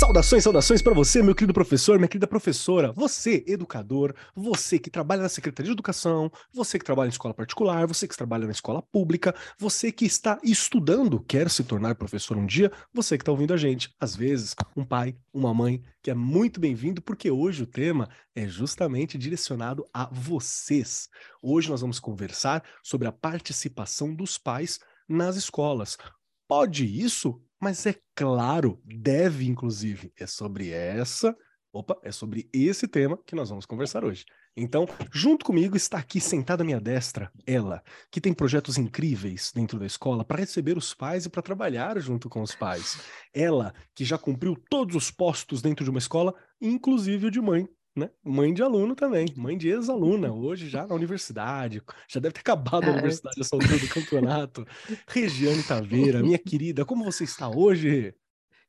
Saudações, 0.00 0.44
saudações 0.44 0.80
para 0.80 0.94
você, 0.94 1.22
meu 1.22 1.34
querido 1.34 1.52
professor, 1.52 1.98
minha 1.98 2.08
querida 2.08 2.26
professora, 2.26 2.90
você, 2.90 3.44
educador, 3.46 4.14
você 4.34 4.78
que 4.78 4.88
trabalha 4.88 5.20
na 5.20 5.28
Secretaria 5.28 5.68
de 5.68 5.74
Educação, 5.74 6.32
você 6.54 6.78
que 6.78 6.84
trabalha 6.86 7.08
em 7.08 7.10
escola 7.10 7.34
particular, 7.34 7.86
você 7.86 8.08
que 8.08 8.16
trabalha 8.16 8.46
na 8.46 8.50
escola 8.50 8.80
pública, 8.80 9.34
você 9.58 9.92
que 9.92 10.06
está 10.06 10.38
estudando, 10.42 11.20
quer 11.20 11.50
se 11.50 11.62
tornar 11.64 11.96
professor 11.96 12.38
um 12.38 12.46
dia, 12.46 12.72
você 12.94 13.18
que 13.18 13.22
está 13.22 13.30
ouvindo 13.30 13.52
a 13.52 13.58
gente, 13.58 13.94
às 14.00 14.16
vezes, 14.16 14.54
um 14.74 14.86
pai, 14.86 15.14
uma 15.34 15.52
mãe, 15.52 15.82
que 16.02 16.10
é 16.10 16.14
muito 16.14 16.58
bem-vindo, 16.58 17.02
porque 17.02 17.30
hoje 17.30 17.64
o 17.64 17.66
tema 17.66 18.08
é 18.34 18.48
justamente 18.48 19.18
direcionado 19.18 19.84
a 19.92 20.08
vocês. 20.10 21.10
Hoje 21.42 21.68
nós 21.68 21.82
vamos 21.82 22.00
conversar 22.00 22.64
sobre 22.82 23.06
a 23.06 23.12
participação 23.12 24.14
dos 24.14 24.38
pais 24.38 24.80
nas 25.06 25.36
escolas. 25.36 25.98
Pode 26.48 26.86
isso 26.86 27.38
mas 27.60 27.84
é 27.86 27.94
claro, 28.14 28.80
deve 28.84 29.46
inclusive. 29.46 30.12
É 30.18 30.26
sobre 30.26 30.70
essa, 30.70 31.36
opa, 31.72 31.98
é 32.02 32.10
sobre 32.10 32.48
esse 32.52 32.88
tema 32.88 33.18
que 33.26 33.36
nós 33.36 33.50
vamos 33.50 33.66
conversar 33.66 34.04
hoje. 34.04 34.24
Então, 34.56 34.86
junto 35.12 35.44
comigo 35.44 35.76
está 35.76 35.98
aqui 35.98 36.20
sentada 36.20 36.62
à 36.62 36.66
minha 36.66 36.80
destra 36.80 37.30
ela, 37.46 37.82
que 38.10 38.20
tem 38.20 38.34
projetos 38.34 38.76
incríveis 38.78 39.52
dentro 39.54 39.78
da 39.78 39.86
escola 39.86 40.24
para 40.24 40.40
receber 40.40 40.76
os 40.76 40.92
pais 40.92 41.26
e 41.26 41.30
para 41.30 41.42
trabalhar 41.42 41.98
junto 42.00 42.28
com 42.28 42.42
os 42.42 42.54
pais. 42.54 43.00
Ela, 43.32 43.72
que 43.94 44.04
já 44.04 44.18
cumpriu 44.18 44.56
todos 44.68 44.96
os 44.96 45.10
postos 45.10 45.62
dentro 45.62 45.84
de 45.84 45.90
uma 45.90 46.00
escola, 46.00 46.34
inclusive 46.60 47.26
o 47.26 47.30
de 47.30 47.40
mãe, 47.40 47.68
né? 47.94 48.10
Mãe 48.22 48.54
de 48.54 48.62
aluno 48.62 48.94
também, 48.94 49.26
mãe 49.36 49.56
de 49.56 49.68
ex-aluna, 49.68 50.32
hoje 50.32 50.68
já 50.68 50.86
na 50.86 50.94
universidade, 50.94 51.82
já 52.08 52.20
deve 52.20 52.34
ter 52.34 52.40
acabado 52.40 52.88
a 52.88 52.92
universidade 52.92 53.40
essa 53.40 53.56
altura 53.56 53.78
do 53.78 53.88
campeonato. 53.88 54.66
Regiane 55.08 55.62
Taveira, 55.62 56.22
minha 56.22 56.38
querida, 56.38 56.84
como 56.84 57.04
você 57.04 57.24
está 57.24 57.48
hoje? 57.48 58.14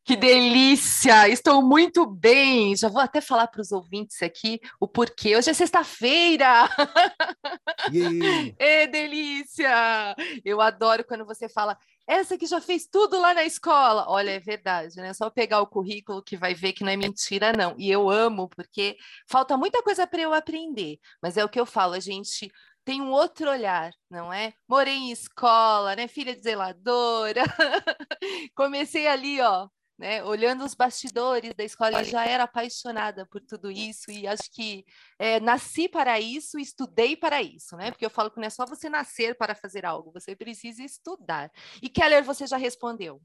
Que 0.03 0.15
delícia! 0.15 1.29
Estou 1.29 1.61
muito 1.61 2.07
bem. 2.07 2.75
Já 2.75 2.89
vou 2.89 2.99
até 2.99 3.21
falar 3.21 3.45
para 3.45 3.61
os 3.61 3.71
ouvintes 3.71 4.21
aqui 4.23 4.59
o 4.79 4.87
porquê. 4.87 5.37
Hoje 5.37 5.51
é 5.51 5.53
sexta-feira. 5.53 6.67
É 8.57 8.87
delícia! 8.87 10.15
Eu 10.45 10.61
adoro 10.61 11.03
quando 11.03 11.25
você 11.25 11.49
fala 11.49 11.77
essa 12.07 12.37
que 12.37 12.45
já 12.45 12.59
fez 12.61 12.87
tudo 12.87 13.19
lá 13.19 13.33
na 13.33 13.43
escola. 13.43 14.05
Olha, 14.07 14.31
é 14.31 14.39
verdade, 14.39 14.95
né? 14.97 15.13
Só 15.13 15.29
pegar 15.29 15.61
o 15.61 15.67
currículo 15.67 16.23
que 16.23 16.37
vai 16.37 16.53
ver 16.53 16.73
que 16.73 16.83
não 16.83 16.91
é 16.91 16.97
mentira, 16.97 17.53
não. 17.53 17.75
E 17.77 17.89
eu 17.89 18.09
amo, 18.09 18.49
porque 18.49 18.97
falta 19.29 19.57
muita 19.57 19.81
coisa 19.83 20.05
para 20.07 20.21
eu 20.21 20.33
aprender. 20.33 20.97
Mas 21.21 21.37
é 21.37 21.43
o 21.45 21.49
que 21.49 21.59
eu 21.59 21.65
falo, 21.65 21.93
a 21.93 21.99
gente 21.99 22.51
tem 22.83 23.01
um 23.01 23.11
outro 23.11 23.49
olhar, 23.49 23.91
não 24.09 24.33
é? 24.33 24.53
Morei 24.67 24.95
em 24.95 25.11
escola, 25.11 25.95
né? 25.95 26.07
Filha 26.07 26.35
de 26.35 26.41
zeladora. 26.43 27.43
Comecei 28.55 29.07
ali, 29.07 29.39
ó, 29.41 29.67
né, 30.01 30.23
olhando 30.23 30.65
os 30.65 30.73
bastidores 30.73 31.53
da 31.53 31.63
escola, 31.63 31.99
eu 31.99 32.03
já 32.03 32.25
era 32.25 32.45
apaixonada 32.45 33.23
por 33.27 33.39
tudo 33.39 33.69
isso 33.69 34.09
e 34.09 34.25
acho 34.25 34.51
que 34.51 34.83
é, 35.19 35.39
nasci 35.39 35.87
para 35.87 36.19
isso, 36.19 36.57
estudei 36.57 37.15
para 37.15 37.39
isso, 37.39 37.77
né? 37.77 37.91
Porque 37.91 38.03
eu 38.03 38.09
falo 38.09 38.31
que 38.31 38.39
não 38.39 38.47
é 38.47 38.49
só 38.49 38.65
você 38.65 38.89
nascer 38.89 39.37
para 39.37 39.53
fazer 39.53 39.85
algo, 39.85 40.11
você 40.11 40.35
precisa 40.35 40.83
estudar. 40.83 41.51
E 41.83 41.87
Keller, 41.87 42.23
você 42.23 42.47
já 42.47 42.57
respondeu. 42.57 43.21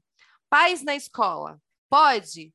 Pais 0.49 0.83
na 0.83 0.95
escola, 0.95 1.59
pode? 1.89 2.53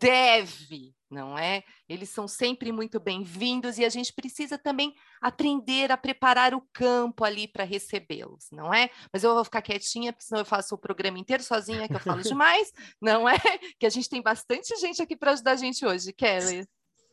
Deve 0.00 0.94
não 1.12 1.38
é? 1.38 1.62
Eles 1.88 2.08
são 2.08 2.26
sempre 2.26 2.72
muito 2.72 2.98
bem-vindos 2.98 3.78
e 3.78 3.84
a 3.84 3.88
gente 3.88 4.12
precisa 4.12 4.56
também 4.56 4.94
aprender 5.20 5.92
a 5.92 5.96
preparar 5.96 6.54
o 6.54 6.62
campo 6.72 7.22
ali 7.22 7.46
para 7.46 7.64
recebê-los, 7.64 8.46
não 8.50 8.72
é? 8.72 8.88
Mas 9.12 9.22
eu 9.22 9.34
vou 9.34 9.44
ficar 9.44 9.60
quietinha, 9.60 10.12
porque 10.12 10.24
senão 10.24 10.40
eu 10.40 10.46
faço 10.46 10.74
o 10.74 10.78
programa 10.78 11.18
inteiro 11.18 11.42
sozinha, 11.42 11.86
que 11.86 11.94
eu 11.94 12.00
falo 12.00 12.22
demais, 12.22 12.72
não 13.00 13.28
é? 13.28 13.38
Que 13.78 13.86
a 13.86 13.90
gente 13.90 14.08
tem 14.08 14.22
bastante 14.22 14.74
gente 14.80 15.02
aqui 15.02 15.14
para 15.14 15.32
ajudar 15.32 15.52
a 15.52 15.56
gente 15.56 15.84
hoje, 15.84 16.12
Kelly. 16.12 16.66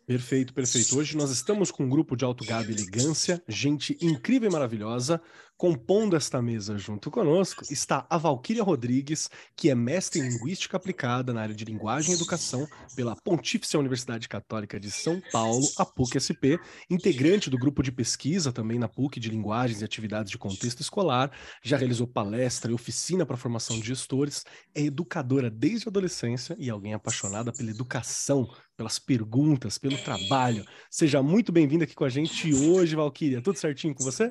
Perfeito, 0.07 0.53
perfeito. 0.55 0.97
Hoje 0.97 1.15
nós 1.15 1.29
estamos 1.29 1.69
com 1.69 1.83
um 1.83 1.89
grupo 1.89 2.15
de 2.15 2.25
alto 2.25 2.43
gado 2.43 2.71
e 2.71 2.73
elegância, 2.73 3.43
gente 3.47 3.95
incrível 4.01 4.49
e 4.49 4.51
maravilhosa. 4.51 5.21
Compondo 5.59 6.15
esta 6.15 6.41
mesa 6.41 6.77
junto 6.77 7.11
conosco 7.11 7.65
está 7.69 8.07
a 8.09 8.17
Valquíria 8.17 8.63
Rodrigues, 8.63 9.29
que 9.57 9.69
é 9.69 9.75
mestre 9.75 10.21
em 10.21 10.29
Linguística 10.29 10.77
Aplicada 10.77 11.33
na 11.33 11.41
área 11.41 11.53
de 11.53 11.65
Linguagem 11.65 12.11
e 12.11 12.15
Educação 12.15 12.65
pela 12.95 13.13
Pontífice 13.13 13.75
Universidade 13.75 14.29
Católica 14.29 14.79
de 14.79 14.89
São 14.89 15.21
Paulo, 15.33 15.67
a 15.77 15.85
PUC-SP, 15.85 16.57
integrante 16.89 17.49
do 17.49 17.57
grupo 17.57 17.83
de 17.83 17.91
pesquisa 17.91 18.53
também 18.53 18.79
na 18.79 18.87
PUC 18.87 19.19
de 19.19 19.29
Linguagens 19.29 19.81
e 19.81 19.83
Atividades 19.83 20.31
de 20.31 20.37
Contexto 20.37 20.79
Escolar, 20.79 21.29
já 21.61 21.75
realizou 21.75 22.07
palestra 22.07 22.71
e 22.71 22.73
oficina 22.73 23.25
para 23.25 23.35
formação 23.35 23.77
de 23.77 23.85
gestores, 23.85 24.45
é 24.73 24.83
educadora 24.83 25.49
desde 25.49 25.89
a 25.89 25.91
adolescência 25.91 26.55
e 26.57 26.69
alguém 26.69 26.93
apaixonada 26.93 27.51
pela 27.51 27.69
educação, 27.69 28.49
pelas 28.77 28.97
perguntas, 28.97 29.77
pelo 29.77 29.97
trabalho. 29.97 30.65
Seja 30.89 31.21
muito 31.21 31.51
bem-vinda 31.51 31.83
aqui 31.83 31.95
com 31.95 32.05
a 32.05 32.09
gente 32.09 32.53
hoje, 32.53 32.95
Valquíria. 32.95 33.41
Tudo 33.41 33.59
certinho 33.59 33.93
com 33.93 34.05
você? 34.05 34.29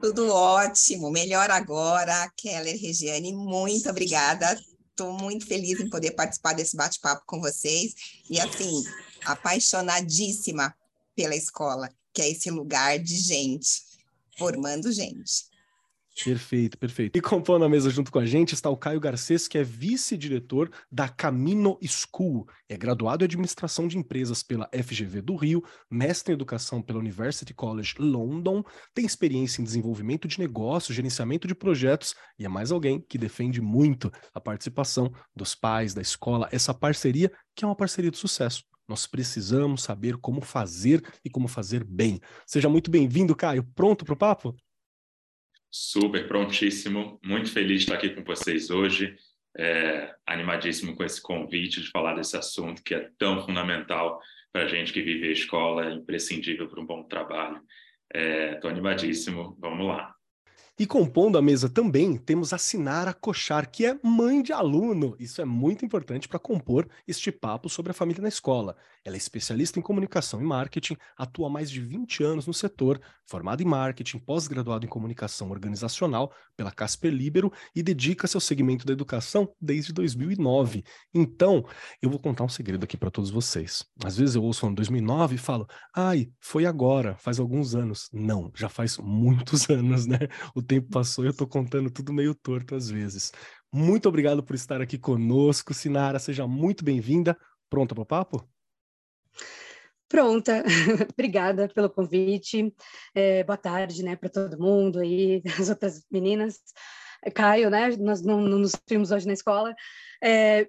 Tudo 0.00 0.28
ótimo, 0.32 0.65
melhor 1.10 1.50
agora. 1.50 2.30
Keller 2.36 2.80
Regiane, 2.80 3.32
muito 3.32 3.88
obrigada. 3.88 4.58
Estou 4.90 5.12
muito 5.12 5.46
feliz 5.46 5.78
em 5.80 5.90
poder 5.90 6.12
participar 6.12 6.54
desse 6.54 6.76
bate-papo 6.76 7.22
com 7.26 7.40
vocês. 7.40 7.94
E, 8.30 8.40
assim, 8.40 8.84
apaixonadíssima 9.24 10.74
pela 11.14 11.36
escola, 11.36 11.90
que 12.12 12.22
é 12.22 12.30
esse 12.30 12.50
lugar 12.50 12.98
de 12.98 13.16
gente, 13.16 13.82
formando 14.38 14.92
gente. 14.92 15.55
Perfeito, 16.24 16.78
perfeito. 16.78 17.16
E 17.16 17.20
compondo 17.20 17.64
a 17.64 17.68
mesa 17.68 17.90
junto 17.90 18.10
com 18.10 18.18
a 18.18 18.24
gente 18.24 18.54
está 18.54 18.70
o 18.70 18.76
Caio 18.76 18.98
Garcês, 18.98 19.46
que 19.46 19.58
é 19.58 19.62
vice-diretor 19.62 20.70
da 20.90 21.08
Camino 21.08 21.78
School. 21.86 22.48
É 22.68 22.76
graduado 22.76 23.22
em 23.22 23.26
administração 23.26 23.86
de 23.86 23.98
empresas 23.98 24.42
pela 24.42 24.68
FGV 24.72 25.20
do 25.20 25.36
Rio, 25.36 25.62
mestre 25.90 26.32
em 26.32 26.34
educação 26.34 26.80
pela 26.80 27.00
University 27.00 27.52
College 27.52 27.94
London, 27.98 28.64
tem 28.94 29.04
experiência 29.04 29.60
em 29.60 29.64
desenvolvimento 29.64 30.26
de 30.26 30.38
negócios, 30.38 30.96
gerenciamento 30.96 31.46
de 31.46 31.54
projetos 31.54 32.14
e 32.38 32.46
é 32.46 32.48
mais 32.48 32.72
alguém 32.72 32.98
que 32.98 33.18
defende 33.18 33.60
muito 33.60 34.10
a 34.32 34.40
participação 34.40 35.12
dos 35.34 35.54
pais, 35.54 35.92
da 35.92 36.00
escola, 36.00 36.48
essa 36.50 36.72
parceria 36.72 37.30
que 37.54 37.62
é 37.62 37.68
uma 37.68 37.76
parceria 37.76 38.10
de 38.10 38.16
sucesso. 38.16 38.64
Nós 38.88 39.06
precisamos 39.06 39.82
saber 39.82 40.16
como 40.16 40.40
fazer 40.40 41.02
e 41.24 41.28
como 41.28 41.46
fazer 41.46 41.84
bem. 41.84 42.20
Seja 42.46 42.68
muito 42.68 42.90
bem-vindo, 42.90 43.34
Caio. 43.34 43.64
Pronto 43.74 44.04
para 44.04 44.14
o 44.14 44.16
papo? 44.16 44.56
Super 45.70 46.26
prontíssimo, 46.26 47.20
muito 47.22 47.50
feliz 47.50 47.78
de 47.78 47.84
estar 47.84 47.94
aqui 47.94 48.10
com 48.10 48.24
vocês 48.24 48.70
hoje, 48.70 49.16
é, 49.58 50.14
animadíssimo 50.26 50.96
com 50.96 51.04
esse 51.04 51.20
convite 51.20 51.82
de 51.82 51.90
falar 51.90 52.14
desse 52.14 52.36
assunto 52.36 52.82
que 52.82 52.94
é 52.94 53.10
tão 53.18 53.44
fundamental 53.44 54.20
para 54.52 54.64
a 54.64 54.68
gente 54.68 54.92
que 54.92 55.02
vive 55.02 55.28
a 55.28 55.32
escola, 55.32 55.92
imprescindível 55.92 56.68
para 56.68 56.80
um 56.80 56.86
bom 56.86 57.02
trabalho. 57.02 57.60
Estou 58.14 58.70
é, 58.70 58.72
animadíssimo, 58.72 59.56
vamos 59.60 59.86
lá. 59.86 60.15
E 60.78 60.86
compondo 60.86 61.38
a 61.38 61.42
mesa 61.42 61.70
também 61.70 62.18
temos 62.18 62.52
a 62.52 62.58
Sinara 62.58 63.14
Cochar, 63.14 63.70
que 63.70 63.86
é 63.86 63.98
mãe 64.02 64.42
de 64.42 64.52
aluno. 64.52 65.16
Isso 65.18 65.40
é 65.40 65.44
muito 65.46 65.86
importante 65.86 66.28
para 66.28 66.38
compor 66.38 66.86
este 67.08 67.32
papo 67.32 67.66
sobre 67.70 67.92
a 67.92 67.94
família 67.94 68.20
na 68.20 68.28
escola. 68.28 68.76
Ela 69.02 69.16
é 69.16 69.18
especialista 69.18 69.78
em 69.78 69.82
comunicação 69.82 70.38
e 70.38 70.44
marketing, 70.44 70.98
atua 71.16 71.46
há 71.46 71.50
mais 71.50 71.70
de 71.70 71.80
20 71.80 72.22
anos 72.22 72.46
no 72.46 72.52
setor, 72.52 73.00
formada 73.24 73.62
em 73.62 73.66
marketing, 73.66 74.18
pós-graduado 74.18 74.84
em 74.84 74.88
comunicação 74.88 75.50
organizacional 75.50 76.30
pela 76.54 76.70
Casper 76.70 77.12
Libero 77.12 77.50
e 77.74 77.82
dedica-se 77.82 78.36
ao 78.36 78.40
segmento 78.40 78.84
da 78.84 78.92
educação 78.92 79.48
desde 79.58 79.94
2009. 79.94 80.84
Então, 81.14 81.64
eu 82.02 82.10
vou 82.10 82.18
contar 82.18 82.44
um 82.44 82.48
segredo 82.48 82.84
aqui 82.84 82.98
para 82.98 83.10
todos 83.10 83.30
vocês. 83.30 83.82
Às 84.04 84.18
vezes 84.18 84.34
eu 84.34 84.42
ouço 84.42 84.66
em 84.66 84.74
2009 84.74 85.36
e 85.36 85.38
falo, 85.38 85.66
ai, 85.94 86.28
foi 86.38 86.66
agora, 86.66 87.16
faz 87.16 87.40
alguns 87.40 87.74
anos. 87.74 88.10
Não, 88.12 88.52
já 88.54 88.68
faz 88.68 88.98
muitos 88.98 89.68
anos, 89.70 90.06
né? 90.06 90.18
O 90.54 90.65
tempo 90.66 90.88
passou 90.90 91.24
e 91.24 91.28
eu 91.28 91.30
estou 91.30 91.46
contando 91.46 91.90
tudo 91.90 92.12
meio 92.12 92.34
torto 92.34 92.74
às 92.74 92.90
vezes. 92.90 93.32
Muito 93.72 94.08
obrigado 94.08 94.42
por 94.42 94.54
estar 94.54 94.80
aqui 94.80 94.98
conosco, 94.98 95.72
Sinara. 95.72 96.18
Seja 96.18 96.46
muito 96.46 96.84
bem-vinda. 96.84 97.36
Pronta 97.68 97.94
para 97.94 98.02
o 98.02 98.06
papo? 98.06 98.48
Pronta, 100.08 100.62
obrigada 101.12 101.68
pelo 101.68 101.90
convite. 101.90 102.72
É, 103.14 103.42
boa 103.42 103.56
tarde, 103.56 104.04
né, 104.04 104.14
para 104.14 104.28
todo 104.28 104.58
mundo 104.58 105.00
aí, 105.00 105.42
as 105.60 105.68
outras 105.68 106.04
meninas. 106.10 106.60
Caio, 107.34 107.70
né, 107.70 107.96
nós 107.96 108.22
não, 108.22 108.40
não 108.40 108.58
nos 108.58 108.72
vimos 108.88 109.10
hoje 109.10 109.26
na 109.26 109.32
escola. 109.32 109.74
É, 110.22 110.64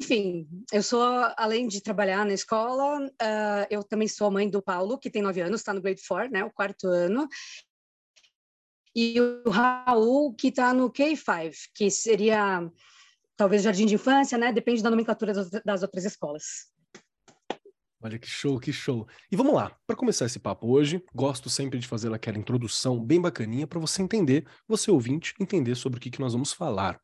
enfim, 0.00 0.48
eu 0.72 0.82
sou, 0.82 1.02
além 1.36 1.68
de 1.68 1.82
trabalhar 1.82 2.24
na 2.24 2.32
escola, 2.32 3.06
uh, 3.06 3.66
eu 3.70 3.84
também 3.84 4.08
sou 4.08 4.30
mãe 4.30 4.48
do 4.48 4.62
Paulo, 4.62 4.98
que 4.98 5.10
tem 5.10 5.22
nove 5.22 5.40
anos, 5.40 5.60
está 5.60 5.72
no 5.72 5.80
grade 5.80 6.02
4, 6.06 6.32
né, 6.32 6.44
o 6.44 6.50
quarto 6.50 6.88
ano, 6.88 7.28
e 8.94 9.20
o 9.20 9.50
Raul, 9.50 10.34
que 10.34 10.48
está 10.48 10.72
no 10.72 10.90
K5, 10.90 11.52
que 11.74 11.90
seria 11.90 12.70
talvez 13.36 13.62
jardim 13.62 13.86
de 13.86 13.94
infância, 13.94 14.38
né? 14.38 14.52
Depende 14.52 14.82
da 14.82 14.90
nomenclatura 14.90 15.32
das 15.64 15.82
outras 15.82 16.04
escolas. 16.04 16.72
Olha 18.00 18.18
que 18.18 18.28
show, 18.28 18.60
que 18.60 18.72
show. 18.72 19.08
E 19.32 19.36
vamos 19.36 19.54
lá, 19.54 19.74
para 19.86 19.96
começar 19.96 20.26
esse 20.26 20.38
papo 20.38 20.68
hoje, 20.68 21.02
gosto 21.14 21.48
sempre 21.48 21.78
de 21.78 21.88
fazer 21.88 22.12
aquela 22.12 22.38
introdução 22.38 23.02
bem 23.02 23.18
bacaninha 23.18 23.66
para 23.66 23.80
você 23.80 24.02
entender, 24.02 24.46
você 24.68 24.90
ouvinte, 24.90 25.34
entender 25.40 25.74
sobre 25.74 25.98
o 25.98 26.00
que, 26.00 26.10
que 26.10 26.20
nós 26.20 26.34
vamos 26.34 26.52
falar. 26.52 27.00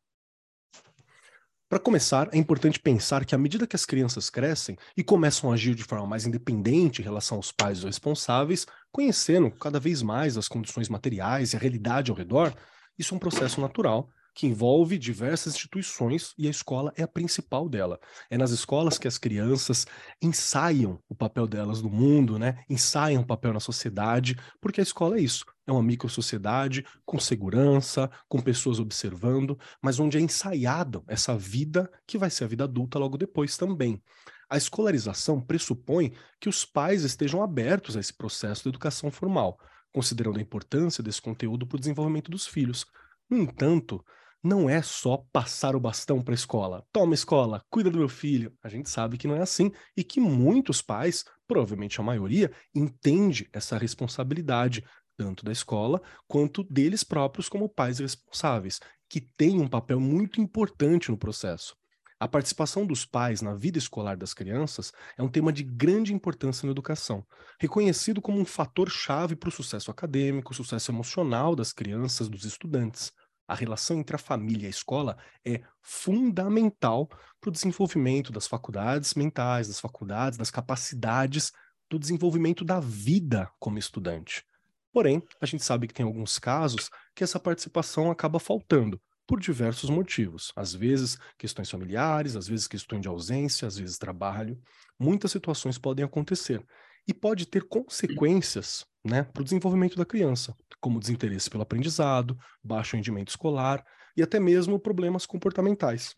Para 1.71 1.79
começar, 1.79 2.27
é 2.33 2.37
importante 2.37 2.81
pensar 2.81 3.23
que 3.23 3.33
à 3.33 3.37
medida 3.37 3.65
que 3.65 3.77
as 3.77 3.85
crianças 3.85 4.29
crescem 4.29 4.77
e 4.97 5.01
começam 5.01 5.49
a 5.49 5.53
agir 5.53 5.73
de 5.73 5.85
forma 5.85 6.05
mais 6.05 6.25
independente 6.25 7.01
em 7.01 7.05
relação 7.05 7.37
aos 7.37 7.49
pais 7.49 7.79
ou 7.79 7.85
responsáveis, 7.85 8.67
conhecendo 8.91 9.49
cada 9.49 9.79
vez 9.79 10.01
mais 10.01 10.35
as 10.35 10.49
condições 10.49 10.89
materiais 10.89 11.53
e 11.53 11.55
a 11.55 11.59
realidade 11.59 12.11
ao 12.11 12.17
redor, 12.17 12.53
isso 12.99 13.13
é 13.13 13.15
um 13.15 13.19
processo 13.19 13.61
natural 13.61 14.09
que 14.33 14.47
envolve 14.47 14.97
diversas 14.97 15.53
instituições 15.53 16.33
e 16.37 16.47
a 16.47 16.49
escola 16.49 16.93
é 16.95 17.03
a 17.03 17.07
principal 17.07 17.67
dela. 17.67 17.99
É 18.29 18.37
nas 18.37 18.51
escolas 18.51 18.97
que 18.97 19.07
as 19.07 19.17
crianças 19.17 19.85
ensaiam 20.21 20.99
o 21.09 21.15
papel 21.15 21.47
delas 21.47 21.81
no 21.81 21.89
mundo, 21.89 22.39
né? 22.39 22.63
Ensaiam 22.69 23.21
o 23.21 23.27
papel 23.27 23.53
na 23.53 23.59
sociedade, 23.59 24.37
porque 24.59 24.79
a 24.79 24.83
escola 24.83 25.17
é 25.17 25.21
isso. 25.21 25.45
É 25.67 25.71
uma 25.71 25.83
microsociedade 25.83 26.85
com 27.05 27.19
segurança, 27.19 28.09
com 28.27 28.41
pessoas 28.41 28.79
observando, 28.79 29.59
mas 29.81 29.99
onde 29.99 30.17
é 30.17 30.21
ensaiado 30.21 31.03
essa 31.07 31.37
vida 31.37 31.91
que 32.07 32.17
vai 32.17 32.29
ser 32.29 32.45
a 32.45 32.47
vida 32.47 32.63
adulta 32.63 32.97
logo 32.97 33.17
depois 33.17 33.57
também. 33.57 34.01
A 34.49 34.57
escolarização 34.57 35.39
pressupõe 35.39 36.13
que 36.39 36.49
os 36.49 36.65
pais 36.65 37.03
estejam 37.03 37.41
abertos 37.41 37.95
a 37.95 38.01
esse 38.01 38.13
processo 38.13 38.63
de 38.63 38.69
educação 38.69 39.09
formal, 39.09 39.57
considerando 39.93 40.39
a 40.39 40.41
importância 40.41 41.03
desse 41.03 41.21
conteúdo 41.21 41.65
para 41.65 41.77
o 41.77 41.79
desenvolvimento 41.79 42.29
dos 42.29 42.45
filhos. 42.47 42.85
No 43.29 43.37
entanto, 43.37 44.03
não 44.43 44.69
é 44.69 44.81
só 44.81 45.17
passar 45.31 45.75
o 45.75 45.79
bastão 45.79 46.21
para 46.21 46.33
a 46.33 46.35
escola. 46.35 46.85
Toma 46.91 47.13
escola, 47.13 47.63
cuida 47.69 47.89
do 47.89 47.97
meu 47.97 48.09
filho. 48.09 48.53
A 48.63 48.69
gente 48.69 48.89
sabe 48.89 49.17
que 49.17 49.27
não 49.27 49.35
é 49.35 49.41
assim 49.41 49.71
e 49.95 50.03
que 50.03 50.19
muitos 50.19 50.81
pais, 50.81 51.23
provavelmente 51.47 51.99
a 51.99 52.03
maioria, 52.03 52.51
entende 52.73 53.47
essa 53.53 53.77
responsabilidade 53.77 54.83
tanto 55.15 55.45
da 55.45 55.51
escola 55.51 56.01
quanto 56.27 56.63
deles 56.63 57.03
próprios 57.03 57.47
como 57.47 57.69
pais 57.69 57.99
responsáveis, 57.99 58.79
que 59.07 59.21
têm 59.21 59.59
um 59.59 59.67
papel 59.67 59.99
muito 59.99 60.41
importante 60.41 61.11
no 61.11 61.17
processo. 61.17 61.75
A 62.19 62.27
participação 62.27 62.85
dos 62.85 63.03
pais 63.05 63.41
na 63.41 63.55
vida 63.55 63.77
escolar 63.77 64.15
das 64.15 64.33
crianças 64.33 64.91
é 65.17 65.23
um 65.23 65.29
tema 65.29 65.51
de 65.51 65.63
grande 65.63 66.13
importância 66.13 66.65
na 66.65 66.71
educação, 66.71 67.25
reconhecido 67.59 68.21
como 68.21 68.39
um 68.39 68.45
fator 68.45 68.89
chave 68.89 69.35
para 69.35 69.49
o 69.49 69.51
sucesso 69.51 69.91
acadêmico, 69.91 70.53
sucesso 70.53 70.91
emocional 70.91 71.55
das 71.55 71.73
crianças, 71.73 72.29
dos 72.29 72.45
estudantes 72.45 73.11
a 73.51 73.55
relação 73.55 73.99
entre 73.99 74.15
a 74.15 74.19
família 74.19 74.63
e 74.63 74.67
a 74.67 74.69
escola 74.69 75.17
é 75.45 75.61
fundamental 75.81 77.07
para 77.39 77.49
o 77.49 77.51
desenvolvimento 77.51 78.31
das 78.31 78.47
faculdades 78.47 79.13
mentais, 79.13 79.67
das 79.67 79.79
faculdades, 79.79 80.37
das 80.37 80.49
capacidades 80.49 81.51
do 81.89 81.99
desenvolvimento 81.99 82.63
da 82.63 82.79
vida 82.79 83.51
como 83.59 83.77
estudante. 83.77 84.45
Porém, 84.93 85.21
a 85.41 85.45
gente 85.45 85.65
sabe 85.65 85.85
que 85.85 85.93
tem 85.93 86.05
alguns 86.05 86.39
casos 86.39 86.89
que 87.13 87.25
essa 87.25 87.39
participação 87.41 88.09
acaba 88.09 88.39
faltando, 88.39 89.01
por 89.27 89.39
diversos 89.39 89.89
motivos. 89.89 90.53
Às 90.55 90.73
vezes, 90.73 91.17
questões 91.37 91.69
familiares, 91.69 92.37
às 92.37 92.47
vezes, 92.47 92.67
questões 92.67 93.01
de 93.01 93.07
ausência, 93.09 93.67
às 93.67 93.77
vezes, 93.77 93.97
trabalho. 93.97 94.57
Muitas 94.97 95.31
situações 95.31 95.77
podem 95.77 96.03
acontecer 96.05 96.65
e 97.07 97.13
pode 97.13 97.45
ter 97.45 97.67
consequências 97.67 98.85
né, 99.03 99.23
para 99.23 99.41
o 99.41 99.43
desenvolvimento 99.43 99.95
da 99.95 100.05
criança, 100.05 100.55
como 100.79 100.99
desinteresse 100.99 101.49
pelo 101.49 101.63
aprendizado, 101.63 102.37
baixo 102.63 102.95
rendimento 102.95 103.29
escolar 103.29 103.85
e 104.15 104.21
até 104.21 104.39
mesmo 104.39 104.79
problemas 104.79 105.25
comportamentais. 105.25 106.15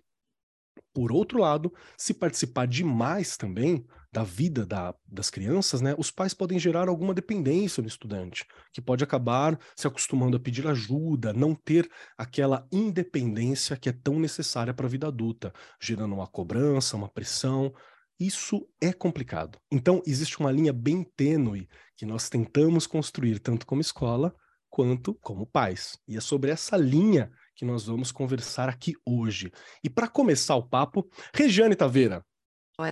Por 0.94 1.12
outro 1.12 1.40
lado, 1.40 1.74
se 1.98 2.14
participar 2.14 2.68
demais 2.68 3.38
também 3.38 3.86
da 4.12 4.24
vida 4.24 4.64
da, 4.64 4.94
das 5.08 5.32
crianças, 5.32 5.82
né, 5.82 5.96
os 5.98 6.12
pais 6.12 6.36
podem 6.36 6.60
gerar 6.60 6.88
alguma 6.88 7.16
dependência 7.16 7.82
no 7.82 7.88
estudante, 7.88 8.46
que 8.72 8.80
pode 8.80 9.04
acabar 9.04 9.60
se 9.76 9.88
acostumando 9.88 10.38
a 10.38 10.40
pedir 10.40 10.68
ajuda, 10.68 11.34
não 11.34 11.56
ter 11.56 11.90
aquela 12.16 12.68
independência 12.72 13.76
que 13.76 13.90
é 13.90 13.92
tão 13.92 14.20
necessária 14.20 14.74
para 14.74 14.86
a 14.86 14.90
vida 14.90 15.08
adulta, 15.08 15.52
gerando 15.82 16.14
uma 16.14 16.28
cobrança, 16.28 16.96
uma 16.96 17.10
pressão, 17.10 17.74
isso 18.20 18.68
é 18.82 18.94
complicado. 18.94 19.60
Então, 19.72 20.02
existe 20.06 20.40
uma 20.40 20.52
linha 20.52 20.72
bem 20.72 21.04
tênue 21.16 21.68
que 21.96 22.06
nós 22.06 22.30
tentamos 22.30 22.88
construir 22.88 23.40
tanto 23.40 23.66
como 23.66 23.82
escola 23.82 24.34
quanto 24.70 25.14
como 25.16 25.46
pais. 25.46 25.98
E 26.08 26.18
é 26.18 26.22
sobre 26.22 26.52
essa 26.52 26.76
linha 26.76 27.32
que 27.56 27.66
nós 27.66 27.86
vamos 27.86 28.12
conversar 28.12 28.70
aqui 28.70 28.94
hoje. 29.06 29.52
E 29.84 29.90
para 29.90 30.08
começar 30.08 30.56
o 30.56 30.68
papo, 30.68 31.08
Regiane 31.34 31.76
Taveira, 31.76 32.26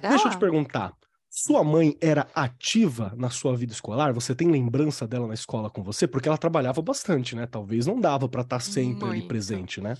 deixa 0.09 0.27
eu 0.27 0.31
te 0.31 0.38
perguntar. 0.38 0.94
Sua 1.33 1.63
mãe 1.63 1.95
era 2.01 2.27
ativa 2.35 3.13
na 3.15 3.29
sua 3.29 3.56
vida 3.56 3.71
escolar? 3.71 4.13
Você 4.13 4.35
tem 4.35 4.51
lembrança 4.51 5.07
dela 5.07 5.27
na 5.27 5.33
escola 5.33 5.69
com 5.69 5.81
você? 5.81 6.06
Porque 6.06 6.27
ela 6.27 6.38
trabalhava 6.38 6.81
bastante, 6.81 7.38
né? 7.38 7.47
Talvez 7.47 7.88
não 7.88 8.00
dava 8.00 8.27
para 8.27 8.41
estar 8.41 8.57
tá 8.57 8.59
sempre 8.59 9.06
Muito. 9.06 9.19
ali 9.19 9.27
presente, 9.27 9.79
né? 9.79 9.95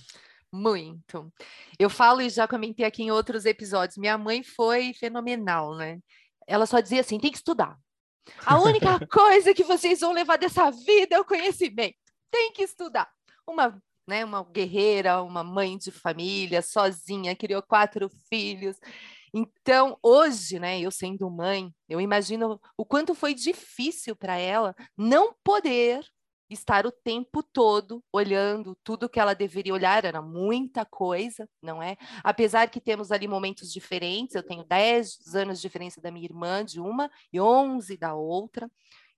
Muito. 0.52 1.32
Eu 1.78 1.88
falo 1.88 2.20
e 2.20 2.28
já 2.28 2.46
comentei 2.46 2.84
aqui 2.84 3.02
em 3.02 3.10
outros 3.10 3.46
episódios. 3.46 3.96
Minha 3.96 4.18
mãe 4.18 4.42
foi 4.42 4.92
fenomenal, 4.92 5.74
né? 5.74 5.98
Ela 6.46 6.66
só 6.66 6.80
dizia 6.80 7.00
assim: 7.00 7.18
tem 7.18 7.30
que 7.30 7.38
estudar. 7.38 7.78
A 8.44 8.60
única 8.60 8.98
coisa 9.08 9.54
que 9.54 9.64
vocês 9.64 10.00
vão 10.00 10.12
levar 10.12 10.36
dessa 10.36 10.70
vida 10.70 11.16
é 11.16 11.20
o 11.20 11.24
conhecimento. 11.24 11.96
Tem 12.30 12.52
que 12.52 12.62
estudar. 12.62 13.10
Uma, 13.46 13.82
né, 14.06 14.24
uma 14.24 14.44
guerreira, 14.44 15.22
uma 15.22 15.42
mãe 15.42 15.78
de 15.78 15.90
família, 15.90 16.60
sozinha, 16.60 17.34
criou 17.34 17.62
quatro 17.62 18.10
filhos. 18.28 18.76
Então, 19.34 19.98
hoje, 20.02 20.58
né, 20.58 20.78
eu 20.80 20.90
sendo 20.90 21.30
mãe, 21.30 21.72
eu 21.88 21.98
imagino 22.00 22.60
o 22.76 22.84
quanto 22.84 23.14
foi 23.14 23.32
difícil 23.32 24.14
para 24.14 24.36
ela 24.36 24.74
não 24.96 25.34
poder 25.42 26.04
estar 26.54 26.86
o 26.86 26.92
tempo 26.92 27.42
todo 27.42 28.02
olhando 28.12 28.76
tudo 28.84 29.08
que 29.08 29.20
ela 29.20 29.34
deveria 29.34 29.72
olhar, 29.74 30.04
era 30.04 30.20
muita 30.22 30.84
coisa, 30.84 31.48
não 31.62 31.82
é? 31.82 31.96
Apesar 32.22 32.68
que 32.70 32.80
temos 32.80 33.10
ali 33.10 33.26
momentos 33.28 33.72
diferentes, 33.72 34.34
eu 34.34 34.42
tenho 34.42 34.64
10 34.64 35.34
anos 35.34 35.58
de 35.58 35.62
diferença 35.62 36.00
da 36.00 36.10
minha 36.10 36.26
irmã, 36.26 36.64
de 36.64 36.80
uma, 36.80 37.10
e 37.32 37.40
11 37.40 37.96
da 37.96 38.14
outra. 38.14 38.70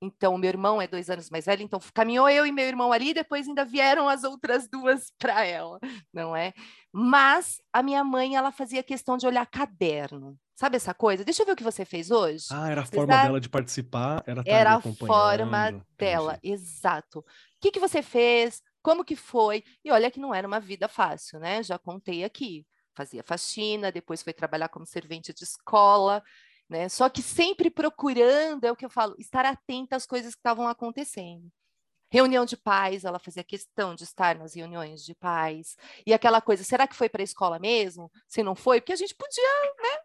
Então, 0.04 0.36
meu 0.36 0.48
irmão 0.48 0.80
é 0.80 0.86
dois 0.86 1.08
anos 1.08 1.30
mais 1.30 1.46
velho, 1.46 1.62
então 1.62 1.80
caminhou 1.92 2.28
eu 2.28 2.46
e 2.46 2.52
meu 2.52 2.66
irmão 2.66 2.92
ali, 2.92 3.14
depois 3.14 3.48
ainda 3.48 3.64
vieram 3.64 4.08
as 4.08 4.22
outras 4.22 4.68
duas 4.68 5.10
para 5.18 5.44
ela, 5.44 5.78
não 6.12 6.36
é? 6.36 6.52
Mas 6.92 7.60
a 7.72 7.82
minha 7.82 8.04
mãe, 8.04 8.36
ela 8.36 8.52
fazia 8.52 8.82
questão 8.82 9.16
de 9.16 9.26
olhar 9.26 9.46
caderno. 9.46 10.38
Sabe 10.54 10.76
essa 10.76 10.94
coisa? 10.94 11.24
Deixa 11.24 11.42
eu 11.42 11.46
ver 11.46 11.52
o 11.52 11.56
que 11.56 11.64
você 11.64 11.84
fez 11.84 12.10
hoje. 12.10 12.46
Ah, 12.52 12.70
era 12.70 12.82
a 12.82 12.86
forma 12.86 13.06
dá... 13.06 13.22
dela 13.24 13.40
de 13.40 13.48
participar, 13.48 14.22
era 14.24 14.44
tá 14.44 14.50
Era 14.50 14.74
a 14.74 14.80
forma 14.80 15.84
dela, 15.98 16.38
exato. 16.42 17.18
O 17.18 17.24
que, 17.60 17.72
que 17.72 17.80
você 17.80 18.02
fez? 18.02 18.62
Como 18.80 19.04
que 19.04 19.16
foi? 19.16 19.64
E 19.84 19.90
olha 19.90 20.10
que 20.10 20.20
não 20.20 20.32
era 20.32 20.46
uma 20.46 20.60
vida 20.60 20.86
fácil, 20.86 21.40
né? 21.40 21.62
Já 21.62 21.78
contei 21.78 22.22
aqui. 22.22 22.64
Fazia 22.94 23.24
faxina, 23.24 23.90
depois 23.90 24.22
foi 24.22 24.32
trabalhar 24.32 24.68
como 24.68 24.86
servente 24.86 25.34
de 25.34 25.42
escola, 25.42 26.22
né? 26.68 26.88
Só 26.88 27.08
que 27.08 27.22
sempre 27.22 27.70
procurando, 27.70 28.64
é 28.64 28.72
o 28.72 28.76
que 28.76 28.84
eu 28.84 28.90
falo, 28.90 29.14
estar 29.18 29.44
atenta 29.44 29.96
às 29.96 30.06
coisas 30.06 30.34
que 30.34 30.40
estavam 30.40 30.66
acontecendo. 30.66 31.50
Reunião 32.10 32.44
de 32.44 32.56
pais, 32.56 33.04
ela 33.04 33.18
fazia 33.18 33.42
questão 33.42 33.94
de 33.94 34.04
estar 34.04 34.36
nas 34.36 34.54
reuniões 34.54 35.04
de 35.04 35.14
pais. 35.14 35.76
E 36.06 36.14
aquela 36.14 36.40
coisa, 36.40 36.62
será 36.62 36.86
que 36.86 36.94
foi 36.94 37.08
para 37.08 37.22
a 37.22 37.24
escola 37.24 37.58
mesmo? 37.58 38.10
Se 38.28 38.42
não 38.42 38.54
foi, 38.54 38.80
porque 38.80 38.92
a 38.92 38.96
gente 38.96 39.14
podia, 39.14 39.42
né, 39.80 39.98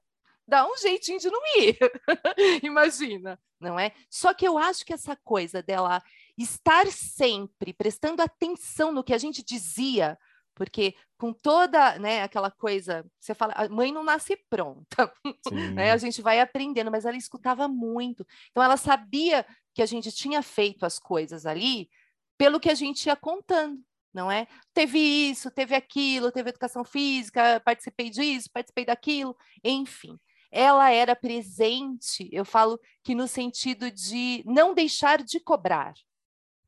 dá 0.48 0.66
um 0.66 0.76
jeitinho 0.78 1.20
de 1.20 1.30
não 1.30 1.42
ir. 1.58 1.78
Imagina, 2.64 3.40
não 3.60 3.80
é? 3.80 3.94
Só 4.10 4.34
que 4.34 4.48
eu 4.48 4.58
acho 4.58 4.84
que 4.84 4.94
essa 4.94 5.16
coisa 5.16 5.62
dela 5.62 6.02
estar 6.36 6.88
sempre 6.88 7.74
prestando 7.74 8.22
atenção 8.22 8.92
no 8.92 9.04
que 9.04 9.14
a 9.14 9.18
gente 9.18 9.44
dizia, 9.44 10.18
porque 10.60 10.94
com 11.18 11.32
toda, 11.32 11.98
né, 11.98 12.22
aquela 12.22 12.52
coisa, 12.52 13.06
você 13.18 13.34
fala, 13.34 13.54
a 13.56 13.70
mãe 13.70 13.94
não 13.94 14.04
nasce 14.04 14.36
pronta, 14.50 15.12
né? 15.74 15.92
A 15.94 15.98
gente 15.98 16.22
vai 16.22 16.42
aprendendo, 16.42 16.92
mas 16.92 17.06
ela 17.06 17.16
escutava 17.16 17.68
muito. 17.70 18.28
Então 18.52 18.62
ela 18.62 18.76
sabia 18.76 19.46
que 19.74 19.82
a 19.82 19.86
gente 19.86 20.12
tinha 20.12 20.42
feito 20.42 20.86
as 20.86 21.00
coisas 21.00 21.46
ali 21.46 21.90
pelo 22.38 22.60
que 22.60 22.70
a 22.70 22.76
gente 22.76 23.06
ia 23.06 23.16
contando 23.16 23.82
não 24.12 24.32
é? 24.32 24.48
Teve 24.74 24.98
isso, 24.98 25.52
teve 25.52 25.76
aquilo, 25.76 26.32
teve 26.32 26.50
educação 26.50 26.84
física, 26.84 27.62
participei 27.64 28.10
disso, 28.10 28.50
participei 28.52 28.84
daquilo, 28.84 29.38
enfim 29.64 30.20
ela 30.52 30.92
era 30.92 31.16
presente, 31.16 32.28
eu 32.32 32.44
falo 32.44 32.80
que 33.04 33.14
no 33.14 33.28
sentido 33.28 33.92
de 33.92 34.44
não 34.46 34.74
deixar 34.74 35.24
de 35.24 35.40
cobrar. 35.40 35.94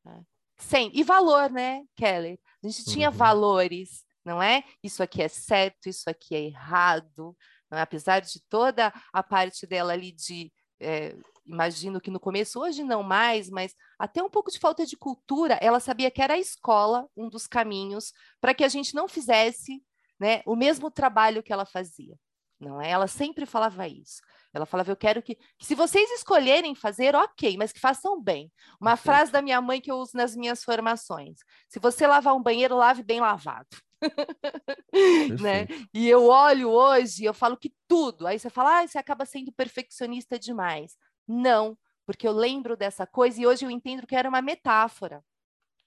Né? 0.04 0.22
Sem, 0.56 0.90
e 0.94 1.02
valor, 1.02 1.50
né, 1.50 1.82
Kelly? 1.96 2.38
A 2.62 2.68
gente 2.68 2.84
tinha 2.84 3.10
uhum. 3.10 3.16
valores, 3.16 4.04
não 4.24 4.42
é? 4.42 4.64
Isso 4.82 5.02
aqui 5.02 5.22
é 5.22 5.28
certo, 5.28 5.88
isso 5.88 6.08
aqui 6.08 6.34
é 6.34 6.40
errado. 6.40 7.36
É? 7.72 7.80
Apesar 7.80 8.20
de 8.20 8.40
toda 8.48 8.92
a 9.12 9.22
parte 9.22 9.66
dela 9.66 9.92
ali 9.92 10.12
de. 10.12 10.52
É, 10.80 11.16
imagino 11.44 12.00
que 12.00 12.10
no 12.10 12.20
começo, 12.20 12.60
hoje 12.60 12.84
não 12.84 13.02
mais, 13.02 13.50
mas 13.50 13.74
até 13.98 14.22
um 14.22 14.30
pouco 14.30 14.50
de 14.50 14.58
falta 14.58 14.86
de 14.86 14.96
cultura, 14.96 15.58
ela 15.60 15.80
sabia 15.80 16.10
que 16.10 16.22
era 16.22 16.34
a 16.34 16.38
escola 16.38 17.08
um 17.16 17.28
dos 17.28 17.46
caminhos 17.46 18.12
para 18.40 18.54
que 18.54 18.64
a 18.64 18.68
gente 18.68 18.94
não 18.94 19.08
fizesse 19.08 19.82
né, 20.20 20.40
o 20.46 20.54
mesmo 20.54 20.90
trabalho 20.90 21.42
que 21.42 21.52
ela 21.52 21.66
fazia. 21.66 22.16
Não 22.62 22.80
é? 22.80 22.90
Ela 22.90 23.08
sempre 23.08 23.44
falava 23.44 23.88
isso. 23.88 24.22
Ela 24.54 24.64
falava: 24.64 24.90
Eu 24.90 24.96
quero 24.96 25.20
que, 25.20 25.34
que, 25.34 25.66
se 25.66 25.74
vocês 25.74 26.08
escolherem 26.12 26.74
fazer, 26.76 27.16
ok, 27.16 27.56
mas 27.56 27.72
que 27.72 27.80
façam 27.80 28.22
bem. 28.22 28.52
Uma 28.80 28.96
frase 28.96 29.32
da 29.32 29.42
minha 29.42 29.60
mãe 29.60 29.80
que 29.80 29.90
eu 29.90 29.96
uso 29.96 30.12
nas 30.14 30.36
minhas 30.36 30.62
formações: 30.62 31.40
Se 31.68 31.80
você 31.80 32.06
lavar 32.06 32.34
um 32.34 32.42
banheiro, 32.42 32.76
lave 32.76 33.02
bem 33.02 33.20
lavado. 33.20 33.66
né? 35.42 35.66
E 35.92 36.08
eu 36.08 36.26
olho 36.26 36.70
hoje, 36.70 37.24
eu 37.24 37.34
falo 37.34 37.56
que 37.56 37.74
tudo. 37.88 38.26
Aí 38.28 38.38
você 38.38 38.48
fala: 38.48 38.80
ah, 38.80 38.86
você 38.86 38.98
acaba 38.98 39.26
sendo 39.26 39.50
perfeccionista 39.50 40.38
demais. 40.38 40.96
Não, 41.26 41.76
porque 42.06 42.28
eu 42.28 42.32
lembro 42.32 42.76
dessa 42.76 43.06
coisa 43.06 43.40
e 43.40 43.46
hoje 43.46 43.64
eu 43.64 43.70
entendo 43.70 44.06
que 44.06 44.14
era 44.14 44.28
uma 44.28 44.42
metáfora. 44.42 45.24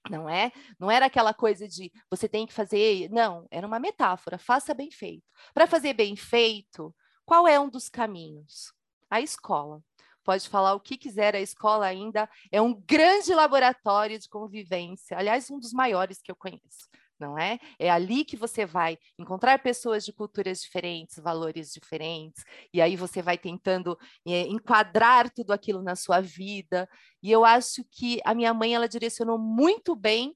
Não 0.10 0.30
é? 0.30 0.52
Não 0.80 0.90
era 0.90 1.06
aquela 1.06 1.34
coisa 1.34 1.68
de 1.68 1.92
você 2.10 2.28
tem 2.28 2.46
que 2.46 2.54
fazer. 2.54 3.10
Não, 3.10 3.48
era 3.50 3.66
uma 3.66 3.80
metáfora. 3.80 4.38
Faça 4.38 4.74
bem 4.74 4.92
feito. 4.92 5.24
Para 5.54 5.68
fazer 5.68 5.94
bem 5.94 6.16
feito, 6.16 6.96
qual 7.26 7.48
é 7.48 7.60
um 7.60 7.70
dos 7.70 7.90
caminhos? 7.90 8.74
A 9.10 9.22
escola. 9.22 9.82
Pode 10.24 10.50
falar 10.50 10.74
o 10.74 10.80
que 10.80 10.98
quiser, 10.98 11.36
a 11.36 11.40
escola 11.40 11.86
ainda 11.86 12.28
é 12.52 12.60
um 12.60 12.74
grande 12.74 13.32
laboratório 13.32 14.18
de 14.18 14.28
convivência. 14.28 15.16
Aliás, 15.16 15.52
um 15.52 15.60
dos 15.60 15.72
maiores 15.72 16.20
que 16.20 16.32
eu 16.32 16.36
conheço 16.36 16.90
não 17.20 17.38
é? 17.38 17.60
É 17.80 17.90
ali 17.90 18.26
que 18.26 18.36
você 18.36 18.66
vai 18.66 18.98
encontrar 19.18 19.62
pessoas 19.62 20.06
de 20.06 20.14
culturas 20.14 20.62
diferentes, 20.62 21.18
valores 21.20 21.72
diferentes, 21.72 22.44
e 22.74 22.82
aí 22.82 22.96
você 22.96 23.22
vai 23.22 23.38
tentando 23.38 23.98
é, 24.28 24.42
enquadrar 24.42 25.30
tudo 25.30 25.52
aquilo 25.52 25.82
na 25.82 25.96
sua 25.96 26.22
vida. 26.22 26.90
E 27.22 27.32
eu 27.32 27.46
acho 27.46 27.84
que 27.92 28.20
a 28.26 28.34
minha 28.34 28.54
mãe 28.54 28.74
ela 28.76 28.88
direcionou 28.88 29.38
muito 29.38 29.96
bem, 29.96 30.36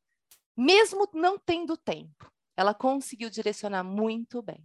mesmo 0.58 1.08
não 1.14 1.38
tendo 1.38 1.78
tempo. 1.78 2.32
Ela 2.58 2.74
conseguiu 2.74 3.30
direcionar 3.30 3.84
muito 3.84 4.42
bem. 4.42 4.64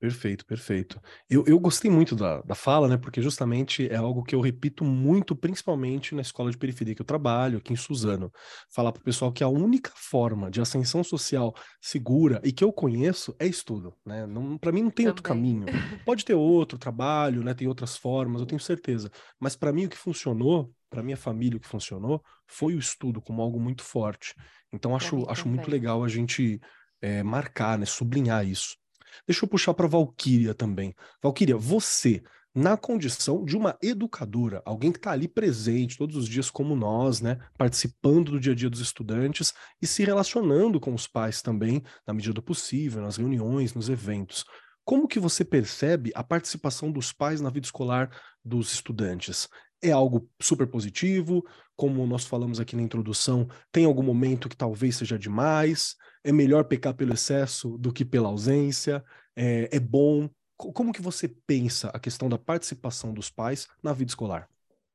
Perfeito, 0.00 0.46
perfeito. 0.46 0.98
Eu, 1.28 1.44
eu 1.46 1.60
gostei 1.60 1.90
muito 1.90 2.16
da, 2.16 2.40
da 2.40 2.54
fala, 2.54 2.88
né? 2.88 2.96
Porque 2.96 3.20
justamente 3.20 3.86
é 3.86 3.96
algo 3.96 4.22
que 4.22 4.34
eu 4.34 4.40
repito 4.40 4.82
muito, 4.82 5.36
principalmente 5.36 6.14
na 6.14 6.22
escola 6.22 6.50
de 6.50 6.56
periferia 6.56 6.94
que 6.94 7.02
eu 7.02 7.06
trabalho, 7.06 7.58
aqui 7.58 7.74
em 7.74 7.76
Suzano. 7.76 8.32
Falar 8.74 8.92
para 8.92 9.02
o 9.02 9.04
pessoal 9.04 9.30
que 9.30 9.44
a 9.44 9.48
única 9.48 9.92
forma 9.94 10.50
de 10.50 10.58
ascensão 10.58 11.04
social 11.04 11.54
segura 11.82 12.40
e 12.42 12.50
que 12.50 12.64
eu 12.64 12.72
conheço 12.72 13.36
é 13.38 13.46
estudo, 13.46 13.94
né? 14.06 14.26
Para 14.58 14.72
mim 14.72 14.84
não 14.84 14.90
tem 14.90 15.04
Também. 15.04 15.08
outro 15.08 15.22
caminho. 15.22 15.66
Pode 16.06 16.24
ter 16.24 16.32
outro 16.32 16.78
trabalho, 16.78 17.44
né? 17.44 17.52
Tem 17.52 17.68
outras 17.68 17.94
formas, 17.94 18.40
eu 18.40 18.46
tenho 18.46 18.60
certeza. 18.60 19.10
Mas 19.38 19.54
para 19.54 19.70
mim 19.70 19.84
o 19.84 19.90
que 19.90 19.98
funcionou, 19.98 20.72
para 20.88 21.02
minha 21.02 21.16
família 21.16 21.58
o 21.58 21.60
que 21.60 21.68
funcionou, 21.68 22.24
foi 22.46 22.74
o 22.74 22.78
estudo 22.78 23.20
como 23.20 23.42
algo 23.42 23.60
muito 23.60 23.82
forte. 23.82 24.34
Então 24.72 24.96
acho, 24.96 25.28
acho 25.28 25.46
muito 25.46 25.70
legal 25.70 26.02
a 26.02 26.08
gente 26.08 26.58
é, 27.02 27.22
marcar, 27.22 27.78
né? 27.78 27.84
Sublinhar 27.84 28.46
isso. 28.46 28.79
Deixa 29.26 29.44
eu 29.44 29.48
puxar 29.48 29.74
para 29.74 29.86
Valquíria 29.86 30.54
também. 30.54 30.94
Valquíria, 31.22 31.56
você, 31.56 32.22
na 32.54 32.76
condição 32.76 33.44
de 33.44 33.56
uma 33.56 33.78
educadora, 33.82 34.62
alguém 34.64 34.90
que 34.90 34.98
está 34.98 35.12
ali 35.12 35.28
presente 35.28 35.96
todos 35.96 36.16
os 36.16 36.26
dias 36.26 36.50
como 36.50 36.74
nós, 36.74 37.20
né, 37.20 37.38
participando 37.56 38.32
do 38.32 38.40
dia 38.40 38.52
a 38.52 38.56
dia 38.56 38.68
dos 38.68 38.80
estudantes 38.80 39.54
e 39.80 39.86
se 39.86 40.04
relacionando 40.04 40.80
com 40.80 40.92
os 40.92 41.06
pais 41.06 41.42
também, 41.42 41.82
na 42.06 42.12
medida 42.12 42.34
do 42.34 42.42
possível, 42.42 43.02
nas 43.02 43.16
reuniões, 43.16 43.74
nos 43.74 43.88
eventos. 43.88 44.44
Como 44.84 45.06
que 45.06 45.20
você 45.20 45.44
percebe 45.44 46.10
a 46.14 46.24
participação 46.24 46.90
dos 46.90 47.12
pais 47.12 47.40
na 47.40 47.50
vida 47.50 47.66
escolar 47.66 48.10
dos 48.44 48.72
estudantes? 48.72 49.48
É 49.80 49.92
algo 49.92 50.28
super 50.42 50.66
positivo? 50.66 51.44
Como 51.76 52.04
nós 52.06 52.24
falamos 52.24 52.58
aqui 52.58 52.74
na 52.74 52.82
introdução, 52.82 53.48
tem 53.70 53.84
algum 53.84 54.02
momento 54.02 54.48
que 54.48 54.56
talvez 54.56 54.96
seja 54.96 55.18
demais? 55.18 55.94
É 56.22 56.32
melhor 56.32 56.64
pecar 56.64 56.94
pelo 56.94 57.14
excesso 57.14 57.76
do 57.78 57.92
que 57.92 58.04
pela 58.04 58.28
ausência? 58.28 59.04
É, 59.34 59.68
é 59.72 59.80
bom? 59.80 60.28
Como 60.56 60.92
que 60.92 61.00
você 61.00 61.26
pensa 61.28 61.88
a 61.88 61.98
questão 61.98 62.28
da 62.28 62.38
participação 62.38 63.14
dos 63.14 63.30
pais 63.30 63.66
na 63.82 63.92
vida 63.92 64.10
escolar? 64.10 64.48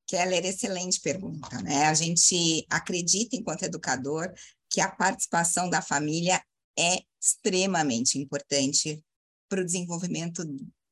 Keller, 0.08 0.46
excelente 0.46 1.02
pergunta. 1.02 1.60
Né? 1.64 1.86
A 1.86 1.94
gente 1.94 2.66
acredita, 2.70 3.36
enquanto 3.36 3.64
educador, 3.64 4.32
que 4.70 4.80
a 4.80 4.90
participação 4.90 5.70
da 5.70 5.82
família 5.82 6.40
é 6.78 7.00
extremamente 7.20 8.20
importante 8.20 9.04
para 9.50 9.62
o 9.62 9.66
desenvolvimento 9.66 10.44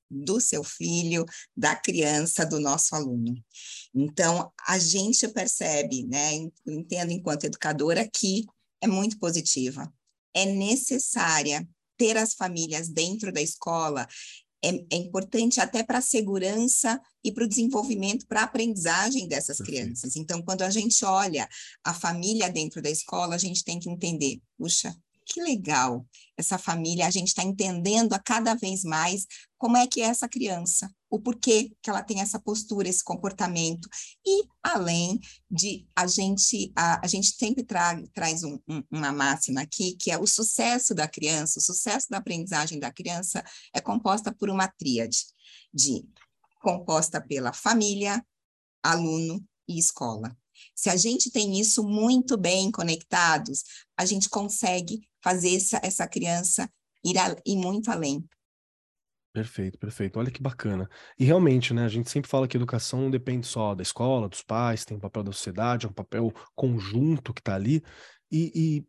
do 0.10 0.40
seu 0.40 0.64
filho, 0.64 1.26
da 1.56 1.76
criança, 1.76 2.46
do 2.46 2.60
nosso 2.60 2.96
aluno. 2.96 3.36
Então, 3.94 4.52
a 4.68 4.80
gente 4.80 5.28
percebe, 5.28 6.04
né, 6.08 6.34
entendo 6.66 7.12
enquanto 7.12 7.46
educadora, 7.46 8.08
que 8.12 8.46
é 8.82 8.88
muito 8.88 9.20
positiva 9.20 9.92
é 10.34 10.46
necessária 10.46 11.68
ter 11.98 12.18
as 12.18 12.34
famílias 12.34 12.90
dentro 12.90 13.32
da 13.32 13.42
escola, 13.42 14.08
é, 14.64 14.70
é 14.92 14.96
importante 14.96 15.60
até 15.60 15.84
para 15.84 15.98
a 15.98 16.02
segurança 16.02 17.00
e 17.24 17.32
para 17.32 17.44
o 17.44 17.48
desenvolvimento, 17.48 18.26
para 18.26 18.42
a 18.42 18.46
aprendizagem 18.46 19.28
dessas 19.28 19.58
crianças. 19.58 20.16
Então, 20.16 20.42
quando 20.42 20.62
a 20.62 20.70
gente 20.70 21.04
olha 21.04 21.48
a 21.84 21.94
família 21.94 22.50
dentro 22.50 22.82
da 22.82 22.90
escola, 22.90 23.36
a 23.36 23.38
gente 23.38 23.64
tem 23.64 23.80
que 23.80 23.90
entender, 23.90 24.40
puxa, 24.58 24.96
que 25.26 25.42
legal 25.42 26.06
essa 26.38 26.58
família, 26.58 27.08
a 27.08 27.12
gente 27.12 27.28
está 27.28 27.44
entendendo 27.44 28.14
a 28.14 28.20
cada 28.20 28.54
vez 28.56 28.84
mais 28.84 29.26
como 29.58 29.78
é 29.78 29.88
que 29.88 30.02
é 30.02 30.06
essa 30.06 30.28
criança, 30.28 30.94
o 31.10 31.20
porquê 31.20 31.72
que 31.82 31.90
ela 31.90 32.04
tem 32.04 32.20
essa 32.20 32.40
postura, 32.40 32.90
esse 32.90 33.04
comportamento, 33.04 33.88
e 34.26 34.44
além 34.62 35.20
de 35.50 35.88
a 35.96 36.06
gente, 36.06 36.74
a, 36.76 37.06
a 37.06 37.08
gente 37.08 37.36
sempre 37.38 37.64
tra, 37.64 38.02
traz 38.14 38.44
um, 38.44 38.60
um, 38.68 38.84
uma 38.92 39.12
máxima 39.12 39.62
aqui, 39.62 39.96
que 39.96 40.12
é 40.12 40.18
o 40.18 40.28
sucesso 40.28 40.94
da 40.94 41.08
criança, 41.08 41.60
o 41.60 41.62
sucesso 41.62 42.08
da 42.10 42.18
aprendizagem 42.18 42.80
da 42.80 42.92
criança 42.92 43.44
é 43.74 43.80
composta 43.80 44.34
por 44.34 44.50
uma 44.50 44.68
tríade, 44.68 45.26
de 45.74 46.04
composta 46.62 47.22
pela 47.22 47.54
família, 47.54 48.26
aluno 48.84 49.44
e 49.68 49.80
escola. 49.80 50.36
Se 50.76 50.90
a 50.90 50.96
gente 50.96 51.32
tem 51.32 51.60
isso 51.60 51.84
muito 51.84 52.38
bem 52.38 52.72
conectados, 52.72 53.64
a 53.98 54.06
gente 54.06 54.30
consegue 54.30 55.02
fazer 55.22 55.56
essa, 55.56 55.80
essa 55.84 56.08
criança 56.08 56.70
ir, 57.04 57.18
a, 57.18 57.36
ir 57.46 57.58
muito 57.58 57.90
além. 57.90 58.28
Perfeito, 59.34 59.80
perfeito. 59.80 60.20
Olha 60.20 60.30
que 60.30 60.42
bacana. 60.42 60.88
E 61.18 61.26
realmente, 61.26 61.74
né, 61.74 61.84
a 61.84 61.88
gente 61.88 62.10
sempre 62.10 62.30
fala 62.30 62.48
que 62.48 62.56
educação 62.56 63.02
não 63.02 63.10
depende 63.10 63.48
só 63.48 63.74
da 63.74 63.82
escola, 63.82 64.30
dos 64.30 64.44
pais, 64.44 64.86
tem 64.86 64.96
um 64.96 65.00
papel 65.00 65.24
da 65.24 65.32
sociedade, 65.32 65.88
é 65.88 65.90
um 65.90 65.94
papel 65.94 66.32
conjunto 66.54 67.34
que 67.34 67.42
está 67.42 67.56
ali. 67.56 67.84
E, 68.32 68.52
e, 68.54 68.88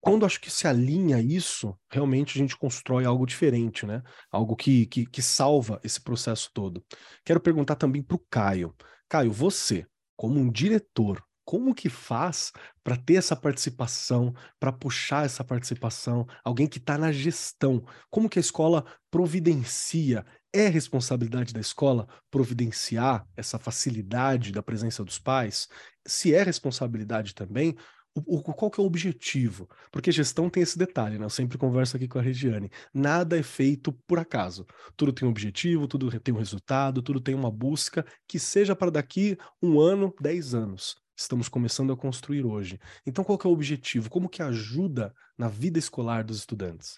quando 0.00 0.26
acho 0.26 0.40
que 0.40 0.50
se 0.50 0.66
alinha 0.66 1.20
isso, 1.20 1.78
realmente 1.88 2.36
a 2.36 2.38
gente 2.38 2.56
constrói 2.58 3.04
algo 3.04 3.24
diferente, 3.24 3.86
né? 3.86 4.02
Algo 4.30 4.56
que, 4.56 4.84
que, 4.86 5.06
que 5.06 5.22
salva 5.22 5.80
esse 5.84 6.00
processo 6.00 6.50
todo. 6.52 6.84
Quero 7.24 7.40
perguntar 7.40 7.76
também 7.76 8.02
para 8.02 8.16
o 8.16 8.24
Caio. 8.28 8.74
Caio, 9.08 9.32
você, 9.32 9.86
como 10.16 10.38
um 10.38 10.50
diretor, 10.50 11.22
como 11.44 11.74
que 11.74 11.90
faz 11.90 12.52
para 12.82 12.96
ter 12.96 13.14
essa 13.14 13.36
participação, 13.36 14.34
para 14.58 14.72
puxar 14.72 15.26
essa 15.26 15.44
participação, 15.44 16.26
alguém 16.42 16.66
que 16.66 16.78
está 16.78 16.96
na 16.96 17.12
gestão? 17.12 17.84
Como 18.10 18.28
que 18.28 18.38
a 18.38 18.40
escola 18.40 18.84
providencia? 19.10 20.24
É 20.52 20.68
responsabilidade 20.68 21.52
da 21.52 21.60
escola 21.60 22.06
providenciar 22.30 23.26
essa 23.36 23.58
facilidade 23.58 24.52
da 24.52 24.62
presença 24.62 25.04
dos 25.04 25.18
pais? 25.18 25.68
Se 26.06 26.32
é 26.32 26.42
responsabilidade 26.42 27.34
também, 27.34 27.76
o, 28.14 28.40
qual 28.42 28.70
que 28.70 28.80
é 28.80 28.82
o 28.82 28.86
objetivo? 28.86 29.68
Porque 29.90 30.12
gestão 30.12 30.48
tem 30.48 30.62
esse 30.62 30.78
detalhe, 30.78 31.18
né? 31.18 31.24
Eu 31.24 31.30
sempre 31.30 31.58
converso 31.58 31.96
aqui 31.96 32.06
com 32.06 32.18
a 32.18 32.22
Regiane. 32.22 32.70
Nada 32.92 33.38
é 33.38 33.42
feito 33.42 33.92
por 34.06 34.18
acaso. 34.18 34.66
Tudo 34.96 35.12
tem 35.12 35.26
um 35.26 35.30
objetivo, 35.30 35.88
tudo 35.88 36.20
tem 36.20 36.32
um 36.32 36.38
resultado, 36.38 37.02
tudo 37.02 37.20
tem 37.20 37.34
uma 37.34 37.50
busca 37.50 38.04
que 38.28 38.38
seja 38.38 38.76
para 38.76 38.90
daqui 38.90 39.36
um 39.60 39.80
ano, 39.80 40.14
dez 40.20 40.54
anos. 40.54 40.96
Estamos 41.16 41.48
começando 41.48 41.92
a 41.92 41.96
construir 41.96 42.44
hoje. 42.44 42.78
Então, 43.06 43.24
qual 43.24 43.38
que 43.38 43.46
é 43.46 43.50
o 43.50 43.52
objetivo? 43.52 44.10
Como 44.10 44.28
que 44.28 44.42
ajuda 44.42 45.14
na 45.36 45.48
vida 45.48 45.78
escolar 45.78 46.24
dos 46.24 46.38
estudantes? 46.38 46.96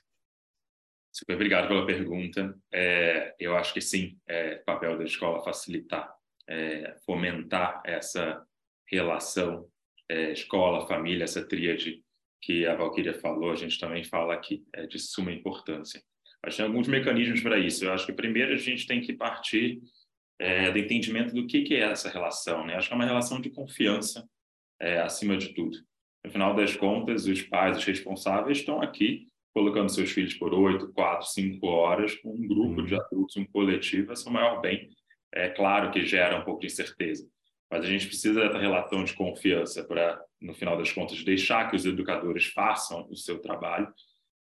Super 1.13 1.35
obrigado 1.35 1.69
pela 1.69 1.87
pergunta. 1.87 2.55
É, 2.71 3.35
eu 3.39 3.57
acho 3.57 3.73
que 3.73 3.81
sim, 3.81 4.19
é 4.27 4.57
papel 4.57 4.99
da 4.99 5.05
escola 5.05 5.43
facilitar, 5.43 6.15
é, 6.47 6.95
fomentar 7.07 7.81
essa 7.87 8.43
relação 8.87 9.67
é, 10.09 10.33
escola, 10.33 10.87
família, 10.87 11.25
essa 11.25 11.47
tríade 11.47 12.03
que 12.41 12.67
a 12.67 12.75
Valquíria 12.75 13.15
falou, 13.15 13.51
a 13.51 13.57
gente 13.57 13.79
também 13.79 14.05
fala 14.05 14.35
aqui, 14.35 14.65
é 14.73 14.87
de 14.87 14.99
suma 14.99 15.33
importância. 15.33 16.03
Mas 16.45 16.57
tem 16.57 16.65
alguns 16.65 16.87
mecanismos 16.87 17.41
para 17.41 17.59
isso. 17.59 17.85
Eu 17.85 17.93
acho 17.93 18.07
que 18.07 18.13
primeiro 18.13 18.53
a 18.53 18.57
gente 18.57 18.87
tem 18.87 19.01
que 19.01 19.13
partir 19.13 19.81
é, 20.39 20.71
do 20.71 20.79
entendimento 20.79 21.35
do 21.35 21.47
que, 21.47 21.63
que 21.63 21.75
é 21.75 21.81
essa 21.81 22.09
relação. 22.09 22.65
Né? 22.65 22.77
Acho 22.77 22.89
que 22.89 22.95
é 22.95 22.97
uma 22.97 23.05
relação 23.05 23.41
de 23.41 23.51
confiança 23.51 24.29
é, 24.81 25.01
acima 25.01 25.37
de 25.37 25.55
tudo. 25.55 25.79
No 26.25 26.31
final 26.31 26.55
das 26.55 26.77
contas, 26.77 27.27
os 27.27 27.43
pais, 27.43 27.79
os 27.79 27.85
responsáveis 27.85 28.59
estão 28.59 28.81
aqui 28.81 29.27
colocando 29.57 29.89
seus 29.89 30.11
filhos 30.11 30.35
por 30.35 30.53
oito, 30.53 30.93
quatro, 30.93 31.27
cinco 31.29 31.67
horas 31.69 32.15
com 32.17 32.31
um 32.31 32.47
grupo 32.47 32.83
de 32.83 32.95
adultos, 32.95 33.37
um 33.39 33.47
coletivo, 33.47 34.13
é 34.13 34.15
o 34.15 34.31
maior 34.31 34.61
bem. 34.61 34.91
É 35.33 35.49
claro 35.49 35.91
que 35.91 36.05
gera 36.05 36.39
um 36.39 36.45
pouco 36.45 36.61
de 36.61 36.67
incerteza, 36.67 37.27
mas 37.71 37.85
a 37.85 37.89
gente 37.89 38.07
precisa 38.07 38.41
dessa 38.41 38.59
relação 38.59 39.05
de 39.05 39.15
confiança 39.15 39.85
para, 39.85 40.21
no 40.41 40.55
final 40.55 40.77
das 40.77 40.93
contas, 40.93 41.23
deixar 41.25 41.69
que 41.69 41.77
os 41.77 41.85
educadores 41.85 42.47
façam 42.47 43.07
o 43.11 43.17
seu 43.17 43.41
trabalho 43.41 43.93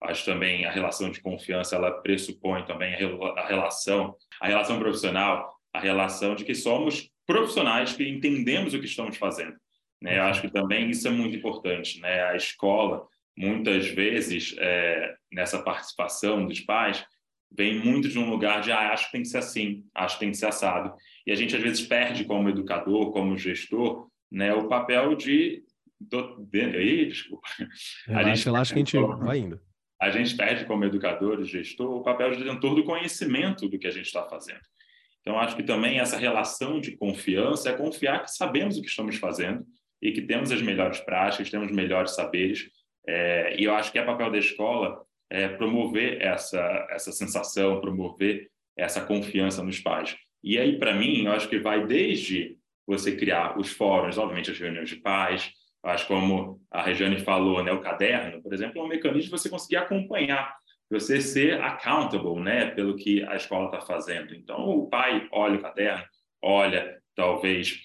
Acho 0.01 0.25
também 0.25 0.65
a 0.65 0.71
relação 0.71 1.09
de 1.09 1.21
confiança, 1.21 1.75
ela 1.75 1.91
pressupõe 2.01 2.65
também 2.65 2.93
a 2.93 3.47
relação, 3.47 4.15
a 4.41 4.47
relação 4.47 4.77
profissional, 4.77 5.53
a 5.73 5.79
relação 5.79 6.35
de 6.35 6.43
que 6.43 6.53
somos 6.53 7.09
profissionais 7.25 7.93
que 7.93 8.07
entendemos 8.07 8.73
o 8.73 8.79
que 8.79 8.85
estamos 8.85 9.17
fazendo. 9.17 9.55
Né? 10.01 10.19
Acho 10.19 10.41
que 10.41 10.51
também 10.51 10.89
isso 10.89 11.07
é 11.07 11.11
muito 11.11 11.35
importante. 11.35 11.99
Né? 11.99 12.23
A 12.25 12.35
escola, 12.35 13.07
muitas 13.37 13.87
vezes, 13.87 14.55
é, 14.59 15.15
nessa 15.31 15.61
participação 15.63 16.45
dos 16.45 16.59
pais, 16.59 17.03
vem 17.51 17.79
muito 17.79 18.09
de 18.09 18.19
um 18.19 18.29
lugar 18.29 18.61
de 18.61 18.71
ah, 18.71 18.91
acho 18.91 19.05
que 19.05 19.11
tem 19.13 19.21
que 19.21 19.27
ser 19.27 19.37
assim, 19.37 19.83
acho 19.93 20.15
que 20.15 20.19
tem 20.19 20.31
que 20.31 20.37
ser 20.37 20.47
assado. 20.47 20.93
E 21.25 21.31
a 21.31 21.35
gente, 21.35 21.55
às 21.55 21.61
vezes, 21.61 21.85
perde 21.85 22.25
como 22.25 22.49
educador, 22.49 23.11
como 23.11 23.37
gestor, 23.37 24.07
né, 24.31 24.53
o 24.53 24.67
papel 24.67 25.15
de... 25.15 25.63
Do, 25.99 26.47
aí, 26.53 27.05
desculpa. 27.07 27.47
Relaxa, 28.05 28.29
a 28.29 28.35
gente 28.35 28.45
relaxa 28.45 28.73
que 28.73 28.79
a 28.79 28.83
gente 28.83 28.97
vai 29.23 29.37
indo. 29.39 29.59
A 30.01 30.11
gente 30.11 30.35
perde 30.35 30.65
como 30.65 30.83
educador 30.83 31.39
e 31.39 31.45
gestor 31.45 31.89
o 31.89 32.03
papel 32.03 32.31
de 32.31 32.43
detentor 32.43 32.75
do 32.75 32.83
conhecimento 32.83 33.69
do 33.69 33.79
que 33.79 33.87
a 33.87 33.91
gente 33.91 34.05
está 34.05 34.23
fazendo. 34.23 34.59
Então, 35.21 35.39
acho 35.39 35.55
que 35.55 35.63
também 35.63 35.99
essa 35.99 36.17
relação 36.17 36.79
de 36.79 36.95
confiança 36.97 37.69
é 37.69 37.73
confiar 37.73 38.23
que 38.23 38.29
sabemos 38.29 38.77
o 38.77 38.81
que 38.81 38.89
estamos 38.89 39.15
fazendo 39.15 39.65
e 40.01 40.11
que 40.11 40.21
temos 40.21 40.51
as 40.51 40.61
melhores 40.61 40.99
práticas, 40.99 41.49
temos 41.49 41.69
os 41.69 41.75
melhores 41.75 42.11
saberes. 42.13 42.69
É, 43.07 43.55
e 43.59 43.63
eu 43.63 43.73
acho 43.73 43.91
que 43.91 43.97
é 43.97 44.03
papel 44.03 44.29
da 44.29 44.37
escola 44.37 45.01
é, 45.29 45.47
promover 45.47 46.21
essa, 46.21 46.87
essa 46.89 47.11
sensação, 47.11 47.81
promover 47.81 48.49
essa 48.77 49.01
confiança 49.01 49.63
nos 49.63 49.79
pais. 49.79 50.15
E 50.43 50.57
aí, 50.59 50.77
para 50.77 50.93
mim, 50.93 51.25
eu 51.25 51.31
acho 51.31 51.49
que 51.49 51.59
vai 51.59 51.85
desde 51.85 52.57
você 52.85 53.15
criar 53.15 53.57
os 53.57 53.71
fóruns, 53.71 54.17
obviamente 54.17 54.51
as 54.51 54.59
reuniões 54.59 54.89
de 54.89 54.97
pais, 54.97 55.51
acho 55.83 56.07
como 56.07 56.61
a 56.71 56.81
Regiane 56.81 57.19
falou, 57.19 57.63
né, 57.63 57.71
o 57.71 57.81
caderno, 57.81 58.41
por 58.41 58.53
exemplo, 58.53 58.79
é 58.79 58.83
um 58.83 58.87
mecanismo 58.87 59.23
de 59.23 59.29
você 59.29 59.49
conseguir 59.49 59.77
acompanhar, 59.77 60.55
você 60.89 61.19
ser 61.19 61.61
accountable, 61.61 62.39
né, 62.39 62.71
pelo 62.71 62.95
que 62.95 63.23
a 63.23 63.35
escola 63.35 63.65
está 63.65 63.81
fazendo. 63.81 64.35
Então, 64.35 64.69
o 64.69 64.87
pai 64.87 65.27
olha 65.31 65.57
o 65.57 65.61
caderno, 65.61 66.03
olha 66.41 66.99
talvez 67.15 67.81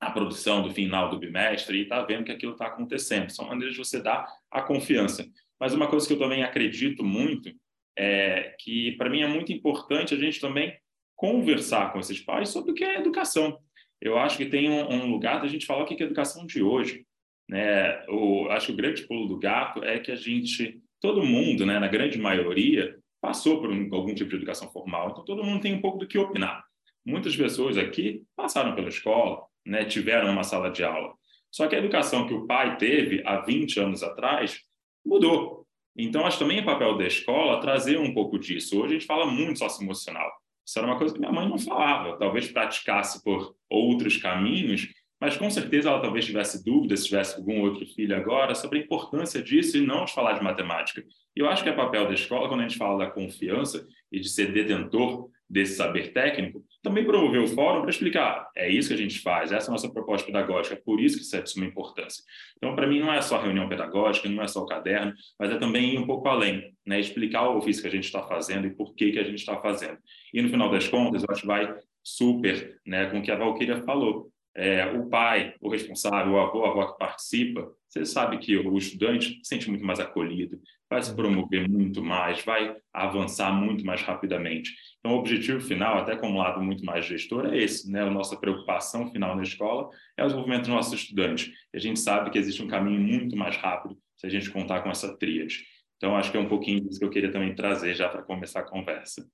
a 0.00 0.10
produção 0.10 0.62
do 0.62 0.70
final 0.70 1.08
do 1.08 1.18
bimestre 1.18 1.78
e 1.78 1.82
está 1.82 2.02
vendo 2.02 2.24
que 2.24 2.32
aquilo 2.32 2.52
está 2.52 2.66
acontecendo. 2.66 3.30
São 3.30 3.46
maneiras 3.46 3.74
de 3.74 3.78
você 3.78 4.02
dar 4.02 4.26
a 4.50 4.60
confiança. 4.60 5.24
Mas 5.64 5.72
uma 5.72 5.88
coisa 5.88 6.06
que 6.06 6.12
eu 6.12 6.18
também 6.18 6.42
acredito 6.42 7.02
muito 7.02 7.50
é 7.96 8.54
que, 8.60 8.92
para 8.98 9.08
mim, 9.08 9.22
é 9.22 9.26
muito 9.26 9.50
importante 9.50 10.12
a 10.12 10.18
gente 10.18 10.38
também 10.38 10.76
conversar 11.16 11.90
com 11.90 11.98
esses 11.98 12.20
pais 12.20 12.50
sobre 12.50 12.72
o 12.72 12.74
que 12.74 12.84
é 12.84 12.98
educação. 12.98 13.58
Eu 13.98 14.18
acho 14.18 14.36
que 14.36 14.44
tem 14.44 14.68
um, 14.68 14.92
um 14.92 15.06
lugar 15.06 15.40
da 15.40 15.48
gente 15.48 15.64
falar 15.64 15.84
o 15.84 15.86
que 15.86 15.94
é 15.94 16.04
educação 16.04 16.44
de 16.44 16.62
hoje. 16.62 17.06
Né? 17.48 18.04
Eu 18.06 18.50
acho 18.50 18.66
que 18.66 18.72
o 18.74 18.76
grande 18.76 19.06
pulo 19.06 19.26
do 19.26 19.38
gato 19.38 19.82
é 19.82 19.98
que 19.98 20.12
a 20.12 20.16
gente, 20.16 20.82
todo 21.00 21.24
mundo, 21.24 21.64
né, 21.64 21.78
na 21.78 21.88
grande 21.88 22.18
maioria, 22.18 22.98
passou 23.18 23.58
por 23.62 23.70
um, 23.70 23.88
algum 23.94 24.14
tipo 24.14 24.28
de 24.28 24.36
educação 24.36 24.70
formal. 24.70 25.12
Então, 25.12 25.24
todo 25.24 25.42
mundo 25.42 25.62
tem 25.62 25.72
um 25.72 25.80
pouco 25.80 25.96
do 25.96 26.06
que 26.06 26.18
opinar. 26.18 26.62
Muitas 27.06 27.34
pessoas 27.34 27.78
aqui 27.78 28.22
passaram 28.36 28.74
pela 28.74 28.90
escola, 28.90 29.42
né, 29.64 29.86
tiveram 29.86 30.30
uma 30.30 30.44
sala 30.44 30.70
de 30.70 30.84
aula. 30.84 31.14
Só 31.50 31.66
que 31.68 31.74
a 31.74 31.78
educação 31.78 32.26
que 32.26 32.34
o 32.34 32.46
pai 32.46 32.76
teve 32.76 33.22
há 33.24 33.40
20 33.40 33.80
anos 33.80 34.02
atrás 34.02 34.62
mudou. 35.04 35.66
Então, 35.96 36.26
acho 36.26 36.38
também 36.38 36.58
é 36.58 36.62
papel 36.62 36.96
da 36.96 37.06
escola 37.06 37.60
trazer 37.60 37.98
um 37.98 38.12
pouco 38.12 38.38
disso. 38.38 38.80
Hoje 38.80 38.96
a 38.96 38.98
gente 38.98 39.06
fala 39.06 39.26
muito 39.26 39.60
socioemocional. 39.60 40.30
Isso 40.66 40.78
era 40.78 40.88
uma 40.88 40.98
coisa 40.98 41.12
que 41.12 41.20
minha 41.20 41.32
mãe 41.32 41.48
não 41.48 41.58
falava. 41.58 42.16
Talvez 42.18 42.50
praticasse 42.50 43.22
por 43.22 43.54
outros 43.68 44.16
caminhos, 44.16 44.88
mas 45.20 45.36
com 45.36 45.48
certeza 45.50 45.88
ela 45.88 46.00
talvez 46.00 46.24
tivesse 46.24 46.64
dúvidas, 46.64 47.00
se 47.00 47.06
tivesse 47.06 47.36
algum 47.36 47.60
outro 47.60 47.86
filho 47.86 48.16
agora, 48.16 48.54
sobre 48.54 48.78
a 48.78 48.82
importância 48.82 49.42
disso 49.42 49.76
e 49.76 49.86
não 49.86 50.04
de 50.04 50.12
falar 50.12 50.32
de 50.32 50.42
matemática. 50.42 51.04
E 51.36 51.40
eu 51.40 51.48
acho 51.48 51.62
que 51.62 51.68
é 51.68 51.72
papel 51.72 52.06
da 52.06 52.14
escola, 52.14 52.48
quando 52.48 52.60
a 52.60 52.68
gente 52.68 52.78
fala 52.78 53.04
da 53.04 53.10
confiança 53.10 53.86
e 54.10 54.18
de 54.18 54.28
ser 54.28 54.52
detentor 54.52 55.30
desse 55.54 55.76
saber 55.76 56.12
técnico, 56.12 56.64
também 56.82 57.04
promover 57.04 57.40
o 57.40 57.46
fórum 57.46 57.82
para 57.82 57.90
explicar, 57.90 58.48
é 58.56 58.68
isso 58.68 58.88
que 58.88 58.94
a 58.94 58.98
gente 58.98 59.20
faz, 59.20 59.52
essa 59.52 59.68
é 59.68 59.70
a 59.70 59.70
nossa 59.70 59.88
proposta 59.88 60.26
pedagógica, 60.26 60.82
por 60.84 61.00
isso 61.00 61.16
que 61.16 61.22
isso 61.22 61.36
é 61.36 61.42
de 61.42 61.48
suma 61.48 61.64
importância. 61.64 62.24
Então, 62.56 62.74
para 62.74 62.88
mim, 62.88 62.98
não 62.98 63.12
é 63.12 63.22
só 63.22 63.40
reunião 63.40 63.68
pedagógica, 63.68 64.28
não 64.28 64.42
é 64.42 64.48
só 64.48 64.64
o 64.64 64.66
caderno, 64.66 65.14
mas 65.38 65.52
é 65.52 65.56
também 65.56 65.94
ir 65.94 65.98
um 65.98 66.06
pouco 66.08 66.26
além, 66.26 66.74
né? 66.84 66.98
explicar 66.98 67.48
o 67.48 67.58
ofício 67.58 67.82
que 67.82 67.86
a 67.88 67.90
gente 67.92 68.02
está 68.02 68.20
fazendo 68.24 68.66
e 68.66 68.74
por 68.74 68.96
que, 68.96 69.12
que 69.12 69.18
a 69.20 69.22
gente 69.22 69.38
está 69.38 69.56
fazendo. 69.60 69.96
E, 70.32 70.42
no 70.42 70.48
final 70.48 70.68
das 70.68 70.88
contas, 70.88 71.22
eu 71.22 71.28
acho 71.30 71.42
que 71.42 71.46
vai 71.46 71.72
super 72.02 72.80
né, 72.84 73.06
com 73.06 73.20
o 73.20 73.22
que 73.22 73.30
a 73.30 73.36
Valquíria 73.36 73.80
falou. 73.84 74.28
É, 74.56 74.86
o 74.86 75.08
pai, 75.08 75.54
o 75.60 75.68
responsável, 75.68 76.32
o 76.32 76.38
avô, 76.38 76.64
a 76.64 76.70
avó 76.70 76.92
que 76.92 76.98
participa, 76.98 77.70
você 77.88 78.04
sabe 78.04 78.38
que 78.38 78.56
o 78.56 78.76
estudante 78.76 79.40
se 79.42 79.48
sente 79.48 79.70
muito 79.70 79.84
mais 79.84 80.00
acolhido, 80.00 80.60
vai 80.94 81.02
se 81.02 81.14
promover 81.14 81.68
muito 81.68 82.02
mais, 82.02 82.44
vai 82.44 82.76
avançar 82.92 83.52
muito 83.52 83.84
mais 83.84 84.00
rapidamente. 84.02 84.72
Então, 85.00 85.12
o 85.12 85.18
objetivo 85.18 85.60
final, 85.60 85.98
até 85.98 86.16
como 86.16 86.38
lado 86.38 86.62
muito 86.62 86.84
mais 86.84 87.04
gestor, 87.04 87.46
é 87.46 87.58
esse, 87.58 87.90
né? 87.90 88.02
A 88.02 88.10
nossa 88.10 88.36
preocupação 88.36 89.10
final 89.10 89.34
na 89.34 89.42
escola 89.42 89.90
é 90.16 90.22
o 90.22 90.26
desenvolvimento 90.26 90.62
dos 90.62 90.70
nossos 90.70 90.94
estudantes. 90.94 91.52
E 91.72 91.76
a 91.76 91.80
gente 91.80 91.98
sabe 91.98 92.30
que 92.30 92.38
existe 92.38 92.62
um 92.62 92.68
caminho 92.68 93.00
muito 93.00 93.36
mais 93.36 93.56
rápido 93.56 93.98
se 94.16 94.26
a 94.26 94.30
gente 94.30 94.50
contar 94.50 94.82
com 94.82 94.90
essa 94.90 95.16
tríade. 95.18 95.64
Então, 95.96 96.16
acho 96.16 96.30
que 96.30 96.36
é 96.36 96.40
um 96.40 96.48
pouquinho 96.48 96.80
disso 96.80 97.00
que 97.00 97.04
eu 97.04 97.10
queria 97.10 97.32
também 97.32 97.54
trazer 97.54 97.94
já 97.94 98.08
para 98.08 98.22
começar 98.22 98.60
a 98.60 98.70
conversa. 98.70 99.28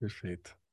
Perfeito. 0.00 0.63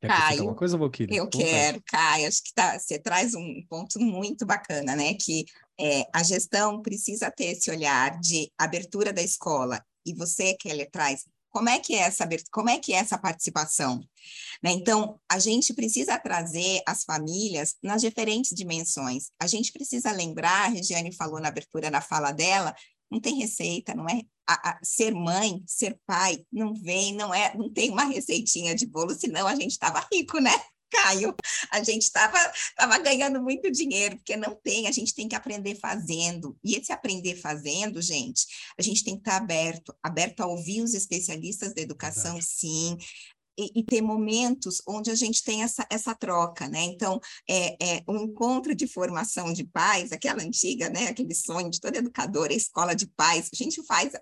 Quer 0.00 0.08
Caio, 0.08 0.44
uma 0.44 0.54
coisa, 0.54 0.76
Valquíria? 0.76 1.16
Eu 1.16 1.28
quero, 1.28 1.82
Caio. 1.86 2.28
Acho 2.28 2.42
que 2.42 2.52
tá, 2.54 2.78
você 2.78 2.98
traz 2.98 3.34
um 3.34 3.62
ponto 3.68 3.98
muito 4.00 4.44
bacana, 4.44 4.94
né? 4.94 5.14
Que 5.14 5.44
é, 5.78 6.06
a 6.12 6.22
gestão 6.22 6.82
precisa 6.82 7.30
ter 7.30 7.46
esse 7.46 7.70
olhar 7.70 8.18
de 8.20 8.50
abertura 8.58 9.12
da 9.12 9.22
escola. 9.22 9.82
E 10.04 10.14
você, 10.14 10.54
Kelly, 10.54 10.88
traz 10.90 11.24
como 11.56 11.70
é 11.70 11.78
que 11.78 11.94
é 11.94 12.00
essa, 12.00 12.28
como 12.50 12.68
é 12.68 12.78
que 12.78 12.92
é 12.92 12.96
essa 12.96 13.16
participação? 13.16 13.98
Né? 14.62 14.72
Então, 14.72 15.18
a 15.26 15.38
gente 15.38 15.72
precisa 15.72 16.18
trazer 16.18 16.82
as 16.86 17.02
famílias 17.02 17.76
nas 17.82 18.02
diferentes 18.02 18.54
dimensões. 18.54 19.30
A 19.40 19.46
gente 19.46 19.72
precisa 19.72 20.12
lembrar, 20.12 20.66
a 20.66 20.68
Regiane 20.68 21.14
falou 21.14 21.40
na 21.40 21.48
abertura 21.48 21.90
na 21.90 22.02
fala 22.02 22.30
dela, 22.30 22.74
não 23.10 23.18
tem 23.18 23.38
receita, 23.38 23.94
não 23.94 24.06
é? 24.06 24.20
A, 24.48 24.70
a, 24.70 24.78
ser 24.82 25.12
mãe, 25.12 25.62
ser 25.66 25.98
pai, 26.06 26.44
não 26.52 26.72
vem, 26.72 27.14
não 27.14 27.34
é, 27.34 27.54
não 27.56 27.72
tem 27.72 27.90
uma 27.90 28.04
receitinha 28.04 28.74
de 28.74 28.86
bolo, 28.86 29.14
senão 29.14 29.46
a 29.46 29.54
gente 29.56 29.72
estava 29.72 30.06
rico, 30.12 30.38
né? 30.38 30.52
Caio, 30.88 31.34
a 31.72 31.82
gente 31.82 32.02
estava 32.02 32.38
tava 32.76 32.98
ganhando 32.98 33.42
muito 33.42 33.70
dinheiro, 33.70 34.16
porque 34.16 34.36
não 34.36 34.54
tem, 34.54 34.86
a 34.86 34.92
gente 34.92 35.14
tem 35.14 35.28
que 35.28 35.34
aprender 35.34 35.74
fazendo. 35.74 36.56
E 36.62 36.76
esse 36.76 36.92
aprender 36.92 37.34
fazendo, 37.34 38.00
gente, 38.00 38.46
a 38.78 38.82
gente 38.82 39.02
tem 39.02 39.14
que 39.14 39.20
estar 39.20 39.36
aberto, 39.36 39.94
aberto 40.02 40.40
a 40.40 40.46
ouvir 40.46 40.82
os 40.82 40.94
especialistas 40.94 41.74
da 41.74 41.82
educação, 41.82 42.38
Exato. 42.38 42.54
sim, 42.54 42.96
e, 43.58 43.80
e, 43.80 43.82
ter 43.82 44.02
momentos 44.02 44.82
onde 44.86 45.10
a 45.10 45.14
gente 45.14 45.42
tem 45.42 45.62
essa, 45.62 45.86
essa 45.90 46.14
troca, 46.14 46.68
né? 46.68 46.82
Então, 46.84 47.18
é, 47.48 47.96
é 47.96 48.02
um 48.06 48.24
encontro 48.24 48.74
de 48.74 48.86
formação 48.86 49.52
de 49.52 49.64
pais, 49.64 50.12
aquela 50.12 50.42
antiga, 50.42 50.90
né? 50.90 51.08
Aquele 51.08 51.34
sonho 51.34 51.70
de 51.70 51.80
toda 51.80 51.96
educadora, 51.98 52.52
escola 52.52 52.94
de 52.94 53.06
pais, 53.06 53.48
a 53.52 53.56
gente 53.56 53.82
faz 53.84 54.12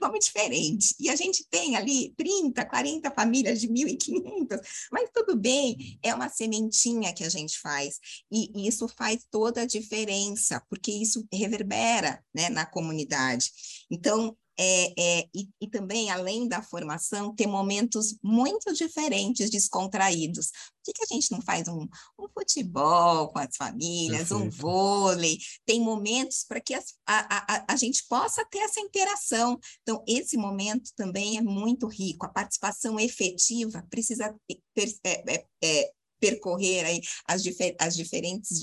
nome 0.00 0.18
diferente. 0.18 0.94
E 0.98 1.08
a 1.08 1.16
gente 1.16 1.46
tem 1.48 1.76
ali 1.76 2.14
30, 2.16 2.64
40 2.64 3.10
famílias 3.10 3.60
de 3.60 3.68
1.500, 3.68 4.60
mas 4.90 5.10
tudo 5.12 5.36
bem, 5.36 5.98
é 6.02 6.14
uma 6.14 6.28
sementinha 6.28 7.12
que 7.12 7.24
a 7.24 7.28
gente 7.28 7.58
faz. 7.58 7.98
E, 8.30 8.50
e 8.54 8.68
isso 8.68 8.88
faz 8.88 9.24
toda 9.30 9.62
a 9.62 9.66
diferença, 9.66 10.62
porque 10.68 10.90
isso 10.90 11.26
reverbera 11.32 12.22
né, 12.34 12.48
na 12.48 12.66
comunidade. 12.66 13.50
Então, 13.90 14.36
é, 14.58 14.94
é, 14.98 15.28
e, 15.34 15.48
e, 15.60 15.68
também, 15.68 16.10
além 16.10 16.48
da 16.48 16.62
formação, 16.62 17.34
ter 17.34 17.46
momentos 17.46 18.16
muito 18.22 18.72
diferentes, 18.72 19.50
descontraídos. 19.50 20.50
Por 20.50 20.84
que, 20.84 20.92
que 20.92 21.04
a 21.04 21.14
gente 21.14 21.30
não 21.32 21.42
faz 21.42 21.68
um, 21.68 21.86
um 22.18 22.28
futebol 22.32 23.28
com 23.28 23.38
as 23.38 23.54
famílias, 23.56 24.28
Perfeito. 24.28 24.44
um 24.44 24.50
vôlei? 24.50 25.38
Tem 25.64 25.80
momentos 25.80 26.44
para 26.44 26.60
que 26.60 26.74
as, 26.74 26.94
a, 27.06 27.56
a, 27.56 27.64
a 27.68 27.76
gente 27.76 28.04
possa 28.08 28.44
ter 28.46 28.58
essa 28.58 28.80
interação. 28.80 29.58
Então, 29.82 30.02
esse 30.06 30.36
momento 30.36 30.90
também 30.96 31.36
é 31.36 31.42
muito 31.42 31.86
rico. 31.86 32.24
A 32.24 32.30
participação 32.30 32.98
efetiva 32.98 33.86
precisa 33.90 34.34
per, 34.74 34.88
é, 35.04 35.34
é, 35.34 35.46
é 35.62 35.92
percorrer 36.18 36.84
aí 36.84 37.00
as, 37.26 37.42
difer 37.42 37.76
as 37.78 37.94
diferentes 37.94 38.58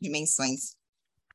dimensões. 0.00 0.76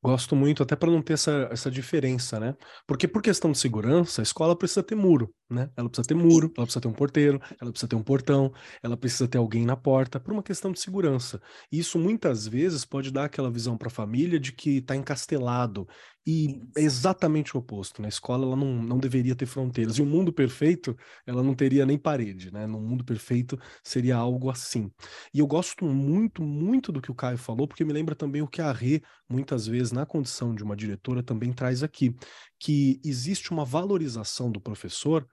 Gosto 0.07 0.37
muito, 0.37 0.63
até 0.63 0.73
para 0.73 0.89
não 0.89 1.01
ter 1.01 1.13
essa, 1.13 1.49
essa 1.51 1.69
diferença, 1.69 2.39
né? 2.39 2.55
Porque 2.87 3.09
por 3.09 3.21
questão 3.21 3.51
de 3.51 3.57
segurança, 3.57 4.21
a 4.21 4.23
escola 4.23 4.57
precisa 4.57 4.81
ter 4.81 4.95
muro, 4.95 5.29
né? 5.49 5.69
Ela 5.75 5.89
precisa 5.89 6.07
ter 6.07 6.15
muro, 6.15 6.51
ela 6.55 6.65
precisa 6.65 6.81
ter 6.81 6.87
um 6.87 6.93
porteiro, 6.93 7.39
ela 7.59 7.71
precisa 7.71 7.87
ter 7.87 7.95
um 7.95 8.03
portão, 8.03 8.51
ela 8.81 8.97
precisa 8.97 9.27
ter 9.27 9.37
alguém 9.37 9.65
na 9.65 9.75
porta, 9.75 10.19
por 10.19 10.33
uma 10.33 10.43
questão 10.43 10.71
de 10.71 10.79
segurança. 10.79 11.41
E 11.71 11.79
isso 11.79 11.97
muitas 11.97 12.47
vezes 12.47 12.85
pode 12.85 13.11
dar 13.11 13.25
aquela 13.25 13.49
visão 13.51 13.77
para 13.77 13.87
a 13.87 13.91
família 13.91 14.39
de 14.39 14.51
que 14.51 14.77
está 14.77 14.95
encastelado 14.95 15.87
e 16.27 16.61
é 16.75 16.81
exatamente 16.81 17.55
o 17.55 17.59
oposto. 17.61 18.01
Na 18.01 18.09
escola 18.09 18.45
ela 18.45 18.55
não, 18.57 18.83
não 18.83 18.97
deveria 18.99 19.33
ter 19.33 19.45
fronteiras. 19.45 19.97
E 19.97 20.01
o 20.01 20.05
mundo 20.05 20.33
perfeito, 20.33 20.93
ela 21.25 21.41
não 21.41 21.55
teria 21.55 21.85
nem 21.85 21.97
parede, 21.97 22.51
né? 22.51 22.67
No 22.67 22.81
mundo 22.81 23.05
perfeito 23.05 23.57
seria 23.81 24.17
algo 24.17 24.49
assim. 24.49 24.91
E 25.33 25.39
eu 25.39 25.47
gosto 25.47 25.85
muito, 25.85 26.43
muito 26.43 26.91
do 26.91 27.01
que 27.01 27.09
o 27.09 27.15
Caio 27.15 27.37
falou, 27.37 27.65
porque 27.65 27.85
me 27.85 27.93
lembra 27.93 28.13
também 28.13 28.41
o 28.41 28.47
que 28.47 28.61
a 28.61 28.73
Rê, 28.73 29.01
muitas 29.29 29.67
vezes, 29.67 29.93
na 29.93 30.05
condição 30.05 30.53
de 30.53 30.65
uma 30.65 30.75
diretora, 30.75 31.23
também 31.23 31.53
traz 31.53 31.81
aqui, 31.81 32.13
que 32.59 32.99
existe 33.05 33.51
uma 33.51 33.63
valorização 33.63 34.51
do 34.51 34.59
professor 34.59 35.25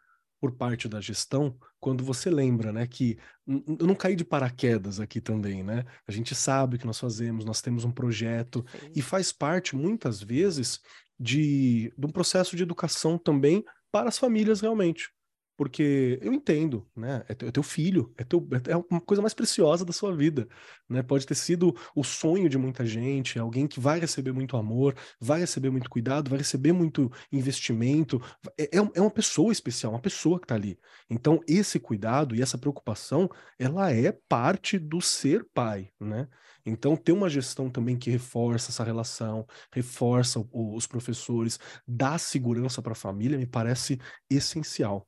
por 0.45 0.53
parte 0.53 0.91
da 0.91 1.01
gestão 1.01 1.57
quando 1.81 2.05
você 2.05 2.29
lembra, 2.29 2.71
né, 2.71 2.87
que 2.87 3.17
eu 3.47 3.87
não 3.87 3.95
caí 3.95 4.15
de 4.15 4.27
paraquedas 4.27 5.01
aqui 5.01 5.19
também, 5.19 5.63
né? 5.63 5.87
A 6.07 6.13
gente 6.13 6.35
sabe 6.35 6.77
o 6.77 6.79
que 6.79 6.87
nós 6.87 7.01
fazemos, 7.01 7.47
nós 7.47 7.63
temos 7.63 7.83
um 7.83 7.91
projeto 7.91 8.63
Sim. 8.71 8.93
e 8.95 9.01
faz 9.01 9.33
parte 9.33 9.75
muitas 9.75 10.23
vezes 10.23 10.81
de, 11.19 11.91
de 11.97 12.07
um 12.07 12.11
processo 12.11 12.57
de 12.57 12.63
educação 12.63 13.17
também 13.17 13.65
para 13.91 14.11
as 14.11 14.19
famílias 14.19 14.61
realmente. 14.61 15.09
Porque 15.57 16.19
eu 16.21 16.33
entendo, 16.33 16.87
né? 16.97 17.25
É 17.29 17.35
teu, 17.35 17.49
é 17.49 17.53
teu 17.53 17.63
filho, 17.63 18.13
é, 18.19 18.25
teu, 18.25 18.47
é 18.69 18.77
uma 18.77 19.01
coisa 19.01 19.23
mais 19.23 19.35
preciosa 19.35 19.85
da 19.85 19.93
sua 19.93 20.15
vida, 20.15 20.49
né? 20.89 21.03
Pode 21.03 21.27
ter 21.27 21.35
sido 21.35 21.75
o 21.95 22.03
sonho 22.03 22.49
de 22.49 22.59
muita 22.59 22.85
gente, 22.85 23.39
alguém 23.39 23.67
que 23.67 23.79
vai 23.79 24.01
receber 24.01 24.33
muito 24.33 24.57
amor, 24.57 24.97
vai 25.21 25.41
receber 25.41 25.71
muito 25.71 25.89
cuidado, 25.89 26.29
vai 26.29 26.39
receber 26.39 26.73
muito 26.73 27.11
investimento. 27.31 28.21
É, 28.59 28.65
é, 28.65 28.91
é 28.95 29.01
uma 29.01 29.11
pessoa 29.11 29.53
especial, 29.53 29.93
uma 29.93 30.01
pessoa 30.01 30.39
que 30.39 30.45
está 30.45 30.55
ali. 30.57 30.79
Então, 31.09 31.41
esse 31.47 31.79
cuidado 31.79 32.35
e 32.35 32.43
essa 32.43 32.59
preocupação, 32.59 33.31
ela 33.59 33.93
é 33.93 34.13
parte 34.29 34.79
do 34.79 35.01
ser 35.01 35.47
pai, 35.55 35.91
né? 36.01 36.29
Então, 36.67 36.97
ter 36.97 37.13
uma 37.13 37.29
gestão 37.29 37.69
também 37.69 37.97
que 37.97 38.11
reforça 38.11 38.71
essa 38.71 38.83
relação, 38.83 39.47
reforça 39.73 40.41
o, 40.51 40.75
os 40.75 40.87
professores, 40.87 41.59
dá 41.87 42.17
segurança 42.17 42.81
para 42.81 42.93
a 42.93 42.97
família, 42.97 43.39
me 43.39 43.47
parece 43.47 44.01
essencial. 44.31 45.07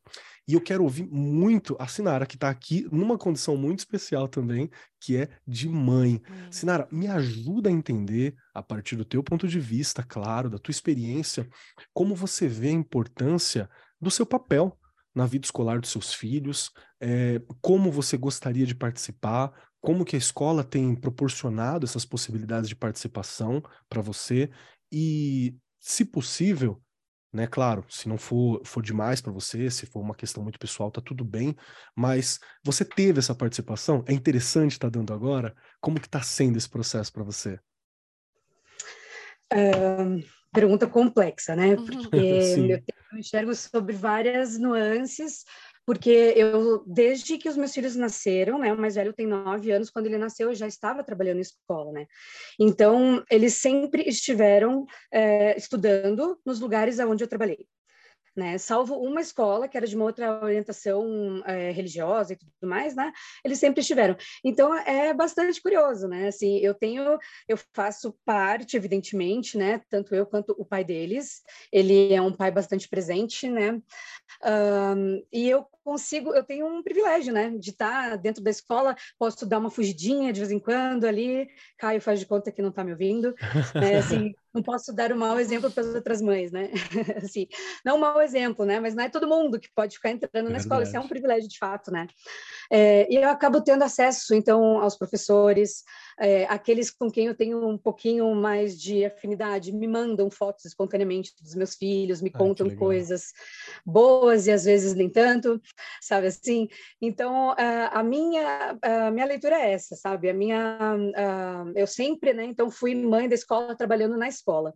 E 0.49 0.55
eu 0.55 0.61
quero 0.61 0.85
ouvir 0.85 1.05
muito 1.07 1.75
a 1.79 1.89
Sinara, 1.89 2.25
que 2.25 2.37
está 2.37 2.49
aqui 2.49 2.87
numa 2.93 3.19
condição 3.19 3.57
muito 3.57 3.81
especial 3.81 4.29
também, 4.29 4.71
que 5.01 5.17
é 5.17 5.29
de 5.47 5.69
mãe. 5.69 6.23
Hum. 6.31 6.53
Sinara, 6.53 6.87
me 6.93 7.09
ajuda 7.09 7.69
a 7.69 7.73
entender, 7.73 8.35
a 8.55 8.63
partir 8.63 8.95
do 8.95 9.05
teu 9.05 9.25
ponto 9.25 9.49
de 9.49 9.59
vista, 9.59 10.05
claro, 10.05 10.49
da 10.49 10.59
tua 10.59 10.71
experiência, 10.71 11.49
como 11.93 12.15
você 12.15 12.47
vê 12.47 12.69
a 12.69 12.73
importância 12.73 13.69
do 14.01 14.11
seu 14.11 14.25
papel 14.25 14.79
na 15.13 15.27
vida 15.27 15.47
escolar 15.47 15.81
dos 15.81 15.91
seus 15.91 16.13
filhos, 16.13 16.71
é, 17.01 17.41
como 17.63 17.91
você 17.91 18.19
gostaria 18.19 18.67
de 18.67 18.75
participar, 18.75 19.51
como 19.81 20.05
que 20.05 20.17
a 20.17 20.19
escola 20.19 20.65
tem 20.65 20.95
proporcionado 20.95 21.85
essas 21.85 22.05
possibilidades 22.05 22.69
de 22.69 22.77
participação 22.77 23.63
para 23.89 24.03
você 24.03 24.51
e, 24.91 25.57
se 25.79 26.05
possível, 26.05 26.81
né, 27.33 27.47
claro, 27.47 27.85
se 27.89 28.09
não 28.09 28.17
for, 28.17 28.63
for 28.65 28.83
demais 28.83 29.21
para 29.21 29.33
você, 29.33 29.71
se 29.71 29.87
for 29.87 30.01
uma 30.01 30.15
questão 30.15 30.43
muito 30.43 30.59
pessoal, 30.59 30.91
tá 30.91 31.01
tudo 31.01 31.25
bem, 31.25 31.55
mas 31.95 32.41
você 32.65 32.85
teve 32.85 33.19
essa 33.19 33.35
participação, 33.35 34.05
é 34.07 34.13
interessante 34.13 34.73
estar 34.73 34.91
tá 34.91 34.99
dando 34.99 35.13
agora, 35.13 35.55
como 35.81 36.01
que 36.01 36.07
está 36.07 36.23
sendo 36.23 36.57
esse 36.57 36.69
processo 36.69 37.13
para 37.13 37.25
você? 37.25 37.59
pergunta 40.53 40.87
complexa, 40.87 41.55
né? 41.55 41.77
Porque 41.77 42.09
eu 43.13 43.19
enxergo 43.19 43.55
sobre 43.55 43.93
várias 43.93 44.59
nuances, 44.59 45.45
porque 45.87 46.35
eu, 46.37 46.83
desde 46.87 47.39
que 47.39 47.49
os 47.49 47.57
meus 47.57 47.73
filhos 47.73 47.95
nasceram, 47.95 48.59
né, 48.59 48.73
o 48.73 48.79
mais 48.79 48.97
velho 48.97 49.13
tem 49.13 49.27
nove 49.27 49.71
anos, 49.71 49.89
quando 49.89 50.07
ele 50.07 50.19
nasceu 50.19 50.49
eu 50.49 50.55
já 50.55 50.67
estava 50.67 51.05
trabalhando 51.05 51.39
em 51.39 51.43
escola, 51.43 51.93
né, 51.93 52.07
então 52.59 53.25
eles 53.31 53.55
sempre 53.55 54.03
estiveram 54.03 54.85
é, 55.13 55.57
estudando 55.57 56.39
nos 56.45 56.61
lugares 56.61 56.99
aonde 56.99 57.23
eu 57.23 57.29
trabalhei 57.29 57.67
né? 58.37 58.59
Salvo 58.59 58.97
uma 58.97 59.21
escola 59.21 59.67
que 59.67 59.77
era 59.77 59.87
de 59.87 59.97
uma 59.97 60.05
outra 60.05 60.45
orientação 60.45 61.43
é, 61.47 61.71
religiosa 61.71 62.35
e 62.35 62.37
tudo 62.37 62.53
mais, 62.63 62.95
né? 62.95 63.13
Eles 63.45 63.59
sempre 63.59 63.81
estiveram. 63.81 64.17
Então 64.45 64.75
é 64.75 65.15
bastante 65.15 65.61
curioso, 65.61 66.07
né? 66.07 66.29
Assim, 66.29 66.59
eu 66.59 66.75
tenho, 66.75 67.19
eu 67.49 67.59
faço 67.73 68.15
parte, 68.25 68.77
evidentemente, 68.77 69.57
né? 69.57 69.81
Tanto 69.89 70.15
eu 70.15 70.27
quanto 70.27 70.55
o 70.59 70.65
pai 70.65 70.85
deles. 70.85 71.43
Ele 71.73 72.13
é 72.13 72.21
um 72.21 72.33
pai 72.33 72.51
bastante 72.51 72.89
presente, 72.89 73.49
né? 73.49 73.81
Um, 74.45 75.25
e 75.33 75.49
eu 75.49 75.67
consigo, 75.83 76.35
eu 76.35 76.43
tenho 76.45 76.67
um 76.67 76.83
privilégio, 76.83 77.33
né? 77.33 77.51
De 77.59 77.71
estar 77.71 78.17
dentro 78.19 78.43
da 78.43 78.51
escola, 78.51 78.97
posso 79.19 79.47
dar 79.47 79.59
uma 79.59 79.71
fugidinha 79.71 80.33
de 80.33 80.41
vez 80.41 80.53
em 80.53 80.59
quando 80.59 81.05
ali. 81.05 81.49
Caio 81.79 82.01
faz 82.01 82.21
de 82.21 82.27
conta 82.27 82.53
que 82.53 82.61
não 82.61 82.71
está 82.71 82.85
me 82.85 82.93
ouvindo, 82.93 83.35
né? 83.75 83.97
Assim 83.97 84.35
não 84.57 84.63
posso 84.63 84.93
dar 84.93 85.13
um 85.13 85.19
mau 85.19 85.39
exemplo 85.39 85.71
para 85.71 85.83
as 85.83 85.95
outras 85.95 86.23
mães, 86.23 86.51
né? 86.51 86.71
assim, 87.23 87.47
não 87.85 87.97
um 87.97 88.01
mau 88.01 88.21
exemplo, 88.23 88.65
né? 88.65 88.81
Mas 88.81 88.95
não 88.95 89.05
é 89.05 89.09
todo 89.09 89.29
mundo 89.29 89.61
que 89.61 89.69
pode 89.75 89.97
ficar 89.97 90.11
entrando 90.11 90.49
na 90.49 90.57
escola, 90.57 90.83
isso 90.83 90.97
é 90.97 91.01
um 91.01 91.09
privilégio 91.09 91.49
de 91.49 91.59
fato, 91.59 91.93
né? 91.93 92.07
É, 92.73 93.07
e 93.13 93.17
eu 93.17 93.29
acabo 93.29 93.61
tendo 93.61 93.83
acesso, 93.83 94.35
então, 94.35 94.81
aos 94.81 94.97
professores, 94.97 95.85
é, 96.19 96.45
aqueles 96.45 96.91
com 96.91 97.11
quem 97.11 97.27
eu 97.27 97.35
tenho 97.35 97.67
um 97.69 97.77
pouquinho 97.77 98.35
mais 98.35 98.81
de 98.81 99.05
afinidade 99.05 99.73
me 99.73 99.87
mandam 99.87 100.31
fotos 100.31 100.65
espontaneamente 100.65 101.35
dos 101.43 101.55
meus 101.55 101.75
filhos, 101.75 102.23
me 102.23 102.31
contam 102.31 102.71
coisas 102.75 103.33
boas 103.85 104.47
e 104.47 104.53
às 104.53 104.65
vezes 104.65 104.95
nem 104.95 105.11
tanto, 105.11 105.61
sabe 106.01 106.29
assim? 106.29 106.69
Então, 107.01 107.51
a, 107.51 108.01
a 108.01 108.03
minha, 108.03 108.79
a 108.83 109.11
minha 109.11 109.27
leitura 109.27 109.57
é 109.57 109.73
essa, 109.73 109.95
sabe? 109.95 110.31
A 110.31 110.35
minha, 110.35 110.79
a, 111.15 111.65
eu 111.75 111.87
sempre, 111.87 112.33
né? 112.33 112.45
Então, 112.45 112.71
fui 112.71 112.95
mãe 112.95 113.29
da 113.29 113.35
escola 113.35 113.77
trabalhando 113.77 114.17
na 114.17 114.29
escola. 114.29 114.73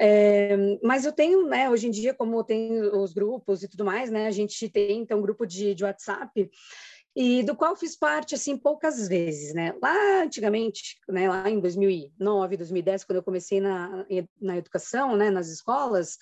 É, 0.00 0.56
mas 0.80 1.04
eu 1.04 1.12
tenho, 1.12 1.48
né, 1.48 1.68
hoje 1.68 1.88
em 1.88 1.90
dia, 1.90 2.14
como 2.14 2.44
tem 2.44 2.80
os 2.80 3.12
grupos 3.12 3.64
e 3.64 3.68
tudo 3.68 3.84
mais, 3.84 4.10
né, 4.10 4.28
a 4.28 4.30
gente 4.30 4.68
tem 4.68 5.00
então 5.00 5.18
um 5.18 5.22
grupo 5.22 5.44
de, 5.44 5.74
de 5.74 5.82
WhatsApp 5.82 6.48
e 7.20 7.42
do 7.42 7.56
qual 7.56 7.74
fiz 7.74 7.96
parte 7.96 8.36
assim 8.36 8.56
poucas 8.56 9.08
vezes, 9.08 9.52
né? 9.52 9.74
Lá 9.82 10.22
antigamente, 10.22 11.00
né, 11.08 11.28
lá 11.28 11.50
em 11.50 11.58
2009, 11.58 12.56
2010, 12.56 13.02
quando 13.02 13.16
eu 13.16 13.24
comecei 13.24 13.60
na, 13.60 14.06
na 14.40 14.56
educação, 14.56 15.16
né, 15.16 15.28
nas 15.28 15.48
escolas, 15.48 16.16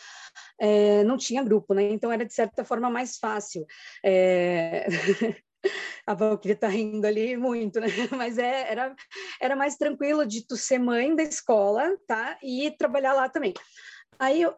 é, 0.59 1.05
não 1.05 1.19
tinha 1.19 1.45
grupo, 1.45 1.75
né? 1.75 1.83
Então 1.83 2.11
era 2.11 2.25
de 2.25 2.33
certa 2.33 2.65
forma 2.65 2.89
mais 2.89 3.19
fácil. 3.19 3.67
É... 4.03 4.87
a 6.07 6.15
Valkyria 6.15 6.55
está 6.55 6.69
rindo 6.69 7.07
ali 7.07 7.37
muito, 7.37 7.79
né? 7.79 7.89
Mas 8.17 8.39
é, 8.39 8.73
era, 8.73 8.97
era 9.39 9.55
mais 9.55 9.77
tranquilo 9.77 10.25
de 10.25 10.47
tu 10.47 10.57
ser 10.57 10.79
mãe 10.79 11.15
da 11.15 11.23
escola, 11.23 11.95
tá? 12.07 12.39
E 12.43 12.71
trabalhar 12.71 13.13
lá 13.13 13.29
também. 13.29 13.53
Aí, 14.19 14.47
uh, 14.47 14.55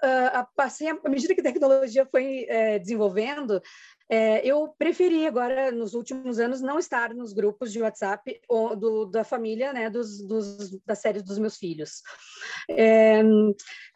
passei, 0.55 0.88
à 0.88 1.09
medida 1.09 1.35
que 1.35 1.40
a 1.40 1.44
tecnologia 1.44 2.07
foi 2.07 2.46
é, 2.48 2.79
desenvolvendo, 2.79 3.61
é, 4.10 4.46
eu 4.46 4.68
preferi 4.78 5.26
agora, 5.26 5.70
nos 5.70 5.92
últimos 5.92 6.38
anos, 6.38 6.62
não 6.62 6.78
estar 6.78 7.12
nos 7.14 7.34
grupos 7.34 7.70
de 7.70 7.82
WhatsApp 7.82 8.40
ou 8.48 8.74
do, 8.74 9.04
da 9.04 9.22
família, 9.22 9.72
né, 9.72 9.90
dos, 9.90 10.26
dos, 10.26 10.80
das 10.86 10.98
séries 10.98 11.22
dos 11.22 11.38
meus 11.38 11.58
filhos. 11.58 12.02
É, 12.70 13.22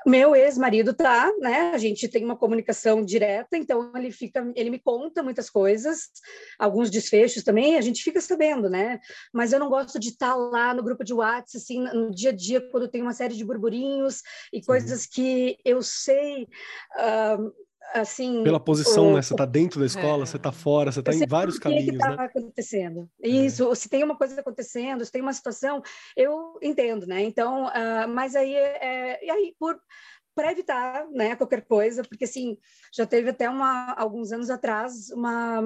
meu 0.07 0.37
ex-marido 0.37 0.92
tá, 0.92 1.33
né, 1.40 1.72
a 1.72 1.79
gente 1.79 2.09
tem 2.09 2.25
uma 2.25 2.37
comunicação 2.37 3.03
direta, 3.03 3.57
então 3.57 3.90
ele 3.96 4.11
fica, 4.11 4.53
ele 4.55 4.68
me 4.68 4.79
conta 4.79 5.22
muitas 5.22 5.48
coisas, 5.48 6.11
alguns 6.59 6.90
desfechos 6.90 7.42
também, 7.42 7.77
a 7.77 7.81
gente 7.81 8.03
fica 8.03 8.20
sabendo, 8.20 8.68
né, 8.68 9.01
mas 9.33 9.53
eu 9.53 9.59
não 9.59 9.70
gosto 9.70 9.98
de 9.98 10.11
estar 10.11 10.33
tá 10.33 10.37
lá 10.37 10.75
no 10.75 10.83
grupo 10.83 11.05
de 11.05 11.14
WhatsApp, 11.14 11.57
assim, 11.57 11.81
no 11.81 12.11
dia 12.11 12.31
a 12.31 12.35
dia, 12.35 12.61
quando 12.70 12.88
tem 12.88 13.01
uma 13.01 13.14
série 13.14 13.35
de 13.35 13.44
burburinhos 13.44 14.22
e 14.53 14.62
coisas 14.62 15.07
que 15.07 15.57
eu 15.64 15.83
sei... 15.83 16.48
Uh, 16.96 17.72
assim. 17.95 18.43
Pela 18.43 18.61
posição, 18.61 19.11
o, 19.11 19.15
né? 19.15 19.23
Você 19.23 19.35
está 19.35 19.45
dentro 19.45 19.81
da 19.81 19.87
escola, 19.87 20.23
é. 20.23 20.27
você 20.27 20.37
está 20.37 20.53
fora, 20.53 20.91
você 20.91 21.01
está 21.01 21.15
em 21.15 21.27
vários 21.27 21.59
caminhos. 21.59 21.89
O 21.89 21.91
que 21.91 21.97
está 21.97 22.17
né? 22.17 22.25
acontecendo? 22.25 23.11
É. 23.23 23.29
Isso, 23.29 23.71
é. 23.71 23.75
se 23.75 23.89
tem 23.89 24.03
uma 24.03 24.17
coisa 24.17 24.41
acontecendo, 24.41 25.05
se 25.05 25.13
tem 25.13 25.23
uma 25.23 25.33
situação, 25.33 25.83
eu 26.17 26.59
entendo, 26.63 27.07
né? 27.07 27.23
Então, 27.23 27.67
uh, 27.67 28.09
mas 28.09 28.35
aí, 28.35 28.55
é, 28.55 29.25
e 29.25 29.31
aí 29.31 29.55
por 29.59 29.79
para 30.35 30.51
evitar 30.51 31.07
né, 31.11 31.37
qualquer 31.37 31.63
coisa, 31.67 32.03
porque 32.03 32.25
assim, 32.25 32.57
já 32.91 33.05
teve 33.05 33.29
até 33.29 33.51
uma, 33.51 33.93
alguns 33.93 34.33
anos 34.33 34.49
atrás 34.49 35.11
uma, 35.11 35.61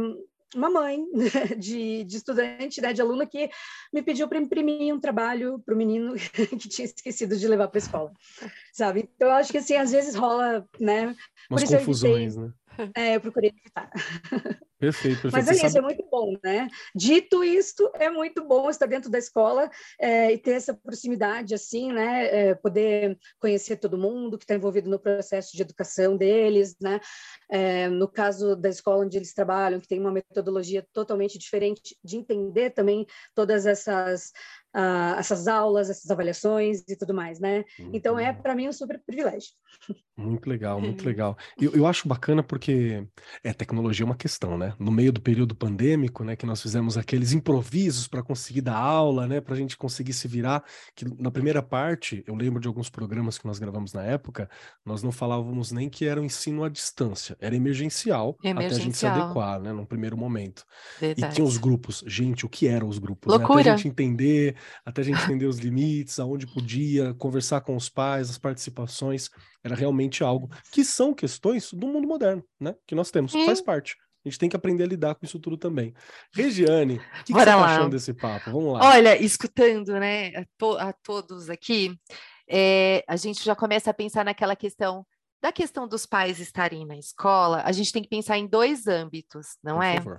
uma 0.56 0.70
mãe 0.70 1.04
de, 1.58 2.04
de 2.04 2.16
estudante, 2.16 2.80
né, 2.80 2.92
de 2.92 3.00
aluna, 3.00 3.26
que 3.26 3.50
me 3.92 4.02
pediu 4.02 4.26
para 4.28 4.38
imprimir 4.38 4.94
um 4.94 5.00
trabalho 5.00 5.58
para 5.64 5.74
o 5.74 5.76
menino 5.76 6.14
que 6.58 6.68
tinha 6.68 6.86
esquecido 6.86 7.36
de 7.36 7.46
levar 7.46 7.68
para 7.68 7.78
a 7.78 7.82
escola, 7.84 8.12
sabe? 8.72 9.08
Então, 9.14 9.28
eu 9.28 9.34
acho 9.34 9.52
que, 9.52 9.58
assim, 9.58 9.76
às 9.76 9.92
vezes 9.92 10.14
rola, 10.14 10.66
né? 10.80 11.14
Umas 11.50 11.64
confusões, 11.64 12.36
né? 12.36 12.50
É, 12.94 13.16
eu 13.16 13.20
procurei 13.20 13.50
evitar. 13.50 13.90
Perfeito, 14.78 15.22
perfeito. 15.22 15.32
Mas 15.32 15.48
é 15.48 15.52
isso, 15.52 15.60
sabe... 15.70 15.78
é 15.78 15.80
muito 15.80 16.06
bom, 16.10 16.36
né? 16.44 16.68
Dito 16.94 17.42
isto, 17.42 17.90
é 17.94 18.10
muito 18.10 18.44
bom 18.44 18.68
estar 18.68 18.84
dentro 18.84 19.10
da 19.10 19.18
escola 19.18 19.70
é, 19.98 20.30
e 20.30 20.36
ter 20.36 20.50
essa 20.50 20.74
proximidade, 20.74 21.54
assim, 21.54 21.90
né? 21.90 22.26
É, 22.26 22.54
poder 22.54 23.18
conhecer 23.40 23.76
todo 23.76 23.96
mundo 23.96 24.36
que 24.36 24.44
está 24.44 24.54
envolvido 24.54 24.90
no 24.90 24.98
processo 24.98 25.56
de 25.56 25.62
educação 25.62 26.14
deles, 26.14 26.76
né? 26.78 27.00
É, 27.50 27.88
no 27.88 28.06
caso 28.06 28.54
da 28.54 28.68
escola 28.68 29.02
onde 29.02 29.16
eles 29.16 29.32
trabalham, 29.32 29.80
que 29.80 29.88
tem 29.88 29.98
uma 29.98 30.12
metodologia 30.12 30.86
totalmente 30.92 31.38
diferente, 31.38 31.96
de 32.04 32.18
entender 32.18 32.70
também 32.70 33.06
todas 33.34 33.64
essas 33.64 34.30
uh, 34.76 35.18
essas 35.18 35.48
aulas, 35.48 35.88
essas 35.88 36.10
avaliações 36.10 36.84
e 36.86 36.94
tudo 36.96 37.14
mais, 37.14 37.40
né? 37.40 37.64
Muito 37.78 37.96
então 37.96 38.18
é 38.18 38.32
para 38.32 38.54
mim 38.54 38.68
um 38.68 38.72
super 38.72 39.00
privilégio. 39.04 39.50
Muito 40.16 40.48
legal, 40.48 40.80
muito 40.80 41.04
legal. 41.06 41.36
Eu, 41.58 41.72
eu 41.72 41.86
acho 41.86 42.06
bacana 42.06 42.42
porque 42.42 43.06
é 43.42 43.52
tecnologia 43.52 44.04
é 44.04 44.06
uma 44.06 44.16
questão, 44.16 44.58
né? 44.58 44.74
No 44.78 44.92
meio 44.92 45.12
do 45.12 45.20
período 45.20 45.54
pandêmico, 45.54 46.22
né? 46.22 46.36
Que 46.36 46.46
nós 46.46 46.60
fizemos 46.60 46.98
aqueles 46.98 47.32
improvisos 47.32 48.06
para 48.06 48.22
conseguir 48.22 48.60
dar 48.60 48.76
aula, 48.76 49.26
né? 49.26 49.40
Para 49.40 49.54
a 49.54 49.56
gente 49.56 49.76
conseguir 49.76 50.12
se 50.12 50.28
virar. 50.28 50.62
Que 50.94 51.06
na 51.18 51.30
primeira 51.30 51.62
parte, 51.62 52.22
eu 52.26 52.34
lembro 52.34 52.60
de 52.60 52.68
alguns 52.68 52.90
programas 52.90 53.38
que 53.38 53.46
nós 53.46 53.58
gravamos 53.58 53.92
na 53.92 54.02
época, 54.02 54.48
nós 54.84 55.02
não 55.02 55.10
falávamos 55.12 55.72
nem 55.72 55.88
que 55.88 56.04
era 56.04 56.20
o 56.20 56.24
ensino 56.24 56.64
à 56.64 56.68
distância, 56.68 57.36
era 57.40 57.56
emergencial, 57.56 58.36
emergencial. 58.42 58.66
até 58.66 58.74
a 58.74 58.84
gente 58.84 58.96
se 58.96 59.06
adequar, 59.06 59.60
né? 59.60 59.72
Num 59.72 59.86
primeiro 59.86 60.16
momento. 60.16 60.64
Verdade. 61.00 61.32
E 61.32 61.34
tinha 61.34 61.46
os 61.46 61.56
grupos. 61.56 62.04
Gente, 62.06 62.44
o 62.44 62.48
que 62.48 62.66
eram 62.66 62.88
os 62.88 62.98
grupos? 62.98 63.32
Loucura. 63.32 63.56
Né? 63.56 63.60
Até 63.62 63.70
a 63.70 63.76
gente 63.76 63.88
entender, 63.88 64.56
até 64.84 65.02
a 65.02 65.04
gente 65.04 65.22
entender 65.24 65.46
os 65.46 65.58
limites, 65.58 66.18
aonde 66.18 66.46
podia, 66.46 67.14
conversar 67.14 67.60
com 67.60 67.76
os 67.76 67.88
pais, 67.88 68.30
as 68.30 68.38
participações. 68.38 69.28
Era 69.62 69.74
realmente 69.74 70.22
algo 70.22 70.50
que 70.72 70.84
são 70.84 71.14
questões 71.14 71.72
do 71.72 71.86
mundo 71.86 72.06
moderno, 72.06 72.44
né? 72.60 72.74
Que 72.86 72.94
nós 72.94 73.10
temos, 73.10 73.32
faz 73.32 73.60
parte. 73.60 73.96
A 74.24 74.28
gente 74.28 74.38
tem 74.38 74.48
que 74.48 74.56
aprender 74.56 74.82
a 74.82 74.88
lidar 74.88 75.14
com 75.14 75.24
isso 75.24 75.38
tudo 75.38 75.56
também. 75.56 75.94
Regiane, 76.34 76.96
o 76.96 77.24
que, 77.24 77.32
que 77.32 77.32
você 77.32 77.38
está 77.40 77.64
achando 77.64 77.90
desse 77.90 78.12
papo? 78.12 78.50
Vamos 78.50 78.72
lá. 78.72 78.80
Olha, 78.90 79.22
escutando 79.22 79.92
né, 79.92 80.28
a, 80.34 80.44
to 80.58 80.76
a 80.78 80.92
todos 80.92 81.48
aqui, 81.48 81.96
é, 82.48 83.04
a 83.06 83.14
gente 83.16 83.44
já 83.44 83.54
começa 83.54 83.90
a 83.90 83.94
pensar 83.94 84.24
naquela 84.24 84.56
questão 84.56 85.06
da 85.40 85.52
questão 85.52 85.86
dos 85.86 86.06
pais 86.06 86.40
estarem 86.40 86.84
na 86.84 86.96
escola, 86.96 87.62
a 87.64 87.70
gente 87.70 87.92
tem 87.92 88.02
que 88.02 88.08
pensar 88.08 88.38
em 88.38 88.48
dois 88.48 88.86
âmbitos, 88.86 89.58
não 89.62 89.76
Por 89.76 89.84
é? 89.84 89.96
Favor. 89.96 90.18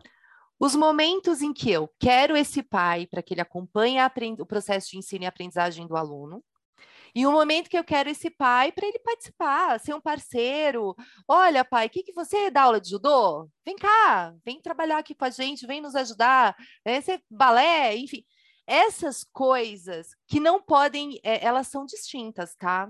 Os 0.59 0.75
momentos 0.75 1.41
em 1.41 1.53
que 1.53 1.71
eu 1.71 1.87
quero 1.99 2.35
esse 2.35 2.63
pai 2.63 3.05
para 3.05 3.21
que 3.21 3.33
ele 3.33 3.41
acompanhe 3.41 3.97
o 4.39 4.45
processo 4.45 4.91
de 4.91 4.97
ensino 4.97 5.23
e 5.23 5.27
aprendizagem 5.27 5.85
do 5.87 5.95
aluno, 5.95 6.43
e 7.17 7.25
um 7.25 7.31
momento 7.31 7.69
que 7.69 7.77
eu 7.77 7.83
quero 7.83 8.09
esse 8.09 8.29
pai 8.29 8.71
para 8.71 8.87
ele 8.87 8.99
participar, 8.99 9.79
ser 9.79 9.93
um 9.95 10.01
parceiro. 10.01 10.95
Olha, 11.27 11.65
pai, 11.65 11.87
o 11.87 11.89
que, 11.89 12.03
que 12.03 12.13
você 12.13 12.51
dá 12.51 12.63
aula 12.63 12.79
de 12.79 12.89
judô? 12.89 13.49
Vem 13.65 13.75
cá, 13.75 14.35
vem 14.45 14.61
trabalhar 14.61 14.99
aqui 14.99 15.15
com 15.15 15.25
a 15.25 15.29
gente, 15.31 15.65
vem 15.65 15.81
nos 15.81 15.95
ajudar. 15.95 16.55
Né? 16.85 17.01
Você 17.01 17.19
balé, 17.27 17.95
enfim. 17.97 18.23
Essas 18.67 19.23
coisas 19.23 20.09
que 20.27 20.39
não 20.39 20.61
podem, 20.61 21.19
é, 21.23 21.43
elas 21.43 21.67
são 21.67 21.85
distintas, 21.85 22.53
tá? 22.55 22.87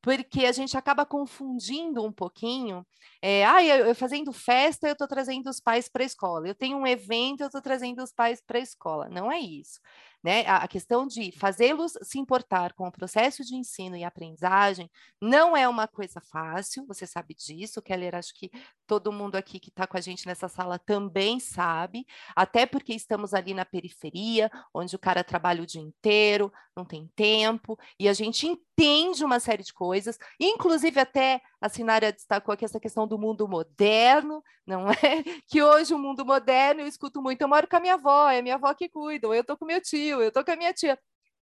Porque 0.00 0.46
a 0.46 0.52
gente 0.52 0.76
acaba 0.76 1.04
confundindo 1.04 2.04
um 2.04 2.12
pouquinho. 2.12 2.86
É, 3.20 3.44
ah, 3.44 3.64
eu, 3.64 3.86
eu 3.86 3.94
fazendo 3.94 4.32
festa, 4.32 4.86
eu 4.86 4.92
estou 4.92 5.08
trazendo 5.08 5.48
os 5.50 5.60
pais 5.60 5.88
para 5.88 6.02
a 6.02 6.06
escola. 6.06 6.46
Eu 6.46 6.54
tenho 6.54 6.76
um 6.76 6.86
evento, 6.86 7.40
eu 7.40 7.46
estou 7.46 7.60
trazendo 7.60 8.02
os 8.02 8.12
pais 8.12 8.40
para 8.40 8.58
a 8.58 8.62
escola. 8.62 9.08
Não 9.08 9.30
é 9.30 9.38
isso. 9.40 9.80
Né? 10.22 10.44
A, 10.46 10.58
a 10.58 10.68
questão 10.68 11.06
de 11.06 11.30
fazê-los 11.32 11.92
se 12.02 12.18
importar 12.18 12.72
com 12.72 12.88
o 12.88 12.92
processo 12.92 13.44
de 13.44 13.54
ensino 13.54 13.96
e 13.96 14.02
aprendizagem 14.02 14.90
não 15.20 15.56
é 15.56 15.68
uma 15.68 15.86
coisa 15.86 16.20
fácil, 16.20 16.84
você 16.86 17.06
sabe 17.06 17.34
disso, 17.34 17.80
Keller, 17.80 18.16
acho 18.16 18.34
que 18.34 18.50
todo 18.84 19.12
mundo 19.12 19.36
aqui 19.36 19.60
que 19.60 19.68
está 19.68 19.86
com 19.86 19.96
a 19.96 20.00
gente 20.00 20.26
nessa 20.26 20.48
sala 20.48 20.76
também 20.76 21.38
sabe, 21.38 22.04
até 22.34 22.66
porque 22.66 22.92
estamos 22.94 23.32
ali 23.32 23.54
na 23.54 23.64
periferia, 23.64 24.50
onde 24.74 24.96
o 24.96 24.98
cara 24.98 25.22
trabalha 25.22 25.62
o 25.62 25.66
dia 25.66 25.82
inteiro, 25.82 26.52
não 26.76 26.84
tem 26.84 27.08
tempo, 27.14 27.78
e 27.98 28.08
a 28.08 28.12
gente 28.12 28.60
entende 28.78 29.24
uma 29.24 29.40
série 29.40 29.64
de 29.64 29.72
coisas, 29.72 30.16
inclusive 30.38 31.00
até 31.00 31.42
a 31.60 31.68
Sinária 31.68 32.12
destacou 32.12 32.52
aqui 32.52 32.64
essa 32.64 32.78
questão 32.78 33.08
do 33.08 33.18
mundo 33.18 33.48
moderno, 33.48 34.42
não 34.64 34.88
é? 34.88 34.94
Que 35.48 35.62
hoje 35.62 35.92
o 35.92 35.98
mundo 35.98 36.24
moderno, 36.24 36.82
eu 36.82 36.86
escuto 36.86 37.20
muito, 37.20 37.42
eu 37.42 37.48
moro 37.48 37.66
com 37.68 37.76
a 37.76 37.80
minha 37.80 37.94
avó, 37.94 38.30
é 38.30 38.40
minha 38.40 38.54
avó 38.54 38.72
que 38.74 38.88
cuida, 38.88 39.26
ou 39.26 39.34
eu 39.34 39.40
estou 39.40 39.56
com 39.56 39.64
meu 39.64 39.80
tio, 39.80 40.22
eu 40.22 40.28
estou 40.28 40.44
com 40.44 40.52
a 40.52 40.56
minha 40.56 40.72
tia. 40.72 40.98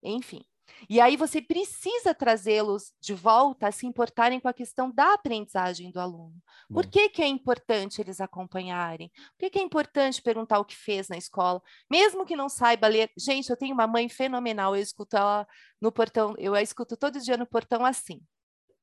Enfim, 0.03 0.45
e 0.89 0.99
aí 0.99 1.15
você 1.15 1.41
precisa 1.41 2.13
trazê-los 2.13 2.93
de 2.99 3.13
volta 3.13 3.67
a 3.67 3.71
se 3.71 3.85
importarem 3.85 4.39
com 4.39 4.47
a 4.47 4.53
questão 4.53 4.91
da 4.91 5.13
aprendizagem 5.13 5.91
do 5.91 5.99
aluno. 5.99 6.35
Por 6.71 6.85
que, 6.87 7.09
que 7.09 7.21
é 7.21 7.27
importante 7.27 8.01
eles 8.01 8.19
acompanharem? 8.19 9.09
Por 9.09 9.39
que, 9.39 9.49
que 9.51 9.59
é 9.59 9.61
importante 9.61 10.21
perguntar 10.21 10.59
o 10.59 10.65
que 10.65 10.75
fez 10.75 11.07
na 11.07 11.17
escola? 11.17 11.61
Mesmo 11.89 12.25
que 12.25 12.35
não 12.35 12.49
saiba 12.49 12.87
ler. 12.87 13.11
Gente, 13.17 13.49
eu 13.49 13.57
tenho 13.57 13.73
uma 13.73 13.87
mãe 13.87 14.09
fenomenal, 14.09 14.75
eu 14.75 14.81
escuto 14.81 15.17
ela 15.17 15.47
no 15.79 15.91
portão, 15.91 16.35
eu 16.37 16.53
a 16.55 16.61
escuto 16.61 16.97
todo 16.97 17.19
dia 17.19 17.37
no 17.37 17.45
portão 17.45 17.85
assim, 17.85 18.21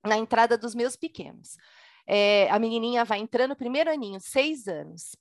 na 0.05 0.17
entrada 0.17 0.57
dos 0.57 0.75
meus 0.75 0.97
pequenos. 0.97 1.57
É, 2.07 2.51
a 2.51 2.59
menininha 2.59 3.05
vai 3.05 3.19
entrando, 3.19 3.55
primeiro 3.55 3.91
aninho, 3.91 4.21
seis 4.21 4.67
anos 4.67 5.13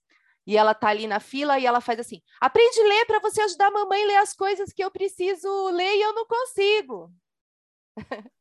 e 0.49 0.57
ela 0.57 0.73
tá 0.73 0.87
ali 0.87 1.05
na 1.05 1.19
fila 1.19 1.59
e 1.59 1.65
ela 1.67 1.79
faz 1.79 1.99
assim: 1.99 2.23
aprende 2.41 2.81
a 2.81 2.83
ler 2.83 3.05
para 3.05 3.19
você 3.19 3.39
ajudar 3.41 3.67
a 3.67 3.71
mamãe 3.71 4.03
a 4.03 4.07
ler 4.07 4.17
as 4.17 4.33
coisas 4.33 4.73
que 4.73 4.83
eu 4.83 4.89
preciso 4.89 5.69
ler 5.69 5.95
e 5.95 6.01
eu 6.01 6.11
não 6.11 6.25
consigo. 6.25 7.13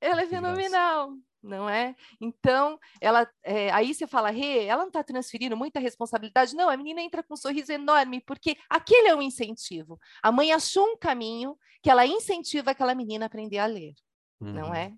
ela 0.00 0.22
é 0.22 0.26
fenomenal, 0.28 1.10
não 1.42 1.68
é? 1.68 1.96
Então, 2.20 2.78
ela, 3.00 3.28
é, 3.42 3.68
aí 3.72 3.92
você 3.92 4.06
fala, 4.06 4.30
Rê, 4.30 4.66
ela 4.66 4.82
não 4.82 4.88
está 4.88 5.02
transferindo 5.02 5.56
muita 5.56 5.80
responsabilidade? 5.80 6.54
Não, 6.54 6.70
a 6.70 6.76
menina 6.76 7.00
entra 7.00 7.20
com 7.20 7.34
um 7.34 7.36
sorriso 7.36 7.72
enorme, 7.72 8.20
porque 8.20 8.56
aquele 8.70 9.08
é 9.08 9.16
um 9.16 9.22
incentivo. 9.22 9.98
A 10.22 10.30
mãe 10.30 10.52
achou 10.52 10.86
um 10.86 10.96
caminho 10.96 11.58
que 11.82 11.90
ela 11.90 12.06
incentiva 12.06 12.70
aquela 12.70 12.94
menina 12.94 13.24
a 13.24 13.26
aprender 13.26 13.58
a 13.58 13.66
ler, 13.66 13.92
uhum. 14.40 14.52
não 14.52 14.72
é? 14.72 14.92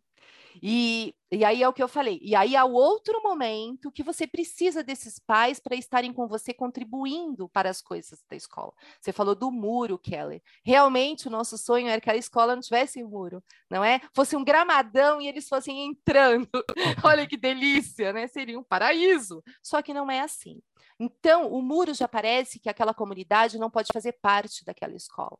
E, 0.63 1.15
e 1.31 1.45
aí 1.45 1.63
é 1.63 1.69
o 1.69 1.73
que 1.73 1.83
eu 1.83 1.89
falei. 1.89 2.19
E 2.23 2.35
aí 2.35 2.57
há 2.57 2.65
outro 2.65 3.23
momento 3.23 3.91
que 3.91 4.03
você 4.03 4.27
precisa 4.27 4.83
desses 4.83 5.19
pais 5.19 5.59
para 5.59 5.77
estarem 5.77 6.13
com 6.13 6.27
você 6.27 6.53
contribuindo 6.55 7.49
para 7.49 7.71
as 7.71 7.81
coisas 7.81 8.23
da 8.29 8.37
escola. 8.37 8.73
Você 9.01 9.13
falou 9.13 9.35
do 9.35 9.51
muro, 9.51 9.99
Kelly. 9.99 10.43
Realmente 10.65 11.29
o 11.29 11.31
nosso 11.31 11.59
sonho 11.59 11.89
era 11.89 12.01
que 12.01 12.11
a 12.11 12.17
escola 12.17 12.55
não 12.55 12.63
tivesse 12.63 13.03
muro, 13.03 13.43
não 13.71 13.85
é? 13.85 14.01
Fosse 14.15 14.37
um 14.37 14.45
gramadão 14.45 15.21
e 15.21 15.29
eles 15.29 15.49
fossem 15.49 15.87
entrando. 15.87 16.49
Olha 17.05 17.27
que 17.27 17.37
delícia, 17.37 18.13
né? 18.13 18.27
Seria 18.27 18.59
um 18.59 18.65
paraíso. 18.65 19.43
Só 19.63 19.83
que 19.83 19.95
não 19.95 20.11
é 20.11 20.21
assim. 20.21 20.61
Então, 20.99 21.53
o 21.53 21.61
muro 21.61 21.93
já 21.93 22.09
parece 22.09 22.59
que 22.59 22.69
aquela 22.69 22.95
comunidade 22.95 23.59
não 23.59 23.71
pode 23.71 23.89
fazer 23.93 24.13
parte 24.23 24.65
daquela 24.65 24.95
escola. 24.95 25.37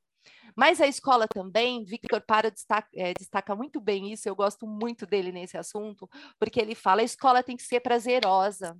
Mas 0.55 0.81
a 0.81 0.87
escola 0.87 1.29
também, 1.29 1.85
Victor 1.85 2.21
Para 2.21 2.51
destaca, 2.51 2.89
é, 2.95 3.13
destaca 3.13 3.55
muito 3.55 3.81
bem 3.81 4.13
isso, 4.13 4.29
eu 4.29 4.35
gosto 4.35 4.67
muito 4.67 5.07
dele 5.07 5.31
nesse 5.31 5.57
assunto, 5.59 6.09
porque 6.39 6.61
ele 6.61 6.75
fala 6.75 7.03
a 7.03 7.05
escola 7.05 7.43
tem 7.43 7.57
que 7.57 7.63
ser 7.63 7.81
prazerosa. 7.81 8.79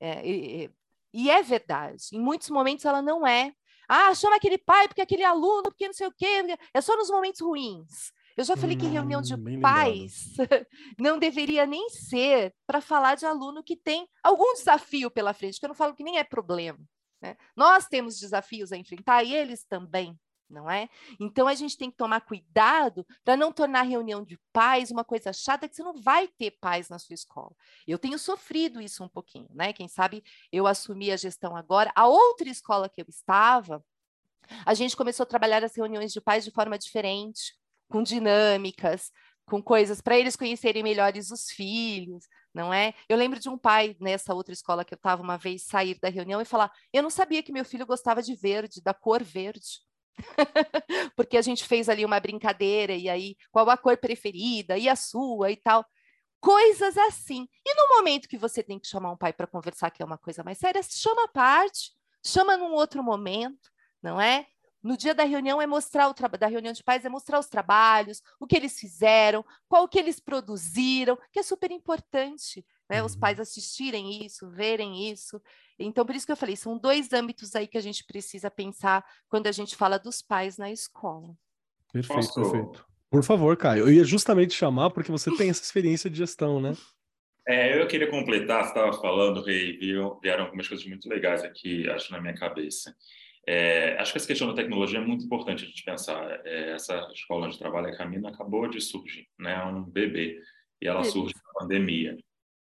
É, 0.00 0.26
e, 0.26 0.70
e 1.12 1.30
é 1.30 1.42
verdade, 1.42 2.04
em 2.12 2.20
muitos 2.20 2.50
momentos 2.50 2.84
ela 2.84 3.02
não 3.02 3.26
é. 3.26 3.52
Ah, 3.88 4.14
chama 4.14 4.36
aquele 4.36 4.58
pai, 4.58 4.86
porque 4.86 5.00
aquele 5.00 5.24
aluno, 5.24 5.62
porque 5.64 5.86
não 5.86 5.94
sei 5.94 6.06
o 6.06 6.14
quê, 6.16 6.44
é 6.74 6.80
só 6.80 6.96
nos 6.96 7.10
momentos 7.10 7.40
ruins. 7.40 8.12
Eu 8.36 8.44
já 8.44 8.56
falei 8.56 8.76
hum, 8.76 8.78
que 8.78 8.86
reunião 8.86 9.20
de 9.20 9.34
pais 9.60 10.36
não 10.96 11.18
deveria 11.18 11.66
nem 11.66 11.88
ser 11.88 12.54
para 12.64 12.80
falar 12.80 13.16
de 13.16 13.26
aluno 13.26 13.64
que 13.64 13.74
tem 13.74 14.06
algum 14.22 14.54
desafio 14.54 15.10
pela 15.10 15.34
frente, 15.34 15.58
que 15.58 15.64
eu 15.64 15.68
não 15.68 15.74
falo 15.74 15.92
que 15.92 16.04
nem 16.04 16.18
é 16.18 16.24
problema. 16.24 16.78
Né? 17.20 17.36
Nós 17.56 17.86
temos 17.86 18.20
desafios 18.20 18.70
a 18.70 18.76
enfrentar 18.76 19.24
e 19.24 19.34
eles 19.34 19.64
também 19.64 20.16
não 20.50 20.70
é? 20.70 20.88
Então 21.20 21.46
a 21.46 21.54
gente 21.54 21.76
tem 21.76 21.90
que 21.90 21.96
tomar 21.96 22.20
cuidado 22.20 23.06
para 23.24 23.36
não 23.36 23.52
tornar 23.52 23.80
a 23.80 23.82
reunião 23.82 24.24
de 24.24 24.38
pais 24.52 24.90
uma 24.90 25.04
coisa 25.04 25.32
chata 25.32 25.68
que 25.68 25.76
você 25.76 25.82
não 25.82 25.94
vai 25.94 26.28
ter 26.28 26.52
paz 26.60 26.88
na 26.88 26.98
sua 26.98 27.14
escola. 27.14 27.52
Eu 27.86 27.98
tenho 27.98 28.18
sofrido 28.18 28.80
isso 28.80 29.04
um 29.04 29.08
pouquinho, 29.08 29.48
né? 29.54 29.72
Quem 29.72 29.88
sabe 29.88 30.22
eu 30.52 30.66
assumi 30.66 31.10
a 31.10 31.16
gestão 31.16 31.56
agora. 31.56 31.92
A 31.94 32.06
outra 32.06 32.48
escola 32.48 32.88
que 32.88 33.00
eu 33.00 33.06
estava, 33.08 33.84
a 34.64 34.74
gente 34.74 34.96
começou 34.96 35.24
a 35.24 35.26
trabalhar 35.26 35.64
as 35.64 35.76
reuniões 35.76 36.12
de 36.12 36.20
pais 36.20 36.44
de 36.44 36.50
forma 36.50 36.78
diferente, 36.78 37.54
com 37.88 38.02
dinâmicas, 38.02 39.10
com 39.46 39.62
coisas 39.62 40.00
para 40.00 40.18
eles 40.18 40.36
conhecerem 40.36 40.82
melhores 40.82 41.30
os 41.30 41.50
filhos, 41.50 42.24
não 42.54 42.72
é? 42.72 42.94
Eu 43.08 43.16
lembro 43.16 43.40
de 43.40 43.48
um 43.48 43.58
pai 43.58 43.96
nessa 44.00 44.34
outra 44.34 44.52
escola 44.52 44.84
que 44.84 44.94
eu 44.94 44.96
estava 44.96 45.22
uma 45.22 45.38
vez 45.38 45.64
sair 45.64 45.98
da 46.00 46.08
reunião 46.08 46.40
e 46.40 46.44
falar: 46.44 46.70
"Eu 46.92 47.02
não 47.02 47.10
sabia 47.10 47.42
que 47.42 47.52
meu 47.52 47.64
filho 47.64 47.86
gostava 47.86 48.22
de 48.22 48.34
verde, 48.34 48.82
da 48.82 48.94
cor 48.94 49.22
verde". 49.22 49.80
porque 51.16 51.36
a 51.36 51.42
gente 51.42 51.64
fez 51.64 51.88
ali 51.88 52.04
uma 52.04 52.20
brincadeira, 52.20 52.94
e 52.94 53.08
aí 53.08 53.36
qual 53.50 53.68
a 53.70 53.76
cor 53.76 53.96
preferida, 53.96 54.76
e 54.76 54.88
a 54.88 54.96
sua 54.96 55.50
e 55.50 55.56
tal. 55.56 55.84
Coisas 56.40 56.96
assim. 56.96 57.48
E 57.66 57.74
no 57.74 57.96
momento 57.96 58.28
que 58.28 58.38
você 58.38 58.62
tem 58.62 58.78
que 58.78 58.86
chamar 58.86 59.12
um 59.12 59.16
pai 59.16 59.32
para 59.32 59.46
conversar, 59.46 59.90
que 59.90 60.02
é 60.02 60.06
uma 60.06 60.18
coisa 60.18 60.44
mais 60.44 60.58
séria, 60.58 60.82
chama 60.82 61.24
a 61.24 61.28
parte, 61.28 61.92
chama 62.24 62.56
num 62.56 62.72
outro 62.72 63.02
momento, 63.02 63.70
não 64.02 64.20
é? 64.20 64.46
No 64.82 64.96
dia 64.96 65.14
da 65.14 65.24
reunião 65.24 65.60
é 65.60 65.66
mostrar 65.66 66.08
o 66.08 66.14
da 66.38 66.46
reunião 66.46 66.72
de 66.72 66.84
pais 66.84 67.04
é 67.04 67.08
mostrar 67.08 67.38
os 67.38 67.48
trabalhos, 67.48 68.22
o 68.38 68.46
que 68.46 68.56
eles 68.56 68.78
fizeram, 68.78 69.44
qual 69.68 69.88
que 69.88 69.98
eles 69.98 70.20
produziram, 70.20 71.18
que 71.32 71.40
é 71.40 71.42
super 71.42 71.70
importante, 71.72 72.64
né? 72.88 73.02
Os 73.02 73.14
pais 73.14 73.38
uhum. 73.38 73.42
assistirem 73.42 74.24
isso, 74.24 74.50
verem 74.50 75.10
isso. 75.10 75.40
Então, 75.78 76.04
por 76.04 76.14
isso 76.14 76.26
que 76.26 76.32
eu 76.32 76.36
falei, 76.36 76.56
são 76.56 76.78
dois 76.78 77.12
âmbitos 77.12 77.54
aí 77.54 77.66
que 77.66 77.78
a 77.78 77.82
gente 77.82 78.04
precisa 78.04 78.50
pensar 78.50 79.04
quando 79.28 79.46
a 79.46 79.52
gente 79.52 79.76
fala 79.76 79.98
dos 79.98 80.22
pais 80.22 80.56
na 80.56 80.70
escola. 80.70 81.34
Perfeito, 81.92 82.34
Posso... 82.34 82.34
perfeito. 82.34 82.86
Por 83.10 83.22
favor, 83.22 83.56
Caio. 83.56 83.84
Eu 83.84 83.92
ia 83.92 84.04
justamente 84.04 84.52
chamar 84.52 84.90
porque 84.90 85.10
você 85.10 85.34
tem 85.34 85.48
essa 85.48 85.62
experiência 85.62 86.10
de 86.10 86.18
gestão, 86.18 86.60
né? 86.60 86.74
É, 87.46 87.80
eu 87.80 87.86
queria 87.86 88.10
completar, 88.10 88.62
você 88.62 88.68
estava 88.68 88.92
falando, 88.92 89.42
Rei, 89.42 89.78
vieram 90.22 90.44
algumas 90.44 90.68
coisas 90.68 90.86
muito 90.86 91.08
legais 91.08 91.42
aqui, 91.42 91.88
acho, 91.88 92.12
na 92.12 92.20
minha 92.20 92.34
cabeça. 92.34 92.94
É, 93.46 93.96
acho 93.98 94.12
que 94.12 94.18
essa 94.18 94.26
questão 94.26 94.48
da 94.48 94.52
tecnologia 94.52 94.98
é 94.98 95.02
muito 95.02 95.24
importante 95.24 95.64
a 95.64 95.66
gente 95.66 95.82
pensar. 95.82 96.42
É, 96.44 96.72
essa 96.72 97.10
escola 97.14 97.48
de 97.48 97.58
trabalho, 97.58 97.88
a 97.88 97.96
Camina, 97.96 98.28
acabou 98.28 98.68
de 98.68 98.78
surgir, 98.78 99.26
né? 99.38 99.54
É 99.54 99.64
um 99.64 99.82
bebê, 99.82 100.38
e 100.82 100.86
ela 100.86 101.02
surge 101.02 101.34
na 101.34 101.60
pandemia. 101.60 102.18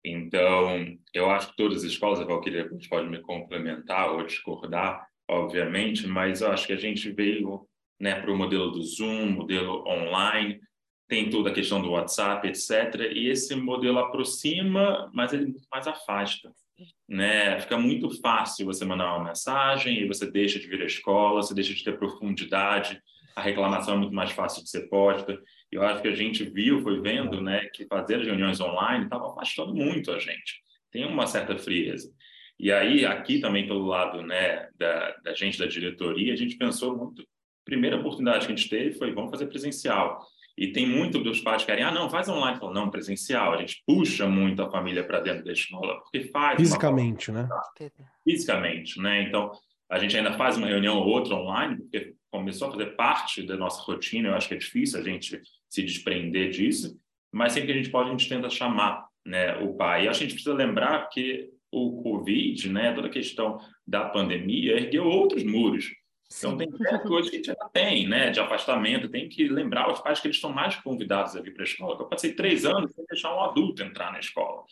Então, 0.04 0.96
eu 1.12 1.30
acho 1.30 1.50
que 1.50 1.56
todas 1.56 1.78
as 1.78 1.84
escolas, 1.84 2.20
a 2.20 2.24
Valquíria 2.24 2.68
pode 2.88 3.08
me 3.08 3.20
complementar 3.20 4.10
ou 4.12 4.24
discordar, 4.24 5.06
obviamente, 5.28 6.06
mas 6.06 6.40
eu 6.40 6.50
acho 6.50 6.66
que 6.66 6.72
a 6.72 6.78
gente 6.78 7.10
veio 7.12 7.66
né, 8.00 8.20
para 8.20 8.32
o 8.32 8.36
modelo 8.36 8.70
do 8.70 8.82
Zoom, 8.82 9.30
modelo 9.30 9.86
online, 9.86 10.58
tem 11.06 11.28
toda 11.28 11.50
a 11.50 11.52
questão 11.52 11.82
do 11.82 11.90
WhatsApp, 11.90 12.48
etc. 12.48 13.12
E 13.12 13.28
esse 13.28 13.54
modelo 13.54 13.98
aproxima, 13.98 15.10
mas 15.12 15.32
ele 15.32 15.54
mais 15.70 15.86
afasta. 15.86 16.50
Né? 17.06 17.60
Fica 17.60 17.76
muito 17.76 18.08
fácil 18.20 18.64
você 18.64 18.84
mandar 18.84 19.16
uma 19.16 19.24
mensagem 19.24 20.00
e 20.00 20.06
você 20.06 20.30
deixa 20.30 20.58
de 20.58 20.66
vir 20.66 20.80
à 20.80 20.86
escola, 20.86 21.42
você 21.42 21.52
deixa 21.52 21.74
de 21.74 21.84
ter 21.84 21.98
profundidade, 21.98 23.02
a 23.40 23.42
reclamação 23.42 23.94
é 23.94 23.96
muito 23.96 24.14
mais 24.14 24.30
fácil 24.30 24.62
de 24.62 24.68
ser 24.68 24.88
posta. 24.88 25.40
Eu 25.72 25.82
acho 25.82 26.02
que 26.02 26.08
a 26.08 26.14
gente 26.14 26.44
viu, 26.44 26.82
foi 26.82 27.00
vendo, 27.00 27.40
né, 27.40 27.66
que 27.72 27.86
fazer 27.86 28.18
reuniões 28.18 28.60
online 28.60 29.04
estava 29.04 29.28
afastando 29.28 29.74
muito 29.74 30.12
a 30.12 30.18
gente. 30.18 30.62
Tem 30.92 31.06
uma 31.06 31.26
certa 31.26 31.56
frieza. 31.58 32.12
E 32.58 32.70
aí, 32.70 33.06
aqui 33.06 33.40
também 33.40 33.66
pelo 33.66 33.86
lado 33.86 34.20
né, 34.22 34.68
da, 34.76 35.16
da 35.24 35.34
gente, 35.34 35.58
da 35.58 35.66
diretoria, 35.66 36.32
a 36.32 36.36
gente 36.36 36.56
pensou 36.56 36.96
muito. 36.96 37.22
A 37.22 37.64
primeira 37.64 37.96
oportunidade 37.96 38.46
que 38.46 38.52
a 38.52 38.56
gente 38.56 38.68
teve 38.68 38.98
foi, 38.98 39.12
vamos 39.14 39.30
fazer 39.30 39.46
presencial. 39.46 40.20
E 40.58 40.72
tem 40.72 40.86
muito 40.86 41.22
dos 41.22 41.40
pais 41.40 41.62
que 41.62 41.66
querem, 41.66 41.84
ah, 41.84 41.90
não, 41.90 42.10
faz 42.10 42.28
online. 42.28 42.58
Falo, 42.58 42.74
não, 42.74 42.90
presencial. 42.90 43.54
A 43.54 43.56
gente 43.56 43.82
puxa 43.86 44.26
muito 44.28 44.60
a 44.60 44.70
família 44.70 45.02
para 45.02 45.20
dentro 45.20 45.44
da 45.44 45.52
escola, 45.52 45.98
porque 46.00 46.28
faz. 46.28 46.58
Fisicamente, 46.58 47.32
né? 47.32 47.48
Fisicamente, 48.22 49.00
né? 49.00 49.22
Então, 49.22 49.52
a 49.88 49.98
gente 49.98 50.16
ainda 50.16 50.34
faz 50.34 50.58
uma 50.58 50.66
reunião 50.66 50.98
ou 50.98 51.06
outra 51.06 51.34
online, 51.34 51.78
porque 51.78 52.14
começou 52.30 52.68
a 52.68 52.70
fazer 52.72 52.86
parte 52.96 53.42
da 53.42 53.56
nossa 53.56 53.82
rotina. 53.82 54.28
Eu 54.28 54.34
acho 54.34 54.48
que 54.48 54.54
é 54.54 54.58
difícil 54.58 55.00
a 55.00 55.02
gente 55.02 55.40
se 55.68 55.82
desprender 55.82 56.50
disso, 56.50 56.98
mas 57.32 57.52
sempre 57.52 57.68
que 57.68 57.72
a 57.78 57.82
gente 57.82 57.90
pode, 57.90 58.08
a 58.08 58.12
gente 58.12 58.28
tenta 58.28 58.48
chamar 58.48 59.06
né, 59.24 59.56
o 59.58 59.74
pai. 59.74 60.04
E 60.04 60.08
acho 60.08 60.18
que 60.18 60.24
a 60.24 60.28
gente 60.28 60.36
precisa 60.36 60.54
lembrar 60.54 61.08
que 61.08 61.50
o 61.70 62.02
Covid, 62.02 62.68
né, 62.68 62.92
toda 62.92 63.06
a 63.06 63.10
questão 63.10 63.60
da 63.86 64.04
pandemia, 64.04 64.72
ergueu 64.72 65.04
outros 65.06 65.44
muros. 65.44 65.86
Então, 66.38 66.56
tem 66.56 66.70
coisas 67.02 67.28
que 67.28 67.36
a 67.36 67.38
gente 67.38 67.50
ainda 67.50 67.68
tem, 67.72 68.08
né, 68.08 68.30
de 68.30 68.38
afastamento. 68.38 69.08
Tem 69.08 69.28
que 69.28 69.48
lembrar 69.48 69.92
os 69.92 70.00
pais 70.00 70.20
que 70.20 70.28
eles 70.28 70.36
estão 70.36 70.52
mais 70.52 70.76
convidados 70.76 71.34
a 71.34 71.40
vir 71.40 71.52
para 71.52 71.64
a 71.64 71.66
escola. 71.66 71.96
Eu 71.98 72.06
passei 72.06 72.32
três 72.32 72.64
anos 72.64 72.92
sem 72.94 73.04
deixar 73.06 73.34
um 73.34 73.40
adulto 73.40 73.82
entrar 73.82 74.12
na 74.12 74.20
escola. 74.20 74.62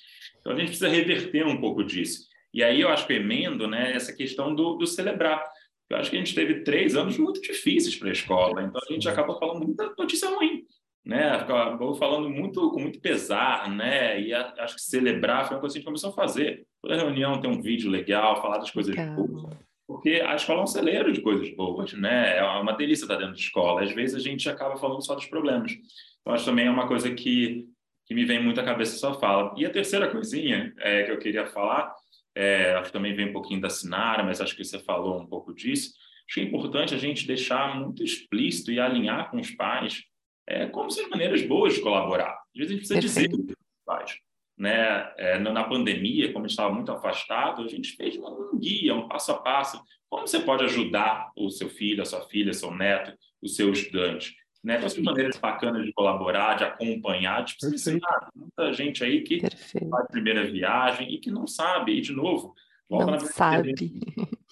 Então, 0.41 0.53
a 0.53 0.57
gente 0.57 0.69
precisa 0.69 0.89
reverter 0.89 1.45
um 1.47 1.61
pouco 1.61 1.83
disso. 1.83 2.29
E 2.55 2.63
aí 2.63 2.81
eu 2.81 2.89
acho 2.89 3.07
que 3.07 3.13
emendo 3.13 3.67
né, 3.67 3.93
essa 3.93 4.13
questão 4.13 4.55
do, 4.55 4.77
do 4.77 4.87
celebrar. 4.87 5.45
Eu 5.91 5.97
acho 5.97 6.11
que 6.11 6.17
a 6.17 6.19
gente 6.19 6.35
teve 6.35 6.61
três 6.61 6.95
anos 6.97 7.17
muito 7.17 7.41
difíceis 7.41 7.97
para 7.97 8.09
a 8.09 8.13
escola, 8.13 8.63
então 8.63 8.81
a 8.89 8.93
gente 8.93 9.09
acaba 9.09 9.39
falando 9.39 9.65
muita 9.65 9.95
notícia 9.99 10.29
ruim, 10.29 10.65
né? 11.05 11.31
Acabou 11.31 11.95
falando 11.95 12.29
muito 12.29 12.71
com 12.71 12.81
muito 12.81 13.01
pesar, 13.01 13.71
né? 13.71 14.21
E 14.21 14.35
a, 14.35 14.55
acho 14.59 14.77
que 14.77 14.83
celebrar 14.83 15.47
foi 15.47 15.57
uma 15.57 15.61
coisa 15.61 15.73
que 15.73 15.79
a 15.79 15.81
gente 15.81 15.87
começou 15.87 16.11
a 16.11 16.15
fazer. 16.15 16.67
Toda 16.83 16.97
reunião 16.97 17.41
tem 17.41 17.51
um 17.51 17.63
vídeo 17.63 17.91
legal, 17.91 18.41
falar 18.43 18.59
das 18.59 18.71
coisas 18.71 18.95
boas. 18.95 19.57
Porque 19.87 20.23
a 20.23 20.35
escola 20.35 20.61
é 20.61 20.65
um 20.65 20.67
celeiro 20.67 21.11
de 21.11 21.23
coisas 21.23 21.49
boas, 21.57 21.95
né? 21.95 22.37
É 22.37 22.45
uma 22.45 22.73
delícia 22.73 23.05
estar 23.05 23.17
dentro 23.17 23.33
de 23.33 23.41
escola. 23.41 23.83
Às 23.83 23.93
vezes 23.93 24.15
a 24.15 24.19
gente 24.19 24.47
acaba 24.47 24.77
falando 24.77 25.03
só 25.03 25.15
dos 25.15 25.25
problemas. 25.25 25.73
Então, 26.21 26.35
acho 26.35 26.45
também 26.45 26.67
é 26.67 26.71
uma 26.71 26.87
coisa 26.87 27.11
que, 27.15 27.67
que 28.07 28.15
me 28.15 28.27
vem 28.27 28.43
muito 28.43 28.61
à 28.61 28.65
cabeça 28.65 28.99
sua 28.99 29.15
fala. 29.15 29.55
E 29.57 29.65
a 29.65 29.71
terceira 29.71 30.11
coisinha 30.11 30.75
é, 30.77 31.05
que 31.05 31.11
eu 31.11 31.19
queria 31.19 31.47
falar 31.47 31.95
é, 32.39 32.75
acho 32.75 32.87
que 32.87 32.93
também 32.93 33.17
vem 33.17 33.31
um 33.31 33.33
pouquinho 33.33 33.61
da 33.61 33.69
Sinara, 33.69 34.23
mas 34.23 34.41
acho 34.41 34.55
que 34.55 34.65
você 34.65 34.79
falou 34.79 35.21
um 35.21 35.27
pouco 35.27 35.53
disso. 35.53 35.93
Acho 36.25 36.35
que 36.35 36.41
é 36.41 36.45
importante 36.45 36.95
a 36.95 36.99
gente 36.99 37.27
deixar 37.27 37.77
muito 37.77 38.05
explícito 38.05 38.71
e 38.71 38.79
alinhar 38.79 39.29
com 39.29 39.41
os 39.41 39.51
pais 39.51 40.05
é, 40.47 40.67
como 40.67 40.89
são 40.89 41.03
as 41.03 41.11
maneiras 41.11 41.43
boas 41.43 41.75
de 41.75 41.81
colaborar. 41.81 42.31
Às 42.31 42.55
vezes 42.55 42.71
a 42.71 42.75
gente 42.75 42.87
precisa 42.87 43.01
Perfeito. 43.01 43.43
dizer 43.43 43.53
os 43.53 43.85
pais. 43.85 44.19
Né? 44.57 45.13
É, 45.19 45.39
na 45.41 45.65
pandemia, 45.65 46.33
como 46.33 46.45
a 46.45 46.49
gente 46.49 46.57
estava 46.57 46.73
muito 46.73 46.93
afastado, 46.93 47.65
a 47.65 47.69
gente 47.69 47.97
fez 47.97 48.17
um 48.17 48.57
guia, 48.57 48.95
um 48.95 49.09
passo 49.09 49.33
a 49.33 49.39
passo. 49.39 49.83
Como 50.09 50.25
você 50.25 50.39
pode 50.39 50.63
ajudar 50.63 51.33
o 51.37 51.51
seu 51.51 51.69
filho, 51.69 52.03
a 52.03 52.07
sua 52.07 52.21
filha, 52.29 52.53
seu 52.53 52.73
neto, 52.73 53.13
o 53.43 53.49
seu 53.49 53.73
estudante? 53.73 54.37
Né? 54.63 54.77
Então, 54.77 54.87
essas 54.87 55.03
maneiras 55.03 55.37
bacanas 55.37 55.85
de 55.85 55.93
colaborar, 55.93 56.55
de 56.55 56.65
acompanhar, 56.65 57.45
de 57.45 57.57
precisar. 57.57 58.31
Muita 58.35 58.73
gente 58.73 59.05
aí 59.05 59.23
que 59.23 59.41
Perfeito. 59.41 59.89
faz 59.89 60.05
a 60.05 60.09
primeira 60.09 60.45
viagem 60.45 61.13
e 61.15 61.19
que 61.19 61.31
não 61.31 61.47
sabe, 61.47 61.93
e 61.93 62.01
de 62.01 62.13
novo, 62.13 62.55
volta 62.89 63.13
não 63.13 63.21
sabe. 63.21 63.75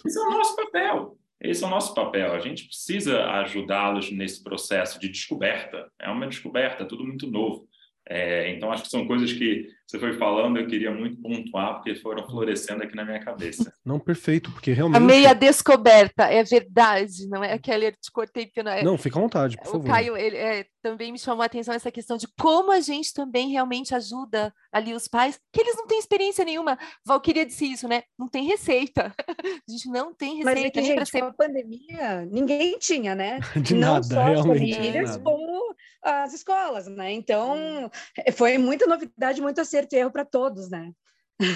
Esse 0.04 0.18
é 0.18 0.22
o 0.22 0.30
nosso 0.30 0.56
papel. 0.56 1.18
Esse 1.40 1.64
é 1.64 1.66
o 1.66 1.70
nosso 1.70 1.94
papel. 1.94 2.32
A 2.32 2.40
gente 2.40 2.64
precisa 2.66 3.24
ajudá-los 3.26 4.10
nesse 4.10 4.42
processo 4.42 4.98
de 4.98 5.08
descoberta. 5.08 5.90
É 5.98 6.08
uma 6.08 6.26
descoberta, 6.26 6.86
tudo 6.86 7.04
muito 7.04 7.26
novo. 7.26 7.68
É, 8.08 8.50
então, 8.50 8.70
acho 8.70 8.84
que 8.84 8.88
são 8.88 9.06
coisas 9.06 9.32
que 9.32 9.68
você 9.86 10.00
foi 10.00 10.14
falando, 10.14 10.58
eu 10.58 10.66
queria 10.66 10.90
muito 10.90 11.20
pontuar, 11.22 11.74
porque 11.74 11.94
foram 11.94 12.28
florescendo 12.28 12.82
aqui 12.82 12.96
na 12.96 13.04
minha 13.04 13.20
cabeça. 13.20 13.72
Não, 13.84 14.00
perfeito, 14.00 14.50
porque 14.50 14.72
realmente. 14.72 14.96
A 14.96 15.00
meia 15.00 15.32
descoberta, 15.32 16.24
é 16.24 16.42
verdade, 16.42 17.28
não 17.28 17.44
é 17.44 17.52
aquela 17.52 17.92
te 17.92 18.10
cortei. 18.10 18.50
Não, 18.56 18.72
é... 18.72 18.82
não, 18.82 18.98
fica 18.98 19.16
à 19.16 19.22
vontade, 19.22 19.56
por 19.56 19.68
o 19.68 19.70
favor. 19.72 19.84
O 19.84 19.88
Caio, 19.88 20.16
ele, 20.16 20.36
é, 20.36 20.66
também 20.82 21.12
me 21.12 21.18
chamou 21.18 21.42
a 21.42 21.46
atenção 21.46 21.72
essa 21.72 21.90
questão 21.92 22.16
de 22.16 22.26
como 22.40 22.72
a 22.72 22.80
gente 22.80 23.12
também 23.12 23.50
realmente 23.50 23.94
ajuda 23.94 24.52
ali 24.72 24.92
os 24.92 25.06
pais, 25.06 25.38
que 25.52 25.60
eles 25.60 25.76
não 25.76 25.86
têm 25.86 25.98
experiência 25.98 26.44
nenhuma. 26.44 26.76
Valquíria 27.04 27.46
disse 27.46 27.70
isso, 27.70 27.88
né? 27.88 28.02
Não 28.18 28.28
tem 28.28 28.44
receita. 28.44 29.14
A 29.68 29.70
gente 29.70 29.88
não 29.88 30.14
tem 30.14 30.36
receita. 30.36 30.60
Mas 30.60 30.64
é 30.64 30.70
que, 30.70 30.82
gente, 30.82 31.10
ser... 31.10 31.22
a 31.22 31.32
pandemia, 31.32 32.26
ninguém 32.30 32.78
tinha, 32.78 33.14
né? 33.14 33.40
De 33.56 33.74
não 33.74 33.94
nada, 33.94 34.04
só 34.04 34.24
realmente. 34.24 34.70
As 34.70 34.76
famílias, 34.76 35.16
como 35.18 35.74
as 36.02 36.34
escolas, 36.34 36.86
né? 36.86 37.12
Então, 37.12 37.90
foi 38.34 38.58
muita 38.58 38.86
novidade, 38.86 39.42
muito 39.42 39.60
acerto 39.76 39.94
e 39.94 39.98
erro 39.98 40.10
para 40.10 40.24
todos, 40.24 40.70
né? 40.70 40.92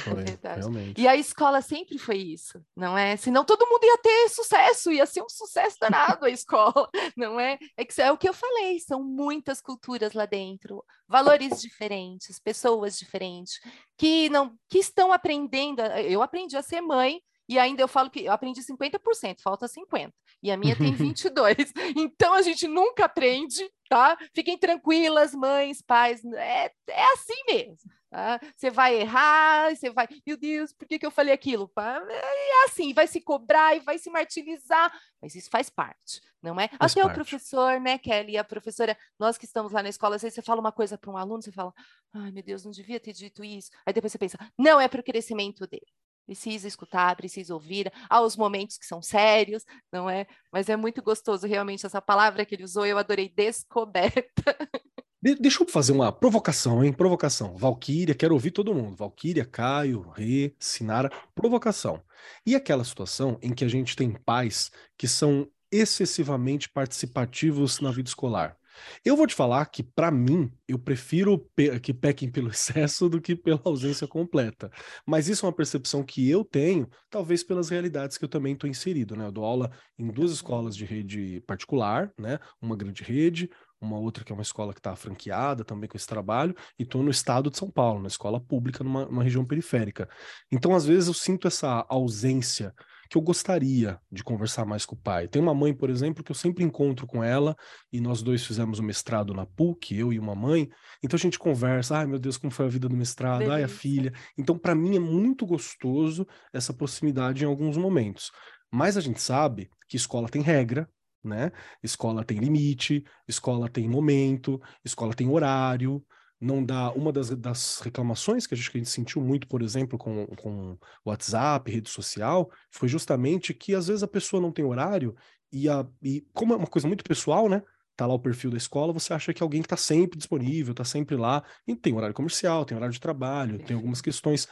Foi, 0.04 0.24
realmente. 0.42 1.00
E 1.00 1.08
a 1.08 1.16
escola 1.16 1.62
sempre 1.62 1.96
foi 1.96 2.18
isso, 2.18 2.62
não 2.76 2.98
é? 2.98 3.16
Senão 3.16 3.46
todo 3.46 3.66
mundo 3.66 3.82
ia 3.82 3.96
ter 3.96 4.28
sucesso, 4.28 4.92
ia 4.92 5.06
ser 5.06 5.22
um 5.22 5.28
sucesso 5.28 5.76
danado 5.80 6.26
a 6.26 6.30
escola, 6.30 6.88
não 7.16 7.40
é? 7.40 7.58
É, 7.78 7.84
que, 7.84 8.02
é 8.02 8.12
o 8.12 8.18
que 8.18 8.28
eu 8.28 8.34
falei, 8.34 8.78
são 8.78 9.02
muitas 9.02 9.62
culturas 9.62 10.12
lá 10.12 10.26
dentro, 10.26 10.84
valores 11.08 11.62
diferentes, 11.62 12.38
pessoas 12.38 12.98
diferentes, 12.98 13.58
que 13.96 14.28
não 14.28 14.54
que 14.68 14.78
estão 14.78 15.12
aprendendo. 15.12 15.80
Eu 15.80 16.20
aprendi 16.20 16.58
a 16.58 16.62
ser 16.62 16.82
mãe 16.82 17.22
e 17.48 17.58
ainda 17.58 17.82
eu 17.82 17.88
falo 17.88 18.10
que 18.10 18.26
eu 18.26 18.32
aprendi 18.32 18.60
50%, 18.60 19.40
falta 19.42 19.66
50%. 19.66 20.12
E 20.42 20.50
a 20.50 20.58
minha 20.58 20.76
tem 20.76 20.92
22. 20.94 21.56
então 21.96 22.34
a 22.34 22.42
gente 22.42 22.68
nunca 22.68 23.06
aprende, 23.06 23.66
tá? 23.88 24.18
Fiquem 24.34 24.58
tranquilas, 24.58 25.34
mães, 25.34 25.80
pais, 25.80 26.22
é, 26.34 26.70
é 26.86 27.12
assim 27.14 27.42
mesmo. 27.48 27.90
Tá? 28.10 28.40
Você 28.56 28.70
vai 28.70 29.00
errar, 29.00 29.70
você 29.70 29.88
vai, 29.88 30.08
meu 30.26 30.36
Deus, 30.36 30.72
por 30.72 30.88
que, 30.88 30.98
que 30.98 31.06
eu 31.06 31.12
falei 31.12 31.32
aquilo? 31.32 31.70
É 32.10 32.64
assim, 32.64 32.92
vai 32.92 33.06
se 33.06 33.20
cobrar 33.20 33.76
e 33.76 33.80
vai 33.80 33.98
se 33.98 34.10
martirizar, 34.10 34.92
mas 35.22 35.36
isso 35.36 35.48
faz 35.48 35.70
parte, 35.70 36.20
não 36.42 36.58
é? 36.58 36.66
Faz 36.66 36.90
Até 36.90 37.02
parte. 37.02 37.12
o 37.12 37.14
professor, 37.14 37.80
né, 37.80 37.98
Kelly, 37.98 38.36
a 38.36 38.42
professora, 38.42 38.98
nós 39.16 39.38
que 39.38 39.44
estamos 39.44 39.70
lá 39.70 39.80
na 39.80 39.90
escola, 39.90 40.16
às 40.16 40.22
vezes 40.22 40.34
você 40.34 40.42
fala 40.42 40.60
uma 40.60 40.72
coisa 40.72 40.98
para 40.98 41.08
um 41.08 41.16
aluno, 41.16 41.40
você 41.40 41.52
fala, 41.52 41.72
ai 42.12 42.32
meu 42.32 42.42
Deus, 42.42 42.64
não 42.64 42.72
devia 42.72 42.98
ter 42.98 43.12
dito 43.12 43.44
isso. 43.44 43.70
Aí 43.86 43.92
depois 43.92 44.10
você 44.10 44.18
pensa, 44.18 44.36
não, 44.58 44.80
é 44.80 44.88
para 44.88 45.00
o 45.00 45.04
crescimento 45.04 45.64
dele 45.68 45.86
precisa 46.26 46.68
escutar, 46.68 47.16
precisa 47.16 47.52
ouvir. 47.52 47.92
Há 48.08 48.20
os 48.20 48.36
momentos 48.36 48.78
que 48.78 48.86
são 48.86 49.02
sérios, 49.02 49.64
não 49.92 50.08
é? 50.08 50.28
Mas 50.52 50.68
é 50.68 50.76
muito 50.76 51.02
gostoso 51.02 51.44
realmente 51.44 51.84
essa 51.84 52.00
palavra 52.00 52.44
que 52.44 52.54
ele 52.54 52.62
usou, 52.62 52.86
eu 52.86 52.98
adorei, 52.98 53.28
descoberta. 53.28 54.22
De 55.22 55.34
deixa 55.34 55.62
eu 55.62 55.68
fazer 55.68 55.92
uma 55.92 56.10
provocação, 56.10 56.82
hein? 56.82 56.94
Provocação. 56.94 57.54
Valquíria, 57.54 58.14
quero 58.14 58.32
ouvir 58.32 58.52
todo 58.52 58.74
mundo. 58.74 58.96
Valquíria, 58.96 59.44
Caio, 59.44 60.08
Rê, 60.16 60.54
Sinara, 60.58 61.10
provocação. 61.34 62.02
E 62.46 62.54
aquela 62.54 62.84
situação 62.84 63.38
em 63.42 63.52
que 63.52 63.64
a 63.64 63.68
gente 63.68 63.94
tem 63.94 64.10
pais 64.10 64.70
que 64.96 65.06
são 65.06 65.46
excessivamente 65.70 66.70
participativos 66.70 67.80
na 67.80 67.90
vida 67.90 68.08
escolar. 68.08 68.56
Eu 69.04 69.16
vou 69.16 69.26
te 69.26 69.34
falar 69.34 69.66
que, 69.66 69.82
para 69.82 70.10
mim, 70.10 70.50
eu 70.66 70.78
prefiro 70.78 71.38
pe 71.54 71.78
que 71.80 71.92
pequem 71.92 72.30
pelo 72.30 72.48
excesso 72.50 73.08
do 73.08 73.20
que 73.20 73.36
pela 73.36 73.60
ausência 73.64 74.06
completa. 74.06 74.70
Mas 75.06 75.28
isso 75.28 75.44
é 75.44 75.48
uma 75.48 75.54
percepção 75.54 76.02
que 76.02 76.28
eu 76.28 76.44
tenho, 76.44 76.88
talvez 77.08 77.42
pelas 77.42 77.68
realidades 77.68 78.16
que 78.16 78.24
eu 78.24 78.28
também 78.28 78.54
estou 78.54 78.68
inserido. 78.68 79.16
Né? 79.16 79.26
Eu 79.26 79.32
dou 79.32 79.44
aula 79.44 79.70
em 79.98 80.08
duas 80.08 80.30
escolas 80.32 80.76
de 80.76 80.84
rede 80.84 81.42
particular, 81.46 82.12
né? 82.18 82.38
uma 82.60 82.76
grande 82.76 83.02
rede, 83.02 83.50
uma 83.80 83.98
outra 83.98 84.24
que 84.24 84.32
é 84.32 84.34
uma 84.34 84.42
escola 84.42 84.72
que 84.72 84.80
está 84.80 84.94
franqueada 84.94 85.64
também 85.64 85.88
com 85.88 85.96
esse 85.96 86.06
trabalho, 86.06 86.54
e 86.78 86.82
estou 86.82 87.02
no 87.02 87.10
estado 87.10 87.50
de 87.50 87.56
São 87.56 87.70
Paulo, 87.70 88.02
na 88.02 88.08
escola 88.08 88.40
pública, 88.40 88.84
numa, 88.84 89.22
região 89.22 89.44
periférica. 89.44 90.08
Então, 90.52 90.74
às 90.74 90.84
vezes, 90.84 91.08
eu 91.08 91.14
sinto 91.14 91.48
essa 91.48 91.84
ausência 91.88 92.74
que 93.08 93.18
eu 93.18 93.22
gostaria 93.22 93.98
de 94.10 94.22
conversar 94.22 94.64
mais 94.64 94.86
com 94.86 94.94
o 94.94 94.98
pai. 94.98 95.26
Tem 95.26 95.42
uma 95.42 95.52
mãe, 95.52 95.74
por 95.74 95.90
exemplo, 95.90 96.22
que 96.22 96.30
eu 96.30 96.34
sempre 96.36 96.62
encontro 96.62 97.08
com 97.08 97.24
ela, 97.24 97.56
e 97.92 98.00
nós 98.00 98.22
dois 98.22 98.44
fizemos 98.44 98.78
o 98.78 98.84
mestrado 98.84 99.34
na 99.34 99.44
PUC, 99.44 99.96
eu 99.96 100.12
e 100.12 100.18
uma 100.18 100.34
mãe, 100.34 100.68
então 101.02 101.16
a 101.16 101.20
gente 101.20 101.36
conversa, 101.36 101.96
ai 101.96 102.06
meu 102.06 102.20
Deus, 102.20 102.36
como 102.36 102.52
foi 102.52 102.66
a 102.66 102.68
vida 102.68 102.88
do 102.88 102.96
mestrado, 102.96 103.38
Delícia. 103.40 103.56
ai 103.56 103.64
a 103.64 103.68
filha. 103.68 104.12
Então, 104.38 104.56
para 104.56 104.76
mim 104.76 104.94
é 104.94 105.00
muito 105.00 105.44
gostoso 105.44 106.24
essa 106.52 106.72
proximidade 106.72 107.42
em 107.42 107.48
alguns 107.48 107.76
momentos. 107.76 108.30
Mas 108.70 108.96
a 108.96 109.00
gente 109.00 109.20
sabe 109.20 109.68
que 109.88 109.96
escola 109.96 110.28
tem 110.28 110.40
regra, 110.40 110.88
né? 111.22 111.52
Escola 111.82 112.24
tem 112.24 112.38
limite, 112.38 113.04
escola 113.28 113.68
tem 113.68 113.88
momento, 113.88 114.60
escola 114.84 115.14
tem 115.14 115.28
horário, 115.28 116.04
não 116.40 116.64
dá. 116.64 116.90
Uma 116.92 117.12
das, 117.12 117.30
das 117.30 117.80
reclamações 117.80 118.46
que 118.46 118.54
a, 118.54 118.56
gente, 118.56 118.70
que 118.70 118.78
a 118.78 118.80
gente 118.80 118.90
sentiu 118.90 119.22
muito, 119.22 119.46
por 119.46 119.62
exemplo, 119.62 119.98
com, 119.98 120.26
com 120.26 120.78
WhatsApp, 121.04 121.70
rede 121.70 121.90
social, 121.90 122.50
foi 122.70 122.88
justamente 122.88 123.52
que 123.52 123.74
às 123.74 123.88
vezes 123.88 124.02
a 124.02 124.08
pessoa 124.08 124.40
não 124.40 124.50
tem 124.50 124.64
horário 124.64 125.14
e, 125.52 125.68
a, 125.68 125.86
e 126.02 126.24
como 126.32 126.54
é 126.54 126.56
uma 126.56 126.66
coisa 126.66 126.88
muito 126.88 127.04
pessoal, 127.04 127.48
né? 127.48 127.62
Tá 127.96 128.06
lá 128.06 128.14
o 128.14 128.18
perfil 128.18 128.50
da 128.50 128.56
escola, 128.56 128.94
você 128.94 129.12
acha 129.12 129.34
que 129.34 129.42
alguém 129.42 129.60
que 129.60 129.66
está 129.66 129.76
sempre 129.76 130.16
disponível, 130.16 130.70
está 130.70 130.84
sempre 130.84 131.16
lá, 131.16 131.44
e 131.66 131.76
tem 131.76 131.94
horário 131.94 132.14
comercial, 132.14 132.64
tem 132.64 132.74
horário 132.74 132.94
de 132.94 133.00
trabalho, 133.00 133.58
tem 133.58 133.76
algumas 133.76 134.00
questões 134.00 134.48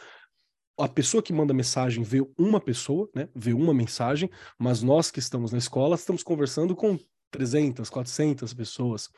a 0.78 0.88
pessoa 0.88 1.22
que 1.22 1.32
manda 1.32 1.52
mensagem 1.52 2.04
vê 2.04 2.24
uma 2.38 2.60
pessoa, 2.60 3.10
né? 3.14 3.28
Vê 3.34 3.52
uma 3.52 3.74
mensagem, 3.74 4.30
mas 4.58 4.82
nós 4.82 5.10
que 5.10 5.18
estamos 5.18 5.52
na 5.52 5.58
escola 5.58 5.96
estamos 5.96 6.22
conversando 6.22 6.76
com 6.76 6.98
300, 7.30 7.90
400 7.90 8.54
pessoas. 8.54 9.10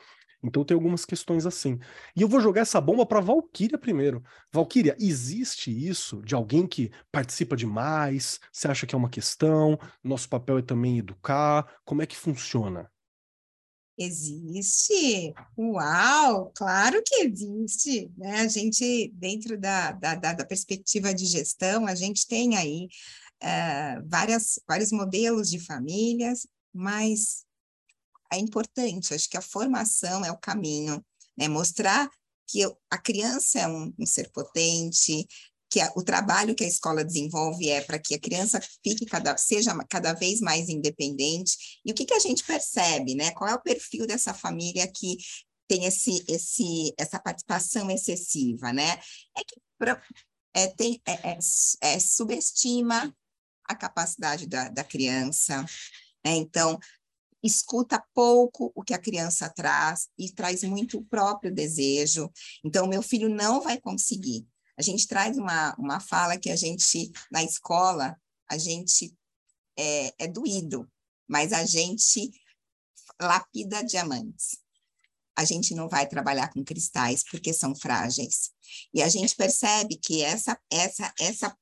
Então 0.43 0.65
tem 0.65 0.73
algumas 0.73 1.05
questões 1.05 1.45
assim. 1.45 1.79
E 2.15 2.21
eu 2.21 2.27
vou 2.27 2.41
jogar 2.41 2.61
essa 2.61 2.81
bomba 2.81 3.05
para 3.05 3.19
Valquíria 3.19 3.77
primeiro. 3.77 4.23
Valquíria, 4.51 4.95
existe 4.99 5.69
isso 5.71 6.21
de 6.23 6.33
alguém 6.33 6.65
que 6.65 6.91
participa 7.11 7.55
demais? 7.55 8.39
Você 8.51 8.67
acha 8.67 8.87
que 8.87 8.95
é 8.95 8.97
uma 8.97 9.09
questão? 9.09 9.77
Nosso 10.03 10.27
papel 10.27 10.57
é 10.57 10.61
também 10.63 10.97
educar? 10.97 11.71
Como 11.85 12.01
é 12.01 12.07
que 12.07 12.17
funciona? 12.17 12.89
Existe? 14.03 15.31
Uau, 15.55 16.51
claro 16.55 17.03
que 17.05 17.23
existe. 17.23 18.11
Né? 18.17 18.41
A 18.41 18.47
gente, 18.47 19.11
dentro 19.13 19.59
da, 19.59 19.91
da, 19.91 20.15
da 20.15 20.45
perspectiva 20.45 21.13
de 21.13 21.27
gestão, 21.27 21.85
a 21.85 21.93
gente 21.93 22.25
tem 22.27 22.57
aí 22.57 22.87
uh, 23.43 24.09
várias, 24.09 24.59
vários 24.67 24.91
modelos 24.91 25.51
de 25.51 25.59
famílias, 25.59 26.47
mas 26.73 27.45
é 28.33 28.37
importante, 28.37 29.13
acho 29.13 29.29
que 29.29 29.37
a 29.37 29.41
formação 29.41 30.25
é 30.25 30.31
o 30.31 30.37
caminho, 30.37 31.05
né? 31.37 31.47
Mostrar 31.47 32.09
que 32.47 32.63
a 32.89 32.97
criança 32.97 33.59
é 33.59 33.67
um, 33.67 33.93
um 33.99 34.05
ser 34.05 34.31
potente, 34.31 35.27
que 35.71 35.79
a, 35.79 35.91
o 35.95 36.03
trabalho 36.03 36.53
que 36.53 36.65
a 36.65 36.67
escola 36.67 37.03
desenvolve 37.03 37.69
é 37.69 37.81
para 37.81 37.97
que 37.97 38.13
a 38.13 38.19
criança 38.19 38.59
fique 38.83 39.05
cada, 39.05 39.37
seja 39.37 39.73
cada 39.89 40.13
vez 40.13 40.41
mais 40.41 40.67
independente. 40.67 41.79
E 41.85 41.91
o 41.91 41.95
que, 41.95 42.05
que 42.05 42.13
a 42.13 42.19
gente 42.19 42.43
percebe, 42.43 43.15
né? 43.15 43.31
Qual 43.31 43.49
é 43.49 43.55
o 43.55 43.61
perfil 43.61 44.05
dessa 44.05 44.33
família 44.33 44.85
que 44.93 45.17
tem 45.69 45.85
esse, 45.85 46.23
esse, 46.27 46.93
essa 46.97 47.17
participação 47.17 47.89
excessiva, 47.89 48.73
né? 48.73 48.99
É 49.37 49.43
que 49.47 49.55
é, 50.53 50.67
tem, 50.67 51.01
é, 51.07 51.31
é, 51.31 51.37
é, 51.81 51.99
subestima 51.99 53.15
a 53.63 53.73
capacidade 53.73 54.47
da, 54.47 54.67
da 54.67 54.83
criança, 54.83 55.63
né? 56.25 56.35
Então, 56.35 56.77
escuta 57.41 58.03
pouco 58.13 58.71
o 58.75 58.83
que 58.83 58.93
a 58.93 58.99
criança 58.99 59.49
traz 59.49 60.09
e 60.17 60.29
traz 60.29 60.63
muito 60.63 60.97
o 60.97 61.05
próprio 61.05 61.53
desejo. 61.53 62.29
Então, 62.63 62.85
meu 62.85 63.01
filho 63.01 63.29
não 63.29 63.61
vai 63.61 63.79
conseguir. 63.79 64.45
A 64.77 64.81
gente 64.81 65.07
traz 65.07 65.37
uma, 65.37 65.75
uma 65.75 65.99
fala 65.99 66.37
que 66.37 66.49
a 66.49 66.55
gente, 66.55 67.11
na 67.31 67.43
escola, 67.43 68.19
a 68.49 68.57
gente 68.57 69.15
é, 69.77 70.25
é 70.25 70.27
doído, 70.27 70.89
mas 71.27 71.53
a 71.53 71.65
gente 71.65 72.31
lapida 73.21 73.83
diamantes. 73.83 74.59
A 75.37 75.45
gente 75.45 75.73
não 75.73 75.87
vai 75.87 76.07
trabalhar 76.07 76.49
com 76.49 76.63
cristais 76.63 77.23
porque 77.29 77.53
são 77.53 77.73
frágeis. 77.75 78.51
E 78.93 79.01
a 79.01 79.07
gente 79.07 79.35
percebe 79.35 79.97
que 79.97 80.21
essa, 80.21 80.59
essa, 80.69 81.13
essa 81.19 81.55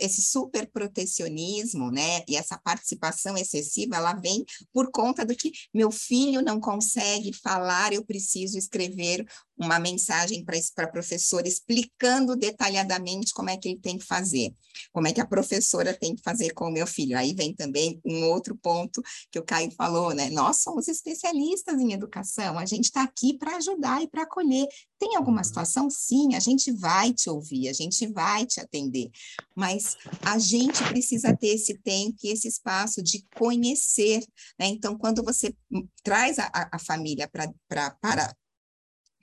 esse 0.00 0.22
super 0.22 0.70
protecionismo, 0.70 1.90
né, 1.90 2.22
e 2.26 2.36
essa 2.36 2.58
participação 2.58 3.36
excessiva, 3.36 3.96
ela 3.96 4.14
vem 4.14 4.44
por 4.72 4.90
conta 4.90 5.24
do 5.24 5.36
que 5.36 5.52
meu 5.74 5.90
filho 5.90 6.40
não 6.40 6.58
consegue 6.58 7.32
falar, 7.32 7.92
eu 7.92 8.04
preciso 8.04 8.56
escrever 8.56 9.26
uma 9.58 9.78
mensagem 9.78 10.44
para 10.44 10.84
a 10.84 10.90
professora 10.90 11.48
explicando 11.48 12.36
detalhadamente 12.36 13.32
como 13.32 13.48
é 13.48 13.56
que 13.56 13.68
ele 13.68 13.80
tem 13.80 13.98
que 13.98 14.04
fazer, 14.04 14.54
como 14.92 15.08
é 15.08 15.12
que 15.12 15.20
a 15.20 15.26
professora 15.26 15.94
tem 15.94 16.14
que 16.14 16.22
fazer 16.22 16.52
com 16.52 16.66
o 16.66 16.72
meu 16.72 16.86
filho. 16.86 17.16
Aí 17.16 17.34
vem 17.34 17.54
também 17.54 18.00
um 18.04 18.24
outro 18.26 18.54
ponto 18.56 19.02
que 19.30 19.38
o 19.38 19.44
Caio 19.44 19.70
falou, 19.72 20.14
né? 20.14 20.28
Nós 20.30 20.60
somos 20.60 20.88
especialistas 20.88 21.80
em 21.80 21.92
educação, 21.92 22.58
a 22.58 22.66
gente 22.66 22.84
está 22.84 23.02
aqui 23.02 23.36
para 23.38 23.56
ajudar 23.56 24.02
e 24.02 24.08
para 24.08 24.22
acolher. 24.22 24.66
Tem 24.98 25.16
alguma 25.16 25.38
uhum. 25.38 25.44
situação? 25.44 25.90
Sim, 25.90 26.34
a 26.34 26.40
gente 26.40 26.70
vai 26.72 27.12
te 27.12 27.30
ouvir, 27.30 27.68
a 27.68 27.72
gente 27.72 28.06
vai 28.06 28.46
te 28.46 28.60
atender, 28.60 29.10
mas 29.54 29.96
a 30.22 30.38
gente 30.38 30.82
precisa 30.84 31.36
ter 31.36 31.48
esse 31.48 31.78
tempo 31.78 32.16
e 32.24 32.28
esse 32.28 32.48
espaço 32.48 33.02
de 33.02 33.24
conhecer, 33.34 34.24
né? 34.58 34.66
Então, 34.66 34.96
quando 34.96 35.22
você 35.22 35.54
traz 36.02 36.38
a, 36.38 36.50
a 36.72 36.78
família 36.78 37.28
pra, 37.28 37.50
pra, 37.68 37.90
para 38.00 38.34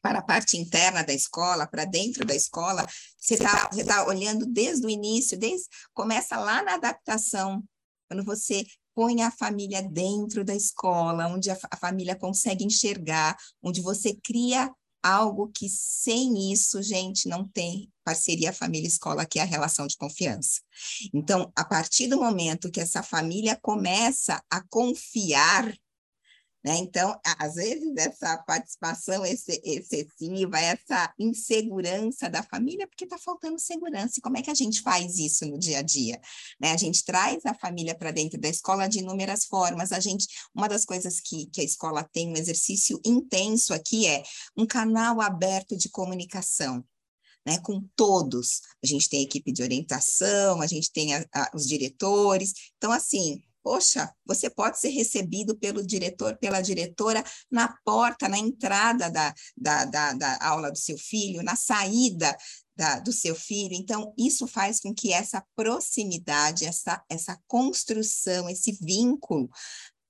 para 0.04 0.20
a 0.20 0.24
parte 0.24 0.58
interna 0.58 1.02
da 1.02 1.14
escola, 1.14 1.66
para 1.66 1.86
dentro 1.86 2.26
da 2.26 2.36
escola, 2.36 2.86
você 3.18 3.36
está 3.36 3.70
tá 3.70 4.06
olhando 4.06 4.46
desde 4.46 4.86
o 4.86 4.90
início, 4.90 5.40
desde 5.40 5.66
começa 5.94 6.38
lá 6.38 6.62
na 6.62 6.74
adaptação, 6.74 7.64
quando 8.10 8.22
você 8.26 8.66
põe 8.94 9.24
a 9.24 9.32
família 9.32 9.82
dentro 9.82 10.44
da 10.44 10.54
escola, 10.54 11.28
onde 11.28 11.50
a, 11.50 11.58
a 11.72 11.78
família 11.78 12.18
consegue 12.18 12.66
enxergar, 12.66 13.38
onde 13.64 13.82
você 13.82 14.14
cria 14.22 14.70
algo 15.02 15.50
que 15.54 15.70
sem 15.70 16.52
isso, 16.52 16.82
gente, 16.82 17.30
não 17.30 17.48
tem 17.48 17.90
parceria 18.04 18.52
família-escola, 18.54 19.26
que 19.26 19.40
é 19.40 19.42
a 19.42 19.46
relação 19.46 19.88
de 19.88 19.96
confiança. 19.96 20.62
Então, 21.14 21.52
a 21.56 21.64
partir 21.64 22.08
do 22.08 22.20
momento 22.20 22.70
que 22.70 22.82
essa 22.82 23.02
família 23.02 23.58
começa 23.62 24.42
a 24.50 24.62
confiar 24.68 25.74
né? 26.64 26.78
Então, 26.78 27.20
às 27.38 27.56
vezes, 27.56 27.94
essa 27.98 28.38
participação 28.38 29.26
excessiva, 29.26 30.58
essa 30.58 31.14
insegurança 31.20 32.30
da 32.30 32.42
família, 32.42 32.88
porque 32.88 33.04
está 33.04 33.18
faltando 33.18 33.60
segurança. 33.60 34.14
E 34.18 34.22
como 34.22 34.38
é 34.38 34.42
que 34.42 34.50
a 34.50 34.54
gente 34.56 34.82
faz 34.82 35.18
isso 35.18 35.46
no 35.46 35.60
dia 35.60 35.80
a 35.80 35.82
dia? 35.82 36.22
Né? 36.60 36.72
A 36.72 36.78
gente 36.78 37.04
traz 37.04 37.46
a 37.46 37.54
família 37.54 37.94
para 37.94 38.12
dentro 38.12 38.40
da 38.40 38.48
escola 38.48 38.88
de 38.88 39.00
inúmeras 39.00 39.44
formas. 39.44 39.92
A 39.92 40.00
gente, 40.00 40.26
uma 40.56 40.70
das 40.70 40.86
coisas 40.86 41.20
que, 41.20 41.48
que 41.48 41.60
a 41.60 41.66
escola 41.66 42.08
tem 42.14 42.30
um 42.30 42.38
exercício 42.38 43.00
intenso 43.06 43.74
aqui 43.74 44.08
é 44.08 44.24
um 44.56 44.66
canal 44.66 45.20
aberto 45.20 45.76
de 45.76 45.90
comunicação. 45.90 46.84
Né, 47.46 47.60
com 47.60 47.86
todos. 47.94 48.62
A 48.82 48.88
gente 48.88 49.10
tem 49.10 49.22
equipe 49.22 49.52
de 49.52 49.62
orientação, 49.62 50.62
a 50.62 50.66
gente 50.66 50.90
tem 50.94 51.14
a, 51.14 51.26
a, 51.36 51.52
os 51.54 51.68
diretores. 51.68 52.54
Então, 52.78 52.90
assim, 52.90 53.44
Poxa, 53.64 54.14
você 54.26 54.50
pode 54.50 54.78
ser 54.78 54.90
recebido 54.90 55.58
pelo 55.58 55.86
diretor, 55.86 56.38
pela 56.38 56.62
diretora 56.62 57.24
na 57.50 57.74
porta, 57.86 58.28
na 58.28 58.38
entrada 58.38 59.10
da, 59.10 59.34
da, 59.56 59.86
da, 59.86 60.14
da 60.14 60.46
aula 60.46 60.70
do 60.70 60.78
seu 60.78 60.98
filho, 60.98 61.42
na 61.42 61.56
saída 61.56 62.36
da, 62.76 63.00
do 63.00 63.14
seu 63.14 63.34
filho. 63.34 63.74
Então, 63.74 64.14
isso 64.18 64.46
faz 64.48 64.80
com 64.80 64.94
que 64.94 65.14
essa 65.14 65.42
proximidade, 65.56 66.66
essa, 66.66 67.02
essa 67.10 67.40
construção, 67.48 68.50
esse 68.50 68.78
vínculo, 68.82 69.50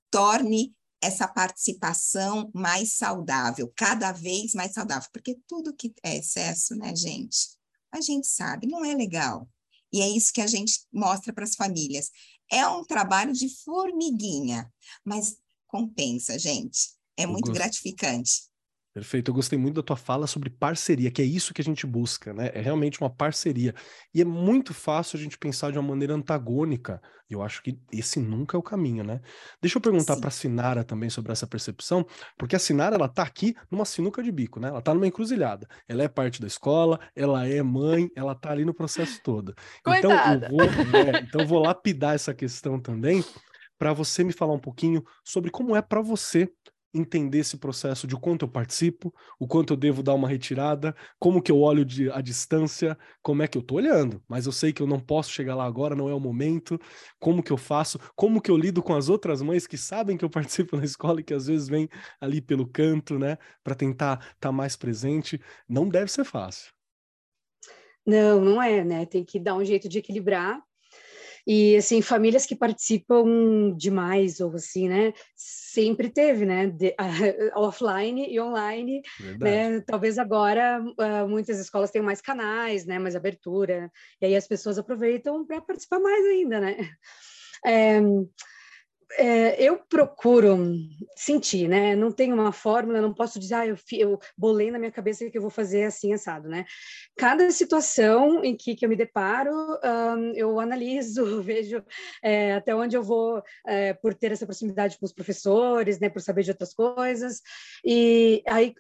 torne 0.10 0.74
essa 1.02 1.28
participação 1.28 2.50
mais 2.54 2.94
saudável, 2.94 3.72
cada 3.76 4.12
vez 4.12 4.54
mais 4.54 4.72
saudável, 4.72 5.10
porque 5.12 5.38
tudo 5.48 5.76
que 5.76 5.94
é 6.02 6.18
excesso, 6.18 6.76
né, 6.76 6.96
gente? 6.96 7.50
A 7.92 8.00
gente 8.00 8.26
sabe, 8.26 8.68
não 8.68 8.84
é 8.86 8.96
legal. 8.96 9.48
E 9.92 10.02
é 10.02 10.10
isso 10.10 10.34
que 10.34 10.42
a 10.42 10.48
gente 10.48 10.82
mostra 10.92 11.32
para 11.32 11.44
as 11.44 11.56
famílias. 11.56 12.10
É 12.54 12.68
um 12.68 12.84
trabalho 12.86 13.34
de 13.34 13.50
formiguinha, 13.50 14.72
mas 15.04 15.38
compensa, 15.68 16.38
gente. 16.38 16.92
É 17.18 17.26
muito 17.26 17.52
gratificante. 17.52 18.44
Perfeito, 18.94 19.32
eu 19.32 19.34
gostei 19.34 19.58
muito 19.58 19.76
da 19.76 19.82
tua 19.82 19.96
fala 19.96 20.28
sobre 20.28 20.52
parceria, 20.52 21.10
que 21.10 21.20
é 21.20 21.26
isso 21.26 21.52
que 21.52 21.62
a 21.62 21.64
gente 21.64 21.88
busca, 21.88 22.32
né? 22.32 22.52
É 22.54 22.62
realmente 22.62 23.02
uma 23.02 23.10
parceria. 23.10 23.74
E 24.14 24.22
é 24.22 24.26
muito 24.26 24.72
fácil 24.72 25.18
a 25.18 25.22
gente 25.22 25.36
pensar 25.36 25.72
de 25.72 25.80
uma 25.80 25.90
maneira 25.90 26.14
antagônica. 26.14 27.02
E 27.28 27.34
eu 27.34 27.42
acho 27.42 27.64
que 27.64 27.80
esse 27.92 28.20
nunca 28.20 28.56
é 28.56 28.60
o 28.60 28.62
caminho, 28.62 29.04
né? 29.04 29.20
Deixa 29.60 29.80
eu 29.80 29.82
perguntar 29.82 30.18
para 30.18 30.28
a 30.28 30.32
Sinara 30.32 30.84
também 30.84 31.10
sobre 31.10 31.32
essa 31.32 31.48
percepção, 31.48 32.06
porque 32.38 32.56
a 32.56 32.60
Sinara 32.60 32.96
ela 32.96 33.10
tá 33.10 33.24
aqui 33.24 33.56
numa 33.72 33.84
sinuca 33.84 34.22
de 34.22 34.32
bico, 34.32 34.60
né? 34.60 34.68
Ela 34.68 34.82
tá 34.82 34.94
numa 34.94 35.08
encruzilhada. 35.08 35.68
Ela 35.88 36.04
é 36.04 36.08
parte 36.08 36.40
da 36.40 36.46
escola, 36.46 37.00
ela 37.16 37.48
é 37.48 37.64
mãe, 37.64 38.12
ela 38.16 38.36
tá 38.36 38.52
ali 38.52 38.64
no 38.64 38.76
processo 38.76 39.20
todo. 39.24 39.56
Coitada. 39.84 40.52
Então 40.54 40.60
eu 40.60 40.70
vou, 40.70 41.00
é, 41.00 41.20
então 41.28 41.42
eu 41.42 41.48
vou 41.48 41.60
lapidar 41.60 42.14
essa 42.14 42.32
questão 42.32 42.80
também 42.80 43.24
para 43.80 43.92
você 43.92 44.24
me 44.24 44.32
falar 44.32 44.54
um 44.54 44.60
pouquinho 44.60 45.04
sobre 45.26 45.50
como 45.50 45.76
é 45.76 45.82
para 45.82 46.02
você 46.02 46.48
entender 46.94 47.40
esse 47.40 47.58
processo 47.58 48.06
de 48.06 48.16
quanto 48.16 48.46
eu 48.46 48.50
participo, 48.50 49.14
o 49.40 49.48
quanto 49.48 49.74
eu 49.74 49.78
devo 49.78 50.04
dar 50.04 50.14
uma 50.14 50.28
retirada, 50.28 50.96
como 51.20 51.42
que 51.42 51.52
eu 51.52 51.60
olho 51.60 51.84
de, 51.84 52.10
a 52.12 52.22
distância, 52.22 52.98
como 53.22 53.42
é 53.42 53.48
que 53.48 53.58
eu 53.58 53.62
estou 53.62 53.78
olhando, 53.78 54.22
mas 54.28 54.46
eu 54.46 54.52
sei 54.52 54.72
que 54.72 54.82
eu 54.82 54.88
não 54.88 55.00
posso 55.00 55.32
chegar 55.32 55.56
lá 55.56 55.66
agora, 55.66 55.96
não 55.96 56.10
é 56.10 56.14
o 56.14 56.20
momento, 56.20 56.80
como 57.20 57.42
que 57.42 57.52
eu 57.52 57.58
faço, 57.58 58.00
como 58.16 58.42
que 58.42 58.52
eu 58.52 58.58
lido 58.58 58.84
com 58.84 58.94
as 58.94 59.10
outras 59.10 59.42
mães 59.42 59.66
que 59.66 59.78
sabem 59.78 60.16
que 60.16 60.24
eu 60.24 60.30
participo 60.32 60.78
na 60.78 60.84
escola 60.84 61.20
e 61.20 61.24
que 61.24 61.34
às 61.34 61.48
vezes 61.48 61.68
vêm 61.68 61.90
ali 62.22 62.42
pelo 62.42 62.68
canto, 62.68 63.18
né, 63.18 63.38
para 63.64 63.76
tentar 63.76 64.20
estar 64.20 64.36
tá 64.40 64.52
mais 64.52 64.76
presente, 64.76 65.42
não 65.68 65.90
deve 65.90 66.12
ser 66.12 66.24
fácil. 66.24 66.72
Não, 68.06 68.42
não 68.42 68.62
é, 68.62 68.84
né? 68.84 69.06
Tem 69.06 69.24
que 69.24 69.40
dar 69.40 69.56
um 69.56 69.64
jeito 69.64 69.88
de 69.88 69.98
equilibrar 69.98 70.62
E, 71.46 71.76
assim, 71.76 72.02
famílias 72.02 72.46
que 72.46 72.56
participam 72.56 73.74
demais, 73.76 74.40
ou 74.40 74.56
assim, 74.56 74.88
né? 74.88 75.14
Sempre 75.36 76.10
teve, 76.10 76.46
né? 76.46 76.68
De, 76.68 76.96
offline 77.56 78.28
e 78.30 78.40
online, 78.40 79.02
né? 79.40 79.82
Talvez 79.82 80.18
agora 80.18 80.82
uh, 80.82 81.28
muitas 81.28 81.60
escolas 81.60 81.92
tenham 81.92 82.06
mais 82.06 82.22
canais, 82.22 82.86
né? 82.86 82.98
Mais 82.98 83.16
abertura. 83.16 83.92
E 84.22 84.26
aí 84.26 84.36
as 84.36 84.48
pessoas 84.48 84.78
aproveitam 84.78 85.46
para 85.46 85.62
participar 85.62 86.00
mais 86.00 86.26
ainda, 86.26 86.60
né? 86.60 86.90
É, 87.66 88.00
é, 89.18 89.62
eu 89.62 89.78
procuro 89.78 90.58
sentir, 91.16 91.68
né? 91.68 91.96
Não 91.96 92.12
tem 92.12 92.34
uma 92.34 92.52
fórmula, 92.52 93.02
não 93.02 93.14
posso 93.14 93.40
dizer, 93.40 93.56
ah, 93.56 93.68
eu, 93.68 93.78
eu 93.94 94.20
bolei 94.38 94.72
na 94.72 94.80
minha 94.80 94.92
cabeça 94.92 95.30
que 95.30 95.38
eu 95.38 95.42
vou 95.42 95.52
fazer 95.52 95.84
assim, 95.84 96.14
assado, 96.14 96.50
né? 96.50 96.66
Cada 97.18 97.50
situação 97.52 98.44
em 98.44 98.56
que, 98.56 98.76
que 98.76 98.86
eu 98.86 98.90
me 98.90 98.96
deparo, 98.96 99.52
um, 99.54 100.34
eu 100.36 100.60
analiso, 100.60 101.42
vejo 101.44 101.84
é, 102.22 102.54
até 102.54 102.76
onde 102.76 102.96
eu 102.96 103.04
vou, 103.04 103.42
é, 103.66 103.94
por 103.94 104.14
ter 104.14 104.32
essa 104.32 104.46
proximidade 104.46 104.98
com 104.98 105.06
os 105.06 105.14
professores, 105.14 106.00
né? 106.00 106.10
Por 106.10 106.22
saber 106.22 106.44
de 106.44 106.52
outras 106.52 106.74
coisas, 106.74 107.42
e 107.86 108.44
aí, 108.48 108.74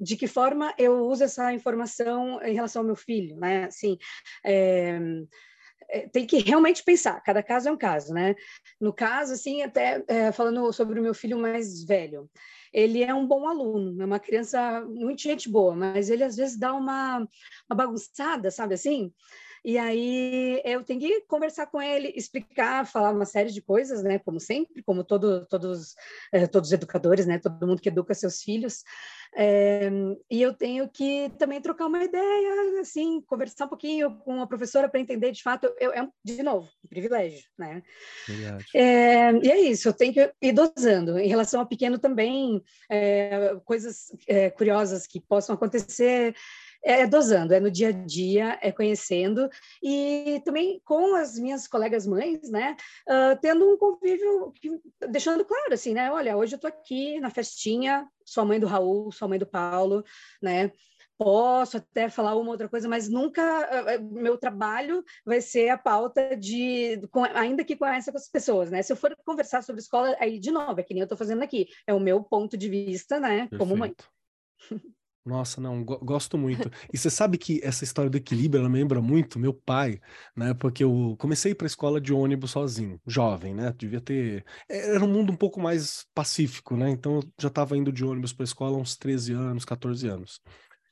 de 0.00 0.16
que 0.16 0.26
forma 0.26 0.74
eu 0.78 1.06
uso 1.06 1.24
essa 1.24 1.52
informação 1.52 2.42
em 2.42 2.54
relação 2.54 2.82
ao 2.82 2.86
meu 2.86 2.96
filho, 2.96 3.36
né? 3.36 3.64
Assim, 3.64 3.98
é, 4.44 4.98
tem 6.12 6.26
que 6.26 6.38
realmente 6.38 6.82
pensar, 6.82 7.20
cada 7.22 7.42
caso 7.42 7.68
é 7.68 7.72
um 7.72 7.76
caso, 7.76 8.12
né? 8.12 8.34
No 8.80 8.92
caso, 8.92 9.32
assim, 9.32 9.62
até 9.62 10.02
é, 10.08 10.32
falando 10.32 10.72
sobre 10.72 10.98
o 10.98 11.02
meu 11.02 11.14
filho 11.14 11.38
mais 11.38 11.84
velho, 11.84 12.28
ele 12.72 13.02
é 13.02 13.14
um 13.14 13.26
bom 13.26 13.48
aluno, 13.48 14.00
é 14.02 14.04
uma 14.04 14.18
criança 14.18 14.84
muito 14.86 15.22
gente 15.22 15.48
boa, 15.48 15.74
mas 15.74 16.10
ele 16.10 16.24
às 16.24 16.36
vezes 16.36 16.58
dá 16.58 16.74
uma, 16.74 17.18
uma 17.18 17.76
bagunçada, 17.76 18.50
sabe 18.50 18.74
assim? 18.74 19.12
E 19.66 19.78
aí 19.78 20.62
eu 20.64 20.84
tenho 20.84 21.00
que 21.00 21.22
conversar 21.22 21.66
com 21.66 21.82
ele, 21.82 22.12
explicar, 22.14 22.86
falar 22.86 23.10
uma 23.10 23.24
série 23.24 23.50
de 23.50 23.60
coisas, 23.60 24.00
né? 24.00 24.16
Como 24.20 24.38
sempre, 24.38 24.80
como 24.80 25.02
todo, 25.02 25.44
todos, 25.46 25.96
eh, 26.32 26.46
todos 26.46 26.68
os 26.68 26.72
educadores, 26.72 27.26
né? 27.26 27.40
Todo 27.40 27.66
mundo 27.66 27.82
que 27.82 27.88
educa 27.88 28.14
seus 28.14 28.40
filhos. 28.40 28.84
É, 29.34 29.90
e 30.30 30.40
eu 30.40 30.54
tenho 30.54 30.88
que 30.88 31.32
também 31.36 31.60
trocar 31.60 31.86
uma 31.86 32.04
ideia, 32.04 32.80
assim, 32.80 33.20
conversar 33.22 33.64
um 33.64 33.68
pouquinho 33.68 34.16
com 34.18 34.40
a 34.40 34.46
professora 34.46 34.88
para 34.88 35.00
entender 35.00 35.32
de 35.32 35.42
fato. 35.42 35.68
Eu, 35.80 35.92
é, 35.92 36.08
de 36.24 36.44
novo, 36.44 36.68
um 36.84 36.88
privilégio, 36.88 37.44
né? 37.58 37.82
É, 38.72 39.32
e 39.32 39.50
é 39.50 39.60
isso, 39.62 39.88
eu 39.88 39.92
tenho 39.92 40.14
que 40.14 40.32
ir 40.40 40.52
dosando. 40.52 41.18
Em 41.18 41.26
relação 41.26 41.58
ao 41.58 41.66
pequeno 41.66 41.98
também, 41.98 42.62
é, 42.88 43.56
coisas 43.64 44.12
curiosas 44.56 45.08
que 45.08 45.20
possam 45.20 45.56
acontecer 45.56 46.36
é, 46.86 47.00
é 47.00 47.06
dosando, 47.06 47.52
é 47.52 47.58
no 47.58 47.70
dia 47.70 47.88
a 47.88 47.92
dia, 47.92 48.58
é 48.62 48.70
conhecendo 48.70 49.50
e 49.82 50.40
também 50.44 50.80
com 50.84 51.16
as 51.16 51.36
minhas 51.36 51.66
colegas 51.66 52.06
mães, 52.06 52.48
né, 52.48 52.76
uh, 53.08 53.38
tendo 53.42 53.68
um 53.68 53.76
convívio, 53.76 54.52
que, 54.52 54.70
deixando 55.08 55.44
claro 55.44 55.74
assim, 55.74 55.92
né, 55.92 56.10
olha, 56.12 56.36
hoje 56.36 56.54
eu 56.54 56.60
tô 56.60 56.68
aqui 56.68 57.18
na 57.18 57.28
festinha, 57.28 58.08
sou 58.24 58.42
a 58.42 58.46
mãe 58.46 58.60
do 58.60 58.66
Raul, 58.66 59.10
sou 59.10 59.26
a 59.26 59.28
mãe 59.28 59.38
do 59.38 59.46
Paulo, 59.46 60.04
né, 60.40 60.70
posso 61.18 61.78
até 61.78 62.08
falar 62.08 62.36
uma 62.36 62.50
outra 62.50 62.68
coisa, 62.68 62.88
mas 62.88 63.08
nunca 63.08 63.98
meu 64.00 64.36
trabalho 64.36 65.02
vai 65.24 65.40
ser 65.40 65.70
a 65.70 65.78
pauta 65.78 66.36
de 66.36 67.00
com, 67.10 67.24
ainda 67.24 67.64
que 67.64 67.74
com 67.74 67.86
essas 67.86 68.28
pessoas, 68.28 68.70
né? 68.70 68.82
Se 68.82 68.92
eu 68.92 68.96
for 68.98 69.16
conversar 69.24 69.62
sobre 69.62 69.80
escola, 69.80 70.14
aí 70.20 70.38
de 70.38 70.50
novo, 70.50 70.78
é 70.78 70.82
que 70.82 70.92
nem 70.92 71.00
eu 71.00 71.06
estou 71.06 71.16
fazendo 71.16 71.42
aqui, 71.42 71.68
é 71.86 71.94
o 71.94 72.00
meu 72.00 72.22
ponto 72.22 72.54
de 72.54 72.68
vista, 72.68 73.18
né? 73.18 73.48
Perfeito. 73.48 73.58
Como 73.58 73.76
mãe. 73.78 73.94
Nossa, 75.26 75.60
não, 75.60 75.84
go 75.84 75.98
gosto 75.98 76.38
muito. 76.38 76.70
E 76.94 76.96
você 76.96 77.10
sabe 77.10 77.36
que 77.36 77.60
essa 77.64 77.82
história 77.82 78.08
do 78.08 78.16
equilíbrio, 78.16 78.60
ela 78.60 78.68
me 78.68 78.78
lembra 78.78 79.02
muito 79.02 79.40
meu 79.40 79.52
pai, 79.52 80.00
né? 80.36 80.54
Porque 80.54 80.84
eu 80.84 81.16
comecei 81.18 81.52
para 81.52 81.66
a 81.66 81.68
escola 81.68 82.00
de 82.00 82.12
ônibus 82.12 82.52
sozinho, 82.52 83.00
jovem, 83.04 83.52
né? 83.52 83.74
Devia 83.76 84.00
ter. 84.00 84.44
É, 84.68 84.94
era 84.94 85.04
um 85.04 85.08
mundo 85.12 85.32
um 85.32 85.36
pouco 85.36 85.60
mais 85.60 86.06
pacífico, 86.14 86.76
né? 86.76 86.90
Então 86.90 87.16
eu 87.16 87.22
já 87.40 87.48
estava 87.48 87.76
indo 87.76 87.90
de 87.90 88.04
ônibus 88.04 88.32
para 88.32 88.44
a 88.44 88.46
escola 88.46 88.76
há 88.76 88.80
uns 88.80 88.96
13 88.96 89.32
anos, 89.32 89.64
14 89.64 90.06
anos. 90.06 90.40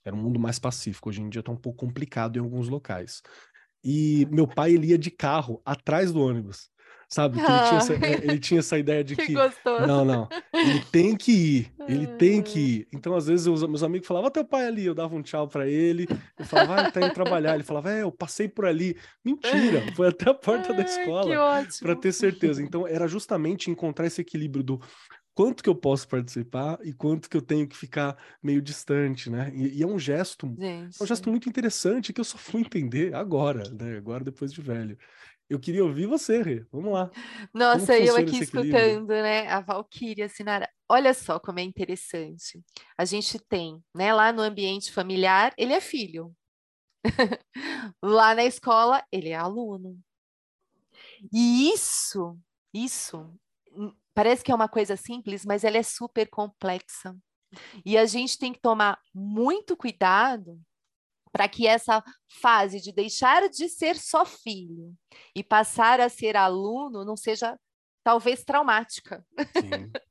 Era 0.05 0.17
um 0.17 0.23
mundo 0.23 0.41
mais 0.41 0.59
pacífico. 0.59 1.11
Hoje 1.11 1.23
em 1.23 1.29
dia 1.29 1.41
está 1.41 1.53
um 1.53 1.57
pouco 1.57 1.79
complicado 1.87 2.37
em 2.37 2.41
alguns 2.41 2.69
locais. 2.69 3.23
E 3.85 4.27
meu 4.33 4.49
pai, 4.49 4.73
ele 4.75 4.89
ia 4.89 4.99
de 4.99 5.11
carro 5.13 5.63
atrás 5.65 6.13
do 6.13 6.21
ônibus 6.21 6.74
sabe? 7.15 7.39
Que 7.39 7.45
ele, 7.45 7.63
tinha 7.69 7.79
essa, 7.79 7.95
é, 7.95 8.13
ele, 8.13 8.39
tinha 8.39 8.61
essa, 8.61 8.79
ideia 8.79 9.05
de 9.05 9.15
que, 9.17 9.27
que 9.27 9.33
não, 9.87 10.05
não, 10.05 10.29
ele 10.53 10.81
tem 10.91 11.17
que 11.17 11.33
ir, 11.33 11.73
ele 11.89 12.07
tem 12.07 12.43
que 12.43 12.59
ir. 12.59 12.89
Então, 12.93 13.15
às 13.15 13.27
vezes, 13.27 13.47
os 13.47 13.63
meus 13.63 13.83
amigos 13.83 14.07
falavam, 14.07 14.31
teu 14.31 14.45
pai 14.45 14.67
ali, 14.67 14.85
eu 14.85 14.95
dava 14.95 15.15
um 15.15 15.23
tchau 15.23 15.47
para 15.47 15.69
ele, 15.69 16.09
eu 16.39 16.45
falava, 16.45 16.81
ah, 16.81 16.91
tá 16.91 17.01
indo 17.01 17.15
trabalhar. 17.15 17.55
Ele 17.55 17.63
falava, 17.63 17.93
é, 17.93 18.03
eu 18.03 18.11
passei 18.11 18.49
por 18.49 18.67
ali. 18.67 18.97
Mentira, 19.25 19.83
foi 19.95 20.09
até 20.09 20.29
a 20.29 20.35
porta 20.35 20.75
da 20.75 20.83
escola 20.83 21.35
para 21.81 21.95
ter 21.95 22.13
certeza. 22.13 22.61
Então, 22.61 22.87
era 22.87 23.07
justamente 23.07 23.71
encontrar 23.71 24.07
esse 24.07 24.21
equilíbrio 24.21 24.65
do 24.65 24.81
quanto 25.35 25.63
que 25.63 25.69
eu 25.69 25.75
posso 25.75 26.09
participar 26.09 26.79
e 26.83 26.93
quanto 26.93 27.29
que 27.29 27.37
eu 27.37 27.43
tenho 27.43 27.67
que 27.67 27.77
ficar 27.77 28.17
meio 28.43 28.63
distante, 28.63 29.29
né? 29.29 29.51
E, 29.55 29.79
e 29.79 29.83
é 29.83 29.87
um 29.87 29.99
gesto, 29.99 30.47
Gente. 30.59 30.97
é 31.01 31.05
um 31.05 31.07
gesto 31.07 31.29
muito 31.29 31.49
interessante 31.49 32.13
que 32.13 32.21
eu 32.21 32.25
só 32.25 32.39
fui 32.39 32.61
entender 32.61 33.15
agora, 33.15 33.65
né? 33.71 33.97
Agora 33.97 34.23
depois 34.23 34.53
de 34.53 34.63
velho. 34.63 34.97
Eu 35.49 35.61
queria 35.61 35.85
ouvir 35.85 36.07
você, 36.07 36.43
Rê. 36.43 36.65
Vamos 36.73 36.93
lá. 36.93 37.11
Nossa, 37.53 37.99
eu 37.99 38.17
aqui 38.17 38.39
escutando, 38.39 39.09
né? 39.09 39.47
A 39.49 39.61
Valquíria 39.61 40.29
Sinara. 40.29 40.69
Olha 40.89 41.13
só 41.13 41.39
como 41.39 41.61
é 41.61 41.63
interessante. 41.63 42.63
A 42.97 43.05
gente 43.05 43.39
tem, 43.39 43.83
né, 43.95 44.13
lá 44.15 44.33
no 44.33 44.41
ambiente 44.41 44.91
familiar, 44.91 45.53
ele 45.59 45.75
é 45.75 45.81
filho. 45.81 46.35
lá 48.03 48.35
na 48.35 48.45
escola, 48.45 49.05
ele 49.13 49.31
é 49.31 49.35
aluno. 49.35 49.99
E 51.33 51.71
isso, 51.73 52.39
isso, 52.73 53.31
hum, 53.73 53.93
parece 54.15 54.43
que 54.43 54.51
é 54.51 54.55
uma 54.55 54.69
coisa 54.69 54.97
simples, 54.97 55.45
mas 55.45 55.65
ela 55.65 55.77
é 55.77 55.83
super 55.83 56.29
complexa. 56.29 57.15
E 57.85 57.97
a 57.97 58.07
gente 58.07 58.39
tem 58.39 58.53
que 58.53 58.61
tomar 58.61 58.99
muito 59.15 59.77
cuidado 59.77 60.61
para 61.35 61.49
que 61.49 61.67
essa 61.67 62.01
fase 62.41 62.81
de 62.81 62.93
deixar 62.93 63.49
de 63.49 63.69
ser 63.69 63.97
só 63.97 64.25
filho 64.25 64.95
e 65.35 65.43
passar 65.43 66.01
a 66.01 66.09
ser 66.09 66.37
aluno 66.37 67.05
não 67.05 67.17
seja 67.17 67.59
talvez 68.05 68.45
traumática. 68.45 69.27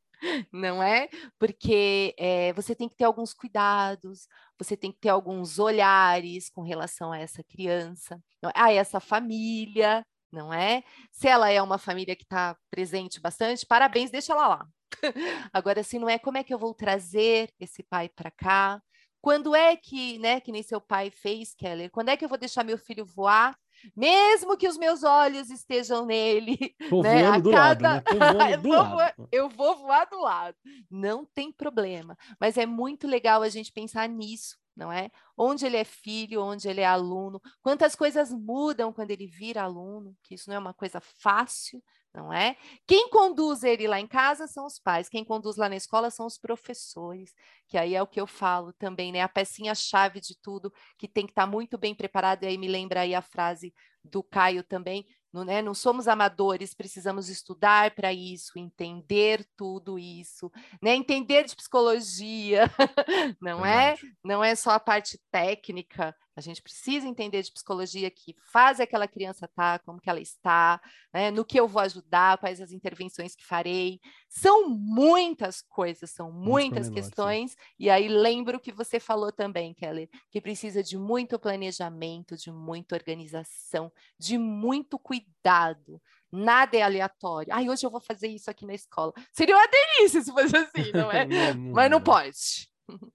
não 0.52 0.84
é? 0.84 1.08
Porque 1.40 2.14
é, 2.18 2.52
você 2.52 2.76
tem 2.76 2.90
que 2.90 2.98
ter 2.98 3.06
alguns 3.06 3.34
cuidados, 3.34 4.28
você 4.60 4.76
tem 4.76 4.92
que 4.92 5.00
ter 5.00 5.08
alguns 5.08 5.60
olhares 5.60 6.50
com 6.50 6.62
relação 6.62 7.14
a 7.14 7.20
essa 7.20 7.42
criança, 7.42 8.22
é? 8.44 8.52
a 8.54 8.74
essa 8.74 9.00
família, 9.00 10.06
não 10.30 10.54
é? 10.54 10.84
Se 11.10 11.30
ela 11.30 11.50
é 11.50 11.62
uma 11.62 11.78
família 11.78 12.18
que 12.18 12.24
está 12.24 12.58
presente 12.70 13.22
bastante, 13.22 13.66
parabéns, 13.66 14.12
deixa 14.12 14.34
ela 14.34 14.48
lá. 14.50 14.68
Agora, 15.54 15.80
assim, 15.80 16.00
não 16.00 16.10
é 16.10 16.20
como 16.20 16.38
é 16.38 16.44
que 16.44 16.54
eu 16.54 16.60
vou 16.60 16.74
trazer 16.74 17.50
esse 17.62 17.82
pai 17.82 18.10
para 18.10 18.30
cá, 18.30 18.82
quando 19.24 19.56
é 19.56 19.78
que, 19.78 20.20
né, 20.20 20.42
que 20.42 20.52
nem 20.52 20.62
seu 20.62 20.82
pai 20.82 21.10
fez, 21.10 21.56
Keller, 21.56 21.90
quando 21.90 22.10
é 22.10 22.18
que 22.18 22.26
eu 22.26 22.30
vou 22.30 22.38
deixar 22.38 22.62
meu 22.62 22.78
filho 22.78 23.06
voar? 23.06 23.58
Mesmo 23.96 24.58
que 24.58 24.68
os 24.68 24.78
meus 24.78 25.02
olhos 25.02 25.50
estejam 25.50 26.06
nele. 26.06 26.58
Tô 26.90 27.02
né, 27.02 27.40
do 27.40 27.50
cada... 27.50 28.04
lado, 28.20 28.38
né? 28.38 28.54
eu. 28.54 28.62
Vou, 28.62 29.28
eu 29.32 29.50
vou 29.50 29.76
voar 29.78 30.04
do 30.10 30.20
lado. 30.20 30.58
Não 30.92 31.26
tem 31.26 31.54
problema. 31.54 32.18
Mas 32.38 32.58
é 32.58 32.66
muito 32.66 33.08
legal 33.08 33.42
a 33.42 33.48
gente 33.48 33.72
pensar 33.72 34.10
nisso, 34.10 34.58
não 34.76 34.92
é? 34.92 35.10
Onde 35.38 35.66
ele 35.66 35.78
é 35.78 35.84
filho, 35.84 36.42
onde 36.42 36.68
ele 36.68 36.82
é 36.82 36.86
aluno, 36.86 37.42
quantas 37.62 37.96
coisas 37.96 38.32
mudam 38.32 38.92
quando 38.92 39.12
ele 39.12 39.28
vira 39.28 39.64
aluno, 39.64 40.16
que 40.24 40.36
isso 40.36 40.50
não 40.50 40.56
é 40.56 40.60
uma 40.60 40.74
coisa 40.74 41.00
fácil, 41.00 41.82
não 42.14 42.32
é? 42.32 42.56
Quem 42.86 43.10
conduz 43.10 43.64
ele 43.64 43.88
lá 43.88 44.00
em 44.00 44.08
casa 44.08 44.46
são 44.48 44.66
os 44.66 44.78
pais, 44.80 45.10
quem 45.10 45.26
conduz 45.26 45.58
lá 45.58 45.68
na 45.68 45.76
escola 45.76 46.12
são 46.12 46.26
os 46.28 46.38
professores, 46.38 47.34
que 47.68 47.78
aí 47.78 47.96
é 47.96 48.02
o 48.02 48.08
que 48.08 48.22
eu 48.22 48.28
falo 48.28 48.72
também, 48.74 49.12
né? 49.12 49.22
A 49.22 49.30
pecinha-chave 49.30 50.20
de 50.20 50.38
tudo, 50.40 50.72
que 50.98 51.08
tem 51.08 51.26
que 51.26 51.32
estar 51.32 51.46
tá 51.46 51.52
muito 51.52 51.78
bem 51.78 51.96
preparado, 51.96 52.44
e 52.44 52.48
aí 52.48 52.58
me 52.58 52.68
lembra 52.68 53.02
aí 53.02 53.16
a 53.16 53.22
frase 53.22 53.74
do 54.04 54.22
Caio 54.22 54.64
também, 54.64 55.06
não, 55.34 55.44
né? 55.44 55.62
não 55.62 55.74
somos 55.74 56.08
amadores, 56.08 56.76
precisamos 56.76 57.28
estudar 57.28 57.96
para 57.96 58.14
isso, 58.14 58.60
entender 58.60 59.44
tudo 59.58 59.98
isso, 59.98 60.52
né? 60.82 60.96
entender 60.96 61.46
de 61.46 61.56
psicologia, 61.56 62.70
não 63.42 63.66
é? 63.66 63.96
Não 64.24 64.44
é 64.44 64.54
só 64.54 64.72
a 64.72 64.80
parte 64.80 65.20
técnica, 65.32 66.16
a 66.36 66.42
gente 66.42 66.62
precisa 66.62 67.08
entender 67.08 67.42
de 67.44 67.52
psicologia 67.52 68.10
que 68.10 68.36
faz 68.52 68.80
aquela 68.80 69.08
criança 69.08 69.46
estar, 69.46 69.80
tá, 69.80 69.86
como 69.86 70.02
que 70.02 70.10
ela 70.10 70.20
está, 70.20 70.82
né? 71.14 71.30
no 71.30 71.46
que 71.46 71.60
eu 71.60 71.68
vou 71.68 71.82
ajudar, 71.82 72.38
quais 72.40 72.60
as 72.60 72.72
intervenções 72.72 73.36
que 73.36 73.46
farei. 73.46 74.00
São 74.28 74.68
muitas 74.68 75.62
coisas, 75.62 76.10
são 76.12 76.32
muitas 76.32 76.90
questões. 76.90 77.56
E 77.78 77.90
aí 77.90 78.08
lembro 78.08 78.60
que 78.60 78.72
você 78.72 79.00
falou 79.00 79.32
também, 79.32 79.74
Kelly, 79.74 80.10
que 80.32 80.42
precisa 80.42 80.82
de 80.82 80.98
muito 80.98 81.38
planejamento, 81.38 82.36
de 82.36 82.52
muita 82.52 82.96
organização, 82.96 83.92
de 84.18 84.38
muito 84.38 84.98
cuidado. 84.98 86.02
Nada 86.32 86.76
é 86.76 86.82
aleatório. 86.82 87.54
Ai, 87.54 87.70
hoje 87.70 87.86
eu 87.86 87.92
vou 87.92 88.02
fazer 88.02 88.28
isso 88.28 88.50
aqui 88.50 88.66
na 88.66 88.74
escola. 88.74 89.14
Seria 89.32 89.56
uma 89.56 89.68
delícia 89.68 90.20
se 90.20 90.32
fosse 90.32 90.58
assim, 90.58 90.92
não 90.92 91.12
é? 91.12 91.26
não, 91.54 91.54
não, 91.54 91.74
Mas 91.74 91.92
não 91.92 92.02
pode. 92.02 92.68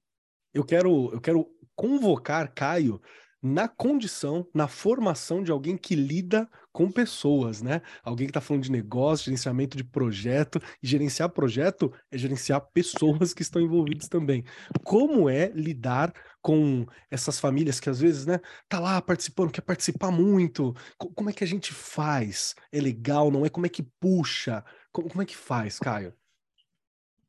Eu 0.54 0.64
quero, 0.64 1.12
eu 1.12 1.20
quero 1.20 1.46
convocar 1.78 2.52
Caio 2.52 3.00
na 3.40 3.68
condição, 3.68 4.44
na 4.52 4.66
formação 4.66 5.44
de 5.44 5.52
alguém 5.52 5.76
que 5.76 5.94
lida 5.94 6.48
com 6.72 6.90
pessoas, 6.90 7.62
né? 7.62 7.82
Alguém 8.02 8.26
que 8.26 8.30
está 8.30 8.40
falando 8.40 8.64
de 8.64 8.72
negócio, 8.72 9.26
gerenciamento 9.26 9.76
de 9.76 9.84
projeto, 9.84 10.60
e 10.82 10.88
gerenciar 10.88 11.28
projeto 11.28 11.92
é 12.10 12.18
gerenciar 12.18 12.60
pessoas 12.72 13.32
que 13.32 13.42
estão 13.42 13.62
envolvidas 13.62 14.08
também. 14.08 14.44
Como 14.82 15.30
é 15.30 15.52
lidar 15.54 16.12
com 16.42 16.84
essas 17.08 17.38
famílias 17.38 17.78
que 17.78 17.88
às 17.88 18.00
vezes, 18.00 18.26
né, 18.26 18.40
tá 18.68 18.80
lá 18.80 19.00
participando, 19.00 19.52
quer 19.52 19.60
participar 19.60 20.10
muito? 20.10 20.74
Como 20.96 21.30
é 21.30 21.32
que 21.32 21.44
a 21.44 21.48
gente 21.48 21.72
faz? 21.72 22.56
É 22.72 22.80
legal, 22.80 23.30
não 23.30 23.46
é? 23.46 23.48
Como 23.48 23.66
é 23.66 23.68
que 23.68 23.84
puxa? 24.00 24.64
Como, 24.90 25.22
é 25.22 25.24
que 25.24 25.36
faz, 25.36 25.78
Caio? 25.78 26.12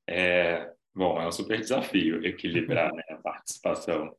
É, 0.08 0.72
bom, 0.96 1.22
é 1.22 1.28
um 1.28 1.32
super 1.32 1.60
desafio 1.60 2.26
equilibrar 2.26 2.92
né, 2.92 3.04
a 3.12 3.16
participação 3.18 4.16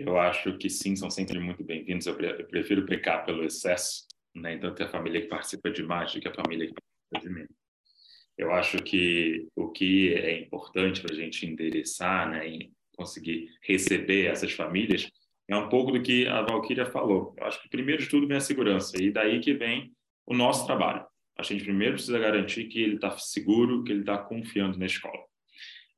eu 0.00 0.18
acho 0.18 0.56
que 0.58 0.68
sim, 0.68 0.94
são 0.96 1.10
sempre 1.10 1.38
muito 1.38 1.64
bem-vindos. 1.64 2.06
Eu, 2.06 2.16
prefiro 2.48 2.84
pecar 2.84 3.24
pelo 3.24 3.44
excesso, 3.44 4.06
né? 4.34 4.54
Então, 4.54 4.74
ter 4.74 4.84
a 4.84 4.88
família 4.88 5.20
que 5.20 5.28
participa 5.28 5.70
demais 5.70 6.12
do 6.12 6.20
que 6.20 6.28
a 6.28 6.34
família 6.34 6.66
que 6.66 6.74
participa 6.74 7.28
de 7.28 7.34
menos. 7.34 7.56
Eu 8.36 8.52
acho 8.52 8.78
que 8.82 9.48
o 9.56 9.70
que 9.70 10.12
é 10.12 10.40
importante 10.40 11.00
para 11.00 11.14
a 11.14 11.16
gente 11.16 11.46
endereçar, 11.46 12.28
né, 12.30 12.46
e 12.46 12.70
conseguir 12.94 13.48
receber 13.62 14.26
essas 14.26 14.52
famílias, 14.52 15.10
é 15.48 15.56
um 15.56 15.68
pouco 15.68 15.92
do 15.92 16.02
que 16.02 16.26
a 16.26 16.42
Valquíria 16.42 16.84
falou. 16.84 17.34
Eu 17.38 17.46
acho 17.46 17.62
que 17.62 17.68
primeiro 17.68 18.02
de 18.02 18.08
tudo 18.08 18.26
vem 18.26 18.36
a 18.36 18.40
segurança, 18.40 19.00
e 19.00 19.10
daí 19.10 19.40
que 19.40 19.54
vem 19.54 19.92
o 20.26 20.34
nosso 20.34 20.66
trabalho. 20.66 21.06
A 21.38 21.42
gente 21.42 21.64
primeiro 21.64 21.94
precisa 21.94 22.18
garantir 22.18 22.64
que 22.64 22.82
ele 22.82 22.96
está 22.96 23.10
seguro, 23.16 23.84
que 23.84 23.92
ele 23.92 24.00
está 24.00 24.18
confiando 24.18 24.78
na 24.78 24.86
escola. 24.86 25.22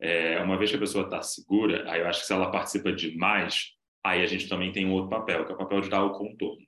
É, 0.01 0.41
uma 0.41 0.57
vez 0.57 0.71
que 0.71 0.77
a 0.77 0.81
pessoa 0.81 1.05
está 1.05 1.23
segura, 1.23 1.91
aí 1.91 2.01
eu 2.01 2.07
acho 2.07 2.21
que 2.21 2.27
se 2.27 2.33
ela 2.33 2.51
participa 2.51 2.93
demais, 2.93 3.73
aí 4.05 4.23
a 4.23 4.27
gente 4.27 4.49
também 4.49 4.73
tem 4.73 4.87
um 4.87 4.93
outro 4.93 5.11
papel, 5.11 5.45
que 5.45 5.53
é 5.53 5.55
o 5.55 5.59
papel 5.59 5.81
de 5.81 5.91
dar 5.91 6.05
o 6.05 6.13
contorno. 6.13 6.63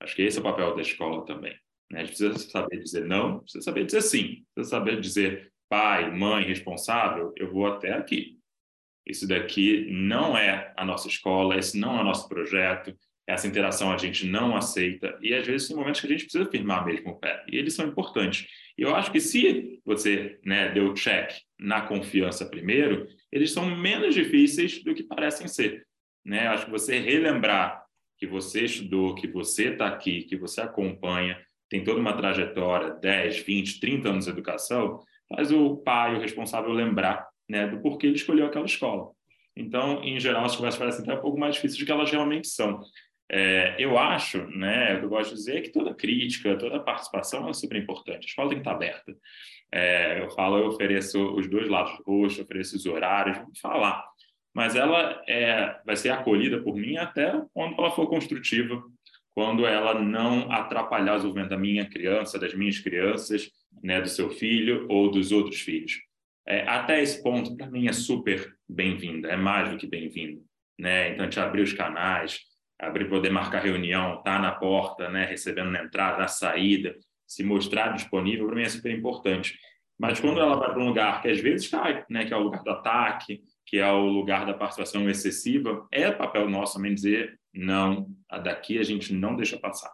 Acho 0.00 0.14
que 0.14 0.22
esse 0.22 0.38
é 0.38 0.40
o 0.40 0.44
papel 0.44 0.74
da 0.74 0.82
escola 0.82 1.24
também. 1.24 1.54
Né? 1.90 2.00
A 2.00 2.04
gente 2.04 2.16
precisa 2.16 2.38
saber 2.38 2.78
dizer 2.78 3.04
não, 3.06 3.40
precisa 3.40 3.64
saber 3.64 3.84
dizer 3.84 4.02
sim, 4.02 4.44
precisa 4.54 4.76
saber 4.76 5.00
dizer 5.00 5.52
pai, 5.68 6.10
mãe, 6.10 6.44
responsável, 6.44 7.32
eu 7.36 7.52
vou 7.52 7.66
até 7.66 7.92
aqui. 7.92 8.38
Isso 9.06 9.26
daqui 9.26 9.86
não 9.90 10.36
é 10.36 10.72
a 10.76 10.84
nossa 10.84 11.08
escola, 11.08 11.56
esse 11.56 11.78
não 11.78 11.98
é 11.98 12.00
o 12.00 12.04
nosso 12.04 12.28
projeto, 12.28 12.96
essa 13.26 13.46
interação 13.46 13.92
a 13.92 13.98
gente 13.98 14.26
não 14.26 14.56
aceita, 14.56 15.18
e 15.20 15.34
às 15.34 15.46
vezes 15.46 15.66
tem 15.66 15.76
momentos 15.76 16.00
que 16.00 16.06
a 16.06 16.10
gente 16.10 16.24
precisa 16.24 16.48
firmar 16.48 16.84
mesmo 16.84 17.10
o 17.10 17.18
pé, 17.18 17.44
e 17.48 17.56
eles 17.56 17.74
são 17.74 17.86
importantes. 17.86 18.46
E 18.78 18.82
eu 18.82 18.94
acho 18.94 19.10
que 19.10 19.20
se 19.20 19.80
você 19.84 20.38
né, 20.44 20.70
deu 20.70 20.94
check 20.94 21.32
na 21.58 21.82
confiança 21.82 22.46
primeiro, 22.46 23.08
eles 23.32 23.52
são 23.52 23.74
menos 23.76 24.14
difíceis 24.14 24.82
do 24.82 24.94
que 24.94 25.02
parecem 25.02 25.48
ser 25.48 25.85
né? 26.26 26.48
Acho 26.48 26.64
que 26.66 26.72
você 26.72 26.98
relembrar 26.98 27.86
que 28.18 28.26
você 28.26 28.64
estudou, 28.64 29.14
que 29.14 29.28
você 29.28 29.68
está 29.68 29.86
aqui, 29.86 30.22
que 30.22 30.36
você 30.36 30.60
acompanha, 30.60 31.38
tem 31.68 31.84
toda 31.84 32.00
uma 32.00 32.16
trajetória, 32.16 32.94
10, 32.94 33.38
20, 33.40 33.80
30 33.80 34.08
anos 34.08 34.24
de 34.24 34.30
educação, 34.30 35.00
faz 35.28 35.52
o 35.52 35.76
pai, 35.76 36.16
o 36.16 36.20
responsável, 36.20 36.72
lembrar 36.72 37.26
né, 37.48 37.66
do 37.66 37.80
porquê 37.80 38.06
ele 38.06 38.16
escolheu 38.16 38.46
aquela 38.46 38.64
escola. 38.64 39.10
Então, 39.54 40.02
em 40.02 40.18
geral, 40.18 40.44
as 40.44 40.56
conversas 40.56 40.78
parecem 40.78 41.02
até 41.02 41.14
um 41.14 41.22
pouco 41.22 41.38
mais 41.38 41.54
difíceis 41.54 41.78
do 41.78 41.86
que 41.86 41.92
elas 41.92 42.10
realmente 42.10 42.48
são. 42.48 42.80
É, 43.30 43.74
eu 43.78 43.98
acho, 43.98 44.46
né, 44.48 44.94
o 44.94 44.98
que 45.00 45.04
eu 45.04 45.08
gosto 45.08 45.30
de 45.30 45.36
dizer 45.36 45.56
é 45.58 45.60
que 45.60 45.72
toda 45.72 45.94
crítica, 45.94 46.56
toda 46.56 46.80
participação 46.80 47.48
é 47.48 47.52
super 47.52 47.76
importante. 47.76 48.24
A 48.24 48.28
escola 48.28 48.48
tem 48.48 48.58
que 48.58 48.62
estar 48.62 48.72
aberta. 48.72 49.14
É, 49.72 50.22
eu 50.22 50.30
falo, 50.30 50.58
eu 50.58 50.66
ofereço 50.68 51.34
os 51.34 51.48
dois 51.48 51.68
lados 51.68 51.96
do 51.98 52.04
rosto, 52.04 52.42
ofereço 52.42 52.76
os 52.76 52.86
horários, 52.86 53.38
vamos 53.38 53.58
falar 53.58 54.04
mas 54.56 54.74
ela 54.74 55.22
é, 55.28 55.78
vai 55.84 55.94
ser 55.96 56.08
acolhida 56.08 56.62
por 56.62 56.74
mim 56.74 56.96
até 56.96 57.30
quando 57.52 57.74
ela 57.78 57.90
for 57.90 58.08
construtiva, 58.08 58.82
quando 59.34 59.66
ela 59.66 60.00
não 60.00 60.50
atrapalhar 60.50 61.12
o 61.12 61.16
desenvolvimento 61.16 61.50
da 61.50 61.58
minha 61.58 61.84
criança, 61.84 62.38
das 62.38 62.54
minhas 62.54 62.78
crianças, 62.78 63.50
né, 63.82 64.00
do 64.00 64.08
seu 64.08 64.30
filho 64.30 64.86
ou 64.88 65.10
dos 65.10 65.30
outros 65.30 65.60
filhos. 65.60 66.00
É, 66.48 66.66
até 66.66 67.02
esse 67.02 67.22
ponto, 67.22 67.54
para 67.54 67.70
mim, 67.70 67.86
é 67.86 67.92
super 67.92 68.50
bem-vinda, 68.66 69.28
é 69.28 69.36
mais 69.36 69.68
do 69.68 69.76
que 69.76 69.86
bem-vindo. 69.86 70.42
Né? 70.78 71.10
Então, 71.10 71.26
gente 71.26 71.38
abrir 71.38 71.60
os 71.60 71.74
canais, 71.74 72.40
abrir, 72.80 73.10
poder 73.10 73.28
marcar 73.28 73.62
reunião, 73.62 74.20
estar 74.20 74.36
tá 74.36 74.38
na 74.38 74.52
porta, 74.52 75.10
né, 75.10 75.26
recebendo 75.26 75.70
na 75.70 75.84
entrada, 75.84 76.16
na 76.16 76.28
saída, 76.28 76.96
se 77.26 77.44
mostrar 77.44 77.92
disponível, 77.92 78.46
para 78.46 78.56
mim 78.56 78.62
é 78.62 78.70
super 78.70 78.90
importante. 78.90 79.58
Mas 79.98 80.18
quando 80.18 80.40
ela 80.40 80.56
vai 80.56 80.72
para 80.72 80.82
um 80.82 80.88
lugar 80.88 81.20
que 81.20 81.28
às 81.28 81.40
vezes 81.40 81.68
cai, 81.68 82.06
né, 82.08 82.24
que 82.24 82.32
é 82.32 82.36
o 82.38 82.42
lugar 82.42 82.62
do 82.62 82.70
ataque, 82.70 83.42
que 83.66 83.78
é 83.78 83.90
o 83.90 84.06
lugar 84.06 84.46
da 84.46 84.54
participação 84.54 85.10
excessiva, 85.10 85.86
é 85.92 86.10
papel 86.10 86.48
nosso 86.48 86.74
também 86.74 86.94
dizer 86.94 87.38
não, 87.52 88.08
daqui 88.44 88.78
a 88.78 88.82
gente 88.82 89.12
não 89.12 89.34
deixa 89.34 89.58
passar. 89.58 89.90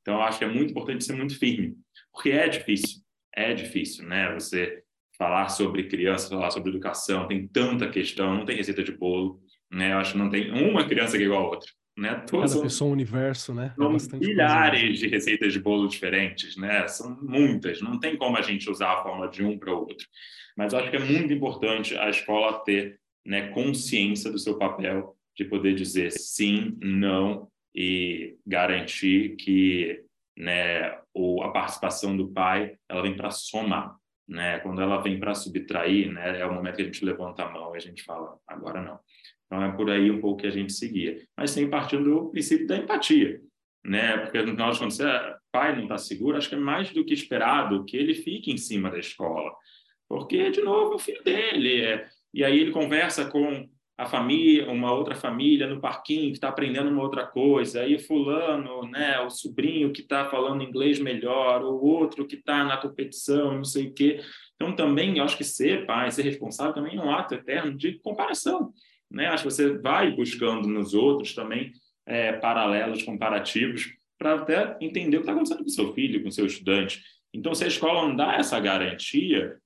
Então, 0.00 0.14
eu 0.14 0.22
acho 0.22 0.38
que 0.38 0.44
é 0.44 0.48
muito 0.48 0.70
importante 0.70 1.04
ser 1.04 1.12
muito 1.12 1.38
firme, 1.38 1.74
porque 2.10 2.30
é 2.30 2.48
difícil, 2.48 3.00
é 3.34 3.54
difícil, 3.54 4.06
né? 4.06 4.32
Você 4.34 4.82
falar 5.16 5.48
sobre 5.50 5.88
criança, 5.88 6.28
falar 6.28 6.50
sobre 6.50 6.70
educação, 6.70 7.28
tem 7.28 7.46
tanta 7.46 7.88
questão, 7.88 8.34
não 8.34 8.44
tem 8.44 8.56
receita 8.56 8.82
de 8.82 8.92
bolo, 8.92 9.40
né? 9.70 9.92
Eu 9.92 9.98
acho 9.98 10.12
que 10.12 10.18
não 10.18 10.30
tem 10.30 10.50
uma 10.50 10.86
criança 10.86 11.16
que 11.16 11.22
é 11.22 11.26
igual 11.26 11.46
a 11.46 11.50
outra. 11.50 11.70
Né? 11.94 12.14
Todas 12.26 12.54
Cada 12.54 12.64
pessoa 12.64 12.88
é 12.88 12.90
um 12.90 12.92
universo, 12.94 13.54
né? 13.54 13.74
É 13.78 13.98
são 13.98 14.18
milhares 14.18 14.98
de 14.98 15.08
receitas 15.08 15.52
de 15.52 15.60
bolo 15.60 15.86
diferentes, 15.86 16.56
né? 16.56 16.88
São 16.88 17.18
muitas, 17.20 17.82
não 17.82 18.00
tem 18.00 18.16
como 18.16 18.36
a 18.38 18.42
gente 18.42 18.70
usar 18.70 18.94
a 18.94 19.02
forma 19.02 19.28
de 19.28 19.44
um 19.44 19.58
para 19.58 19.72
o 19.72 19.80
outro. 19.80 20.06
Mas 20.56 20.72
acho 20.72 20.90
que 20.90 20.96
é 20.96 21.04
muito 21.04 21.32
importante 21.32 21.96
a 21.96 22.08
escola 22.08 22.64
ter 22.64 22.98
né, 23.24 23.48
consciência 23.48 24.30
do 24.30 24.38
seu 24.38 24.58
papel 24.58 25.16
de 25.36 25.44
poder 25.44 25.74
dizer 25.74 26.10
sim, 26.12 26.76
não 26.80 27.48
e 27.74 28.36
garantir 28.46 29.36
que 29.36 30.04
né, 30.36 30.88
a 30.88 31.48
participação 31.52 32.16
do 32.16 32.28
pai 32.28 32.76
ela 32.88 33.02
vem 33.02 33.16
para 33.16 33.30
somar. 33.30 33.96
Né? 34.28 34.58
Quando 34.60 34.80
ela 34.80 35.00
vem 35.00 35.18
para 35.18 35.34
subtrair, 35.34 36.12
né, 36.12 36.40
é 36.40 36.46
o 36.46 36.54
momento 36.54 36.76
que 36.76 36.82
a 36.82 36.86
gente 36.86 37.04
levanta 37.04 37.44
a 37.44 37.50
mão 37.50 37.74
e 37.74 37.78
a 37.78 37.80
gente 37.80 38.02
fala, 38.02 38.38
agora 38.46 38.82
não. 38.82 38.98
Então 39.46 39.62
é 39.62 39.70
por 39.72 39.90
aí 39.90 40.10
um 40.10 40.20
pouco 40.20 40.40
que 40.40 40.46
a 40.46 40.50
gente 40.50 40.72
seguia. 40.72 41.22
Mas 41.36 41.50
sem 41.50 41.68
partindo 41.68 42.04
do 42.04 42.30
princípio 42.30 42.66
da 42.66 42.76
empatia. 42.76 43.40
Né? 43.84 44.16
Porque 44.18 44.40
no 44.42 44.52
final 44.52 44.70
de 44.70 44.78
contas, 44.78 44.94
se 44.96 45.04
o 45.04 45.36
pai 45.50 45.74
não 45.74 45.82
está 45.82 45.98
seguro, 45.98 46.36
acho 46.36 46.48
que 46.48 46.54
é 46.54 46.58
mais 46.58 46.90
do 46.92 47.04
que 47.04 47.12
esperado 47.12 47.84
que 47.84 47.96
ele 47.96 48.14
fique 48.14 48.50
em 48.50 48.56
cima 48.56 48.90
da 48.90 48.98
escola. 48.98 49.52
Porque, 50.08 50.50
de 50.50 50.62
novo, 50.62 50.92
é 50.92 50.94
o 50.96 50.98
filho 50.98 51.22
dele. 51.22 51.82
É, 51.82 52.08
e 52.32 52.44
aí 52.44 52.58
ele 52.58 52.70
conversa 52.70 53.24
com 53.26 53.68
a 53.96 54.06
família, 54.06 54.70
uma 54.70 54.92
outra 54.92 55.14
família 55.14 55.66
no 55.66 55.80
parquinho 55.80 56.30
que 56.30 56.38
está 56.38 56.48
aprendendo 56.48 56.90
uma 56.90 57.02
outra 57.02 57.26
coisa, 57.26 57.82
aí 57.82 57.98
fulano, 57.98 58.82
né, 58.90 59.20
o 59.20 59.30
sobrinho 59.30 59.92
que 59.92 60.00
está 60.00 60.24
falando 60.24 60.62
inglês 60.62 60.98
melhor, 60.98 61.62
o 61.62 61.84
outro 61.84 62.26
que 62.26 62.36
está 62.36 62.64
na 62.64 62.76
competição, 62.76 63.54
não 63.54 63.64
sei 63.64 63.88
o 63.88 63.92
quê. 63.92 64.20
Então 64.56 64.74
também 64.74 65.18
eu 65.18 65.24
acho 65.24 65.36
que 65.36 65.44
ser 65.44 65.86
pai, 65.86 66.10
ser 66.10 66.22
responsável 66.22 66.72
também 66.72 66.96
é 66.96 67.00
um 67.00 67.10
ato 67.10 67.34
eterno 67.34 67.76
de 67.76 67.98
comparação, 68.00 68.72
né? 69.10 69.26
Acho 69.26 69.44
que 69.44 69.50
você 69.50 69.78
vai 69.78 70.10
buscando 70.10 70.66
nos 70.66 70.94
outros 70.94 71.34
também 71.34 71.70
é, 72.06 72.32
paralelos, 72.32 73.02
comparativos, 73.02 73.92
para 74.18 74.34
até 74.34 74.76
entender 74.80 75.16
o 75.16 75.20
que 75.20 75.24
está 75.24 75.32
acontecendo 75.32 75.62
com 75.62 75.68
seu 75.68 75.92
filho, 75.92 76.22
com 76.22 76.30
seu 76.30 76.46
estudante. 76.46 77.02
Então, 77.34 77.54
se 77.54 77.64
a 77.64 77.68
escola 77.68 78.08
não 78.08 78.14
dá 78.14 78.34
essa 78.34 78.58
garantia, 78.60 79.56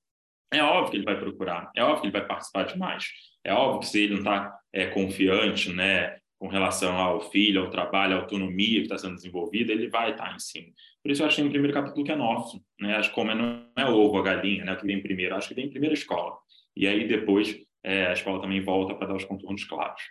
é 0.51 0.63
óbvio 0.63 0.91
que 0.91 0.97
ele 0.97 1.05
vai 1.05 1.19
procurar, 1.19 1.69
é 1.75 1.83
óbvio 1.83 2.01
que 2.01 2.07
ele 2.07 2.19
vai 2.19 2.25
participar 2.25 2.63
de 2.63 2.77
mais. 2.77 3.05
É 3.43 3.53
óbvio 3.53 3.79
que 3.81 3.87
se 3.87 4.03
ele 4.03 4.13
não 4.13 4.19
está 4.19 4.57
é, 4.73 4.87
confiante, 4.87 5.73
né, 5.73 6.17
com 6.39 6.47
relação 6.47 6.95
ao 6.97 7.31
filho, 7.31 7.63
ao 7.63 7.69
trabalho, 7.69 8.15
à 8.15 8.19
autonomia 8.19 8.79
que 8.79 8.85
está 8.85 8.97
sendo 8.97 9.15
desenvolvida, 9.15 9.71
ele 9.71 9.89
vai 9.89 10.11
estar 10.11 10.29
tá 10.29 10.35
em 10.35 10.39
cima. 10.39 10.67
Por 11.01 11.11
isso 11.11 11.23
eu 11.23 11.27
acho 11.27 11.37
que 11.37 11.41
o 11.41 11.49
primeiro 11.49 11.73
capítulo 11.73 12.05
que 12.05 12.11
é 12.11 12.15
nosso, 12.15 12.61
né? 12.79 12.95
Acho 12.95 13.09
que 13.09 13.15
como 13.15 13.31
é, 13.31 13.35
não 13.35 13.65
é 13.75 13.85
ovo, 13.85 14.17
a 14.17 14.23
galinha, 14.23 14.63
né, 14.65 14.75
que 14.75 14.85
vem 14.85 15.01
primeiro, 15.01 15.35
acho 15.35 15.47
que 15.47 15.55
vem 15.55 15.69
primeiro 15.69 15.95
a 15.95 15.97
escola. 15.97 16.37
E 16.75 16.87
aí 16.87 17.07
depois 17.07 17.57
é, 17.83 18.07
a 18.07 18.13
escola 18.13 18.41
também 18.41 18.61
volta 18.61 18.93
para 18.93 19.07
dar 19.07 19.15
os 19.15 19.25
contornos 19.25 19.63
claros. 19.63 20.01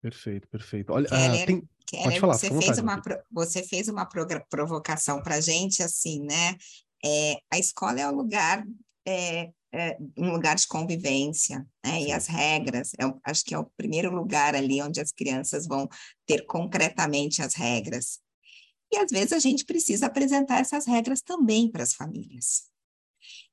Perfeito, 0.00 0.48
perfeito. 0.48 0.92
Olha, 0.92 1.06
Keller, 1.06 1.42
ah, 1.42 1.46
tem... 1.46 1.62
Keller, 1.86 2.04
Pode 2.04 2.20
falar, 2.20 2.34
você, 2.34 2.48
fez 2.48 2.78
uma, 2.78 3.02
você 3.30 3.62
fez 3.62 3.88
uma 3.88 4.08
provocação 4.48 5.22
para 5.22 5.34
a 5.34 5.40
gente, 5.40 5.82
assim, 5.82 6.24
né? 6.24 6.56
É, 7.04 7.34
a 7.52 7.58
escola 7.58 8.00
é 8.00 8.08
o 8.08 8.14
lugar 8.14 8.64
é, 9.06 9.50
é, 9.72 9.96
um 10.16 10.32
lugar 10.32 10.56
de 10.56 10.66
convivência, 10.66 11.66
né? 11.84 12.02
E 12.02 12.12
as 12.12 12.26
regras, 12.26 12.92
é 13.00 13.04
acho 13.24 13.44
que 13.44 13.54
é 13.54 13.58
o 13.58 13.70
primeiro 13.76 14.14
lugar 14.14 14.54
ali 14.54 14.82
onde 14.82 15.00
as 15.00 15.12
crianças 15.12 15.66
vão 15.66 15.88
ter 16.26 16.44
concretamente 16.46 17.42
as 17.42 17.54
regras. 17.54 18.18
E 18.92 18.96
às 18.98 19.10
vezes 19.10 19.32
a 19.32 19.38
gente 19.38 19.64
precisa 19.64 20.06
apresentar 20.06 20.60
essas 20.60 20.86
regras 20.86 21.22
também 21.22 21.70
para 21.70 21.84
as 21.84 21.94
famílias. 21.94 22.70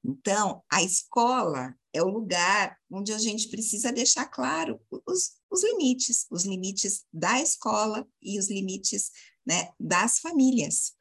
Então, 0.04 0.64
a 0.72 0.82
escola 0.82 1.76
é 1.94 2.02
o 2.02 2.10
lugar 2.10 2.78
onde 2.90 3.14
a 3.14 3.18
gente 3.18 3.50
precisa 3.50 3.92
deixar 3.92 4.26
claro 4.28 4.80
os, 5.06 5.34
os 5.52 5.64
limites, 5.64 6.26
os 6.32 6.46
limites 6.46 7.04
da 7.12 7.42
escola 7.42 8.08
e 8.22 8.40
os 8.40 8.50
limites 8.50 9.12
né, 9.46 9.70
das 9.80 10.20
famílias. 10.20 10.94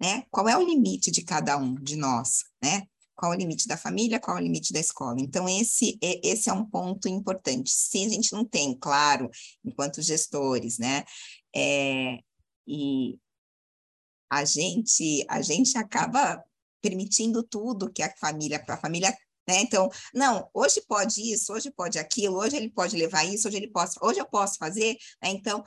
Né? 0.00 0.24
Qual 0.30 0.48
é 0.48 0.56
o 0.56 0.66
limite 0.66 1.10
de 1.10 1.22
cada 1.22 1.56
um 1.56 1.74
de 1.74 1.96
nós? 1.96 2.44
Né? 2.62 2.88
Qual 3.14 3.32
é 3.32 3.36
o 3.36 3.38
limite 3.38 3.66
da 3.68 3.76
família, 3.76 4.20
qual 4.20 4.36
é 4.36 4.40
o 4.40 4.42
limite 4.42 4.72
da 4.72 4.80
escola. 4.80 5.16
Então, 5.20 5.48
esse, 5.48 5.98
esse 6.02 6.50
é 6.50 6.52
um 6.52 6.68
ponto 6.68 7.08
importante. 7.08 7.70
Se 7.70 8.04
a 8.04 8.08
gente 8.08 8.32
não 8.32 8.44
tem, 8.44 8.76
claro, 8.78 9.30
enquanto 9.64 10.02
gestores, 10.02 10.78
né, 10.78 11.04
É, 11.54 12.18
e 12.66 13.18
a 14.30 14.44
gente, 14.44 15.24
a 15.28 15.40
gente 15.42 15.78
acaba 15.78 16.42
permitindo 16.82 17.42
tudo 17.42 17.92
que 17.92 18.02
a 18.02 18.12
família, 18.16 18.58
para 18.58 18.74
a 18.74 18.80
família 18.80 19.16
né? 19.46 19.60
Então, 19.60 19.90
não, 20.14 20.48
hoje 20.54 20.80
pode 20.88 21.20
isso, 21.20 21.52
hoje 21.52 21.70
pode 21.70 21.98
aquilo, 21.98 22.38
hoje 22.38 22.56
ele 22.56 22.70
pode 22.70 22.96
levar 22.96 23.24
isso, 23.24 23.46
hoje 23.46 23.58
ele 23.58 23.68
pode, 23.68 23.92
hoje 24.00 24.18
eu 24.18 24.26
posso 24.26 24.56
fazer, 24.56 24.96
né? 25.22 25.30
Então, 25.30 25.62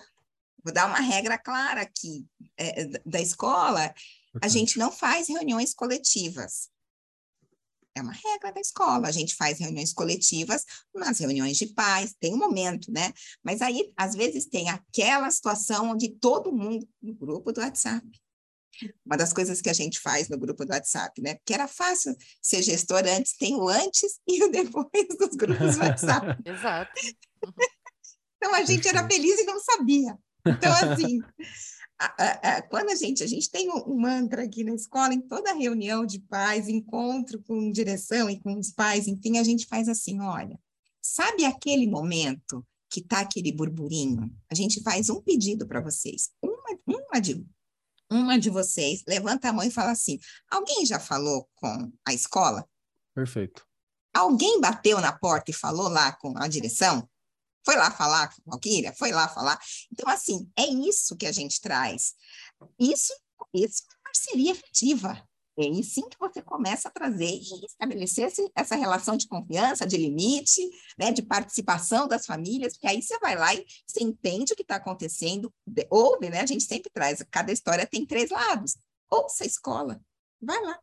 vou 0.64 0.74
dar 0.74 0.88
uma 0.88 1.00
regra 1.00 1.38
clara 1.38 1.82
aqui 1.82 2.26
é, 2.58 2.86
da 3.06 3.22
escola, 3.22 3.94
a 4.42 4.48
gente 4.48 4.78
não 4.78 4.92
faz 4.92 5.28
reuniões 5.28 5.74
coletivas. 5.74 6.70
É 7.98 8.02
uma 8.02 8.14
regra 8.14 8.52
da 8.52 8.62
escola. 8.62 9.08
A 9.08 9.12
gente 9.12 9.36
faz 9.36 9.60
reuniões 9.60 9.94
coletivas 9.94 10.64
nas 10.94 11.20
reuniões 11.20 11.58
de 11.58 11.68
pais, 11.68 12.16
tem 12.20 12.34
um 12.34 12.38
momento, 12.38 12.92
né? 12.92 13.12
Mas 13.44 13.62
aí, 13.62 13.92
às 13.98 14.16
vezes, 14.16 14.46
tem 14.46 14.70
aquela 14.70 15.30
situação 15.32 15.92
onde 15.92 16.10
todo 16.10 16.52
mundo, 16.52 16.88
no 17.02 17.14
grupo 17.14 17.52
do 17.52 17.62
WhatsApp, 17.62 18.08
uma 19.06 19.18
das 19.18 19.34
coisas 19.34 19.62
que 19.62 19.70
a 19.70 19.74
gente 19.74 20.00
faz 20.00 20.30
no 20.30 20.38
grupo 20.38 20.64
do 20.66 20.72
WhatsApp, 20.72 21.22
né? 21.22 21.36
Porque 21.36 21.54
era 21.54 21.68
fácil 21.68 22.16
ser 22.42 22.62
gestor 22.62 23.04
antes, 23.06 23.36
tem 23.36 23.56
o 23.56 23.68
antes 23.68 24.20
e 24.28 24.44
o 24.44 24.52
depois 24.52 25.08
dos 25.18 25.36
grupos 25.36 25.76
do 25.76 25.82
WhatsApp. 25.82 26.38
Exato. 26.46 26.92
então 28.38 28.54
a 28.54 28.64
gente 28.64 28.88
era 28.88 29.08
feliz 29.08 29.40
e 29.40 29.46
não 29.46 29.60
sabia. 29.60 30.18
Então, 30.46 30.72
assim, 30.74 31.20
a, 32.00 32.06
a, 32.06 32.58
a, 32.58 32.62
quando 32.62 32.90
a 32.90 32.96
gente, 32.96 33.24
a 33.24 33.28
gente 33.28 33.50
tem 33.50 33.70
um, 33.70 33.92
um, 33.92 34.00
mantra 34.00 34.44
aqui 34.44 34.64
na 34.64 34.74
escola, 34.74 35.14
em 35.14 35.22
toda 35.22 35.54
reunião 35.54 36.06
de 36.06 36.20
pais, 36.20 36.68
encontro 36.68 37.42
com 37.44 37.72
direção 37.72 38.30
e 38.30 38.40
com 38.40 38.58
os 38.58 38.72
pais, 38.72 39.08
enfim, 39.08 39.38
a 39.38 39.44
gente 39.44 39.66
faz 39.66 39.90
assim, 39.90 40.22
olha, 40.22 40.60
sabe 41.02 41.46
aquele 41.46 41.88
momento 41.88 42.66
que 42.90 43.02
tá 43.02 43.22
aquele 43.22 43.52
burburinho? 43.52 44.32
A 44.50 44.56
gente 44.56 44.82
faz 44.82 45.10
um 45.10 45.22
pedido 45.22 45.68
para 45.68 45.82
vocês, 45.82 46.30
uma, 46.42 46.80
uma 46.86 47.20
de 47.20 47.46
uma 48.10 48.40
de 48.40 48.50
vocês 48.50 49.04
levanta 49.06 49.50
a 49.50 49.54
mão 49.54 49.66
e 49.66 49.72
fala 49.72 49.92
assim: 49.92 50.18
alguém 50.50 50.86
já 50.86 51.00
falou 51.00 51.50
com 51.56 51.92
a 52.06 52.14
escola? 52.14 52.66
Perfeito. 53.14 53.66
Alguém 54.14 54.62
bateu 54.62 55.02
na 55.02 55.12
porta 55.12 55.52
e 55.52 55.54
falou 55.54 55.90
lá 55.90 56.14
com 56.14 56.38
a 56.38 56.48
direção? 56.48 57.08
Foi 57.66 57.76
lá 57.76 57.92
falar 57.92 58.30
com 58.30 58.42
a 58.48 58.52
Valquíria? 58.52 58.94
Foi 58.98 59.12
lá 59.12 59.28
falar? 59.28 59.60
Então, 59.92 60.10
assim, 60.10 60.50
é 60.58 60.66
isso 60.66 61.16
que 61.16 61.26
a 61.26 61.32
gente 61.32 61.60
traz. 61.62 62.14
Isso, 62.80 63.14
isso 63.54 63.84
é 63.84 64.04
parceria 64.04 64.52
efetiva. 64.52 65.28
É 65.60 65.64
aí 65.64 65.84
sim 65.84 66.08
que 66.08 66.20
você 66.20 66.40
começa 66.40 66.88
a 66.88 66.92
trazer 66.92 67.32
e 67.32 67.66
estabelecer 67.66 68.32
essa 68.56 68.76
relação 68.76 69.18
de 69.18 69.28
confiança, 69.28 69.88
de 69.88 69.98
limite, 69.98 70.62
né, 71.00 71.12
de 71.12 71.24
participação 71.24 72.08
das 72.08 72.28
famílias, 72.28 72.74
porque 72.74 72.88
aí 72.88 73.02
você 73.02 73.18
vai 73.18 73.36
lá 73.36 73.56
e 73.56 73.66
você 73.86 74.04
entende 74.04 74.54
o 74.54 74.56
que 74.56 74.62
está 74.62 74.76
acontecendo, 74.76 75.52
ouve, 75.90 76.30
né? 76.30 76.42
A 76.42 76.46
gente 76.46 76.64
sempre 76.64 76.92
traz, 76.92 77.24
cada 77.32 77.52
história 77.52 77.88
tem 77.88 78.06
três 78.06 78.30
lados. 78.30 78.78
Ouça 79.10 79.44
a 79.44 79.48
escola, 79.48 80.00
vai 80.40 80.62
lá. 80.62 80.80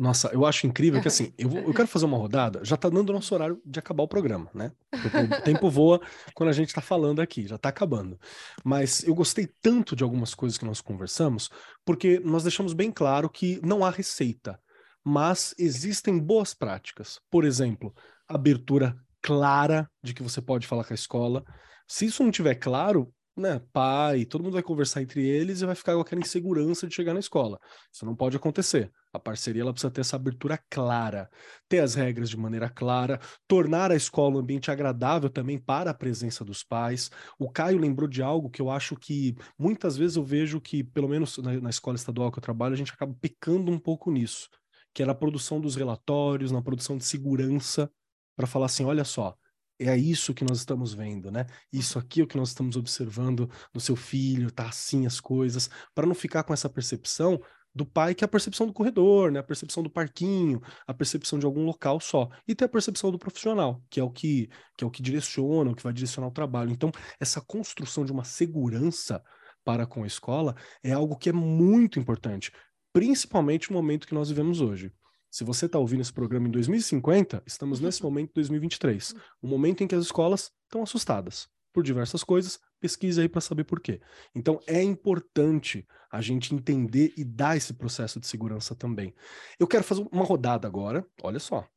Nossa, 0.00 0.30
eu 0.32 0.46
acho 0.46 0.66
incrível 0.66 0.98
que 1.02 1.08
assim, 1.08 1.30
eu, 1.36 1.46
vou, 1.46 1.60
eu 1.60 1.74
quero 1.74 1.86
fazer 1.86 2.06
uma 2.06 2.16
rodada, 2.16 2.64
já 2.64 2.74
tá 2.74 2.88
dando 2.88 3.10
o 3.10 3.12
nosso 3.12 3.34
horário 3.34 3.60
de 3.66 3.78
acabar 3.78 4.02
o 4.02 4.08
programa, 4.08 4.50
né? 4.54 4.72
O 4.94 5.42
tempo 5.44 5.68
voa 5.68 6.00
quando 6.34 6.48
a 6.48 6.54
gente 6.54 6.72
tá 6.72 6.80
falando 6.80 7.20
aqui, 7.20 7.46
já 7.46 7.58
tá 7.58 7.68
acabando. 7.68 8.18
Mas 8.64 9.04
eu 9.04 9.14
gostei 9.14 9.46
tanto 9.60 9.94
de 9.94 10.02
algumas 10.02 10.34
coisas 10.34 10.56
que 10.56 10.64
nós 10.64 10.80
conversamos, 10.80 11.50
porque 11.84 12.18
nós 12.20 12.42
deixamos 12.42 12.72
bem 12.72 12.90
claro 12.90 13.28
que 13.28 13.60
não 13.62 13.84
há 13.84 13.90
receita, 13.90 14.58
mas 15.04 15.54
existem 15.58 16.18
boas 16.18 16.54
práticas. 16.54 17.20
Por 17.30 17.44
exemplo, 17.44 17.94
abertura 18.26 18.96
clara 19.20 19.86
de 20.02 20.14
que 20.14 20.22
você 20.22 20.40
pode 20.40 20.66
falar 20.66 20.84
com 20.84 20.94
a 20.94 20.96
escola. 20.96 21.44
Se 21.86 22.06
isso 22.06 22.24
não 22.24 22.30
tiver 22.30 22.54
claro, 22.54 23.12
né, 23.36 23.60
pai, 23.70 24.24
todo 24.24 24.42
mundo 24.42 24.54
vai 24.54 24.62
conversar 24.62 25.02
entre 25.02 25.28
eles 25.28 25.60
e 25.60 25.66
vai 25.66 25.74
ficar 25.74 25.92
com 25.92 26.00
aquela 26.00 26.22
insegurança 26.22 26.86
de 26.86 26.94
chegar 26.94 27.12
na 27.12 27.20
escola. 27.20 27.58
Isso 27.92 28.06
não 28.06 28.16
pode 28.16 28.34
acontecer. 28.34 28.90
A 29.12 29.18
parceria 29.18 29.62
ela 29.62 29.72
precisa 29.72 29.90
ter 29.90 30.02
essa 30.02 30.16
abertura 30.16 30.58
clara, 30.70 31.28
ter 31.68 31.80
as 31.80 31.94
regras 31.94 32.30
de 32.30 32.36
maneira 32.36 32.68
clara, 32.68 33.20
tornar 33.48 33.90
a 33.90 33.96
escola 33.96 34.36
um 34.36 34.38
ambiente 34.38 34.70
agradável 34.70 35.28
também 35.28 35.58
para 35.58 35.90
a 35.90 35.94
presença 35.94 36.44
dos 36.44 36.62
pais. 36.62 37.10
O 37.38 37.50
Caio 37.50 37.78
lembrou 37.78 38.08
de 38.08 38.22
algo 38.22 38.48
que 38.48 38.62
eu 38.62 38.70
acho 38.70 38.94
que 38.96 39.34
muitas 39.58 39.96
vezes 39.96 40.16
eu 40.16 40.24
vejo 40.24 40.60
que, 40.60 40.84
pelo 40.84 41.08
menos 41.08 41.38
na, 41.38 41.60
na 41.60 41.70
escola 41.70 41.96
estadual 41.96 42.30
que 42.30 42.38
eu 42.38 42.42
trabalho, 42.42 42.74
a 42.74 42.78
gente 42.78 42.92
acaba 42.92 43.14
pecando 43.20 43.72
um 43.72 43.78
pouco 43.78 44.10
nisso, 44.12 44.48
que 44.94 45.02
é 45.02 45.06
na 45.06 45.14
produção 45.14 45.60
dos 45.60 45.74
relatórios, 45.74 46.52
na 46.52 46.62
produção 46.62 46.96
de 46.96 47.04
segurança, 47.04 47.90
para 48.36 48.46
falar 48.46 48.66
assim, 48.66 48.84
olha 48.84 49.04
só, 49.04 49.36
é 49.80 49.96
isso 49.96 50.34
que 50.34 50.44
nós 50.44 50.58
estamos 50.58 50.92
vendo, 50.92 51.30
né? 51.30 51.46
Isso 51.72 51.98
aqui 51.98 52.20
é 52.20 52.24
o 52.24 52.26
que 52.26 52.36
nós 52.36 52.50
estamos 52.50 52.76
observando 52.76 53.50
no 53.72 53.80
seu 53.80 53.96
filho, 53.96 54.50
tá 54.50 54.68
assim 54.68 55.06
as 55.06 55.20
coisas, 55.20 55.70
para 55.94 56.06
não 56.06 56.14
ficar 56.14 56.42
com 56.44 56.52
essa 56.52 56.68
percepção 56.68 57.40
do 57.74 57.86
pai 57.86 58.14
que 58.14 58.24
é 58.24 58.26
a 58.26 58.28
percepção 58.28 58.66
do 58.66 58.72
corredor, 58.72 59.30
né? 59.30 59.40
A 59.40 59.42
percepção 59.42 59.82
do 59.82 59.90
parquinho, 59.90 60.60
a 60.86 60.92
percepção 60.94 61.38
de 61.38 61.46
algum 61.46 61.64
local 61.64 62.00
só. 62.00 62.28
E 62.46 62.54
ter 62.54 62.64
a 62.64 62.68
percepção 62.68 63.10
do 63.10 63.18
profissional, 63.18 63.82
que 63.88 64.00
é 64.00 64.02
o 64.02 64.10
que, 64.10 64.48
que 64.76 64.84
é 64.84 64.86
o 64.86 64.90
que 64.90 65.02
direciona, 65.02 65.70
o 65.70 65.74
que 65.74 65.82
vai 65.82 65.92
direcionar 65.92 66.28
o 66.28 66.32
trabalho. 66.32 66.70
Então, 66.70 66.90
essa 67.18 67.40
construção 67.40 68.04
de 68.04 68.12
uma 68.12 68.24
segurança 68.24 69.22
para 69.64 69.86
com 69.86 70.02
a 70.02 70.06
escola 70.06 70.54
é 70.82 70.92
algo 70.92 71.16
que 71.16 71.28
é 71.28 71.32
muito 71.32 71.98
importante, 71.98 72.50
principalmente 72.92 73.70
no 73.70 73.76
momento 73.76 74.06
que 74.06 74.14
nós 74.14 74.28
vivemos 74.28 74.60
hoje. 74.60 74.92
Se 75.30 75.44
você 75.44 75.66
está 75.66 75.78
ouvindo 75.78 76.00
esse 76.00 76.12
programa 76.12 76.48
em 76.48 76.50
2050, 76.50 77.42
estamos 77.46 77.78
nesse 77.78 78.02
momento 78.02 78.32
2023, 78.34 79.14
um 79.42 79.48
momento 79.48 79.84
em 79.84 79.86
que 79.86 79.94
as 79.94 80.04
escolas 80.04 80.50
estão 80.64 80.82
assustadas 80.82 81.48
por 81.72 81.84
diversas 81.84 82.24
coisas. 82.24 82.58
Pesquise 82.80 83.20
aí 83.20 83.28
para 83.28 83.40
saber 83.40 83.64
por 83.64 83.80
quê. 83.80 84.00
Então 84.34 84.58
é 84.66 84.82
importante 84.82 85.86
a 86.10 86.20
gente 86.20 86.54
entender 86.54 87.12
e 87.16 87.24
dar 87.24 87.56
esse 87.56 87.74
processo 87.74 88.18
de 88.18 88.26
segurança 88.26 88.74
também. 88.74 89.14
Eu 89.58 89.66
quero 89.66 89.84
fazer 89.84 90.06
uma 90.10 90.24
rodada 90.24 90.66
agora, 90.66 91.06
olha 91.22 91.38
só, 91.38 91.68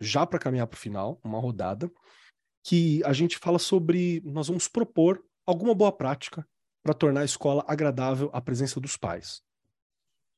já 0.00 0.26
para 0.26 0.38
caminhar 0.38 0.66
para 0.66 0.76
o 0.76 0.80
final, 0.80 1.20
uma 1.22 1.38
rodada 1.38 1.90
que 2.64 3.02
a 3.04 3.12
gente 3.12 3.38
fala 3.38 3.58
sobre, 3.58 4.20
nós 4.24 4.48
vamos 4.48 4.66
propor 4.66 5.22
alguma 5.46 5.74
boa 5.74 5.92
prática 5.92 6.44
para 6.82 6.94
tornar 6.94 7.20
a 7.20 7.24
escola 7.24 7.64
agradável 7.68 8.28
à 8.32 8.40
presença 8.40 8.80
dos 8.80 8.96
pais. 8.96 9.42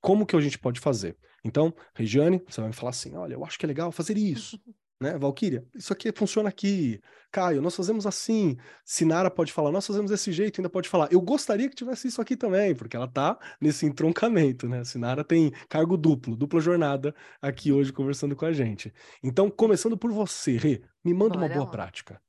Como 0.00 0.26
que 0.26 0.36
a 0.36 0.40
gente 0.40 0.58
pode 0.58 0.80
fazer? 0.80 1.16
Então, 1.44 1.74
Regiane, 1.94 2.42
você 2.46 2.60
vai 2.60 2.68
me 2.68 2.76
falar 2.76 2.90
assim: 2.90 3.16
olha, 3.16 3.34
eu 3.34 3.44
acho 3.44 3.58
que 3.58 3.64
é 3.64 3.68
legal 3.68 3.90
fazer 3.92 4.16
isso. 4.16 4.60
né, 5.00 5.16
Valquíria, 5.16 5.64
isso 5.74 5.92
aqui 5.92 6.12
funciona 6.12 6.48
aqui. 6.48 7.00
Caio, 7.30 7.60
nós 7.62 7.76
fazemos 7.76 8.06
assim. 8.06 8.56
Sinara 8.84 9.30
pode 9.30 9.52
falar, 9.52 9.70
nós 9.70 9.86
fazemos 9.86 10.10
desse 10.10 10.32
jeito, 10.32 10.60
ainda 10.60 10.70
pode 10.70 10.88
falar. 10.88 11.08
Eu 11.12 11.20
gostaria 11.20 11.68
que 11.68 11.76
tivesse 11.76 12.08
isso 12.08 12.20
aqui 12.20 12.36
também, 12.36 12.74
porque 12.74 12.96
ela 12.96 13.06
tá 13.06 13.38
nesse 13.60 13.86
entroncamento, 13.86 14.68
né? 14.68 14.82
Sinara 14.84 15.22
tem 15.22 15.52
cargo 15.68 15.96
duplo, 15.96 16.34
dupla 16.34 16.60
jornada 16.60 17.14
aqui 17.40 17.70
hoje 17.70 17.92
conversando 17.92 18.34
com 18.34 18.44
a 18.46 18.52
gente. 18.52 18.92
Então, 19.22 19.50
começando 19.50 19.96
por 19.96 20.10
você, 20.10 20.56
Rê, 20.56 20.82
me 21.04 21.12
manda 21.14 21.34
Bora 21.34 21.46
uma 21.46 21.48
boa 21.54 21.64
lá. 21.66 21.70
prática. 21.70 22.20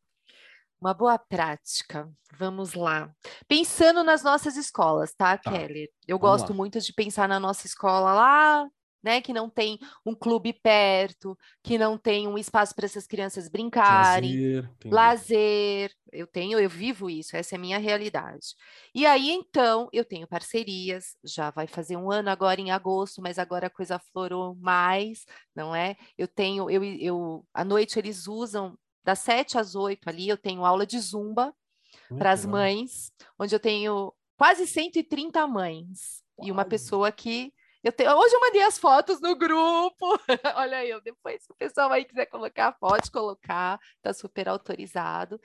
Uma 0.82 0.94
boa 0.94 1.18
prática. 1.18 2.10
Vamos 2.38 2.74
lá. 2.74 3.12
Pensando 3.48 4.04
nas 4.04 4.24
nossas 4.24 4.56
escolas, 4.56 5.14
tá, 5.14 5.38
tá. 5.38 5.52
Kelly? 5.52 5.90
Eu 6.08 6.18
Vamos 6.18 6.42
gosto 6.42 6.50
lá. 6.52 6.56
muito 6.56 6.80
de 6.80 6.94
pensar 6.94 7.28
na 7.28 7.40
nossa 7.40 7.68
escola 7.68 8.14
lá, 8.14 8.68
né? 9.04 9.22
Que 9.22 9.34
não 9.34 9.50
tem 9.50 9.80
um 10.06 10.14
clube 10.14 10.54
perto, 10.54 11.38
que 11.64 11.78
não 11.78 11.98
tem 11.98 12.28
um 12.28 12.38
espaço 12.38 12.76
para 12.76 12.86
essas 12.86 13.08
crianças 13.08 13.50
brincarem. 13.50 14.56
Lazer, 14.56 14.70
lazer. 14.86 15.92
Eu 16.12 16.26
tenho, 16.26 16.60
eu 16.60 16.70
vivo 16.70 17.10
isso, 17.10 17.38
essa 17.38 17.56
é 17.56 17.58
a 17.58 17.62
minha 17.62 17.78
realidade. 17.78 18.56
E 18.96 19.06
aí, 19.06 19.30
então, 19.30 19.88
eu 19.94 20.04
tenho 20.04 20.28
parcerias, 20.28 21.16
já 21.24 21.52
vai 21.52 21.68
fazer 21.68 21.98
um 21.98 22.12
ano 22.12 22.30
agora 22.30 22.60
em 22.60 22.72
agosto, 22.72 23.22
mas 23.22 23.38
agora 23.38 23.68
a 23.68 23.70
coisa 23.70 24.00
florou 24.00 24.56
mais, 24.56 25.26
não 25.56 25.76
é? 25.76 25.96
Eu 26.18 26.28
tenho, 26.28 26.70
eu, 26.70 26.84
eu 26.84 27.46
à 27.54 27.64
noite 27.64 28.00
eles 28.00 28.28
usam 28.28 28.76
das 29.04 29.20
7 29.20 29.58
às 29.58 29.76
8 29.76 30.10
ali, 30.10 30.28
eu 30.28 30.38
tenho 30.38 30.66
aula 30.66 30.86
de 30.86 31.00
zumba 31.00 31.54
para 32.18 32.32
as 32.32 32.46
mães, 32.46 33.12
onde 33.38 33.56
eu 33.56 33.60
tenho 33.60 34.14
quase 34.38 34.66
130 34.66 35.46
mães 35.48 36.24
Uau. 36.38 36.48
e 36.48 36.52
uma 36.52 36.66
pessoa 36.66 37.12
que 37.12 37.54
eu 37.84 37.92
tenho, 37.92 38.12
hoje 38.18 38.36
eu 38.36 38.42
mandei 38.42 38.62
as 38.62 38.78
fotos 38.78 39.22
no 39.22 39.36
grupo. 39.36 40.06
Olha 40.56 40.80
aí, 40.80 41.00
depois 41.02 41.44
se 41.44 41.52
o 41.52 41.56
pessoal 41.56 41.92
aí 41.92 42.04
quiser 42.04 42.26
colocar, 42.26 42.74
pode 42.74 43.10
colocar, 43.10 43.80
tá 44.02 44.14
super 44.14 44.50
autorizado. 44.50 45.40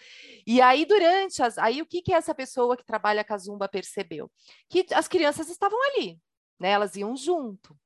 E 0.46 0.60
aí 0.60 0.84
durante 0.84 1.42
as, 1.42 1.58
aí 1.58 1.80
o 1.80 1.86
que 1.86 2.02
que 2.02 2.12
essa 2.12 2.34
pessoa 2.34 2.76
que 2.76 2.84
trabalha 2.84 3.24
com 3.24 3.34
a 3.34 3.38
Zumba 3.38 3.68
percebeu? 3.68 4.30
Que 4.68 4.86
as 4.92 5.06
crianças 5.06 5.48
estavam 5.48 5.78
ali, 5.90 6.18
né? 6.58 6.70
Elas 6.70 6.96
iam 6.96 7.16
junto. 7.16 7.76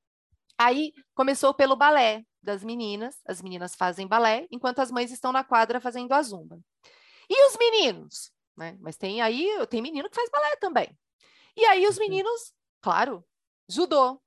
Aí 0.57 0.93
começou 1.15 1.55
pelo 1.55 1.77
balé 1.77 2.25
das 2.43 2.65
meninas, 2.65 3.17
as 3.27 3.43
meninas 3.43 3.75
fazem 3.75 4.07
balé, 4.07 4.47
enquanto 4.51 4.81
as 4.81 4.91
mães 4.91 5.13
estão 5.13 5.31
na 5.31 5.45
quadra 5.45 5.81
fazendo 5.81 6.13
a 6.13 6.23
zumba. 6.23 6.59
E 7.29 7.47
os 7.47 7.57
meninos? 7.57 8.33
Né? 8.57 8.77
Mas 8.81 8.97
tem 8.97 9.21
aí, 9.21 9.49
tem 9.69 9.83
menino 9.83 10.09
que 10.09 10.17
faz 10.17 10.31
balé 10.31 10.57
também. 10.57 10.99
E 11.57 11.65
aí 11.67 11.87
os 11.87 11.99
meninos, 11.99 12.55
claro, 12.81 13.25
judô. 13.69 14.21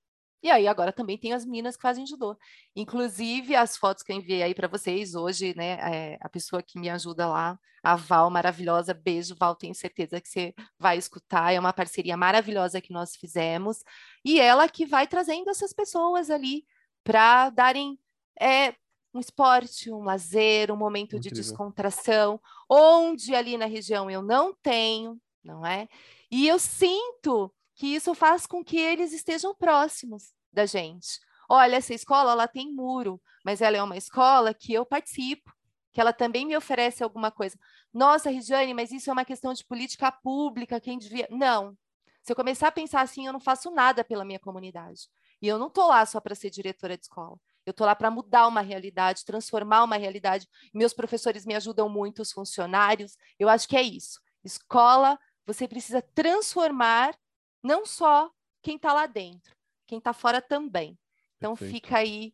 E 0.43 0.49
aí 0.49 0.67
agora 0.67 0.91
também 0.91 1.17
tem 1.17 1.33
as 1.33 1.45
meninas 1.45 1.75
que 1.75 1.81
fazem 1.81 2.05
judô. 2.05 2.35
Inclusive 2.75 3.55
as 3.55 3.77
fotos 3.77 4.03
que 4.03 4.11
eu 4.11 4.15
enviei 4.15 4.41
aí 4.41 4.55
para 4.55 4.67
vocês 4.67 5.13
hoje, 5.13 5.53
né? 5.55 5.77
É, 5.81 6.17
a 6.19 6.27
pessoa 6.27 6.63
que 6.63 6.79
me 6.79 6.89
ajuda 6.89 7.27
lá, 7.27 7.59
a 7.83 7.95
Val, 7.95 8.29
maravilhosa, 8.29 8.93
beijo, 8.93 9.35
Val, 9.39 9.55
tenho 9.55 9.75
certeza 9.75 10.19
que 10.19 10.27
você 10.27 10.53
vai 10.79 10.97
escutar. 10.97 11.53
É 11.53 11.59
uma 11.59 11.73
parceria 11.73 12.17
maravilhosa 12.17 12.81
que 12.81 12.93
nós 12.93 13.15
fizemos 13.15 13.83
e 14.23 14.39
ela 14.39 14.67
que 14.67 14.85
vai 14.85 15.07
trazendo 15.07 15.49
essas 15.49 15.73
pessoas 15.73 16.29
ali 16.29 16.65
para 17.03 17.49
darem 17.49 17.99
é, 18.39 18.73
um 19.13 19.19
esporte, 19.19 19.91
um 19.91 20.03
lazer, 20.03 20.71
um 20.71 20.77
momento 20.77 21.15
Incrível. 21.15 21.35
de 21.35 21.41
descontração, 21.41 22.39
onde 22.69 23.35
ali 23.35 23.57
na 23.57 23.65
região 23.65 24.09
eu 24.09 24.21
não 24.21 24.53
tenho, 24.53 25.19
não 25.43 25.65
é? 25.65 25.87
E 26.29 26.47
eu 26.47 26.57
sinto 26.57 27.53
que 27.81 27.95
isso 27.95 28.13
faz 28.13 28.45
com 28.45 28.63
que 28.63 28.77
eles 28.77 29.11
estejam 29.11 29.55
próximos 29.55 30.35
da 30.53 30.67
gente. 30.67 31.19
Olha, 31.49 31.77
essa 31.77 31.95
escola 31.95 32.33
ela 32.33 32.47
tem 32.47 32.71
muro, 32.71 33.19
mas 33.43 33.59
ela 33.59 33.75
é 33.75 33.81
uma 33.81 33.97
escola 33.97 34.53
que 34.53 34.71
eu 34.71 34.85
participo, 34.85 35.51
que 35.91 35.99
ela 35.99 36.13
também 36.13 36.45
me 36.45 36.55
oferece 36.55 37.03
alguma 37.03 37.31
coisa. 37.31 37.57
Nossa, 37.91 38.29
Regiane, 38.29 38.71
mas 38.75 38.91
isso 38.91 39.09
é 39.09 39.13
uma 39.13 39.25
questão 39.25 39.51
de 39.51 39.65
política 39.65 40.11
pública, 40.11 40.79
quem 40.79 40.99
devia. 40.99 41.27
Não. 41.31 41.75
Se 42.21 42.31
eu 42.31 42.35
começar 42.35 42.67
a 42.67 42.71
pensar 42.71 43.01
assim, 43.01 43.25
eu 43.25 43.33
não 43.33 43.39
faço 43.39 43.71
nada 43.71 44.03
pela 44.03 44.23
minha 44.23 44.39
comunidade. 44.39 45.09
E 45.41 45.47
eu 45.47 45.57
não 45.57 45.65
estou 45.65 45.87
lá 45.87 46.05
só 46.05 46.19
para 46.21 46.35
ser 46.35 46.51
diretora 46.51 46.95
de 46.95 47.05
escola. 47.05 47.35
Eu 47.65 47.71
estou 47.71 47.87
lá 47.87 47.95
para 47.95 48.11
mudar 48.11 48.45
uma 48.45 48.61
realidade, 48.61 49.25
transformar 49.25 49.83
uma 49.83 49.97
realidade. 49.97 50.47
Meus 50.71 50.93
professores 50.93 51.47
me 51.47 51.55
ajudam 51.55 51.89
muito, 51.89 52.21
os 52.21 52.31
funcionários. 52.31 53.17
Eu 53.39 53.49
acho 53.49 53.67
que 53.67 53.75
é 53.75 53.81
isso. 53.81 54.21
Escola, 54.43 55.17
você 55.47 55.67
precisa 55.67 55.99
transformar 55.99 57.15
não 57.63 57.85
só 57.85 58.31
quem 58.61 58.75
está 58.75 58.93
lá 58.93 59.05
dentro, 59.05 59.55
quem 59.87 59.97
está 59.97 60.13
fora 60.13 60.41
também. 60.41 60.97
Então 61.37 61.55
Perfeito. 61.55 61.73
fica 61.73 61.97
aí 61.97 62.33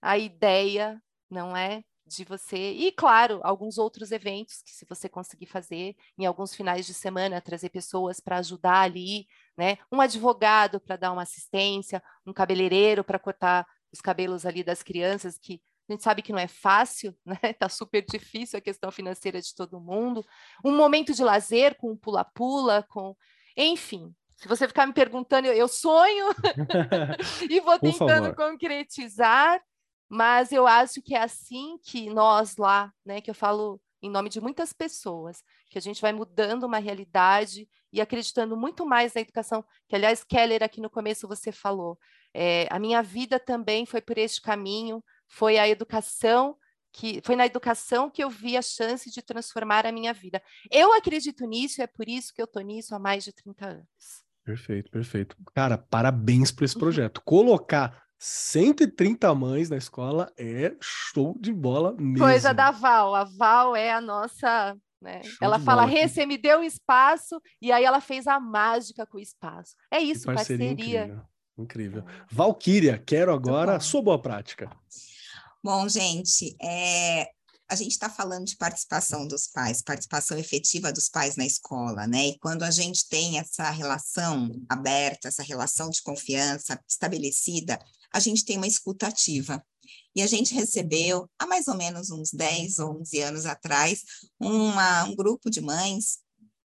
a 0.00 0.18
ideia, 0.18 1.02
não 1.30 1.56
é? 1.56 1.82
De 2.06 2.24
você, 2.24 2.72
e 2.72 2.90
claro, 2.90 3.40
alguns 3.42 3.76
outros 3.76 4.12
eventos 4.12 4.62
que, 4.62 4.70
se 4.70 4.86
você 4.88 5.10
conseguir 5.10 5.44
fazer 5.44 5.94
em 6.16 6.24
alguns 6.24 6.54
finais 6.54 6.86
de 6.86 6.94
semana, 6.94 7.38
trazer 7.38 7.68
pessoas 7.68 8.18
para 8.18 8.38
ajudar 8.38 8.80
ali, 8.80 9.26
né? 9.56 9.76
Um 9.92 10.00
advogado 10.00 10.80
para 10.80 10.96
dar 10.96 11.12
uma 11.12 11.22
assistência, 11.22 12.02
um 12.26 12.32
cabeleireiro 12.32 13.04
para 13.04 13.18
cortar 13.18 13.66
os 13.92 14.00
cabelos 14.00 14.46
ali 14.46 14.64
das 14.64 14.82
crianças, 14.82 15.38
que 15.38 15.60
a 15.88 15.92
gente 15.92 16.02
sabe 16.02 16.22
que 16.22 16.32
não 16.32 16.38
é 16.38 16.48
fácil, 16.48 17.14
né? 17.26 17.52
Tá 17.58 17.68
super 17.68 18.02
difícil 18.02 18.58
a 18.58 18.62
questão 18.62 18.90
financeira 18.90 19.40
de 19.40 19.54
todo 19.54 19.80
mundo. 19.80 20.24
Um 20.64 20.74
momento 20.74 21.12
de 21.12 21.22
lazer 21.22 21.76
com 21.76 21.96
pula-pula, 21.96 22.86
com, 22.88 23.14
enfim, 23.56 24.14
se 24.38 24.46
você 24.46 24.68
ficar 24.68 24.86
me 24.86 24.92
perguntando, 24.92 25.48
eu, 25.48 25.66
sonho 25.66 26.26
e 27.50 27.58
vou 27.60 27.76
tentando 27.78 28.34
concretizar, 28.36 29.60
mas 30.08 30.52
eu 30.52 30.64
acho 30.64 31.02
que 31.02 31.14
é 31.14 31.22
assim 31.22 31.76
que 31.82 32.08
nós 32.08 32.56
lá, 32.56 32.92
né, 33.04 33.20
que 33.20 33.28
eu 33.28 33.34
falo 33.34 33.80
em 34.00 34.08
nome 34.08 34.28
de 34.28 34.40
muitas 34.40 34.72
pessoas, 34.72 35.42
que 35.68 35.76
a 35.76 35.80
gente 35.80 36.00
vai 36.00 36.12
mudando 36.12 36.62
uma 36.62 36.78
realidade 36.78 37.68
e 37.92 38.00
acreditando 38.00 38.56
muito 38.56 38.86
mais 38.86 39.12
na 39.12 39.22
educação, 39.22 39.64
que 39.88 39.96
aliás, 39.96 40.22
Keller, 40.22 40.62
aqui 40.62 40.80
no 40.80 40.88
começo 40.88 41.26
você 41.26 41.50
falou, 41.50 41.98
é, 42.32 42.68
a 42.70 42.78
minha 42.78 43.02
vida 43.02 43.40
também 43.40 43.84
foi 43.84 44.00
por 44.00 44.16
este 44.18 44.40
caminho, 44.40 45.02
foi 45.26 45.58
a 45.58 45.68
educação 45.68 46.56
que 46.92 47.20
foi 47.24 47.34
na 47.34 47.44
educação 47.44 48.08
que 48.08 48.22
eu 48.22 48.30
vi 48.30 48.56
a 48.56 48.62
chance 48.62 49.10
de 49.10 49.20
transformar 49.20 49.84
a 49.84 49.92
minha 49.92 50.12
vida. 50.12 50.40
Eu 50.70 50.92
acredito 50.92 51.44
nisso 51.44 51.80
e 51.80 51.82
é 51.82 51.86
por 51.88 52.08
isso 52.08 52.32
que 52.32 52.40
eu 52.40 52.44
estou 52.46 52.62
nisso 52.62 52.94
há 52.94 52.98
mais 53.00 53.24
de 53.24 53.32
30 53.32 53.66
anos. 53.66 54.27
Perfeito, 54.48 54.90
perfeito. 54.90 55.36
Cara, 55.54 55.76
parabéns 55.76 56.50
por 56.50 56.64
esse 56.64 56.74
uhum. 56.74 56.80
projeto. 56.80 57.20
Colocar 57.22 58.02
130 58.18 59.34
mães 59.34 59.68
na 59.68 59.76
escola 59.76 60.32
é 60.38 60.74
show 60.80 61.36
de 61.38 61.52
bola 61.52 61.94
mesmo. 61.98 62.20
Coisa 62.20 62.54
da 62.54 62.70
Val. 62.70 63.14
A 63.14 63.24
Val 63.24 63.76
é 63.76 63.92
a 63.92 64.00
nossa. 64.00 64.74
Né? 65.02 65.20
Ela 65.42 65.58
fala, 65.58 65.84
Rê, 65.84 66.08
você 66.08 66.24
me 66.24 66.38
deu 66.38 66.60
um 66.60 66.62
espaço, 66.62 67.38
e 67.60 67.70
aí 67.70 67.84
ela 67.84 68.00
fez 68.00 68.26
a 68.26 68.40
mágica 68.40 69.06
com 69.06 69.18
o 69.18 69.20
espaço. 69.20 69.74
É 69.90 70.00
isso, 70.00 70.26
que 70.26 70.34
parceria. 70.34 70.68
parceria. 70.68 71.02
Incrível. 71.58 72.02
incrível. 72.02 72.04
É. 72.08 72.24
Valquíria, 72.30 73.02
quero 73.04 73.34
agora 73.34 73.76
a 73.76 73.80
sua 73.80 74.00
boa 74.00 74.20
prática. 74.20 74.74
Bom, 75.62 75.86
gente, 75.90 76.56
é, 76.62 77.28
a 77.70 77.74
gente 77.74 77.92
está 77.92 78.08
falando 78.08 78.46
de 78.46 78.56
participação 78.56 79.28
dos 79.28 79.46
pais, 79.46 79.82
participação 79.82 80.38
efetiva 80.38 80.90
dos 80.90 81.08
pais 81.08 81.36
na 81.36 81.44
escola, 81.44 82.06
né? 82.06 82.28
E 82.28 82.38
quando 82.38 82.62
a 82.62 82.70
gente 82.70 83.06
tem 83.08 83.38
essa 83.38 83.70
relação 83.70 84.50
aberta, 84.68 85.28
essa 85.28 85.42
relação 85.42 85.90
de 85.90 86.02
confiança 86.02 86.82
estabelecida, 86.88 87.78
a 88.12 88.20
gente 88.20 88.44
tem 88.44 88.56
uma 88.56 88.66
escuta 88.66 89.06
ativa. 89.06 89.62
E 90.16 90.22
a 90.22 90.26
gente 90.26 90.54
recebeu, 90.54 91.28
há 91.38 91.46
mais 91.46 91.68
ou 91.68 91.76
menos 91.76 92.10
uns 92.10 92.30
10 92.32 92.78
ou 92.78 93.00
11 93.00 93.20
anos 93.20 93.46
atrás, 93.46 94.02
uma, 94.40 95.04
um 95.04 95.14
grupo 95.14 95.50
de 95.50 95.60
mães 95.60 96.18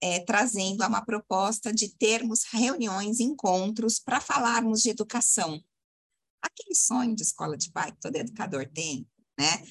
é, 0.03 0.20
trazendo 0.20 0.84
uma 0.86 1.05
proposta 1.05 1.72
de 1.72 1.88
termos 1.96 2.44
reuniões, 2.44 3.20
encontros 3.20 3.98
para 3.98 4.20
falarmos 4.20 4.82
de 4.82 4.90
educação. 4.90 5.62
Aquele 6.42 6.74
sonho 6.74 7.14
de 7.14 7.22
escola 7.22 7.57
de 7.57 7.70
pai 7.70 7.92
que 7.92 8.01
todo 8.01 8.16
educador 8.16 8.66
tem, 8.72 9.07
né? 9.38 9.62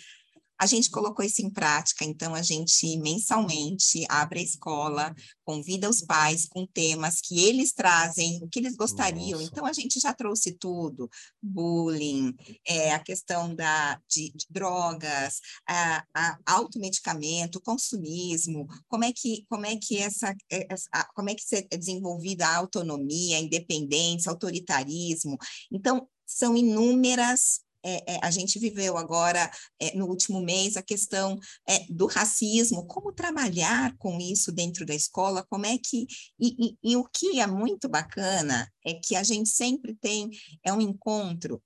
A 0.59 0.65
gente 0.65 0.89
colocou 0.89 1.23
isso 1.23 1.41
em 1.41 1.49
prática, 1.49 2.03
então 2.03 2.35
a 2.35 2.41
gente 2.41 2.97
mensalmente 2.97 4.05
abre 4.09 4.39
a 4.39 4.43
escola, 4.43 5.15
convida 5.45 5.89
os 5.89 6.01
pais 6.01 6.45
com 6.45 6.67
temas 6.67 7.21
que 7.21 7.39
eles 7.39 7.71
trazem, 7.71 8.43
o 8.43 8.49
que 8.49 8.59
eles 8.59 8.75
gostariam. 8.75 9.39
Nossa. 9.39 9.49
Então 9.49 9.65
a 9.65 9.71
gente 9.71 9.99
já 10.01 10.13
trouxe 10.13 10.51
tudo: 10.51 11.09
bullying, 11.41 12.35
é, 12.67 12.91
a 12.91 12.99
questão 12.99 13.55
da, 13.55 14.01
de, 14.07 14.31
de 14.35 14.45
drogas, 14.49 15.39
a, 15.65 16.03
a 16.13 16.37
automedicamento, 16.45 17.61
consumismo, 17.61 18.67
como 18.89 19.05
é 19.05 19.13
que 19.13 19.45
como 19.47 19.65
é 19.65 19.77
que 19.77 19.97
essa, 19.97 20.35
é, 20.51 20.67
essa 20.69 20.89
como 21.15 21.29
é 21.29 21.35
que 21.35 21.43
é 21.71 21.77
desenvolvida 21.77 22.45
a 22.45 22.57
autonomia, 22.57 23.37
a 23.37 23.41
independência, 23.41 24.29
autoritarismo. 24.29 25.37
Então 25.71 26.05
são 26.25 26.55
inúmeras 26.55 27.61
é, 27.83 28.15
é, 28.15 28.19
a 28.21 28.29
gente 28.31 28.59
viveu 28.59 28.97
agora, 28.97 29.49
é, 29.79 29.95
no 29.95 30.05
último 30.07 30.41
mês, 30.41 30.75
a 30.75 30.81
questão 30.81 31.39
é, 31.67 31.85
do 31.89 32.07
racismo, 32.07 32.85
como 32.85 33.13
trabalhar 33.13 33.95
com 33.97 34.19
isso 34.19 34.51
dentro 34.51 34.85
da 34.85 34.93
escola, 34.93 35.45
como 35.49 35.65
é 35.65 35.77
que. 35.77 36.05
E, 36.39 36.67
e, 36.67 36.77
e, 36.91 36.95
o 36.97 37.05
que 37.05 37.39
é 37.39 37.47
muito 37.47 37.87
bacana 37.87 38.71
é 38.85 38.93
que 38.93 39.15
a 39.15 39.23
gente 39.23 39.49
sempre 39.49 39.95
tem 39.95 40.29
é 40.63 40.73
um 40.73 40.81
encontro 40.81 41.61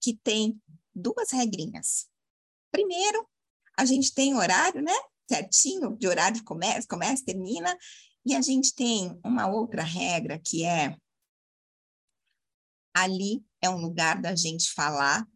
que 0.00 0.16
tem 0.22 0.60
duas 0.94 1.30
regrinhas. 1.32 2.06
Primeiro, 2.70 3.26
a 3.76 3.84
gente 3.84 4.14
tem 4.14 4.34
horário, 4.34 4.82
né? 4.82 4.94
Certinho, 5.28 5.96
de 5.96 6.06
horário 6.06 6.36
de 6.36 6.44
comércio, 6.44 6.88
comércio 6.88 7.24
termina, 7.24 7.76
e 8.24 8.34
a 8.34 8.40
gente 8.40 8.74
tem 8.74 9.18
uma 9.24 9.48
outra 9.48 9.82
regra 9.82 10.38
que 10.38 10.64
é 10.64 10.96
ali 12.94 13.44
é 13.60 13.68
um 13.68 13.80
lugar 13.80 14.20
da 14.20 14.34
gente 14.34 14.72
falar 14.72 15.26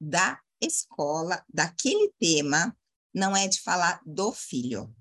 da 0.00 0.40
escola, 0.60 1.44
daquele 1.52 2.12
tema, 2.18 2.76
não 3.12 3.36
é 3.36 3.48
de 3.48 3.60
falar 3.60 4.00
do 4.06 4.32
filho. 4.32 4.94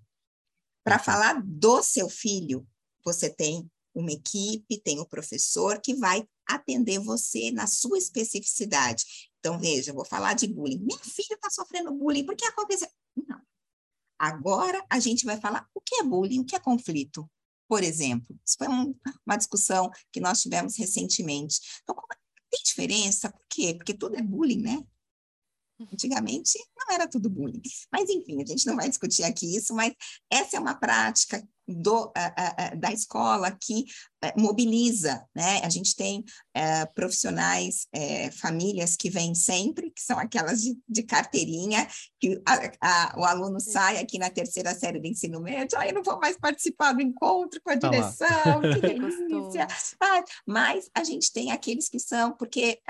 Para 0.83 0.97
uhum. 0.97 1.03
falar 1.03 1.41
do 1.45 1.83
seu 1.83 2.09
filho, 2.09 2.67
você 3.03 3.29
tem 3.29 3.69
uma 3.93 4.11
equipe, 4.11 4.79
tem 4.81 4.99
o 4.99 5.03
um 5.03 5.05
professor 5.05 5.79
que 5.81 5.93
vai 5.95 6.27
atender 6.47 6.99
você 6.99 7.51
na 7.51 7.67
sua 7.67 7.97
especificidade. 7.97 9.29
Então, 9.39 9.59
veja, 9.59 9.91
eu 9.91 9.95
vou 9.95 10.05
falar 10.05 10.33
de 10.33 10.47
bullying. 10.47 10.79
Minha 10.79 10.99
filha 10.99 11.35
está 11.35 11.49
sofrendo 11.49 11.93
bullying, 11.93 12.25
por 12.25 12.35
que 12.35 12.45
aconteceu? 12.45 12.89
Não. 13.15 13.39
Agora 14.17 14.83
a 14.89 14.99
gente 14.99 15.25
vai 15.25 15.39
falar 15.39 15.67
o 15.73 15.81
que 15.81 15.95
é 15.95 16.03
bullying, 16.03 16.39
o 16.39 16.45
que 16.45 16.55
é 16.55 16.59
conflito. 16.59 17.29
Por 17.67 17.83
exemplo, 17.83 18.35
isso 18.43 18.57
foi 18.57 18.67
um, 18.67 18.95
uma 19.25 19.37
discussão 19.37 19.91
que 20.11 20.19
nós 20.19 20.41
tivemos 20.41 20.75
recentemente. 20.75 21.59
Então, 21.83 21.95
tem 22.49 22.61
diferença? 22.63 23.31
Por 23.31 23.45
quê? 23.49 23.73
Porque 23.75 23.93
tudo 23.93 24.15
é 24.15 24.21
bullying, 24.21 24.61
né? 24.61 24.83
Antigamente 25.93 26.59
não 26.75 26.93
era 26.93 27.07
tudo 27.07 27.29
bullying. 27.29 27.61
Mas, 27.91 28.09
enfim, 28.09 28.41
a 28.41 28.45
gente 28.45 28.65
não 28.65 28.75
vai 28.75 28.89
discutir 28.89 29.23
aqui 29.23 29.55
isso, 29.55 29.73
mas 29.73 29.93
essa 30.29 30.57
é 30.57 30.59
uma 30.59 30.75
prática 30.75 31.47
do, 31.69 32.05
uh, 32.05 32.09
uh, 32.09 32.77
da 32.79 32.91
escola 32.91 33.55
que 33.59 33.85
mobiliza, 34.35 35.25
né? 35.33 35.61
A 35.63 35.69
gente 35.69 35.95
tem 35.95 36.25
profissionais, 36.93 37.87
famílias 38.41 38.97
que 38.97 39.09
vêm 39.09 39.33
sempre, 39.33 39.91
que 39.91 40.01
são 40.01 40.19
aquelas 40.19 40.61
de, 40.61 40.77
de 40.89 41.03
carteirinha, 41.03 41.87
que 42.19 42.37
a, 42.45 42.71
a, 42.81 43.15
o 43.17 43.23
aluno 43.23 43.61
sai 43.61 43.97
aqui 43.97 44.19
na 44.19 44.29
terceira 44.29 44.75
série 44.75 44.99
do 44.99 45.07
ensino 45.07 45.39
médio, 45.39 45.79
ah, 45.79 45.87
eu 45.87 45.93
não 45.93 46.03
vou 46.03 46.19
mais 46.19 46.37
participar 46.37 46.91
do 46.91 47.01
encontro 47.01 47.61
com 47.63 47.71
a 47.71 47.77
tá 47.77 47.87
direção, 47.87 48.59
que 48.61 48.81
delícia. 48.83 49.65
ah, 50.01 50.23
mas 50.45 50.89
a 50.93 51.05
gente 51.05 51.31
tem 51.31 51.53
aqueles 51.53 51.87
que 51.87 51.97
são, 51.97 52.33
porque 52.33 52.81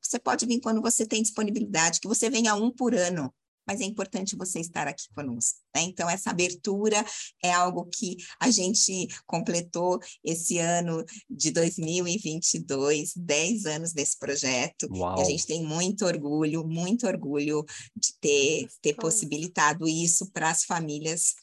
você 0.00 0.18
pode 0.18 0.46
vir 0.46 0.60
quando 0.60 0.80
você 0.80 1.04
tem 1.04 1.20
disponibilidade, 1.20 2.00
que 2.00 2.08
você 2.08 2.30
venha 2.30 2.54
um 2.54 2.70
por 2.70 2.94
ano, 2.94 3.30
mas 3.70 3.80
é 3.80 3.84
importante 3.84 4.34
você 4.34 4.58
estar 4.58 4.88
aqui 4.88 5.04
conosco. 5.14 5.60
Né? 5.72 5.82
Então, 5.82 6.10
essa 6.10 6.30
abertura 6.30 7.06
é 7.40 7.52
algo 7.52 7.86
que 7.86 8.16
a 8.40 8.50
gente 8.50 9.06
completou 9.24 10.00
esse 10.24 10.58
ano 10.58 11.04
de 11.30 11.52
2022, 11.52 13.12
10 13.14 13.66
anos 13.66 13.92
desse 13.92 14.18
projeto. 14.18 14.88
Uau. 14.90 15.18
E 15.18 15.20
a 15.20 15.24
gente 15.24 15.46
tem 15.46 15.62
muito 15.62 16.04
orgulho, 16.04 16.66
muito 16.66 17.06
orgulho 17.06 17.64
de 17.94 18.12
ter, 18.20 18.66
ter 18.82 18.94
possibilitado 18.94 19.86
isso 19.86 20.28
para 20.32 20.50
as 20.50 20.64
famílias 20.64 21.36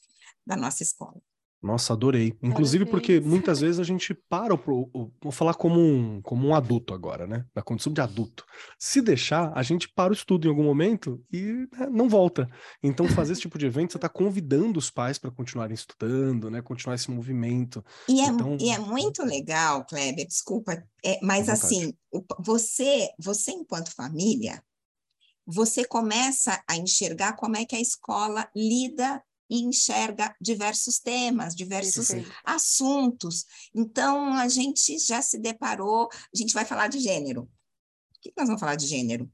da 0.46 0.58
nossa 0.58 0.84
escola. 0.84 1.22
Nossa, 1.62 1.94
adorei. 1.94 2.34
Inclusive 2.42 2.86
porque 2.86 3.14
Parabéns. 3.14 3.32
muitas 3.32 3.60
vezes 3.62 3.80
a 3.80 3.84
gente 3.84 4.14
para, 4.14 4.54
o, 4.54 5.12
vou 5.22 5.32
falar 5.32 5.56
como 5.56 5.80
um, 5.80 6.22
como 6.22 6.48
um 6.48 6.54
adulto 6.56 6.94
agora, 6.94 7.26
né? 7.26 7.46
Na 7.56 7.64
condição 7.64 7.92
de 7.92 8.00
adulto. 8.00 8.46
Se 8.78 9.02
deixar, 9.02 9.52
a 9.56 9.64
gente 9.64 9.90
para 9.90 10.12
o 10.12 10.16
estudo 10.16 10.46
em 10.46 10.50
algum 10.50 10.64
momento 10.64 11.20
e 11.32 11.68
né, 11.74 11.88
não 11.92 12.08
volta. 12.08 12.48
Então, 12.82 13.08
fazer 13.08 13.34
esse 13.34 13.42
tipo 13.48 13.58
de 13.58 13.66
evento, 13.66 13.92
você 13.92 13.98
está 13.98 14.08
convidando 14.08 14.78
os 14.78 14.92
pais 14.92 15.18
para 15.18 15.32
continuarem 15.32 15.74
estudando, 15.74 16.52
né? 16.52 16.62
Continuar 16.62 16.96
esse 16.96 17.10
movimento. 17.10 17.84
E 18.08 18.22
é, 18.22 18.28
Então- 18.28 18.58
e 18.60 18.70
é 18.70 18.78
muito 18.78 19.24
legal, 19.24 19.84
Kleber, 19.86 20.28
desculpa, 20.28 20.84
é, 21.04 21.20
mas 21.24 21.50
assim, 21.50 21.94
você, 22.40 23.10
você 23.20 23.52
enquanto 23.52 23.94
família, 23.94 24.64
você 25.46 25.86
começa 25.86 26.62
a 26.70 26.76
enxergar 26.76 27.34
como 27.34 27.56
é 27.58 27.66
que 27.66 27.76
a 27.76 27.82
escola 27.82 28.48
lida 28.56 29.24
e 29.50 29.62
enxerga 29.62 30.36
diversos 30.42 31.00
temas, 31.00 31.56
diversos 31.56 32.08
Perfeito. 32.08 32.36
assuntos. 32.44 33.46
Então, 33.74 34.34
a 34.34 34.48
gente 34.48 34.98
já 35.00 35.22
se 35.22 35.40
deparou, 35.40 36.10
a 36.12 36.38
gente 36.38 36.54
vai 36.54 36.66
falar 36.66 36.88
de 36.88 37.00
gênero. 37.00 37.44
Por 38.14 38.22
que 38.22 38.34
nós 38.38 38.48
vamos 38.48 38.60
falar 38.60 38.76
de 38.76 38.88
gênero? 38.88 39.32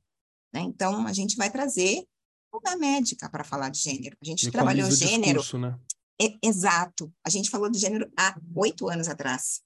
Né? 0.54 0.62
Então, 0.62 1.08
a 1.08 1.14
gente 1.14 1.36
vai 1.36 1.50
trazer 1.50 2.06
uma 2.54 2.76
médica 2.76 3.30
para 3.30 3.44
falar 3.44 3.70
de 3.70 3.80
gênero. 3.80 4.16
A 4.22 4.26
gente 4.26 4.52
trabalhou 4.52 4.86
Equaliza 4.86 5.08
gênero 5.08 5.40
discurso, 5.40 5.58
né? 5.58 5.80
é- 6.22 6.38
exato. 6.44 7.12
A 7.26 7.30
gente 7.30 7.50
falou 7.50 7.70
do 7.70 7.78
gênero 7.78 8.12
há 8.18 8.40
oito 8.56 8.90
anos 8.90 9.08
atrás. 9.08 9.62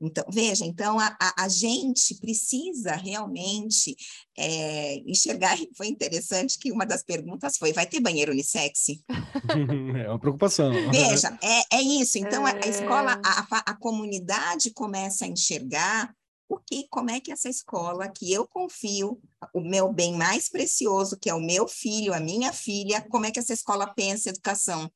Então, 0.00 0.24
veja, 0.30 0.64
então 0.64 0.98
a, 0.98 1.14
a, 1.20 1.44
a 1.44 1.48
gente 1.48 2.14
precisa 2.14 2.92
realmente 2.92 3.94
é, 4.36 4.94
enxergar. 5.06 5.60
E 5.60 5.68
foi 5.76 5.88
interessante 5.88 6.58
que 6.58 6.72
uma 6.72 6.86
das 6.86 7.02
perguntas 7.02 7.58
foi: 7.58 7.72
vai 7.72 7.86
ter 7.86 8.00
banheiro 8.00 8.32
unissex? 8.32 8.86
é 9.96 10.08
uma 10.08 10.18
preocupação. 10.18 10.72
Veja, 10.90 11.38
é, 11.42 11.76
é 11.76 11.82
isso. 11.82 12.16
Então, 12.18 12.46
a, 12.46 12.50
a 12.50 12.66
É. 12.66 12.68
escola, 12.68 13.20
a, 13.24 13.70
a 13.70 13.76
comunidade 13.76 14.70
começa 14.70 15.26
a 15.26 15.28
enxergar 15.28 16.14
o 16.48 16.58
que, 16.58 16.88
como 16.88 17.10
é 17.10 17.20
que 17.20 17.30
essa 17.30 17.48
escola, 17.48 18.08
que 18.08 18.32
eu 18.32 18.46
confio, 18.48 19.20
o 19.54 19.60
meu 19.60 19.92
bem 19.92 20.16
mais 20.16 20.48
precioso, 20.48 21.16
que 21.16 21.30
é 21.30 21.34
o 21.34 21.40
meu 21.40 21.68
filho, 21.68 22.12
a 22.12 22.18
minha 22.18 22.52
filha, 22.52 23.00
como 23.08 23.24
é 23.24 23.30
que 23.30 23.38
essa 23.38 23.52
escola 23.52 23.86
pensa 23.86 24.30
educação? 24.30 24.90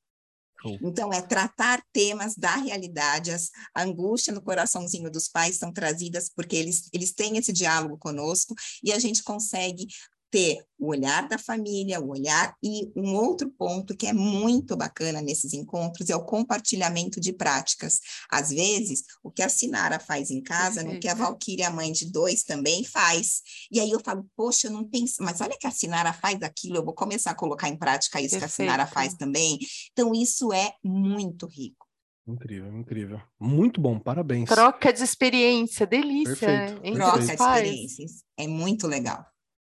Então, 0.83 1.13
é 1.13 1.21
tratar 1.21 1.83
temas 1.93 2.35
da 2.35 2.57
realidade, 2.57 3.31
as, 3.31 3.51
a 3.75 3.83
angústia 3.83 4.33
no 4.33 4.43
coraçãozinho 4.43 5.11
dos 5.11 5.29
pais 5.29 5.57
são 5.57 5.73
trazidas 5.73 6.31
porque 6.35 6.57
eles, 6.57 6.89
eles 6.93 7.13
têm 7.13 7.37
esse 7.37 7.53
diálogo 7.53 7.99
conosco 7.99 8.55
e 8.83 8.93
a 8.93 8.99
gente 8.99 9.23
consegue 9.23 9.87
ter 10.35 10.67
o 10.77 10.89
olhar 10.89 11.29
da 11.29 11.39
família, 11.39 12.01
o 12.01 12.09
olhar 12.09 12.57
e 12.61 12.91
um 12.97 13.15
outro 13.15 13.49
ponto 13.49 13.97
que 13.97 14.09
é 14.09 14.13
muito 14.13 14.77
bacana 14.77 15.23
nesses 15.23 15.53
encontros 15.53 16.11
é 16.11 16.17
o 16.17 16.25
compartilhamento 16.25 17.21
de 17.21 17.33
práticas. 17.33 18.01
Às 18.29 18.51
vezes, 18.51 19.05
o 19.23 19.31
que 19.31 19.45
a 19.45 19.49
Sinara 19.49 20.01
faz 20.01 20.33
em 20.33 20.43
casa, 20.43 20.83
no 20.83 20.99
que 20.99 21.07
a 21.07 21.13
Perfeito. 21.13 21.19
Valquíria, 21.19 21.71
mãe 21.71 21.93
de 21.93 22.11
dois, 22.11 22.43
também 22.43 22.83
faz. 22.83 23.43
E 23.71 23.79
aí 23.79 23.93
eu 23.93 24.01
falo, 24.01 24.27
poxa, 24.35 24.67
eu 24.67 24.73
não 24.73 24.83
penso, 24.83 25.23
mas 25.23 25.41
olha 25.41 25.57
que 25.57 25.69
a 25.69 25.71
Sinara 25.71 26.13
faz 26.13 26.43
aquilo, 26.43 26.79
eu 26.79 26.85
vou 26.85 26.95
começar 26.95 27.31
a 27.31 27.37
colocar 27.37 27.69
em 27.69 27.77
prática 27.77 28.21
isso 28.21 28.37
que 28.37 28.45
a 28.45 28.49
Sinara 28.49 28.87
Perfeito. 28.87 28.95
faz 28.95 29.15
também. 29.15 29.57
Então, 29.93 30.13
isso 30.13 30.53
é 30.53 30.73
muito 30.83 31.47
rico. 31.47 31.87
Incrível, 32.27 32.77
incrível. 32.77 33.23
Muito 33.39 33.81
bom, 33.81 34.01
parabéns. 34.01 34.49
Troca 34.49 34.93
de 34.93 35.05
experiência, 35.05 35.87
delícia. 35.87 36.35
Perfeito, 36.35 36.93
Troca 36.95 37.19
de 37.21 37.33
experiências. 37.33 38.25
É 38.37 38.49
muito 38.49 38.89
legal. 38.89 39.25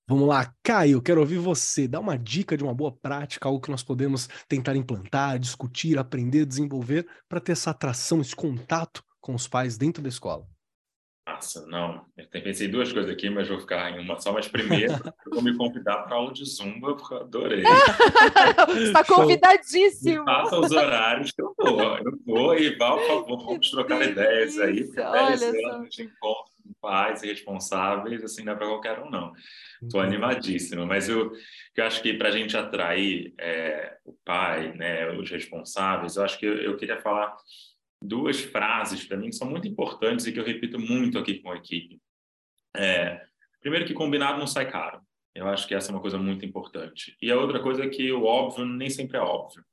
Vamos 0.09 0.27
lá, 0.27 0.53
Caio, 0.63 1.01
quero 1.01 1.19
ouvir 1.19 1.37
você. 1.37 1.85
Dá 1.87 1.99
uma 1.99 2.17
dica 2.17 2.55
de 2.55 2.63
uma 2.63 2.73
boa 2.73 2.91
prática, 2.91 3.47
algo 3.47 3.59
que 3.61 3.69
nós 3.69 3.83
podemos 3.83 4.27
tentar 4.47 4.75
implantar, 4.75 5.37
discutir, 5.37 5.97
aprender, 5.99 6.45
desenvolver, 6.45 7.05
para 7.27 7.41
ter 7.41 7.51
essa 7.51 7.71
atração, 7.71 8.21
esse 8.21 8.35
contato 8.35 9.03
com 9.19 9.35
os 9.35 9.47
pais 9.47 9.77
dentro 9.77 10.01
da 10.01 10.07
escola. 10.09 10.47
Nossa, 11.27 11.65
não. 11.67 12.05
Eu 12.17 12.25
pensei 12.41 12.69
duas 12.69 12.91
coisas 12.93 13.11
aqui, 13.11 13.29
mas 13.29 13.49
vou 13.49 13.59
ficar 13.59 13.91
em 13.91 13.99
uma 13.99 14.17
só. 14.17 14.31
Mas 14.31 14.47
primeiro, 14.47 14.93
eu 15.27 15.31
vou 15.33 15.41
me 15.41 15.55
convidar 15.57 16.03
para 16.03 16.15
aula 16.15 16.31
de 16.31 16.45
Zumba, 16.45 16.95
porque 16.95 17.13
eu 17.13 17.19
adorei. 17.19 17.63
Está 18.81 19.03
convidadíssimo. 19.03 20.23
passa 20.23 20.57
os 20.57 20.71
horários 20.71 21.31
que 21.31 21.41
eu 21.41 21.53
vou. 21.57 21.97
Eu 21.97 22.17
vou 22.25 22.57
e 22.57 22.75
Val, 22.77 22.97
por 22.99 23.07
favor, 23.07 23.45
vamos 23.45 23.69
trocar 23.69 23.99
Que 23.99 24.05
ideias 24.05 24.57
aí. 24.57 24.73
delícia, 24.75 25.03
Por 25.03 25.11
10 25.11 25.41
olha 25.43 25.61
só. 25.61 25.69
anos 25.75 25.95
de 25.95 26.03
encontro 26.03 26.53
com 26.63 26.73
pais 26.81 27.23
e 27.23 27.27
responsáveis, 27.27 28.23
assim, 28.23 28.43
não 28.43 28.53
é 28.53 28.55
para 28.55 28.67
qualquer 28.67 28.99
um, 28.99 29.09
não. 29.09 29.33
Estou 29.83 29.99
animadíssimo, 29.99 30.85
mas 30.85 31.09
eu, 31.09 31.31
eu 31.75 31.85
acho 31.85 32.01
que 32.01 32.13
para 32.13 32.29
a 32.29 32.31
gente 32.31 32.55
atrair 32.55 33.33
é, 33.37 33.97
o 34.05 34.13
pai, 34.25 34.71
né, 34.73 35.09
os 35.11 35.29
responsáveis, 35.29 36.15
eu 36.15 36.23
acho 36.23 36.39
que 36.39 36.45
eu, 36.45 36.55
eu 36.55 36.77
queria 36.77 36.99
falar 37.01 37.35
duas 38.01 38.39
frases 38.39 39.05
para 39.05 39.17
mim 39.17 39.29
que 39.29 39.35
são 39.35 39.49
muito 39.49 39.67
importantes 39.67 40.25
e 40.25 40.31
que 40.31 40.39
eu 40.39 40.45
repito 40.45 40.79
muito 40.79 41.17
aqui 41.17 41.39
com 41.39 41.51
a 41.51 41.55
equipe. 41.55 41.99
É, 42.75 43.25
primeiro 43.59 43.85
que 43.85 43.93
combinado 43.93 44.39
não 44.39 44.47
sai 44.47 44.69
caro. 44.69 45.01
Eu 45.33 45.47
acho 45.47 45.67
que 45.67 45.75
essa 45.75 45.91
é 45.91 45.93
uma 45.93 46.01
coisa 46.01 46.17
muito 46.17 46.45
importante. 46.45 47.15
E 47.21 47.31
a 47.31 47.37
outra 47.37 47.61
coisa 47.61 47.83
é 47.83 47.89
que 47.89 48.11
o 48.11 48.23
óbvio 48.23 48.65
nem 48.65 48.89
sempre 48.89 49.17
é 49.17 49.21
óbvio. 49.21 49.63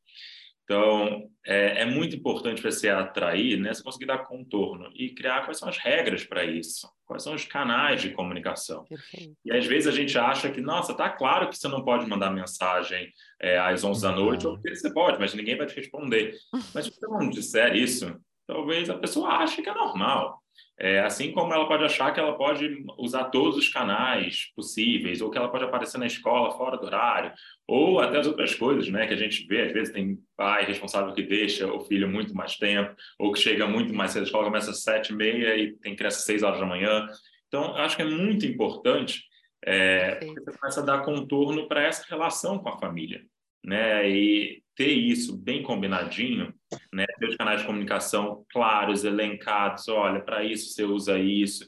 Então, 0.65 1.29
é, 1.47 1.83
é 1.83 1.85
muito 1.85 2.17
importante 2.17 2.63
para 2.63 2.71
você 2.71 2.89
atrair, 2.89 3.61
né, 3.61 3.73
você 3.73 3.83
conseguir 3.83 4.07
dar 4.07 4.25
contorno 4.25 4.91
e 4.95 5.11
criar 5.11 5.45
quais 5.45 5.59
são 5.59 5.69
as 5.69 5.77
regras 5.77 6.25
para 6.25 6.43
isso, 6.43 6.89
quais 7.05 7.23
são 7.23 7.35
os 7.35 7.45
canais 7.45 8.01
de 8.01 8.11
comunicação. 8.11 8.85
Perfeito. 8.85 9.37
E 9.45 9.53
às 9.53 9.67
vezes 9.67 9.87
a 9.87 9.93
gente 9.93 10.19
acha 10.19 10.51
que, 10.51 10.63
nossa, 10.63 10.95
tá 10.95 11.11
claro 11.11 11.51
que 11.51 11.57
você 11.57 11.69
não 11.69 11.85
pode 11.85 12.07
mandar 12.07 12.31
mensagem 12.31 13.13
é, 13.41 13.59
às 13.59 13.85
11 13.85 14.03
da 14.03 14.13
noite, 14.13 14.47
ou 14.47 14.59
que 14.59 14.75
você 14.75 14.93
pode, 14.93 15.19
mas 15.19 15.35
ninguém 15.35 15.57
vai 15.57 15.67
te 15.67 15.77
responder. 15.77 16.35
Mas 16.75 16.87
se 16.87 16.93
você 16.93 17.07
não 17.07 17.29
disser 17.29 17.77
isso, 17.77 18.19
talvez 18.47 18.89
a 18.89 18.99
pessoa 18.99 19.29
ache 19.37 19.61
que 19.61 19.69
é 19.69 19.75
normal. 19.75 20.43
É, 20.79 21.01
assim 21.01 21.31
como 21.31 21.55
ela 21.55 21.69
pode 21.69 21.85
achar 21.85 22.13
que 22.13 22.19
ela 22.19 22.37
pode 22.37 22.85
usar 22.99 23.25
todos 23.25 23.57
os 23.57 23.69
canais 23.69 24.53
possíveis, 24.57 25.21
ou 25.21 25.31
que 25.31 25.39
ela 25.39 25.49
pode 25.49 25.63
aparecer 25.63 25.99
na 25.99 26.07
escola 26.07 26.51
fora 26.57 26.77
do 26.77 26.87
horário, 26.87 27.33
ou 27.67 28.01
até 28.01 28.19
as 28.19 28.27
outras 28.27 28.55
coisas, 28.57 28.89
né, 28.89 29.07
que 29.07 29.15
a 29.15 29.17
gente 29.17 29.47
vê, 29.47 29.63
às 29.63 29.73
vezes 29.73 29.93
tem 29.93 30.19
pai 30.37 30.65
responsável 30.65 31.15
que 31.15 31.23
deixa 31.23 31.73
o 31.73 31.81
filho 31.81 32.09
muito 32.09 32.35
mais 32.35 32.57
tempo, 32.57 32.93
ou 33.19 33.33
que 33.33 33.39
chega 33.39 33.69
muito 33.69 33.95
mais 33.95 34.11
cedo, 34.11 34.23
a 34.23 34.27
escola 34.27 34.45
começa 34.47 34.73
às 34.73 34.83
sete 34.83 35.13
e 35.13 35.17
meia 35.17 35.57
e 35.57 35.73
tem 35.77 35.95
criança 35.95 36.19
às 36.19 36.25
seis 36.25 36.43
horas 36.43 36.59
da 36.59 36.67
manhã. 36.67 37.07
Então, 37.47 37.77
eu 37.77 37.85
acho 37.85 37.95
que 37.95 38.03
é 38.03 38.07
muito 38.07 38.45
importante 38.45 39.23
é, 39.65 40.17
Perfeito. 40.17 40.45
você 40.45 40.59
começa 40.59 40.81
a 40.81 40.85
dar 40.85 41.05
contorno 41.05 41.67
para 41.69 41.83
essa 41.83 42.05
relação 42.09 42.59
com 42.59 42.69
a 42.69 42.79
família, 42.79 43.25
né, 43.65 44.09
e 44.09 44.63
ter 44.77 44.91
isso 44.91 45.37
bem 45.37 45.63
combinadinho, 45.63 46.53
né, 46.93 47.07
ter 47.19 47.29
os 47.29 47.37
canais 47.37 47.61
de 47.61 47.67
comunicação 47.67 48.45
claros, 48.53 49.05
elencados, 49.05 49.89
olha, 49.89 50.21
para 50.21 50.45
isso 50.45 50.71
você 50.71 50.85
usa 50.85 51.19
isso, 51.19 51.65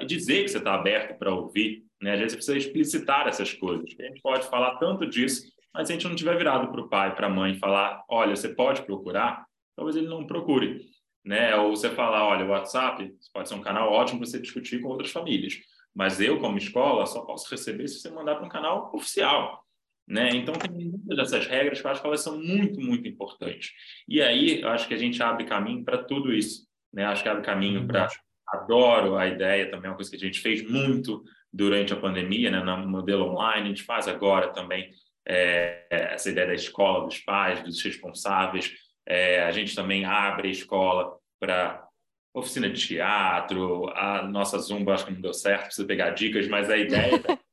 e 0.00 0.04
dizer 0.04 0.42
que 0.42 0.48
você 0.48 0.58
está 0.58 0.74
aberto 0.74 1.18
para 1.18 1.34
ouvir, 1.34 1.84
né, 2.00 2.12
às 2.12 2.18
vezes 2.18 2.32
você 2.32 2.36
precisa 2.36 2.58
explicitar 2.58 3.26
essas 3.28 3.52
coisas, 3.54 3.94
a 3.98 4.02
gente 4.02 4.20
pode 4.20 4.46
falar 4.48 4.76
tanto 4.76 5.06
disso, 5.06 5.50
mas 5.72 5.86
se 5.86 5.92
a 5.92 5.96
gente 5.96 6.08
não 6.08 6.16
tiver 6.16 6.36
virado 6.36 6.70
para 6.70 6.80
o 6.80 6.88
pai, 6.88 7.14
para 7.14 7.28
a 7.28 7.30
mãe, 7.30 7.54
falar, 7.54 8.04
olha, 8.08 8.36
você 8.36 8.48
pode 8.48 8.82
procurar, 8.82 9.46
talvez 9.74 9.96
ele 9.96 10.08
não 10.08 10.26
procure, 10.26 10.80
né, 11.24 11.54
ou 11.54 11.74
você 11.74 11.88
falar, 11.88 12.26
olha, 12.26 12.44
o 12.44 12.48
WhatsApp 12.48 13.10
pode 13.32 13.48
ser 13.48 13.54
um 13.54 13.62
canal 13.62 13.90
ótimo 13.90 14.20
para 14.20 14.28
você 14.28 14.40
discutir 14.40 14.80
com 14.80 14.88
outras 14.88 15.12
famílias, 15.12 15.54
mas 15.94 16.20
eu, 16.20 16.38
como 16.40 16.58
escola, 16.58 17.06
só 17.06 17.20
posso 17.20 17.50
receber 17.50 17.86
se 17.86 18.00
você 18.00 18.10
mandar 18.10 18.34
para 18.36 18.46
um 18.46 18.48
canal 18.48 18.90
oficial, 18.94 19.61
né? 20.06 20.30
Então, 20.30 20.54
tem 20.54 20.70
muitas 20.70 21.16
dessas 21.16 21.46
regras 21.46 21.80
que 21.80 21.86
eu 21.86 21.90
acho 21.90 22.00
que 22.00 22.06
elas 22.06 22.20
são 22.20 22.38
muito, 22.38 22.80
muito 22.80 23.08
importantes. 23.08 23.70
E 24.08 24.20
aí, 24.20 24.60
eu 24.60 24.68
acho 24.68 24.86
que 24.88 24.94
a 24.94 24.98
gente 24.98 25.22
abre 25.22 25.44
caminho 25.44 25.84
para 25.84 25.98
tudo 25.98 26.32
isso, 26.32 26.66
né? 26.92 27.04
Acho 27.04 27.22
que 27.22 27.28
abre 27.28 27.44
caminho 27.44 27.86
para... 27.86 28.08
Adoro 28.46 29.16
a 29.16 29.26
ideia 29.26 29.70
também, 29.70 29.86
é 29.86 29.90
uma 29.90 29.96
coisa 29.96 30.10
que 30.10 30.16
a 30.16 30.20
gente 30.20 30.40
fez 30.40 30.68
muito 30.68 31.22
durante 31.50 31.92
a 31.92 31.96
pandemia, 31.96 32.50
né? 32.50 32.60
No 32.60 32.88
modelo 32.88 33.30
online, 33.30 33.64
a 33.64 33.68
gente 33.68 33.82
faz 33.82 34.06
agora 34.06 34.52
também 34.52 34.90
é, 35.26 35.86
essa 35.90 36.30
ideia 36.30 36.48
da 36.48 36.54
escola, 36.54 37.04
dos 37.04 37.18
pais, 37.18 37.62
dos 37.62 37.82
responsáveis. 37.82 38.74
É, 39.06 39.42
a 39.42 39.50
gente 39.50 39.74
também 39.74 40.04
abre 40.04 40.48
a 40.48 40.50
escola 40.52 41.16
para 41.40 41.86
oficina 42.34 42.68
de 42.68 42.86
teatro, 42.86 43.88
a 43.94 44.22
nossa 44.22 44.58
Zumba 44.58 44.94
acho 44.94 45.04
que 45.04 45.12
não 45.12 45.20
deu 45.20 45.34
certo, 45.34 45.66
precisa 45.66 45.86
pegar 45.86 46.10
dicas, 46.10 46.48
mas 46.48 46.70
a 46.70 46.76
ideia 46.76 47.10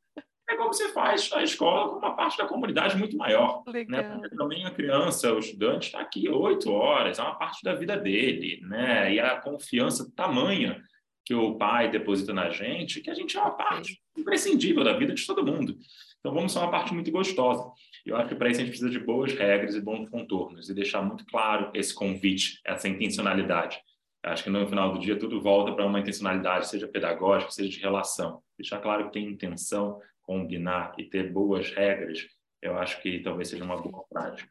é 0.49 0.55
como 0.55 0.73
você 0.73 0.89
faz 0.89 1.29
a 1.33 1.43
escola 1.43 1.89
com 1.89 1.97
uma 1.97 2.15
parte 2.15 2.37
da 2.37 2.47
comunidade 2.47 2.97
muito 2.97 3.15
maior. 3.15 3.63
Né? 3.67 3.71
Legal. 3.73 4.19
Porque 4.19 4.35
também 4.35 4.65
a 4.65 4.71
criança, 4.71 5.33
o 5.33 5.39
estudante, 5.39 5.87
está 5.87 5.99
aqui 5.99 6.27
oito 6.27 6.71
horas, 6.71 7.19
é 7.19 7.21
uma 7.21 7.35
parte 7.35 7.63
da 7.63 7.75
vida 7.75 7.95
dele, 7.95 8.59
né? 8.63 9.13
E 9.13 9.19
a 9.19 9.39
confiança 9.39 10.11
tamanha 10.15 10.81
que 11.23 11.35
o 11.35 11.55
pai 11.55 11.91
deposita 11.91 12.33
na 12.33 12.49
gente, 12.49 13.01
que 13.01 13.11
a 13.11 13.13
gente 13.13 13.37
é 13.37 13.39
uma 13.39 13.51
parte 13.51 14.01
imprescindível 14.17 14.83
da 14.83 14.93
vida 14.93 15.13
de 15.13 15.25
todo 15.27 15.45
mundo. 15.45 15.77
Então, 16.19 16.33
vamos 16.33 16.51
ser 16.51 16.59
uma 16.59 16.71
parte 16.71 16.93
muito 16.93 17.11
gostosa. 17.11 17.63
Eu 18.03 18.17
acho 18.17 18.29
que 18.29 18.35
para 18.35 18.49
isso 18.49 18.59
a 18.59 18.63
gente 18.63 18.71
precisa 18.71 18.89
de 18.89 18.99
boas 18.99 19.33
regras 19.33 19.75
e 19.75 19.81
bons 19.81 20.09
contornos 20.09 20.69
e 20.69 20.73
deixar 20.73 21.03
muito 21.03 21.25
claro 21.27 21.69
esse 21.75 21.93
convite, 21.93 22.59
essa 22.65 22.89
intencionalidade. 22.89 23.79
Acho 24.23 24.43
que 24.43 24.49
no 24.49 24.67
final 24.67 24.91
do 24.91 24.99
dia 24.99 25.17
tudo 25.17 25.39
volta 25.39 25.71
para 25.71 25.85
uma 25.85 25.99
intencionalidade, 25.99 26.67
seja 26.67 26.87
pedagógica, 26.87 27.51
seja 27.51 27.69
de 27.69 27.79
relação. 27.79 28.41
Deixar 28.57 28.79
claro 28.79 29.05
que 29.05 29.13
tem 29.13 29.27
intenção, 29.27 29.99
combinar 30.29 30.93
e 30.95 31.05
ter 31.05 31.33
boas 31.33 31.71
regras, 31.71 32.19
eu 32.61 32.77
acho 32.77 33.01
que 33.01 33.17
talvez 33.23 33.47
seja 33.47 33.63
uma 33.63 33.81
boa 33.81 34.03
prática. 34.07 34.47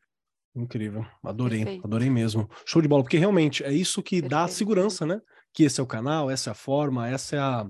Incrível, 0.53 1.07
adorei, 1.23 1.61
Perfeito. 1.61 1.87
adorei 1.87 2.11
mesmo. 2.11 2.51
Show 2.67 2.83
de 2.83 2.89
bola, 2.89 3.05
porque 3.05 3.17
realmente 3.17 3.63
é 3.63 3.73
isso 3.73 4.03
que 4.03 4.17
Perfeito. 4.17 4.29
dá 4.29 4.49
segurança, 4.49 5.07
né? 5.07 5.21
Que 5.53 5.63
esse 5.63 5.79
é 5.79 5.83
o 5.83 5.87
canal, 5.87 6.29
essa 6.29 6.51
é 6.51 6.53
a 6.53 6.55
forma, 6.55 7.09
essa 7.09 7.37
é 7.37 7.39
a, 7.39 7.65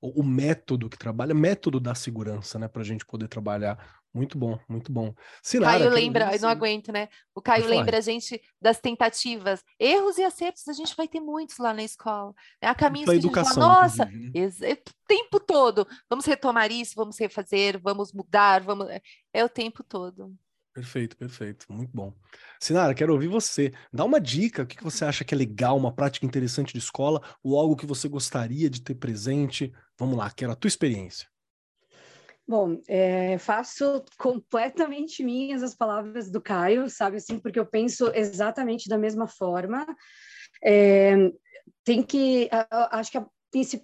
o, 0.00 0.22
o 0.22 0.24
método 0.24 0.90
que 0.90 0.98
trabalha, 0.98 1.32
método 1.32 1.78
da 1.78 1.94
segurança, 1.94 2.58
né? 2.58 2.66
Para 2.66 2.82
a 2.82 2.84
gente 2.84 3.06
poder 3.06 3.28
trabalhar. 3.28 3.78
Muito 4.14 4.36
bom, 4.36 4.58
muito 4.68 4.92
bom. 4.92 5.14
Sinara, 5.42 5.78
Caio 5.78 5.90
lembra, 5.90 6.34
eu 6.34 6.40
não 6.42 6.48
aguento, 6.50 6.92
né? 6.92 7.08
O 7.34 7.40
Caio 7.40 7.66
lembra 7.66 7.96
a 7.96 8.00
gente 8.00 8.40
das 8.60 8.78
tentativas, 8.78 9.64
erros 9.78 10.18
e 10.18 10.22
acertos, 10.22 10.68
a 10.68 10.74
gente 10.74 10.94
vai 10.94 11.08
ter 11.08 11.20
muitos 11.20 11.56
lá 11.56 11.72
na 11.72 11.82
escola. 11.82 12.34
Há 12.60 12.74
caminhos 12.74 13.08
que 13.08 13.16
educação, 13.16 13.62
a 13.62 13.88
gente 13.88 13.96
fala, 13.96 14.04
nossa, 14.04 14.04
né? 14.04 14.70
é 14.70 14.72
o 14.74 15.06
tempo 15.08 15.40
todo, 15.40 15.88
vamos 16.10 16.26
retomar 16.26 16.70
isso, 16.70 16.92
vamos 16.94 17.18
refazer, 17.18 17.80
vamos 17.80 18.12
mudar, 18.12 18.62
vamos. 18.62 18.86
É 19.32 19.42
o 19.42 19.48
tempo 19.48 19.82
todo. 19.82 20.36
Perfeito, 20.74 21.16
perfeito. 21.16 21.66
Muito 21.70 21.90
bom. 21.92 22.14
Sinara, 22.58 22.94
quero 22.94 23.12
ouvir 23.12 23.28
você. 23.28 23.72
Dá 23.92 24.04
uma 24.04 24.20
dica, 24.20 24.62
o 24.62 24.66
que 24.66 24.82
você 24.82 25.04
acha 25.04 25.24
que 25.24 25.34
é 25.34 25.36
legal, 25.36 25.76
uma 25.76 25.92
prática 25.92 26.24
interessante 26.24 26.72
de 26.72 26.78
escola, 26.78 27.20
ou 27.42 27.58
algo 27.58 27.76
que 27.76 27.84
você 27.84 28.08
gostaria 28.08 28.70
de 28.70 28.80
ter 28.80 28.94
presente? 28.94 29.72
Vamos 29.98 30.16
lá, 30.16 30.30
quero 30.30 30.52
a 30.52 30.56
tua 30.56 30.68
experiência. 30.68 31.28
Bom, 32.46 32.80
é, 32.88 33.38
faço 33.38 34.04
completamente 34.18 35.22
minhas 35.24 35.62
as 35.62 35.74
palavras 35.74 36.30
do 36.30 36.40
Caio, 36.40 36.88
sabe 36.90 37.16
assim, 37.16 37.38
porque 37.38 37.58
eu 37.58 37.66
penso 37.66 38.12
exatamente 38.14 38.88
da 38.88 38.98
mesma 38.98 39.26
forma. 39.26 39.86
É, 40.62 41.14
tem 41.84 42.02
que, 42.02 42.48
acho 42.90 43.10
que 43.10 43.18
a 43.18 43.26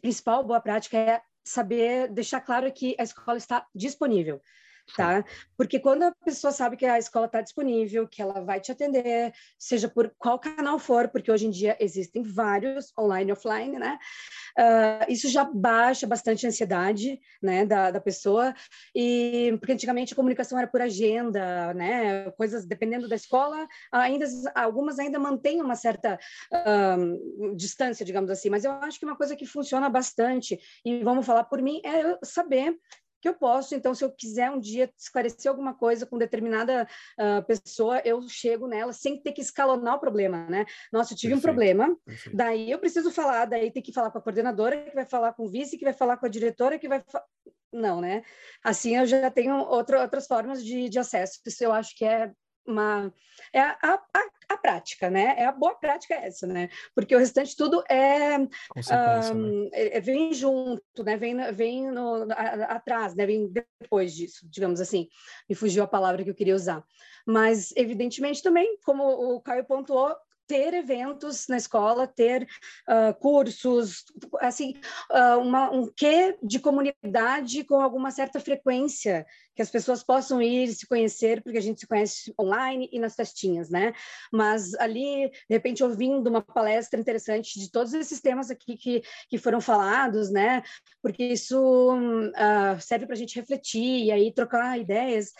principal 0.00 0.44
boa 0.44 0.60
prática 0.60 0.96
é 0.96 1.20
saber 1.44 2.08
deixar 2.12 2.40
claro 2.40 2.70
que 2.72 2.94
a 2.98 3.02
escola 3.02 3.38
está 3.38 3.66
disponível 3.74 4.40
tá? 4.96 5.24
Porque 5.56 5.78
quando 5.78 6.04
a 6.04 6.14
pessoa 6.24 6.52
sabe 6.52 6.76
que 6.76 6.86
a 6.86 6.98
escola 6.98 7.26
está 7.26 7.40
disponível, 7.40 8.06
que 8.06 8.22
ela 8.22 8.40
vai 8.40 8.60
te 8.60 8.72
atender, 8.72 9.32
seja 9.58 9.88
por 9.88 10.12
qual 10.18 10.38
canal 10.38 10.78
for, 10.78 11.08
porque 11.08 11.30
hoje 11.30 11.46
em 11.46 11.50
dia 11.50 11.76
existem 11.80 12.22
vários, 12.22 12.92
online 12.98 13.30
e 13.30 13.32
offline, 13.32 13.78
né? 13.78 13.98
Uh, 14.58 15.10
isso 15.10 15.28
já 15.28 15.44
baixa 15.44 16.06
bastante 16.06 16.44
a 16.44 16.48
ansiedade, 16.48 17.20
né, 17.40 17.64
da, 17.64 17.90
da 17.90 18.00
pessoa, 18.00 18.54
e 18.94 19.56
porque 19.60 19.72
antigamente 19.72 20.12
a 20.12 20.16
comunicação 20.16 20.58
era 20.58 20.66
por 20.66 20.80
agenda, 20.80 21.72
né, 21.74 22.30
coisas 22.32 22.66
dependendo 22.66 23.08
da 23.08 23.14
escola, 23.14 23.68
ainda 23.92 24.26
algumas 24.54 24.98
ainda 24.98 25.18
mantêm 25.18 25.62
uma 25.62 25.76
certa 25.76 26.18
uh, 26.52 27.56
distância, 27.56 28.04
digamos 28.04 28.30
assim, 28.30 28.50
mas 28.50 28.64
eu 28.64 28.72
acho 28.72 28.98
que 28.98 29.04
uma 29.04 29.16
coisa 29.16 29.36
que 29.36 29.46
funciona 29.46 29.88
bastante, 29.88 30.58
e 30.84 31.04
vamos 31.04 31.24
falar 31.24 31.44
por 31.44 31.62
mim, 31.62 31.80
é 31.84 32.18
saber 32.24 32.76
que 33.20 33.28
eu 33.28 33.34
posso. 33.34 33.74
Então, 33.74 33.94
se 33.94 34.04
eu 34.04 34.10
quiser 34.10 34.50
um 34.50 34.58
dia 34.58 34.90
esclarecer 34.96 35.50
alguma 35.50 35.74
coisa 35.74 36.06
com 36.06 36.18
determinada 36.18 36.88
uh, 37.18 37.44
pessoa, 37.46 38.00
eu 38.04 38.20
chego 38.28 38.66
nela 38.66 38.92
sem 38.92 39.20
ter 39.20 39.32
que 39.32 39.40
escalonar 39.40 39.96
o 39.96 40.00
problema, 40.00 40.46
né? 40.48 40.64
Nossa, 40.92 41.12
eu 41.12 41.16
tive 41.16 41.34
Perfeito. 41.34 41.38
um 41.38 41.42
problema, 41.42 41.96
Perfeito. 42.04 42.36
daí 42.36 42.70
eu 42.70 42.78
preciso 42.78 43.10
falar, 43.10 43.44
daí 43.46 43.70
tem 43.70 43.82
que 43.82 43.92
falar 43.92 44.10
com 44.10 44.18
a 44.18 44.22
coordenadora, 44.22 44.84
que 44.84 44.94
vai 44.94 45.06
falar 45.06 45.32
com 45.32 45.44
o 45.44 45.50
vice, 45.50 45.78
que 45.78 45.84
vai 45.84 45.94
falar 45.94 46.16
com 46.16 46.26
a 46.26 46.30
diretora, 46.30 46.78
que 46.78 46.88
vai... 46.88 47.02
Não, 47.72 48.00
né? 48.00 48.22
Assim 48.64 48.96
eu 48.96 49.06
já 49.06 49.30
tenho 49.30 49.56
outro, 49.56 50.00
outras 50.00 50.26
formas 50.26 50.64
de, 50.64 50.88
de 50.88 50.98
acesso. 50.98 51.40
Isso 51.46 51.62
eu 51.62 51.72
acho 51.72 51.94
que 51.96 52.04
é 52.04 52.32
uma 52.68 53.12
é 53.52 53.60
a, 53.60 53.78
a, 53.82 54.00
a, 54.50 54.56
prática, 54.56 55.08
né? 55.08 55.34
É 55.38 55.46
a 55.46 55.52
boa 55.52 55.74
prática 55.74 56.14
essa, 56.14 56.46
né? 56.46 56.68
Porque 56.94 57.14
o 57.14 57.18
restante 57.18 57.56
tudo 57.56 57.82
é, 57.88 58.38
um, 58.38 58.42
né? 58.42 59.68
é, 59.72 59.96
é, 59.96 60.00
vem 60.00 60.32
junto, 60.32 61.02
né? 61.04 61.16
Vem, 61.16 61.36
vem 61.52 61.90
no, 61.90 62.30
a, 62.32 62.76
atrás, 62.76 63.14
né? 63.14 63.26
Vem 63.26 63.50
depois 63.80 64.14
disso, 64.14 64.46
digamos 64.50 64.80
assim. 64.80 65.08
Me 65.48 65.54
fugiu 65.54 65.82
a 65.82 65.88
palavra 65.88 66.22
que 66.22 66.30
eu 66.30 66.34
queria 66.34 66.54
usar. 66.54 66.84
Mas, 67.26 67.72
evidentemente, 67.76 68.42
também, 68.42 68.78
como 68.84 69.04
o 69.04 69.40
Caio 69.40 69.64
pontuou, 69.64 70.14
ter 70.48 70.72
eventos 70.72 71.46
na 71.46 71.58
escola, 71.58 72.06
ter 72.06 72.48
uh, 72.88 73.14
cursos, 73.20 74.04
assim, 74.40 74.74
uh, 75.12 75.38
uma, 75.38 75.70
um 75.70 75.86
quê 75.94 76.36
de 76.42 76.58
comunidade 76.58 77.62
com 77.64 77.80
alguma 77.80 78.10
certa 78.10 78.40
frequência, 78.40 79.26
que 79.54 79.60
as 79.60 79.70
pessoas 79.70 80.02
possam 80.02 80.40
ir 80.40 80.68
se 80.68 80.86
conhecer, 80.86 81.42
porque 81.42 81.58
a 81.58 81.60
gente 81.62 81.80
se 81.80 81.86
conhece 81.86 82.32
online 82.40 82.88
e 82.90 82.98
nas 82.98 83.14
festinhas, 83.14 83.68
né? 83.68 83.92
Mas 84.32 84.72
ali, 84.74 85.28
de 85.28 85.54
repente, 85.54 85.84
ouvindo 85.84 86.28
uma 86.28 86.40
palestra 86.40 86.98
interessante 86.98 87.58
de 87.60 87.70
todos 87.70 87.92
esses 87.92 88.20
temas 88.20 88.50
aqui 88.50 88.76
que, 88.76 89.02
que 89.28 89.36
foram 89.36 89.60
falados, 89.60 90.30
né? 90.30 90.62
Porque 91.02 91.24
isso 91.24 91.92
uh, 91.94 92.80
serve 92.80 93.04
para 93.04 93.14
a 93.14 93.18
gente 93.18 93.38
refletir 93.38 94.04
e 94.04 94.10
aí 94.10 94.32
trocar 94.32 94.78
ideias. 94.78 95.32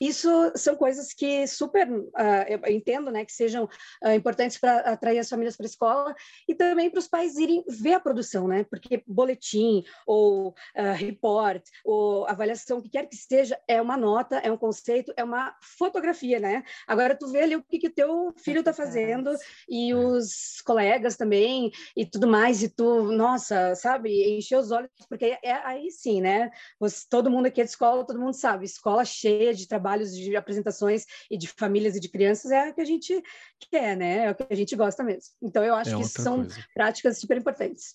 Isso 0.00 0.52
são 0.54 0.76
coisas 0.76 1.12
que 1.12 1.46
super 1.46 1.90
uh, 1.90 2.12
eu 2.48 2.60
entendo, 2.72 3.10
né, 3.10 3.24
que 3.24 3.32
sejam 3.32 3.64
uh, 3.64 4.10
importantes 4.10 4.58
para 4.58 4.80
atrair 4.80 5.18
as 5.18 5.28
famílias 5.28 5.56
para 5.56 5.64
a 5.64 5.68
escola 5.68 6.14
e 6.46 6.54
também 6.54 6.90
para 6.90 6.98
os 6.98 7.08
pais 7.08 7.36
irem 7.36 7.64
ver 7.66 7.94
a 7.94 8.00
produção, 8.00 8.46
né? 8.46 8.64
Porque 8.64 9.02
boletim 9.06 9.84
ou 10.06 10.50
uh, 10.50 10.92
report 10.94 11.64
ou 11.84 12.26
avaliação, 12.26 12.78
o 12.78 12.82
que 12.82 12.90
quer 12.90 13.06
que 13.06 13.16
seja, 13.16 13.58
é 13.66 13.80
uma 13.80 13.96
nota, 13.96 14.36
é 14.36 14.52
um 14.52 14.56
conceito, 14.56 15.12
é 15.16 15.24
uma 15.24 15.56
fotografia, 15.60 16.38
né? 16.38 16.62
Agora 16.86 17.16
tu 17.16 17.28
vê 17.28 17.40
ali 17.40 17.56
o 17.56 17.62
que 17.62 17.78
que 17.78 17.90
teu 17.90 18.34
filho 18.36 18.60
está 18.60 18.72
fazendo 18.72 19.34
e 19.68 19.90
é. 19.92 19.94
os 19.94 20.60
colegas 20.62 21.16
também 21.16 21.70
e 21.96 22.04
tudo 22.04 22.26
mais 22.26 22.62
e 22.62 22.68
tu, 22.68 23.12
nossa, 23.12 23.74
sabe, 23.74 24.36
encher 24.36 24.58
os 24.58 24.70
olhos 24.70 24.90
porque 25.08 25.38
é, 25.42 25.52
aí 25.64 25.90
sim, 25.90 26.20
né? 26.20 26.50
Você, 26.78 27.06
todo 27.08 27.30
mundo 27.30 27.46
aqui 27.46 27.62
é 27.62 27.64
de 27.64 27.70
escola, 27.70 28.04
todo 28.04 28.20
mundo 28.20 28.34
sabe, 28.34 28.66
escola 28.66 29.04
cheia 29.04 29.54
de 29.54 29.66
trabalho 29.66 29.85
trabalhos 29.86 30.14
de 30.16 30.34
apresentações 30.34 31.06
e 31.30 31.38
de 31.38 31.46
famílias 31.46 31.94
e 31.94 32.00
de 32.00 32.08
crianças 32.08 32.50
é 32.50 32.70
o 32.70 32.74
que 32.74 32.80
a 32.80 32.84
gente 32.84 33.22
quer, 33.70 33.96
né? 33.96 34.24
É 34.24 34.30
o 34.32 34.34
que 34.34 34.46
a 34.50 34.56
gente 34.56 34.74
gosta 34.74 35.04
mesmo. 35.04 35.30
Então 35.40 35.62
eu 35.62 35.74
acho 35.76 35.94
é 35.94 35.98
que 35.98 36.04
são 36.04 36.38
coisa. 36.38 36.64
práticas 36.74 37.18
super 37.20 37.36
importantes. 37.36 37.94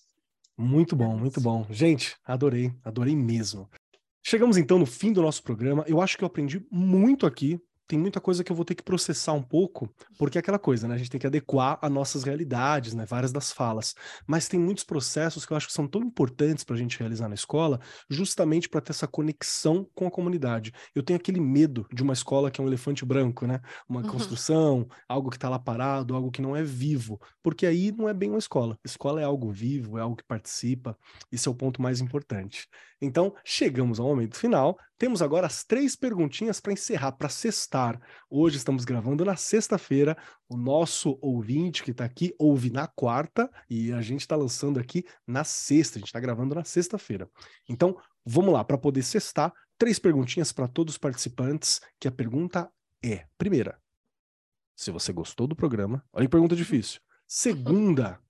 Muito 0.56 0.96
bom, 0.96 1.16
muito 1.16 1.40
bom. 1.40 1.66
Gente, 1.68 2.16
adorei, 2.24 2.72
adorei 2.82 3.14
mesmo. 3.14 3.68
Chegamos 4.24 4.56
então 4.56 4.78
no 4.78 4.86
fim 4.86 5.12
do 5.12 5.20
nosso 5.20 5.42
programa. 5.42 5.84
Eu 5.86 6.00
acho 6.00 6.16
que 6.16 6.24
eu 6.24 6.26
aprendi 6.26 6.64
muito 6.70 7.26
aqui 7.26 7.60
tem 7.92 7.98
muita 7.98 8.22
coisa 8.22 8.42
que 8.42 8.50
eu 8.50 8.56
vou 8.56 8.64
ter 8.64 8.74
que 8.74 8.82
processar 8.82 9.34
um 9.34 9.42
pouco, 9.42 9.86
porque 10.16 10.38
é 10.38 10.40
aquela 10.40 10.58
coisa, 10.58 10.88
né? 10.88 10.94
A 10.94 10.96
gente 10.96 11.10
tem 11.10 11.20
que 11.20 11.26
adequar 11.26 11.78
a 11.82 11.90
nossas 11.90 12.24
realidades, 12.24 12.94
né? 12.94 13.04
Várias 13.04 13.30
das 13.30 13.52
falas. 13.52 13.94
Mas 14.26 14.48
tem 14.48 14.58
muitos 14.58 14.82
processos 14.82 15.44
que 15.44 15.52
eu 15.52 15.58
acho 15.58 15.66
que 15.66 15.74
são 15.74 15.86
tão 15.86 16.00
importantes 16.00 16.64
para 16.64 16.74
a 16.74 16.78
gente 16.78 16.98
realizar 16.98 17.28
na 17.28 17.34
escola, 17.34 17.78
justamente 18.08 18.66
para 18.66 18.80
ter 18.80 18.92
essa 18.92 19.06
conexão 19.06 19.86
com 19.94 20.06
a 20.06 20.10
comunidade. 20.10 20.72
Eu 20.94 21.02
tenho 21.02 21.18
aquele 21.18 21.38
medo 21.38 21.86
de 21.92 22.02
uma 22.02 22.14
escola 22.14 22.50
que 22.50 22.62
é 22.62 22.64
um 22.64 22.66
elefante 22.66 23.04
branco, 23.04 23.46
né? 23.46 23.60
Uma 23.86 24.00
uhum. 24.00 24.08
construção, 24.08 24.88
algo 25.06 25.28
que 25.28 25.36
está 25.36 25.50
lá 25.50 25.58
parado, 25.58 26.14
algo 26.14 26.30
que 26.30 26.40
não 26.40 26.56
é 26.56 26.62
vivo, 26.62 27.20
porque 27.42 27.66
aí 27.66 27.92
não 27.92 28.08
é 28.08 28.14
bem 28.14 28.30
uma 28.30 28.38
escola. 28.38 28.78
Escola 28.82 29.20
é 29.20 29.24
algo 29.24 29.52
vivo, 29.52 29.98
é 29.98 30.00
algo 30.00 30.16
que 30.16 30.24
participa. 30.24 30.96
Esse 31.30 31.46
é 31.46 31.50
o 31.50 31.54
ponto 31.54 31.82
mais 31.82 32.00
importante. 32.00 32.70
Então, 33.04 33.34
chegamos 33.44 33.98
ao 33.98 34.06
momento 34.06 34.36
final. 34.36 34.78
Temos 34.96 35.20
agora 35.20 35.48
as 35.48 35.64
três 35.64 35.96
perguntinhas 35.96 36.60
para 36.60 36.72
encerrar, 36.72 37.10
para 37.10 37.28
sextar. 37.28 38.00
Hoje 38.30 38.58
estamos 38.58 38.84
gravando 38.84 39.24
na 39.24 39.34
sexta-feira. 39.34 40.16
O 40.48 40.56
nosso 40.56 41.18
ouvinte 41.20 41.82
que 41.82 41.90
está 41.90 42.04
aqui 42.04 42.32
ouve 42.38 42.70
na 42.70 42.86
quarta 42.86 43.50
e 43.68 43.92
a 43.92 44.00
gente 44.00 44.20
está 44.20 44.36
lançando 44.36 44.78
aqui 44.78 45.04
na 45.26 45.42
sexta. 45.42 45.98
A 45.98 45.98
gente 45.98 46.06
está 46.10 46.20
gravando 46.20 46.54
na 46.54 46.62
sexta-feira. 46.62 47.28
Então, 47.68 47.96
vamos 48.24 48.54
lá, 48.54 48.62
para 48.62 48.78
poder 48.78 49.02
sextar, 49.02 49.52
três 49.76 49.98
perguntinhas 49.98 50.52
para 50.52 50.68
todos 50.68 50.94
os 50.94 50.98
participantes, 50.98 51.80
que 51.98 52.06
a 52.06 52.12
pergunta 52.12 52.70
é: 53.04 53.26
primeira, 53.36 53.80
se 54.76 54.92
você 54.92 55.12
gostou 55.12 55.48
do 55.48 55.56
programa, 55.56 56.04
olha 56.12 56.26
que 56.26 56.30
pergunta 56.30 56.54
difícil. 56.54 57.00
Segunda, 57.26 58.20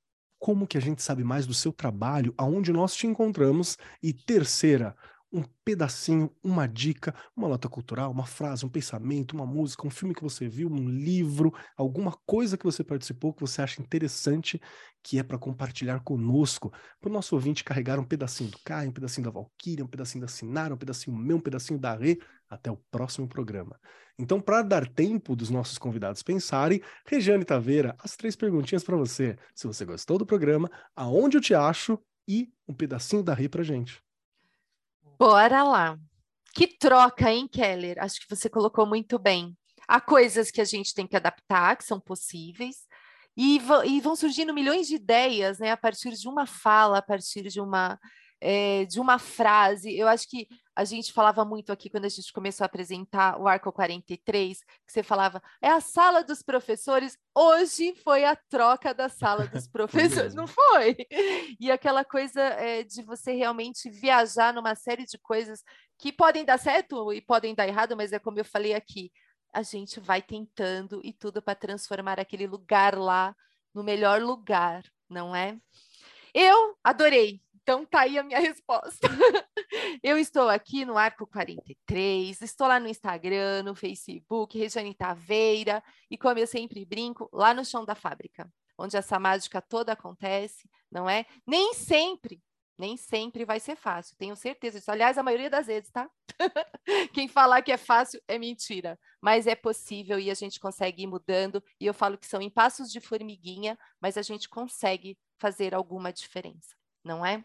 como 0.42 0.66
que 0.66 0.76
a 0.76 0.80
gente 0.80 1.00
sabe 1.00 1.22
mais 1.22 1.46
do 1.46 1.54
seu 1.54 1.72
trabalho, 1.72 2.34
aonde 2.36 2.72
nós 2.72 2.96
te 2.96 3.06
encontramos. 3.06 3.78
E 4.02 4.12
terceira, 4.12 4.96
um 5.32 5.42
pedacinho, 5.64 6.30
uma 6.42 6.66
dica, 6.66 7.14
uma 7.34 7.48
nota 7.48 7.68
cultural, 7.68 8.10
uma 8.10 8.26
frase, 8.26 8.66
um 8.66 8.68
pensamento, 8.68 9.32
uma 9.32 9.46
música, 9.46 9.86
um 9.86 9.90
filme 9.90 10.14
que 10.14 10.22
você 10.22 10.46
viu, 10.46 10.68
um 10.68 10.88
livro, 10.88 11.54
alguma 11.76 12.12
coisa 12.26 12.58
que 12.58 12.64
você 12.64 12.84
participou 12.84 13.32
que 13.32 13.40
você 13.40 13.62
acha 13.62 13.80
interessante, 13.80 14.60
que 15.02 15.18
é 15.18 15.22
para 15.22 15.38
compartilhar 15.38 16.00
conosco, 16.00 16.70
para 17.00 17.08
o 17.08 17.12
nosso 17.12 17.34
ouvinte 17.34 17.64
carregar 17.64 17.98
um 17.98 18.04
pedacinho 18.04 18.50
do 18.50 18.58
Caio, 18.64 18.90
um 18.90 18.92
pedacinho 18.92 19.24
da 19.24 19.30
Valkyria, 19.30 19.84
um 19.84 19.88
pedacinho 19.88 20.20
da 20.20 20.28
Sinara, 20.28 20.74
um 20.74 20.78
pedacinho 20.78 21.16
meu, 21.16 21.38
um 21.38 21.40
pedacinho 21.40 21.78
da 21.78 21.94
Rê, 21.94 22.20
até 22.48 22.70
o 22.70 22.76
próximo 22.90 23.26
programa. 23.26 23.80
Então, 24.18 24.40
para 24.40 24.62
dar 24.62 24.86
tempo 24.86 25.34
dos 25.34 25.48
nossos 25.48 25.78
convidados 25.78 26.22
pensarem, 26.22 26.82
Regiane 27.06 27.44
Taveira, 27.44 27.96
as 27.98 28.14
três 28.14 28.36
perguntinhas 28.36 28.84
para 28.84 28.96
você. 28.96 29.38
Se 29.54 29.66
você 29.66 29.86
gostou 29.86 30.18
do 30.18 30.26
programa, 30.26 30.70
aonde 30.94 31.38
eu 31.38 31.40
te 31.40 31.54
acho 31.54 31.98
e 32.28 32.52
um 32.68 32.74
pedacinho 32.74 33.22
da 33.22 33.32
Rê 33.32 33.48
para 33.48 33.62
gente. 33.62 34.02
Bora 35.22 35.62
lá. 35.62 35.96
Que 36.52 36.66
troca, 36.66 37.30
hein, 37.30 37.46
Keller? 37.46 37.96
Acho 38.00 38.18
que 38.18 38.28
você 38.28 38.50
colocou 38.50 38.84
muito 38.84 39.20
bem. 39.20 39.56
Há 39.86 40.00
coisas 40.00 40.50
que 40.50 40.60
a 40.60 40.64
gente 40.64 40.92
tem 40.92 41.06
que 41.06 41.14
adaptar, 41.14 41.76
que 41.76 41.84
são 41.84 42.00
possíveis, 42.00 42.78
e, 43.36 43.60
e 43.86 44.00
vão 44.00 44.16
surgindo 44.16 44.52
milhões 44.52 44.88
de 44.88 44.96
ideias, 44.96 45.60
né, 45.60 45.70
a 45.70 45.76
partir 45.76 46.10
de 46.14 46.28
uma 46.28 46.44
fala, 46.44 46.98
a 46.98 47.02
partir 47.02 47.44
de 47.44 47.60
uma, 47.60 48.00
é, 48.44 48.84
de 48.86 48.98
uma 48.98 49.20
frase. 49.20 49.96
Eu 49.96 50.08
acho 50.08 50.28
que 50.28 50.48
a 50.74 50.84
gente 50.84 51.12
falava 51.12 51.44
muito 51.44 51.70
aqui 51.70 51.88
quando 51.88 52.06
a 52.06 52.08
gente 52.08 52.32
começou 52.32 52.64
a 52.64 52.66
apresentar 52.66 53.40
o 53.40 53.46
Arco 53.46 53.70
43, 53.70 54.58
que 54.58 54.92
você 54.92 55.02
falava, 55.02 55.40
é 55.60 55.68
a 55.68 55.80
sala 55.80 56.24
dos 56.24 56.42
professores, 56.42 57.16
hoje 57.32 57.94
foi 58.02 58.24
a 58.24 58.34
troca 58.34 58.92
da 58.92 59.08
sala 59.08 59.46
dos 59.46 59.68
professores, 59.70 60.34
não 60.34 60.48
foi? 60.48 60.96
E 61.60 61.70
aquela 61.70 62.04
coisa 62.04 62.40
é, 62.40 62.82
de 62.82 63.02
você 63.02 63.32
realmente 63.32 63.88
viajar 63.88 64.52
numa 64.52 64.74
série 64.74 65.04
de 65.06 65.18
coisas 65.18 65.62
que 65.96 66.12
podem 66.12 66.44
dar 66.44 66.58
certo 66.58 67.12
e 67.12 67.20
podem 67.20 67.54
dar 67.54 67.68
errado, 67.68 67.96
mas 67.96 68.12
é 68.12 68.18
como 68.18 68.40
eu 68.40 68.44
falei 68.44 68.74
aqui, 68.74 69.12
a 69.52 69.62
gente 69.62 70.00
vai 70.00 70.20
tentando 70.20 71.00
e 71.04 71.12
tudo 71.12 71.40
para 71.40 71.54
transformar 71.54 72.18
aquele 72.18 72.48
lugar 72.48 72.98
lá 72.98 73.36
no 73.72 73.84
melhor 73.84 74.20
lugar, 74.20 74.82
não 75.08 75.36
é? 75.36 75.56
Eu 76.34 76.76
adorei. 76.82 77.40
Então 77.62 77.86
tá 77.86 78.00
aí 78.00 78.18
a 78.18 78.22
minha 78.22 78.40
resposta. 78.40 79.08
eu 80.02 80.18
estou 80.18 80.48
aqui 80.48 80.84
no 80.84 80.98
Arco 80.98 81.26
43, 81.26 82.40
estou 82.42 82.66
lá 82.66 82.80
no 82.80 82.88
Instagram, 82.88 83.62
no 83.62 83.74
Facebook, 83.74 84.58
Regiane 84.58 84.94
Taveira, 84.94 85.82
e 86.10 86.18
como 86.18 86.38
eu 86.38 86.46
sempre 86.46 86.84
brinco, 86.84 87.28
lá 87.32 87.54
no 87.54 87.64
chão 87.64 87.84
da 87.84 87.94
fábrica, 87.94 88.50
onde 88.76 88.96
essa 88.96 89.18
mágica 89.18 89.62
toda 89.62 89.92
acontece, 89.92 90.68
não 90.90 91.08
é? 91.08 91.24
Nem 91.46 91.72
sempre 91.74 92.42
nem 92.78 92.96
sempre 92.96 93.44
vai 93.44 93.60
ser 93.60 93.76
fácil, 93.76 94.16
tenho 94.16 94.34
certeza 94.34 94.78
disso. 94.78 94.90
Aliás, 94.90 95.16
a 95.16 95.22
maioria 95.22 95.48
das 95.48 95.66
vezes, 95.66 95.90
tá? 95.90 96.10
Quem 97.14 97.28
falar 97.28 97.62
que 97.62 97.70
é 97.70 97.76
fácil 97.76 98.20
é 98.26 98.38
mentira, 98.38 98.98
mas 99.20 99.46
é 99.46 99.54
possível 99.54 100.18
e 100.18 100.30
a 100.30 100.34
gente 100.34 100.58
consegue 100.58 101.02
ir 101.04 101.06
mudando. 101.06 101.62
E 101.78 101.86
eu 101.86 101.94
falo 101.94 102.18
que 102.18 102.26
são 102.26 102.40
em 102.40 102.50
passos 102.50 102.90
de 102.90 103.00
formiguinha, 103.00 103.78
mas 104.00 104.16
a 104.16 104.22
gente 104.22 104.48
consegue 104.48 105.16
fazer 105.38 105.74
alguma 105.74 106.12
diferença, 106.12 106.74
não 107.04 107.24
é? 107.24 107.44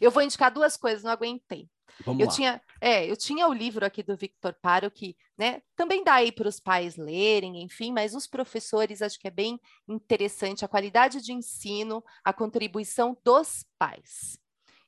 Eu 0.00 0.10
vou 0.10 0.22
indicar 0.22 0.52
duas 0.52 0.76
coisas, 0.76 1.02
não 1.02 1.10
aguentei. 1.10 1.68
Vamos 2.04 2.20
eu 2.20 2.26
lá. 2.26 2.32
tinha, 2.32 2.62
é, 2.80 3.08
eu 3.08 3.16
tinha 3.16 3.46
o 3.46 3.52
livro 3.52 3.84
aqui 3.86 4.02
do 4.02 4.16
Victor 4.16 4.54
Paro 4.60 4.90
que, 4.90 5.16
né, 5.38 5.62
também 5.76 6.02
dá 6.02 6.14
aí 6.14 6.32
para 6.32 6.48
os 6.48 6.58
pais 6.58 6.96
lerem, 6.96 7.62
enfim, 7.62 7.92
mas 7.92 8.14
os 8.14 8.26
professores 8.26 9.00
acho 9.00 9.18
que 9.18 9.28
é 9.28 9.30
bem 9.30 9.60
interessante 9.86 10.64
a 10.64 10.68
qualidade 10.68 11.22
de 11.22 11.32
ensino, 11.32 12.02
a 12.24 12.32
contribuição 12.32 13.16
dos 13.24 13.64
pais. 13.78 14.38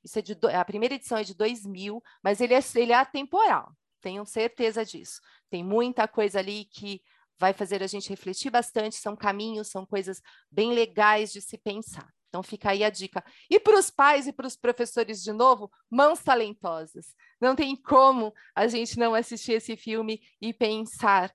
Isso 0.02 0.18
é 0.18 0.22
de 0.22 0.36
a 0.54 0.64
primeira 0.64 0.94
edição 0.94 1.18
é 1.18 1.24
de 1.24 1.34
2000, 1.34 2.02
mas 2.22 2.40
ele 2.40 2.54
é, 2.54 2.60
ele 2.76 2.92
é 2.92 2.96
atemporal. 2.96 3.72
Tenho 4.00 4.24
certeza 4.24 4.84
disso. 4.84 5.20
Tem 5.50 5.64
muita 5.64 6.06
coisa 6.06 6.38
ali 6.38 6.64
que 6.66 7.02
vai 7.38 7.52
fazer 7.52 7.82
a 7.82 7.86
gente 7.86 8.08
refletir 8.08 8.50
bastante. 8.50 8.96
São 8.96 9.16
caminhos, 9.16 9.68
são 9.68 9.84
coisas 9.84 10.22
bem 10.50 10.72
legais 10.72 11.32
de 11.32 11.40
se 11.40 11.58
pensar. 11.58 12.08
Então 12.36 12.42
fica 12.42 12.70
aí 12.70 12.84
a 12.84 12.90
dica. 12.90 13.24
E 13.48 13.58
para 13.58 13.78
os 13.78 13.88
pais 13.88 14.26
e 14.26 14.32
para 14.32 14.46
os 14.46 14.56
professores 14.56 15.22
de 15.22 15.32
novo, 15.32 15.70
mãos 15.90 16.22
talentosas. 16.22 17.14
Não 17.40 17.56
tem 17.56 17.74
como 17.74 18.34
a 18.54 18.66
gente 18.66 18.98
não 18.98 19.14
assistir 19.14 19.52
esse 19.52 19.74
filme 19.74 20.20
e 20.38 20.52
pensar 20.52 21.32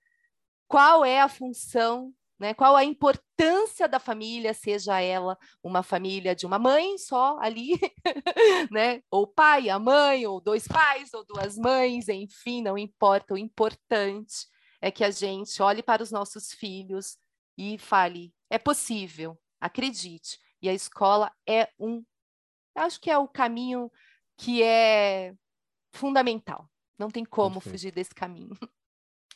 qual 0.67 1.03
é 1.03 1.19
a 1.19 1.27
função 1.27 2.13
né? 2.39 2.55
Qual 2.55 2.75
a 2.75 2.83
importância 2.83 3.87
da 3.87 3.99
família, 3.99 4.51
seja 4.51 4.99
ela 4.99 5.37
uma 5.63 5.83
família 5.83 6.35
de 6.35 6.47
uma 6.47 6.57
mãe 6.57 6.97
só 6.97 7.37
ali, 7.39 7.79
né? 8.71 9.03
Ou 9.11 9.27
pai, 9.27 9.69
a 9.69 9.77
mãe, 9.77 10.25
ou 10.25 10.41
dois 10.41 10.67
pais, 10.67 11.13
ou 11.13 11.23
duas 11.23 11.55
mães, 11.55 12.09
enfim, 12.09 12.63
não 12.63 12.79
importa. 12.79 13.35
O 13.35 13.37
importante 13.37 14.47
é 14.81 14.89
que 14.89 15.03
a 15.03 15.11
gente 15.11 15.61
olhe 15.61 15.83
para 15.83 16.01
os 16.01 16.09
nossos 16.09 16.51
filhos 16.51 17.15
e 17.55 17.77
fale: 17.77 18.33
é 18.49 18.57
possível, 18.57 19.37
acredite. 19.59 20.39
E 20.61 20.69
a 20.69 20.73
escola 20.73 21.31
é 21.47 21.69
um, 21.79 22.03
acho 22.75 22.99
que 22.99 23.09
é 23.09 23.17
o 23.17 23.27
caminho 23.27 23.91
que 24.37 24.61
é 24.63 25.33
fundamental. 25.91 26.69
Não 26.97 27.09
tem 27.09 27.25
como 27.25 27.55
Perfeito. 27.55 27.73
fugir 27.73 27.91
desse 27.91 28.13
caminho. 28.13 28.51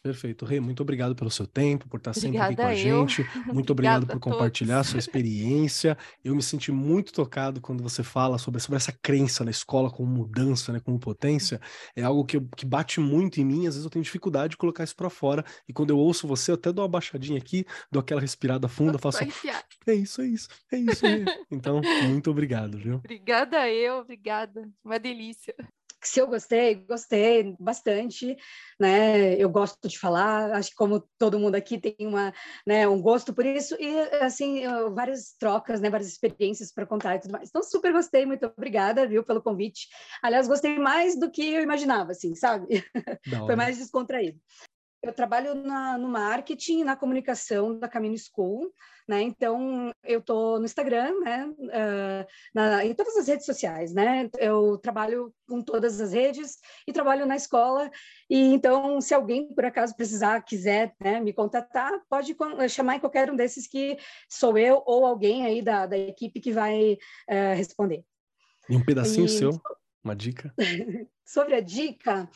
Perfeito. 0.05 0.45
Rei, 0.45 0.59
muito 0.59 0.81
obrigado 0.83 1.15
pelo 1.15 1.31
seu 1.31 1.47
tempo, 1.47 1.89
por 1.89 1.97
estar 1.97 2.13
sempre 2.13 2.37
aqui 2.37 2.55
com 2.55 2.61
Obrigada 2.61 2.69
a 2.69 2.79
eu. 2.79 3.07
gente. 3.07 3.23
Muito 3.51 3.71
obrigado 3.71 4.03
Obrigada 4.03 4.05
por 4.05 4.19
compartilhar 4.19 4.75
a 4.75 4.77
todos. 4.77 4.91
sua 4.91 4.99
experiência. 4.99 5.97
Eu 6.23 6.35
me 6.35 6.43
senti 6.43 6.71
muito 6.71 7.11
tocado 7.11 7.59
quando 7.59 7.81
você 7.81 8.03
fala 8.03 8.37
sobre, 8.37 8.59
sobre 8.61 8.77
essa 8.77 8.91
crença 8.91 9.43
na 9.43 9.49
escola 9.49 9.89
como 9.89 10.07
mudança, 10.07 10.71
né, 10.71 10.79
como 10.79 10.99
potência. 10.99 11.59
É 11.95 12.03
algo 12.03 12.23
que, 12.23 12.37
eu- 12.37 12.47
que 12.55 12.67
bate 12.67 12.99
muito 12.99 13.41
em 13.41 13.45
mim. 13.45 13.61
Às 13.65 13.73
vezes 13.73 13.83
eu 13.83 13.89
tenho 13.89 14.03
dificuldade 14.03 14.51
de 14.51 14.57
colocar 14.57 14.83
isso 14.83 14.95
para 14.95 15.09
fora. 15.09 15.43
E 15.67 15.73
quando 15.73 15.89
eu 15.89 15.97
ouço 15.97 16.27
você, 16.27 16.51
eu 16.51 16.55
até 16.55 16.71
dou 16.71 16.83
uma 16.83 16.89
baixadinha 16.89 17.39
aqui, 17.39 17.65
dou 17.91 17.99
aquela 17.99 18.21
respirada 18.21 18.67
funda, 18.67 18.99
faço, 18.99 19.23
enfiar. 19.23 19.63
é 19.87 19.93
isso, 19.95 20.21
é 20.21 20.27
isso, 20.27 20.47
é 20.71 20.77
isso. 20.77 21.03
Rei." 21.03 21.25
Então, 21.49 21.81
muito 22.03 22.29
obrigado, 22.29 22.77
viu? 22.77 22.97
Obrigada 22.97 23.67
eu, 23.71 23.95
obrigada. 24.01 24.69
Uma 24.83 24.99
delícia. 24.99 25.55
Se 26.07 26.19
eu 26.19 26.27
gostei, 26.27 26.75
gostei 26.75 27.55
bastante, 27.59 28.35
né? 28.79 29.35
Eu 29.35 29.49
gosto 29.49 29.87
de 29.87 29.97
falar, 29.97 30.51
acho 30.53 30.69
que 30.69 30.75
como 30.75 31.07
todo 31.17 31.39
mundo 31.39 31.55
aqui 31.55 31.77
tem 31.77 31.95
uma, 31.99 32.33
né, 32.65 32.87
um 32.87 33.01
gosto 33.01 33.33
por 33.33 33.45
isso 33.45 33.75
e 33.79 33.99
assim, 34.21 34.63
várias 34.93 35.33
trocas, 35.37 35.81
né, 35.81 35.89
várias 35.89 36.09
experiências 36.09 36.71
para 36.71 36.85
contar 36.85 37.15
e 37.15 37.19
tudo 37.19 37.31
mais. 37.31 37.49
Então 37.49 37.63
super 37.63 37.91
gostei, 37.91 38.25
muito 38.25 38.45
obrigada, 38.45 39.07
viu, 39.07 39.23
pelo 39.23 39.41
convite. 39.41 39.87
Aliás, 40.21 40.47
gostei 40.47 40.77
mais 40.77 41.17
do 41.19 41.31
que 41.31 41.53
eu 41.53 41.61
imaginava, 41.61 42.11
assim, 42.11 42.35
sabe? 42.35 42.67
Foi 43.47 43.55
mais 43.55 43.77
descontraído. 43.77 44.39
Eu 45.05 45.13
trabalho 45.13 45.53
na, 45.53 45.99
no 45.99 46.07
marketing 46.09 46.83
na 46.83 46.95
comunicação 46.95 47.77
da 47.77 47.87
Caminho 47.87 48.17
School, 48.17 48.73
né? 49.07 49.21
Então, 49.21 49.91
eu 50.03 50.17
estou 50.19 50.57
no 50.57 50.65
Instagram, 50.65 51.19
né? 51.19 51.47
ah, 51.71 52.27
na- 52.55 52.83
em 52.85 52.91
todas 52.95 53.15
as 53.15 53.27
redes 53.27 53.45
sociais, 53.45 53.93
né? 53.93 54.27
Eu 54.39 54.79
trabalho 54.79 55.31
com 55.47 55.61
todas 55.61 56.01
as 56.01 56.11
redes 56.11 56.57
e 56.87 56.91
trabalho 56.91 57.27
na 57.27 57.35
escola. 57.35 57.91
E 58.27 58.51
então, 58.51 58.99
se 58.99 59.13
alguém 59.13 59.47
por 59.53 59.63
acaso 59.63 59.95
precisar, 59.95 60.41
quiser 60.41 60.95
né, 60.99 61.19
me 61.19 61.31
contatar, 61.31 61.91
pode 62.09 62.35
chamar 62.67 62.95
em 62.95 62.99
qualquer 62.99 63.31
um 63.31 63.35
desses 63.35 63.67
que 63.67 63.97
sou 64.27 64.57
eu 64.57 64.81
ou 64.87 65.05
alguém 65.05 65.45
aí 65.45 65.61
da, 65.61 65.85
da 65.85 65.95
equipe 65.99 66.39
que 66.41 66.51
vai 66.51 66.97
eh, 67.29 67.53
responder. 67.53 68.03
E 68.67 68.75
um 68.75 68.83
pedacinho 68.83 69.27
E- 69.27 69.29
seu, 69.29 69.51
uma 70.03 70.15
dica. 70.15 70.51
Sobre 71.25 71.55
a 71.55 71.59
dica, 71.59 72.29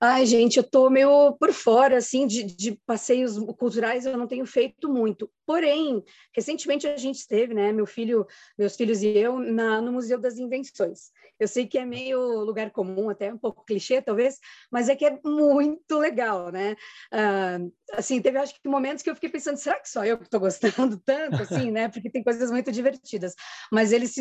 ai, 0.00 0.26
gente, 0.26 0.58
eu 0.58 0.62
tô 0.62 0.90
meio 0.90 1.32
por 1.38 1.52
fora, 1.52 1.96
assim, 1.96 2.26
de, 2.26 2.42
de 2.42 2.72
passeios 2.86 3.38
culturais, 3.58 4.04
eu 4.04 4.18
não 4.18 4.26
tenho 4.26 4.44
feito 4.44 4.92
muito. 4.92 5.30
Porém, 5.46 6.04
recentemente 6.36 6.86
a 6.86 6.96
gente 6.98 7.16
esteve, 7.16 7.54
né, 7.54 7.72
meu 7.72 7.86
filho, 7.86 8.26
meus 8.58 8.76
filhos 8.76 9.02
e 9.02 9.08
eu, 9.08 9.38
na, 9.38 9.80
no 9.80 9.92
Museu 9.92 10.20
das 10.20 10.36
Invenções. 10.36 11.10
Eu 11.40 11.48
sei 11.48 11.66
que 11.66 11.78
é 11.78 11.84
meio 11.84 12.20
lugar 12.40 12.70
comum, 12.70 13.08
até 13.08 13.32
um 13.32 13.38
pouco 13.38 13.64
clichê, 13.64 14.02
talvez, 14.02 14.38
mas 14.70 14.88
é 14.88 14.96
que 14.96 15.06
é 15.06 15.18
muito 15.24 15.98
legal, 15.98 16.50
né? 16.50 16.76
Ah, 17.12 17.58
assim, 17.94 18.20
teve 18.20 18.38
acho 18.38 18.54
que 18.60 18.68
momentos 18.68 19.02
que 19.02 19.08
eu 19.08 19.14
fiquei 19.14 19.30
pensando, 19.30 19.56
será 19.56 19.80
que 19.80 19.88
só 19.88 20.04
eu 20.04 20.18
que 20.18 20.24
estou 20.24 20.40
gostando 20.40 21.00
tanto, 21.06 21.42
assim, 21.42 21.70
né? 21.70 21.88
Porque 21.88 22.10
tem 22.10 22.22
coisas 22.22 22.50
muito 22.50 22.70
divertidas. 22.70 23.34
Mas 23.72 23.92
eles, 23.92 24.14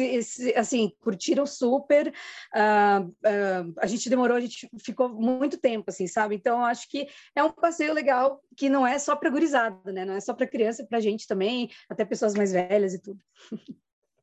assim, 0.56 0.92
curtiram 1.02 1.46
super, 1.46 2.14
ah, 2.54 3.06
ah, 3.26 3.64
a 3.80 3.88
gente 3.88 3.97
demorou, 4.06 4.38
a 4.38 4.40
gente 4.40 4.70
ficou 4.84 5.10
muito 5.10 5.58
tempo, 5.58 5.90
assim, 5.90 6.08
sabe? 6.08 6.36
Então, 6.36 6.64
acho 6.64 6.90
que 6.90 7.08
é 7.36 7.44
um 7.44 7.52
passeio 7.52 7.94
legal 7.94 8.42
que 8.56 8.70
não 8.70 8.86
é 8.86 8.98
só 9.00 9.16
para 9.16 9.30
gurizada, 9.30 9.92
né? 9.92 10.06
Não 10.06 10.14
é 10.14 10.20
só 10.20 10.34
para 10.34 10.48
criança, 10.48 10.86
para 10.88 11.00
gente 11.00 11.28
também, 11.28 11.70
até 11.90 12.06
pessoas 12.06 12.34
mais 12.34 12.52
velhas 12.52 12.94
e 12.94 13.02
tudo. 13.02 13.20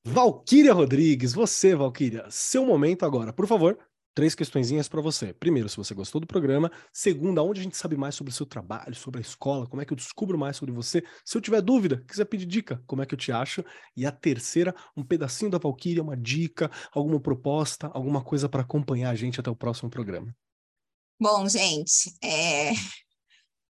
Valquíria 0.07 0.73
Rodrigues, 0.73 1.33
você, 1.33 1.75
Valquíria, 1.75 2.27
seu 2.31 2.65
momento 2.67 3.07
agora, 3.07 3.33
por 3.33 3.47
favor. 3.47 3.79
Três 4.15 4.33
questõezinhas 4.33 4.89
para 4.89 5.01
você. 5.01 5.35
Primeiro, 5.35 5.69
se 5.69 5.77
você 5.77 5.93
gostou 5.93 6.21
do 6.21 6.27
programa. 6.27 6.71
Segunda, 6.93 7.43
onde 7.43 7.61
a 7.61 7.65
gente 7.65 7.77
sabe 7.77 7.97
mais 7.97 8.15
sobre 8.15 8.33
o 8.33 8.35
seu 8.35 8.47
trabalho, 8.47 8.95
sobre 8.95 9.19
a 9.19 9.21
escola, 9.21 9.67
como 9.67 9.83
é 9.83 9.85
que 9.85 9.93
eu 9.93 9.97
descubro 9.97 10.39
mais 10.39 10.57
sobre 10.57 10.73
você. 10.73 11.03
Se 11.25 11.37
eu 11.37 11.41
tiver 11.41 11.61
dúvida, 11.61 12.05
quiser 12.07 12.25
pedir 12.27 12.47
dica, 12.47 12.81
como 12.87 13.03
é 13.03 13.07
que 13.07 13.13
eu 13.13 13.19
te 13.19 13.33
acho. 13.33 13.65
E 13.97 14.07
a 14.07 14.13
terceira, 14.13 14.73
um 14.97 15.03
pedacinho 15.03 15.51
da 15.51 15.59
Valquíria, 15.59 16.01
uma 16.01 16.17
dica, 16.17 16.71
alguma 16.93 17.19
proposta, 17.19 17.89
alguma 17.89 18.23
coisa 18.23 18.49
para 18.49 18.63
acompanhar 18.63 19.11
a 19.11 19.17
gente 19.17 19.41
até 19.41 19.51
o 19.51 19.57
próximo 19.57 19.91
programa. 19.91 20.33
Bom, 21.21 21.49
gente, 21.49 22.15
é, 22.23 22.71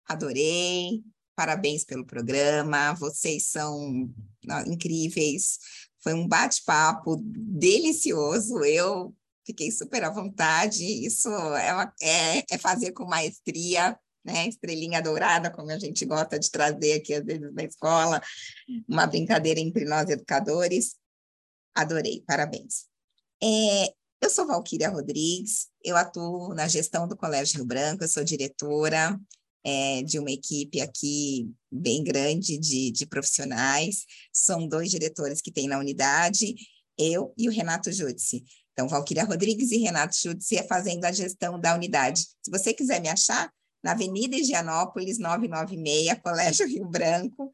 adorei. 0.08 1.04
Parabéns 1.36 1.84
pelo 1.84 2.04
programa. 2.04 2.94
Vocês 2.94 3.46
são 3.46 4.10
incríveis. 4.66 5.58
Foi 6.00 6.14
um 6.14 6.26
bate-papo 6.26 7.16
delicioso. 7.22 8.64
Eu 8.64 9.14
fiquei 9.44 9.70
super 9.70 10.04
à 10.04 10.10
vontade. 10.10 10.84
Isso 10.84 11.28
é, 11.28 11.72
uma- 11.72 11.92
é- 12.02 12.44
é 12.50 12.58
fazer 12.58 12.92
com 12.92 13.04
maestria, 13.04 13.98
né? 14.24 14.46
Estrelinha 14.48 15.02
dourada, 15.02 15.50
como 15.50 15.70
a 15.70 15.78
gente 15.78 16.04
gosta 16.04 16.38
de 16.38 16.50
trazer 16.50 16.94
aqui 16.94 17.14
às 17.14 17.24
vezes 17.24 17.52
na 17.52 17.64
escola. 17.64 18.20
Uma 18.88 19.06
brincadeira 19.06 19.60
entre 19.60 19.84
nós 19.84 20.08
educadores. 20.08 20.96
Adorei, 21.74 22.22
parabéns. 22.26 22.86
É, 23.42 23.92
Eu 24.24 24.30
sou 24.30 24.46
Valquíria 24.46 24.88
Rodrigues, 24.88 25.66
eu 25.84 25.96
atuo 25.96 26.54
na 26.54 26.68
gestão 26.68 27.08
do 27.08 27.16
Colégio 27.16 27.56
Rio 27.56 27.64
Branco, 27.66 28.04
eu 28.04 28.08
sou 28.08 28.22
diretora 28.22 29.18
é, 29.64 30.02
de 30.04 30.16
uma 30.16 30.30
equipe 30.30 30.80
aqui 30.80 31.50
bem 31.68 32.04
grande 32.04 32.56
de, 32.56 32.92
de 32.92 33.04
profissionais. 33.04 34.04
São 34.32 34.68
dois 34.68 34.92
diretores 34.92 35.40
que 35.40 35.50
tem 35.50 35.66
na 35.66 35.76
unidade, 35.78 36.54
eu 36.96 37.34
e 37.36 37.48
o 37.48 37.52
Renato 37.52 37.90
Judici. 37.90 38.44
Então, 38.72 38.88
Valquíria 38.88 39.24
Rodrigues 39.24 39.70
e 39.70 39.78
Renato 39.78 40.16
Judici 40.20 40.56
é 40.56 40.62
fazendo 40.62 41.04
a 41.04 41.12
gestão 41.12 41.58
da 41.60 41.74
unidade. 41.74 42.20
Se 42.42 42.50
você 42.50 42.72
quiser 42.72 43.00
me 43.00 43.08
achar, 43.08 43.52
na 43.82 43.92
Avenida 43.92 44.36
Higienópolis, 44.36 45.18
996, 45.18 46.20
Colégio 46.22 46.66
Rio 46.68 46.86
Branco. 46.86 47.50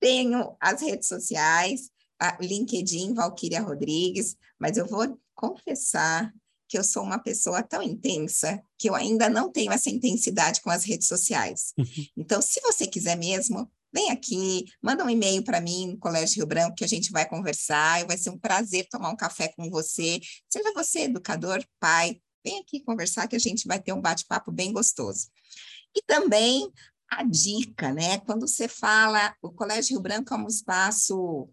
Tenho 0.00 0.56
as 0.60 0.80
redes 0.80 1.08
sociais, 1.08 1.90
LinkedIn, 2.40 3.14
Valquíria 3.14 3.60
Rodrigues, 3.60 4.36
mas 4.58 4.76
eu 4.76 4.86
vou 4.86 5.18
confessar 5.34 6.32
que 6.68 6.78
eu 6.78 6.84
sou 6.84 7.02
uma 7.02 7.18
pessoa 7.18 7.62
tão 7.62 7.82
intensa 7.82 8.62
que 8.78 8.88
eu 8.88 8.94
ainda 8.94 9.28
não 9.28 9.50
tenho 9.50 9.72
essa 9.72 9.90
intensidade 9.90 10.60
com 10.60 10.70
as 10.70 10.84
redes 10.84 11.08
sociais. 11.08 11.72
Então, 12.16 12.40
se 12.40 12.60
você 12.60 12.86
quiser 12.86 13.16
mesmo, 13.16 13.68
vem 13.92 14.10
aqui, 14.10 14.64
manda 14.82 15.04
um 15.04 15.10
e-mail 15.10 15.42
para 15.42 15.60
mim 15.60 15.92
no 15.92 15.98
Colégio 15.98 16.36
Rio 16.36 16.46
Branco 16.46 16.76
que 16.76 16.84
a 16.84 16.88
gente 16.88 17.10
vai 17.10 17.28
conversar, 17.28 18.00
e 18.00 18.06
vai 18.06 18.16
ser 18.16 18.30
um 18.30 18.38
prazer 18.38 18.86
tomar 18.88 19.10
um 19.10 19.16
café 19.16 19.48
com 19.56 19.68
você. 19.70 20.20
Seja 20.48 20.72
você 20.74 21.00
educador, 21.00 21.64
pai, 21.80 22.20
vem 22.44 22.60
aqui 22.60 22.80
conversar 22.80 23.28
que 23.28 23.36
a 23.36 23.40
gente 23.40 23.66
vai 23.66 23.80
ter 23.80 23.92
um 23.92 24.00
bate-papo 24.00 24.50
bem 24.52 24.72
gostoso. 24.72 25.28
E 25.96 26.02
também 26.02 26.70
a 27.10 27.24
dica, 27.24 27.92
né? 27.92 28.18
Quando 28.20 28.46
você 28.46 28.68
fala, 28.68 29.34
o 29.42 29.50
Colégio 29.50 29.94
Rio 29.94 30.02
Branco 30.02 30.32
é 30.32 30.36
um 30.36 30.46
espaço 30.46 31.48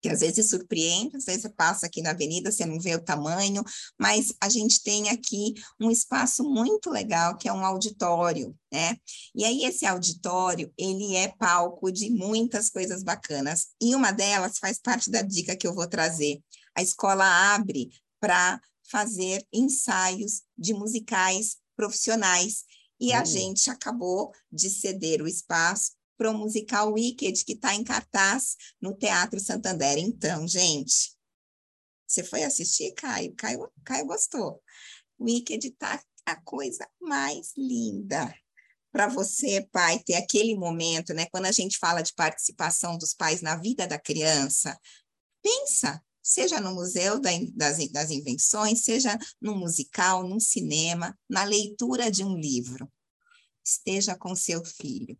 que 0.00 0.08
às 0.08 0.20
vezes 0.20 0.48
surpreende, 0.48 1.16
às 1.16 1.24
vezes 1.24 1.42
você 1.42 1.48
passa 1.48 1.86
aqui 1.86 2.00
na 2.02 2.10
avenida, 2.10 2.52
você 2.52 2.64
não 2.64 2.78
vê 2.78 2.94
o 2.94 3.04
tamanho, 3.04 3.64
mas 3.98 4.32
a 4.40 4.48
gente 4.48 4.82
tem 4.82 5.08
aqui 5.08 5.54
um 5.80 5.90
espaço 5.90 6.44
muito 6.44 6.90
legal, 6.90 7.36
que 7.36 7.48
é 7.48 7.52
um 7.52 7.64
auditório, 7.64 8.56
né? 8.72 8.96
E 9.34 9.44
aí 9.44 9.64
esse 9.64 9.84
auditório, 9.84 10.72
ele 10.78 11.16
é 11.16 11.28
palco 11.28 11.90
de 11.90 12.10
muitas 12.10 12.70
coisas 12.70 13.02
bacanas, 13.02 13.68
e 13.80 13.94
uma 13.94 14.12
delas 14.12 14.58
faz 14.58 14.78
parte 14.78 15.10
da 15.10 15.22
dica 15.22 15.56
que 15.56 15.66
eu 15.66 15.74
vou 15.74 15.88
trazer. 15.88 16.40
A 16.76 16.82
escola 16.82 17.24
abre 17.54 17.90
para 18.20 18.60
fazer 18.90 19.46
ensaios 19.52 20.42
de 20.56 20.72
musicais 20.72 21.56
profissionais, 21.76 22.64
e 23.00 23.12
a 23.12 23.24
gente 23.24 23.70
acabou 23.70 24.32
de 24.50 24.68
ceder 24.68 25.22
o 25.22 25.28
espaço 25.28 25.92
para 26.18 26.30
o 26.30 26.36
musical 26.36 26.92
Wicked, 26.92 27.44
que 27.44 27.52
está 27.52 27.74
em 27.74 27.84
cartaz 27.84 28.56
no 28.82 28.92
Teatro 28.92 29.38
Santander. 29.38 29.96
Então, 29.98 30.46
gente, 30.48 31.16
você 32.06 32.24
foi 32.24 32.42
assistir, 32.42 32.92
Caio? 32.94 33.32
Caio, 33.36 33.70
Caio 33.84 34.06
gostou. 34.06 34.60
Wicked 35.20 35.68
está 35.68 36.02
a 36.26 36.36
coisa 36.42 36.86
mais 37.00 37.52
linda 37.56 38.34
para 38.90 39.06
você, 39.06 39.66
pai, 39.70 39.98
ter 40.00 40.14
aquele 40.14 40.56
momento, 40.56 41.14
né? 41.14 41.26
Quando 41.30 41.46
a 41.46 41.52
gente 41.52 41.78
fala 41.78 42.02
de 42.02 42.12
participação 42.14 42.98
dos 42.98 43.14
pais 43.14 43.40
na 43.40 43.54
vida 43.54 43.86
da 43.86 43.98
criança, 43.98 44.78
pensa, 45.42 46.02
seja 46.22 46.58
no 46.60 46.74
Museu 46.74 47.20
das, 47.20 47.78
das 47.90 48.10
Invenções, 48.10 48.82
seja 48.82 49.16
no 49.40 49.54
musical, 49.54 50.26
no 50.26 50.40
cinema, 50.40 51.16
na 51.28 51.44
leitura 51.44 52.10
de 52.10 52.24
um 52.24 52.36
livro. 52.36 52.90
Esteja 53.62 54.16
com 54.16 54.34
seu 54.34 54.64
filho 54.64 55.18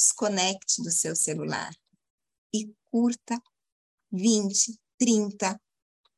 desconecte 0.00 0.82
do 0.82 0.90
seu 0.90 1.14
celular 1.14 1.70
e 2.54 2.74
curta 2.90 3.38
20, 4.10 4.80
30, 4.98 5.60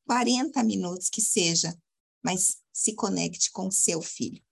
40 0.07 0.63
minutos 0.63 1.11
que 1.11 1.21
seja, 1.21 1.77
mas 2.23 2.63
se 2.73 2.95
conecte 2.95 3.51
com 3.51 3.71
seu 3.73 4.01
filho. 4.01 4.43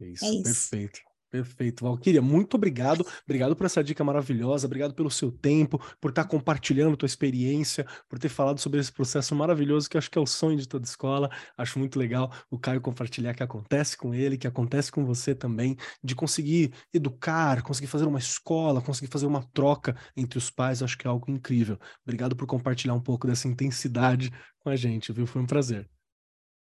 Isso, 0.00 0.24
é 0.24 0.28
isso. 0.30 0.42
perfeito. 0.42 1.00
Perfeito, 1.28 1.84
Valquíria, 1.84 2.22
muito 2.22 2.54
obrigado. 2.54 3.04
Obrigado 3.24 3.56
por 3.56 3.66
essa 3.66 3.82
dica 3.82 4.04
maravilhosa, 4.04 4.66
obrigado 4.66 4.94
pelo 4.94 5.10
seu 5.10 5.32
tempo, 5.32 5.78
por 6.00 6.10
estar 6.10 6.24
compartilhando 6.24 6.96
tua 6.96 7.06
experiência, 7.06 7.84
por 8.08 8.18
ter 8.18 8.28
falado 8.28 8.60
sobre 8.60 8.78
esse 8.78 8.92
processo 8.92 9.34
maravilhoso 9.34 9.90
que 9.90 9.98
acho 9.98 10.10
que 10.10 10.16
é 10.16 10.20
o 10.20 10.26
sonho 10.26 10.56
de 10.56 10.68
toda 10.68 10.84
escola. 10.84 11.28
Acho 11.58 11.80
muito 11.80 11.98
legal 11.98 12.32
o 12.48 12.58
Caio 12.58 12.80
compartilhar 12.80 13.34
que 13.34 13.42
acontece 13.42 13.96
com 13.96 14.14
ele, 14.14 14.38
que 14.38 14.46
acontece 14.46 14.92
com 14.92 15.04
você 15.04 15.34
também, 15.34 15.76
de 16.02 16.14
conseguir 16.14 16.72
educar, 16.94 17.60
conseguir 17.62 17.88
fazer 17.88 18.06
uma 18.06 18.20
escola, 18.20 18.80
conseguir 18.80 19.10
fazer 19.10 19.26
uma 19.26 19.42
troca 19.52 19.96
entre 20.16 20.38
os 20.38 20.48
pais. 20.48 20.80
Acho 20.80 20.96
que 20.96 21.08
é 21.08 21.10
algo 21.10 21.28
incrível. 21.28 21.76
Obrigado 22.04 22.36
por 22.36 22.46
compartilhar 22.46 22.94
um 22.94 23.02
pouco 23.02 23.26
dessa 23.26 23.48
intensidade 23.48 24.30
com 24.60 24.70
a 24.70 24.76
gente, 24.76 25.12
viu? 25.12 25.26
Foi 25.26 25.42
um 25.42 25.46
prazer. 25.46 25.90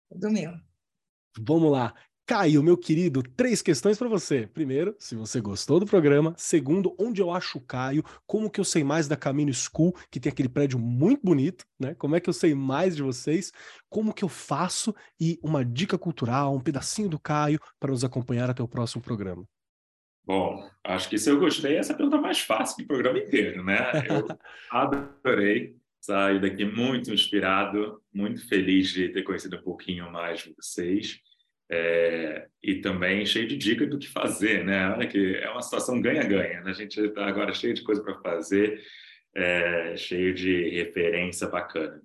Do 0.10 0.32
meu. 0.32 0.53
Vamos 1.38 1.72
lá. 1.72 1.94
Caio, 2.28 2.62
meu 2.62 2.76
querido, 2.76 3.24
três 3.24 3.62
questões 3.62 3.98
para 3.98 4.10
você. 4.10 4.48
Primeiro, 4.54 4.94
se 4.99 5.16
você 5.16 5.40
gostou 5.40 5.80
do 5.80 5.86
programa. 5.86 6.34
Segundo, 6.36 6.94
onde 6.99 7.22
eu 7.22 7.32
acho 7.32 7.58
o 7.58 7.62
Caio? 7.62 8.04
Como 8.26 8.49
que 8.49 8.60
eu 8.60 8.66
sei 8.66 8.84
mais 8.84 9.08
da 9.08 9.16
Caminho 9.16 9.54
School, 9.54 9.95
que 10.12 10.20
tem 10.20 10.30
aquele 10.30 10.49
prédio 10.49 10.78
muito 10.78 11.22
bonito, 11.24 11.66
né? 11.80 11.95
Como 11.95 12.18
é 12.18 12.20
que 12.20 12.28
eu 12.28 12.34
sei 12.34 12.54
mais 12.54 12.98
de 12.98 13.02
vocês? 13.02 13.54
Como 13.90 14.14
que 14.14 14.26
eu 14.26 14.28
faço? 14.28 14.94
E 15.18 15.40
uma 15.41 15.64
dica 15.64 15.98
cultural, 15.98 16.54
um 16.54 16.60
pedacinho 16.60 17.08
do 17.08 17.18
Caio 17.18 17.62
para 17.80 17.91
nos 17.91 18.04
acompanhar 18.04 18.49
até 18.49 18.62
o 18.62 18.68
próximo 18.68 19.02
programa. 19.02 19.45
Bom, 20.26 20.70
acho 20.84 21.08
que 21.08 21.18
se 21.18 21.30
eu 21.30 21.40
gostei, 21.40 21.78
essa 21.78 21.94
é 21.94 21.95
a 21.95 21.98
pergunta 21.98 22.20
mais 22.20 22.41
fácil 22.41 22.84
do 22.84 22.88
programa 22.88 23.20
inteiro, 23.20 23.64
né? 23.64 23.78
Eu 24.06 24.28
adorei 24.70 25.78
sair 26.02 26.41
daqui 26.41 26.66
muito 26.66 27.14
inspirado, 27.14 28.02
muito 28.14 28.45
feliz 28.49 28.90
de 28.90 29.08
ter 29.08 29.24
conhecido 29.24 29.56
um 29.56 29.62
pouquinho 29.62 30.12
mais 30.12 30.41
de 30.41 30.54
vocês. 30.54 31.22
É, 31.69 32.48
e 32.64 32.76
também 32.76 33.26
cheio 33.26 33.48
de 33.48 33.57
dicas 33.57 33.89
do 33.89 33.99
que 33.99 34.07
fazer, 34.07 34.64
né? 34.64 34.89
Olha 34.89 35.07
que 35.07 35.35
é 35.35 35.49
uma 35.49 35.61
situação 35.61 36.02
ganha-ganha. 36.02 36.61
Né? 36.61 36.72
A 36.72 36.73
gente 36.73 36.99
está 36.99 37.26
agora 37.26 37.53
cheio 37.53 37.73
de 37.73 37.84
coisa 37.84 38.02
para 38.02 38.19
fazer, 38.22 38.81
é, 39.35 39.95
cheio 39.98 40.34
de 40.34 40.69
referência 40.69 41.48
bacana. 41.48 42.02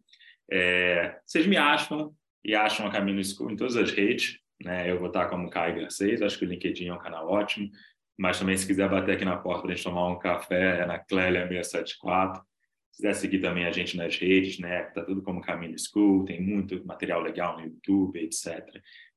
É, 0.51 1.17
vocês 1.25 1.47
me 1.47 1.57
acham 1.57 2.13
e 2.45 2.55
acham 2.55 2.87
a 2.87 2.91
Caminho 2.91 3.25
School 3.25 3.53
em 3.53 3.57
todas 3.57 3.77
as 3.77 3.93
redes, 3.93 4.39
né? 4.63 4.91
Eu 4.91 4.99
vou 4.99 5.09
estar 5.09 5.27
como 5.27 5.51
Caio 5.51 5.81
Garcês, 5.81 6.23
acho 6.23 6.39
que 6.39 6.45
o 6.45 6.49
LinkedIn 6.49 6.89
é 6.89 6.95
um 6.95 6.99
canal 6.99 7.29
ótimo, 7.29 7.71
mas 8.19 8.39
também 8.39 8.57
se 8.57 8.67
quiser 8.67 8.89
bater 8.89 9.15
aqui 9.15 9.25
na 9.25 9.37
porta 9.37 9.63
para 9.63 9.73
a 9.73 9.75
gente 9.75 9.85
tomar 9.85 10.09
um 10.09 10.19
café, 10.19 10.81
é 10.81 10.87
na 10.87 10.99
Clélia 10.99 11.47
674. 11.47 12.43
Se 12.91 13.03
quiser 13.03 13.15
seguir 13.15 13.39
também 13.41 13.65
a 13.65 13.73
gente 13.73 13.97
nas 13.97 14.17
redes, 14.17 14.59
né? 14.59 14.83
Tá 14.85 15.03
tudo 15.03 15.23
como 15.23 15.41
Caminho 15.41 15.77
School, 15.79 16.25
tem 16.25 16.41
muito 16.41 16.85
material 16.87 17.23
legal 17.23 17.57
no 17.57 17.65
YouTube, 17.65 18.21
etc. 18.21 18.63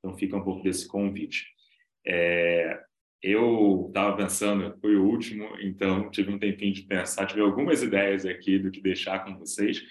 Então 0.05 0.15
fica 0.15 0.37
um 0.37 0.43
pouco 0.43 0.61
desse 0.61 0.87
convite. 0.87 1.47
É, 2.05 2.79
eu 3.23 3.85
estava 3.87 4.15
pensando, 4.15 4.77
foi 4.79 4.95
o 4.95 5.03
último, 5.03 5.49
então 5.59 6.11
tive 6.11 6.31
um 6.31 6.37
tempinho 6.37 6.73
de 6.73 6.83
pensar, 6.83 7.25
tive 7.25 7.41
algumas 7.41 7.81
ideias 7.81 8.23
aqui 8.23 8.59
do 8.59 8.69
que 8.69 8.79
deixar 8.79 9.25
com 9.25 9.35
vocês, 9.39 9.81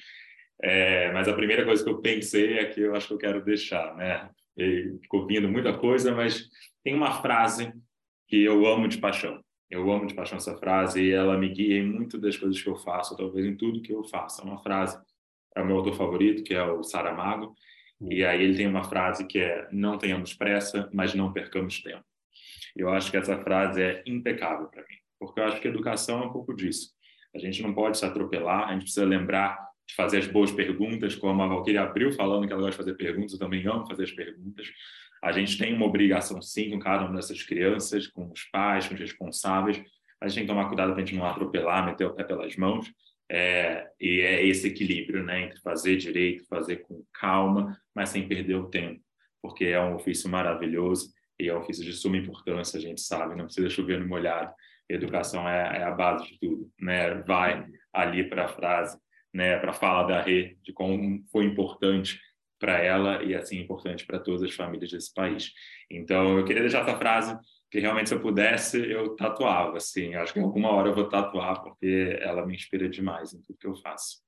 é, 0.63 1.11
mas 1.11 1.27
a 1.27 1.35
primeira 1.35 1.65
coisa 1.65 1.83
que 1.83 1.91
eu 1.91 2.01
pensei 2.01 2.59
é 2.59 2.67
que 2.67 2.81
eu 2.81 2.95
acho 2.95 3.09
que 3.09 3.15
eu 3.15 3.19
quero 3.19 3.45
deixar, 3.45 3.97
né? 3.97 4.31
E 4.57 4.97
ficou 5.03 5.27
vindo 5.27 5.49
muita 5.49 5.77
coisa, 5.77 6.15
mas 6.15 6.49
tem 6.85 6.95
uma 6.95 7.21
frase 7.21 7.73
que 8.29 8.41
eu 8.41 8.65
amo 8.67 8.87
de 8.87 8.99
paixão. 8.99 9.43
Eu 9.69 9.91
amo 9.91 10.07
de 10.07 10.15
paixão 10.15 10.37
essa 10.37 10.57
frase 10.57 11.03
e 11.03 11.11
ela 11.11 11.37
me 11.37 11.49
guia 11.49 11.79
em 11.79 11.93
muito 11.93 12.19
das 12.19 12.37
coisas 12.37 12.63
que 12.63 12.69
eu 12.69 12.77
faço, 12.77 13.17
talvez 13.17 13.45
em 13.45 13.57
tudo 13.57 13.83
que 13.83 13.93
eu 13.93 14.05
faço. 14.05 14.43
É 14.43 14.45
uma 14.45 14.63
frase, 14.63 14.97
é 15.57 15.61
o 15.61 15.67
meu 15.67 15.79
autor 15.79 15.95
favorito, 15.95 16.45
que 16.45 16.55
é 16.55 16.63
o 16.63 16.85
Saramago, 16.85 17.57
e 18.01 18.25
aí 18.25 18.43
ele 18.43 18.57
tem 18.57 18.67
uma 18.67 18.85
frase 18.85 19.27
que 19.27 19.39
é: 19.39 19.69
não 19.73 19.99
tenhamos 19.99 20.35
pressa, 20.35 20.89
mas 20.93 21.15
não 21.15 21.33
percamos 21.33 21.81
tempo. 21.81 22.05
Eu 22.77 22.91
acho 22.91 23.11
que 23.11 23.17
essa 23.17 23.39
frase 23.39 23.81
é 23.83 24.03
impecável 24.07 24.67
para 24.69 24.83
mim, 24.83 24.97
porque 25.19 25.41
eu 25.41 25.45
acho 25.45 25.61
que 25.61 25.69
educação 25.69 26.23
é 26.23 26.27
um 26.27 26.33
pouco 26.33 26.55
disso. 26.55 26.91
A 27.35 27.39
gente 27.39 27.63
não 27.63 27.75
pode 27.75 27.99
se 27.99 28.05
atropelar, 28.05 28.69
a 28.69 28.73
gente 28.73 28.83
precisa 28.83 29.05
lembrar 29.05 29.59
de 29.87 29.95
fazer 29.95 30.19
as 30.19 30.27
boas 30.27 30.51
perguntas, 30.51 31.15
como 31.15 31.43
a 31.43 31.47
Valquíria 31.47 31.83
abriu 31.83 32.11
falando 32.13 32.47
que 32.47 32.53
ela 32.53 32.63
gosta 32.63 32.83
de 32.83 32.85
fazer 32.85 32.97
perguntas, 32.97 33.33
eu 33.33 33.39
também 33.39 33.67
amo 33.67 33.87
fazer 33.87 34.05
as 34.05 34.13
perguntas. 34.13 34.73
A 35.23 35.33
gente 35.33 35.57
tem 35.57 35.75
uma 35.75 35.87
obrigação, 35.87 36.41
sim, 36.43 36.71
com 36.71 36.79
cada 36.79 37.05
uma 37.05 37.17
dessas 37.17 37.43
crianças, 37.43 38.07
com 38.07 38.31
os 38.31 38.45
pais, 38.45 38.87
com 38.87 38.95
os 38.95 39.01
responsáveis. 39.01 39.83
A 40.21 40.29
gente 40.29 40.37
tem 40.37 40.45
que 40.45 40.53
tomar 40.53 40.69
cuidado 40.69 40.93
para 40.93 41.03
a 41.03 41.05
gente 41.05 41.17
não 41.17 41.25
atropelar, 41.25 41.85
meter 41.87 42.07
o 42.07 42.15
pé 42.15 42.25
pelas 42.25 42.57
mãos. 42.57 42.91
É, 43.31 43.89
e 44.01 44.21
é 44.21 44.47
esse 44.47 44.69
equilíbrio 44.69 45.23
né, 45.23 45.43
entre 45.43 45.61
fazer 45.61 45.97
direito, 45.97 46.47
fazer 46.47 46.77
com 46.79 47.03
calma, 47.13 47.79
mas 47.95 48.11
sem 48.11 48.29
perder 48.29 48.57
o 48.57 48.69
tempo, 48.69 49.01
porque 49.41 49.65
é 49.67 49.81
um 49.81 49.95
ofício 49.95 50.29
maravilhoso 50.29 51.13
e 51.39 51.49
é 51.49 51.55
um 51.55 51.59
ofício 51.59 51.85
de 51.85 51.93
suma 51.93 52.17
importância, 52.17 52.79
a 52.79 52.83
gente 52.83 53.01
sabe, 53.01 53.35
não 53.35 53.47
precisa 53.47 53.71
chover 53.71 53.99
no 53.99 54.07
molhado. 54.07 54.53
Educação 54.89 55.49
é, 55.49 55.79
é 55.79 55.83
a 55.85 55.91
base 55.91 56.27
de 56.27 56.39
tudo, 56.39 56.71
né? 56.79 57.15
Vai 57.23 57.67
ali 57.93 58.29
para 58.29 58.45
a 58.45 58.49
frase, 58.49 58.99
né? 59.33 59.59
Para 59.59 59.71
a 59.71 59.75
fala 59.75 60.07
da 60.07 60.21
Rê 60.21 60.57
de 60.63 60.73
como 60.73 61.25
foi 61.33 61.47
importante 61.47 62.21
para 62.61 62.79
ela 62.79 63.23
e 63.23 63.35
assim 63.35 63.61
importante 63.61 64.07
para 64.07 64.19
todas 64.19 64.43
as 64.43 64.55
famílias 64.55 64.91
desse 64.91 65.13
país. 65.13 65.53
Então, 65.91 66.39
eu 66.39 66.45
queria 66.45 66.63
deixar 66.63 66.83
essa 66.83 66.99
frase 66.99 67.37
que 67.75 67.81
realmente 67.81 68.09
se 68.09 68.15
eu 68.15 68.21
pudesse 68.21 68.79
eu 68.89 69.17
tatuava, 69.17 69.79
assim. 69.79 70.15
Acho 70.15 70.33
que 70.33 70.39
alguma 70.39 70.71
hora 70.71 70.91
eu 70.91 70.95
vou 70.95 71.09
tatuar 71.09 71.61
porque 71.61 72.17
ela 72.21 72.47
me 72.47 72.55
inspira 72.55 72.89
demais 72.89 73.35
em 73.35 73.43
tudo 73.43 73.59
que 73.59 73.67
eu 73.67 73.75
faço. 73.75 74.23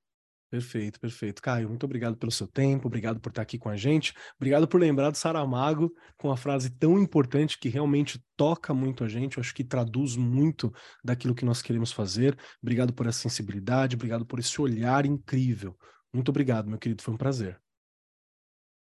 Perfeito, 0.51 0.99
perfeito. 0.99 1.41
Caio, 1.41 1.69
muito 1.69 1.85
obrigado 1.85 2.17
pelo 2.17 2.29
seu 2.29 2.45
tempo, 2.45 2.87
obrigado 2.87 3.21
por 3.21 3.29
estar 3.29 3.43
aqui 3.43 3.57
com 3.57 3.69
a 3.69 3.77
gente, 3.77 4.13
obrigado 4.35 4.67
por 4.67 4.81
lembrar 4.81 5.11
do 5.11 5.17
Saramago 5.17 5.93
com 6.17 6.29
a 6.29 6.35
frase 6.35 6.69
tão 6.77 6.99
importante 6.99 7.57
que 7.57 7.69
realmente 7.69 8.21
toca 8.35 8.73
muito 8.73 9.05
a 9.05 9.07
gente, 9.07 9.37
eu 9.37 9.41
acho 9.41 9.55
que 9.55 9.63
traduz 9.63 10.17
muito 10.17 10.69
daquilo 11.01 11.33
que 11.33 11.45
nós 11.45 11.61
queremos 11.61 11.93
fazer. 11.93 12.37
Obrigado 12.61 12.93
por 12.93 13.07
essa 13.07 13.19
sensibilidade, 13.19 13.95
obrigado 13.95 14.25
por 14.25 14.39
esse 14.39 14.61
olhar 14.61 15.05
incrível. 15.05 15.73
Muito 16.13 16.27
obrigado, 16.27 16.67
meu 16.67 16.77
querido, 16.77 17.01
foi 17.01 17.13
um 17.13 17.17
prazer. 17.17 17.57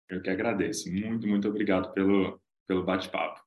Eu 0.08 0.22
que 0.22 0.30
agradeço. 0.30 0.90
Muito, 0.90 1.26
muito 1.26 1.48
obrigado 1.48 1.92
pelo, 1.92 2.40
pelo 2.66 2.82
bate-papo. 2.82 3.43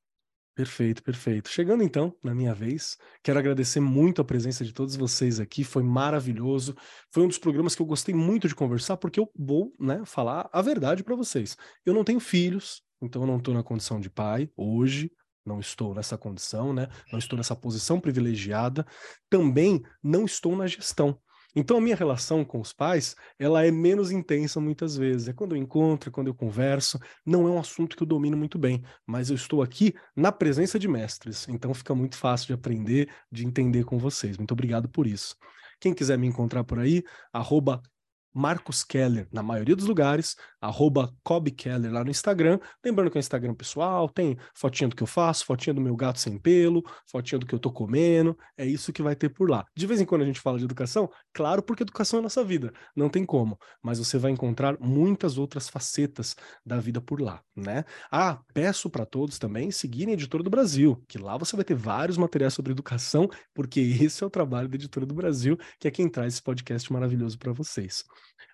Perfeito, 0.58 1.04
perfeito. 1.04 1.48
Chegando 1.48 1.84
então 1.84 2.12
na 2.20 2.34
minha 2.34 2.52
vez, 2.52 2.98
quero 3.22 3.38
agradecer 3.38 3.78
muito 3.78 4.20
a 4.20 4.24
presença 4.24 4.64
de 4.64 4.72
todos 4.72 4.96
vocês 4.96 5.38
aqui, 5.38 5.62
foi 5.62 5.84
maravilhoso. 5.84 6.74
Foi 7.12 7.22
um 7.22 7.28
dos 7.28 7.38
programas 7.38 7.76
que 7.76 7.82
eu 7.82 7.86
gostei 7.86 8.12
muito 8.12 8.48
de 8.48 8.56
conversar, 8.56 8.96
porque 8.96 9.20
eu 9.20 9.30
vou 9.38 9.72
né, 9.78 10.02
falar 10.04 10.50
a 10.52 10.60
verdade 10.60 11.04
para 11.04 11.14
vocês. 11.14 11.56
Eu 11.86 11.94
não 11.94 12.02
tenho 12.02 12.18
filhos, 12.18 12.82
então 13.00 13.22
eu 13.22 13.26
não 13.28 13.36
estou 13.36 13.54
na 13.54 13.62
condição 13.62 14.00
de 14.00 14.10
pai 14.10 14.50
hoje, 14.56 15.12
não 15.46 15.60
estou 15.60 15.94
nessa 15.94 16.18
condição, 16.18 16.72
né? 16.72 16.88
Não 17.12 17.20
estou 17.20 17.36
nessa 17.36 17.54
posição 17.54 18.00
privilegiada. 18.00 18.84
Também 19.30 19.80
não 20.02 20.24
estou 20.24 20.56
na 20.56 20.66
gestão. 20.66 21.20
Então 21.56 21.78
a 21.78 21.80
minha 21.80 21.96
relação 21.96 22.44
com 22.44 22.60
os 22.60 22.72
pais, 22.72 23.16
ela 23.38 23.64
é 23.64 23.70
menos 23.70 24.10
intensa 24.10 24.60
muitas 24.60 24.96
vezes. 24.96 25.28
É 25.28 25.32
quando 25.32 25.54
eu 25.54 25.60
encontro, 25.60 26.10
é 26.10 26.12
quando 26.12 26.28
eu 26.28 26.34
converso, 26.34 26.98
não 27.24 27.46
é 27.48 27.50
um 27.50 27.58
assunto 27.58 27.96
que 27.96 28.02
eu 28.02 28.06
domino 28.06 28.36
muito 28.36 28.58
bem, 28.58 28.82
mas 29.06 29.30
eu 29.30 29.36
estou 29.36 29.62
aqui 29.62 29.94
na 30.14 30.30
presença 30.30 30.78
de 30.78 30.86
mestres, 30.86 31.48
então 31.48 31.72
fica 31.74 31.94
muito 31.94 32.16
fácil 32.16 32.48
de 32.48 32.52
aprender, 32.52 33.08
de 33.32 33.46
entender 33.46 33.84
com 33.84 33.98
vocês. 33.98 34.36
Muito 34.36 34.52
obrigado 34.52 34.88
por 34.88 35.06
isso. 35.06 35.36
Quem 35.80 35.94
quiser 35.94 36.18
me 36.18 36.26
encontrar 36.26 36.64
por 36.64 36.78
aí, 36.78 37.02
arroba 37.32 37.80
Marcos 38.34 38.84
Keller 38.84 39.26
na 39.32 39.42
maioria 39.42 39.74
dos 39.74 39.86
lugares, 39.86 40.36
arroba 40.60 41.12
Keller 41.56 41.92
lá 41.92 42.04
no 42.04 42.10
Instagram. 42.10 42.58
Lembrando 42.84 43.10
que 43.10 43.18
é 43.18 43.20
o 43.20 43.20
Instagram 43.20 43.54
pessoal, 43.54 44.08
tem 44.08 44.36
fotinha 44.54 44.88
do 44.88 44.96
que 44.96 45.02
eu 45.02 45.06
faço, 45.06 45.44
fotinha 45.44 45.74
do 45.74 45.80
meu 45.80 45.96
gato 45.96 46.18
sem 46.18 46.38
pelo, 46.38 46.82
fotinha 47.10 47.38
do 47.38 47.46
que 47.46 47.54
eu 47.54 47.58
tô 47.58 47.70
comendo, 47.70 48.36
é 48.56 48.64
isso 48.64 48.92
que 48.92 49.02
vai 49.02 49.14
ter 49.14 49.28
por 49.28 49.50
lá. 49.50 49.64
De 49.76 49.86
vez 49.86 50.00
em 50.00 50.04
quando 50.04 50.22
a 50.22 50.26
gente 50.26 50.40
fala 50.40 50.58
de 50.58 50.64
educação, 50.64 51.10
claro, 51.32 51.62
porque 51.62 51.82
educação 51.82 52.18
é 52.18 52.22
nossa 52.22 52.42
vida, 52.44 52.72
não 52.94 53.08
tem 53.08 53.24
como, 53.24 53.58
mas 53.82 53.98
você 53.98 54.18
vai 54.18 54.30
encontrar 54.30 54.76
muitas 54.80 55.38
outras 55.38 55.68
facetas 55.68 56.34
da 56.64 56.78
vida 56.80 57.00
por 57.00 57.20
lá, 57.20 57.42
né? 57.56 57.84
Ah, 58.10 58.40
peço 58.52 58.90
para 58.90 59.06
todos 59.06 59.38
também 59.38 59.70
seguirem 59.70 60.12
a 60.12 60.14
Editora 60.14 60.42
do 60.42 60.50
Brasil, 60.50 61.02
que 61.08 61.18
lá 61.18 61.36
você 61.36 61.54
vai 61.56 61.64
ter 61.64 61.74
vários 61.74 62.16
materiais 62.16 62.54
sobre 62.54 62.72
educação, 62.72 63.28
porque 63.54 63.80
esse 64.02 64.22
é 64.22 64.26
o 64.26 64.30
trabalho 64.30 64.68
da 64.68 64.76
Editora 64.76 65.06
do 65.06 65.14
Brasil, 65.14 65.56
que 65.78 65.88
é 65.88 65.90
quem 65.90 66.08
traz 66.08 66.34
esse 66.34 66.42
podcast 66.42 66.92
maravilhoso 66.92 67.38
para 67.38 67.52
vocês. 67.52 68.04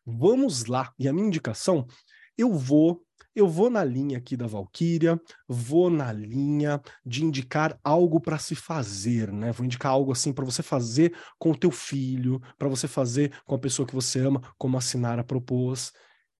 Vamos 0.07 0.67
lá. 0.67 0.93
E 0.99 1.09
a 1.09 1.13
minha 1.13 1.27
indicação, 1.27 1.87
eu 2.37 2.53
vou 2.53 3.05
eu 3.35 3.49
vou 3.49 3.69
na 3.69 3.83
linha 3.83 4.19
aqui 4.19 4.37
da 4.37 4.47
Valkyria, 4.47 5.21
vou 5.49 5.91
na 5.91 6.13
linha 6.13 6.81
de 7.05 7.25
indicar 7.25 7.79
algo 7.83 8.21
para 8.21 8.39
se 8.39 8.55
fazer, 8.55 9.33
né? 9.33 9.51
Vou 9.51 9.65
indicar 9.67 9.91
algo 9.91 10.13
assim 10.13 10.33
para 10.33 10.45
você 10.45 10.63
fazer 10.63 11.17
com 11.37 11.51
o 11.51 11.59
teu 11.59 11.73
filho, 11.73 12.41
para 12.57 12.69
você 12.69 12.87
fazer 12.87 13.37
com 13.45 13.57
a 13.57 13.59
pessoa 13.59 13.87
que 13.87 13.95
você 13.95 14.21
ama, 14.21 14.41
como 14.57 14.77
a 14.79 14.81
Sinara 14.81 15.25
propôs. 15.25 15.93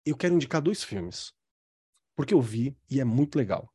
Eu 0.07 0.17
quero 0.17 0.35
indicar 0.35 0.63
dois 0.63 0.85
filmes, 0.85 1.33
porque 2.17 2.35
eu 2.35 2.41
vi 2.41 2.77
e 2.89 3.01
é 3.01 3.05
muito 3.05 3.37
legal. 3.37 3.74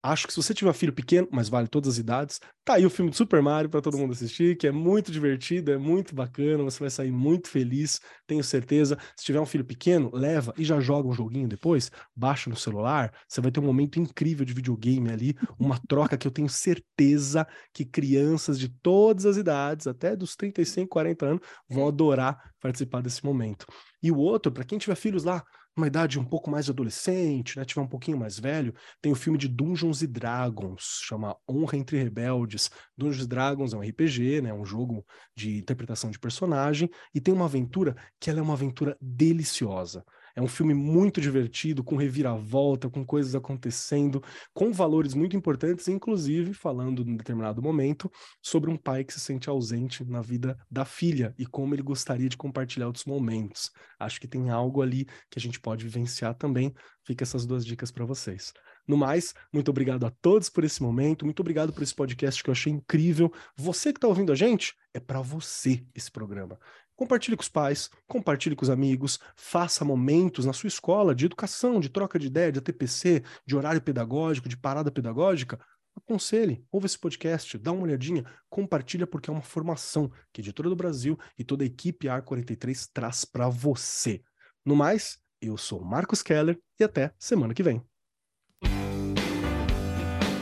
Acho 0.00 0.28
que 0.28 0.32
se 0.32 0.40
você 0.40 0.54
tiver 0.54 0.72
filho 0.74 0.92
pequeno, 0.92 1.26
mas 1.32 1.48
vale 1.48 1.66
todas 1.66 1.94
as 1.94 1.98
idades, 1.98 2.38
tá 2.64 2.74
aí 2.74 2.86
o 2.86 2.90
filme 2.90 3.10
de 3.10 3.16
Super 3.16 3.42
Mario 3.42 3.68
para 3.68 3.80
todo 3.80 3.98
mundo 3.98 4.12
assistir, 4.12 4.56
que 4.56 4.68
é 4.68 4.70
muito 4.70 5.10
divertido, 5.10 5.72
é 5.72 5.76
muito 5.76 6.14
bacana, 6.14 6.62
você 6.62 6.78
vai 6.78 6.88
sair 6.88 7.10
muito 7.10 7.48
feliz, 7.48 8.00
tenho 8.24 8.44
certeza. 8.44 8.96
Se 9.16 9.24
tiver 9.24 9.40
um 9.40 9.46
filho 9.46 9.64
pequeno, 9.64 10.08
leva 10.14 10.54
e 10.56 10.64
já 10.64 10.78
joga 10.78 11.08
um 11.08 11.12
joguinho 11.12 11.48
depois, 11.48 11.90
baixa 12.14 12.48
no 12.48 12.54
celular, 12.54 13.12
você 13.28 13.40
vai 13.40 13.50
ter 13.50 13.58
um 13.58 13.64
momento 13.64 13.98
incrível 13.98 14.44
de 14.46 14.52
videogame 14.54 15.10
ali, 15.10 15.34
uma 15.58 15.80
troca 15.88 16.16
que 16.16 16.28
eu 16.28 16.32
tenho 16.32 16.48
certeza 16.48 17.44
que 17.74 17.84
crianças 17.84 18.56
de 18.56 18.68
todas 18.68 19.26
as 19.26 19.36
idades, 19.36 19.88
até 19.88 20.14
dos 20.14 20.36
35, 20.36 20.88
40 20.88 21.26
anos, 21.26 21.40
vão 21.68 21.88
adorar 21.88 22.52
participar 22.60 23.02
desse 23.02 23.24
momento. 23.24 23.66
E 24.02 24.10
o 24.10 24.16
outro, 24.16 24.52
para 24.52 24.64
quem 24.64 24.78
tiver 24.78 24.94
filhos 24.96 25.24
lá, 25.24 25.42
uma 25.78 25.86
idade 25.86 26.18
um 26.18 26.24
pouco 26.24 26.50
mais 26.50 26.68
adolescente, 26.68 27.56
né, 27.58 27.64
tiver 27.64 27.80
um 27.80 27.88
pouquinho 27.88 28.18
mais 28.18 28.38
velho, 28.38 28.74
tem 29.00 29.12
o 29.12 29.14
filme 29.16 29.38
de 29.38 29.48
Dungeons 29.48 30.02
e 30.02 30.06
Dragons, 30.06 31.00
chama 31.02 31.36
Honra 31.48 31.76
entre 31.78 31.96
Rebeldes. 32.02 32.70
Dungeons 32.96 33.24
e 33.24 33.28
Dragons 33.28 33.72
é 33.72 33.76
um 33.76 33.80
RPG, 33.80 34.42
né, 34.42 34.52
um 34.52 34.64
jogo 34.64 35.04
de 35.34 35.58
interpretação 35.58 36.10
de 36.10 36.18
personagem, 36.18 36.90
e 37.14 37.20
tem 37.20 37.32
uma 37.32 37.46
aventura 37.46 37.96
que 38.20 38.28
ela 38.30 38.40
é 38.40 38.42
uma 38.42 38.54
aventura 38.54 38.96
deliciosa. 39.00 40.04
É 40.38 40.40
um 40.40 40.46
filme 40.46 40.72
muito 40.72 41.20
divertido, 41.20 41.82
com 41.82 41.96
reviravolta, 41.96 42.88
com 42.88 43.04
coisas 43.04 43.34
acontecendo, 43.34 44.22
com 44.54 44.72
valores 44.72 45.12
muito 45.12 45.36
importantes, 45.36 45.88
inclusive 45.88 46.54
falando 46.54 47.02
em 47.02 47.16
determinado 47.16 47.60
momento 47.60 48.08
sobre 48.40 48.70
um 48.70 48.76
pai 48.76 49.02
que 49.02 49.12
se 49.12 49.18
sente 49.18 49.50
ausente 49.50 50.04
na 50.04 50.22
vida 50.22 50.56
da 50.70 50.84
filha 50.84 51.34
e 51.36 51.44
como 51.44 51.74
ele 51.74 51.82
gostaria 51.82 52.28
de 52.28 52.36
compartilhar 52.36 52.86
outros 52.86 53.04
momentos. 53.04 53.72
Acho 53.98 54.20
que 54.20 54.28
tem 54.28 54.48
algo 54.48 54.80
ali 54.80 55.06
que 55.28 55.40
a 55.40 55.42
gente 55.42 55.58
pode 55.58 55.82
vivenciar 55.82 56.36
também. 56.36 56.72
Fica 57.04 57.24
essas 57.24 57.44
duas 57.44 57.66
dicas 57.66 57.90
para 57.90 58.04
vocês. 58.04 58.52
No 58.86 58.96
mais, 58.96 59.34
muito 59.52 59.72
obrigado 59.72 60.06
a 60.06 60.10
todos 60.22 60.48
por 60.48 60.62
esse 60.62 60.80
momento, 60.80 61.24
muito 61.24 61.40
obrigado 61.40 61.72
por 61.72 61.82
esse 61.82 61.94
podcast 61.94 62.44
que 62.44 62.48
eu 62.48 62.52
achei 62.52 62.72
incrível. 62.72 63.32
Você 63.56 63.92
que 63.92 63.98
está 63.98 64.06
ouvindo 64.06 64.30
a 64.30 64.36
gente, 64.36 64.72
é 64.94 65.00
para 65.00 65.20
você 65.20 65.84
esse 65.94 66.12
programa. 66.12 66.58
Compartilhe 66.98 67.36
com 67.36 67.42
os 67.42 67.48
pais, 67.48 67.88
compartilhe 68.08 68.56
com 68.56 68.64
os 68.64 68.70
amigos, 68.70 69.20
faça 69.36 69.84
momentos 69.84 70.44
na 70.44 70.52
sua 70.52 70.66
escola 70.66 71.14
de 71.14 71.26
educação, 71.26 71.78
de 71.78 71.88
troca 71.88 72.18
de 72.18 72.26
ideia, 72.26 72.50
de 72.50 72.58
ATPC, 72.58 73.22
de 73.46 73.54
horário 73.54 73.80
pedagógico, 73.80 74.48
de 74.48 74.56
parada 74.56 74.90
pedagógica. 74.90 75.60
Aconselhe, 75.94 76.66
ouve 76.72 76.86
esse 76.86 76.98
podcast, 76.98 77.56
dá 77.56 77.70
uma 77.70 77.84
olhadinha, 77.84 78.24
compartilha 78.50 79.06
porque 79.06 79.30
é 79.30 79.32
uma 79.32 79.42
formação 79.42 80.10
que 80.32 80.40
a 80.40 80.42
Editora 80.42 80.68
do 80.68 80.74
Brasil 80.74 81.16
e 81.38 81.44
toda 81.44 81.62
a 81.62 81.66
equipe 81.68 82.08
AR43 82.08 82.90
traz 82.92 83.24
para 83.24 83.48
você. 83.48 84.20
No 84.66 84.74
mais, 84.74 85.20
eu 85.40 85.56
sou 85.56 85.80
Marcos 85.84 86.20
Keller 86.20 86.58
e 86.80 86.82
até 86.82 87.12
semana 87.16 87.54
que 87.54 87.62
vem. 87.62 87.80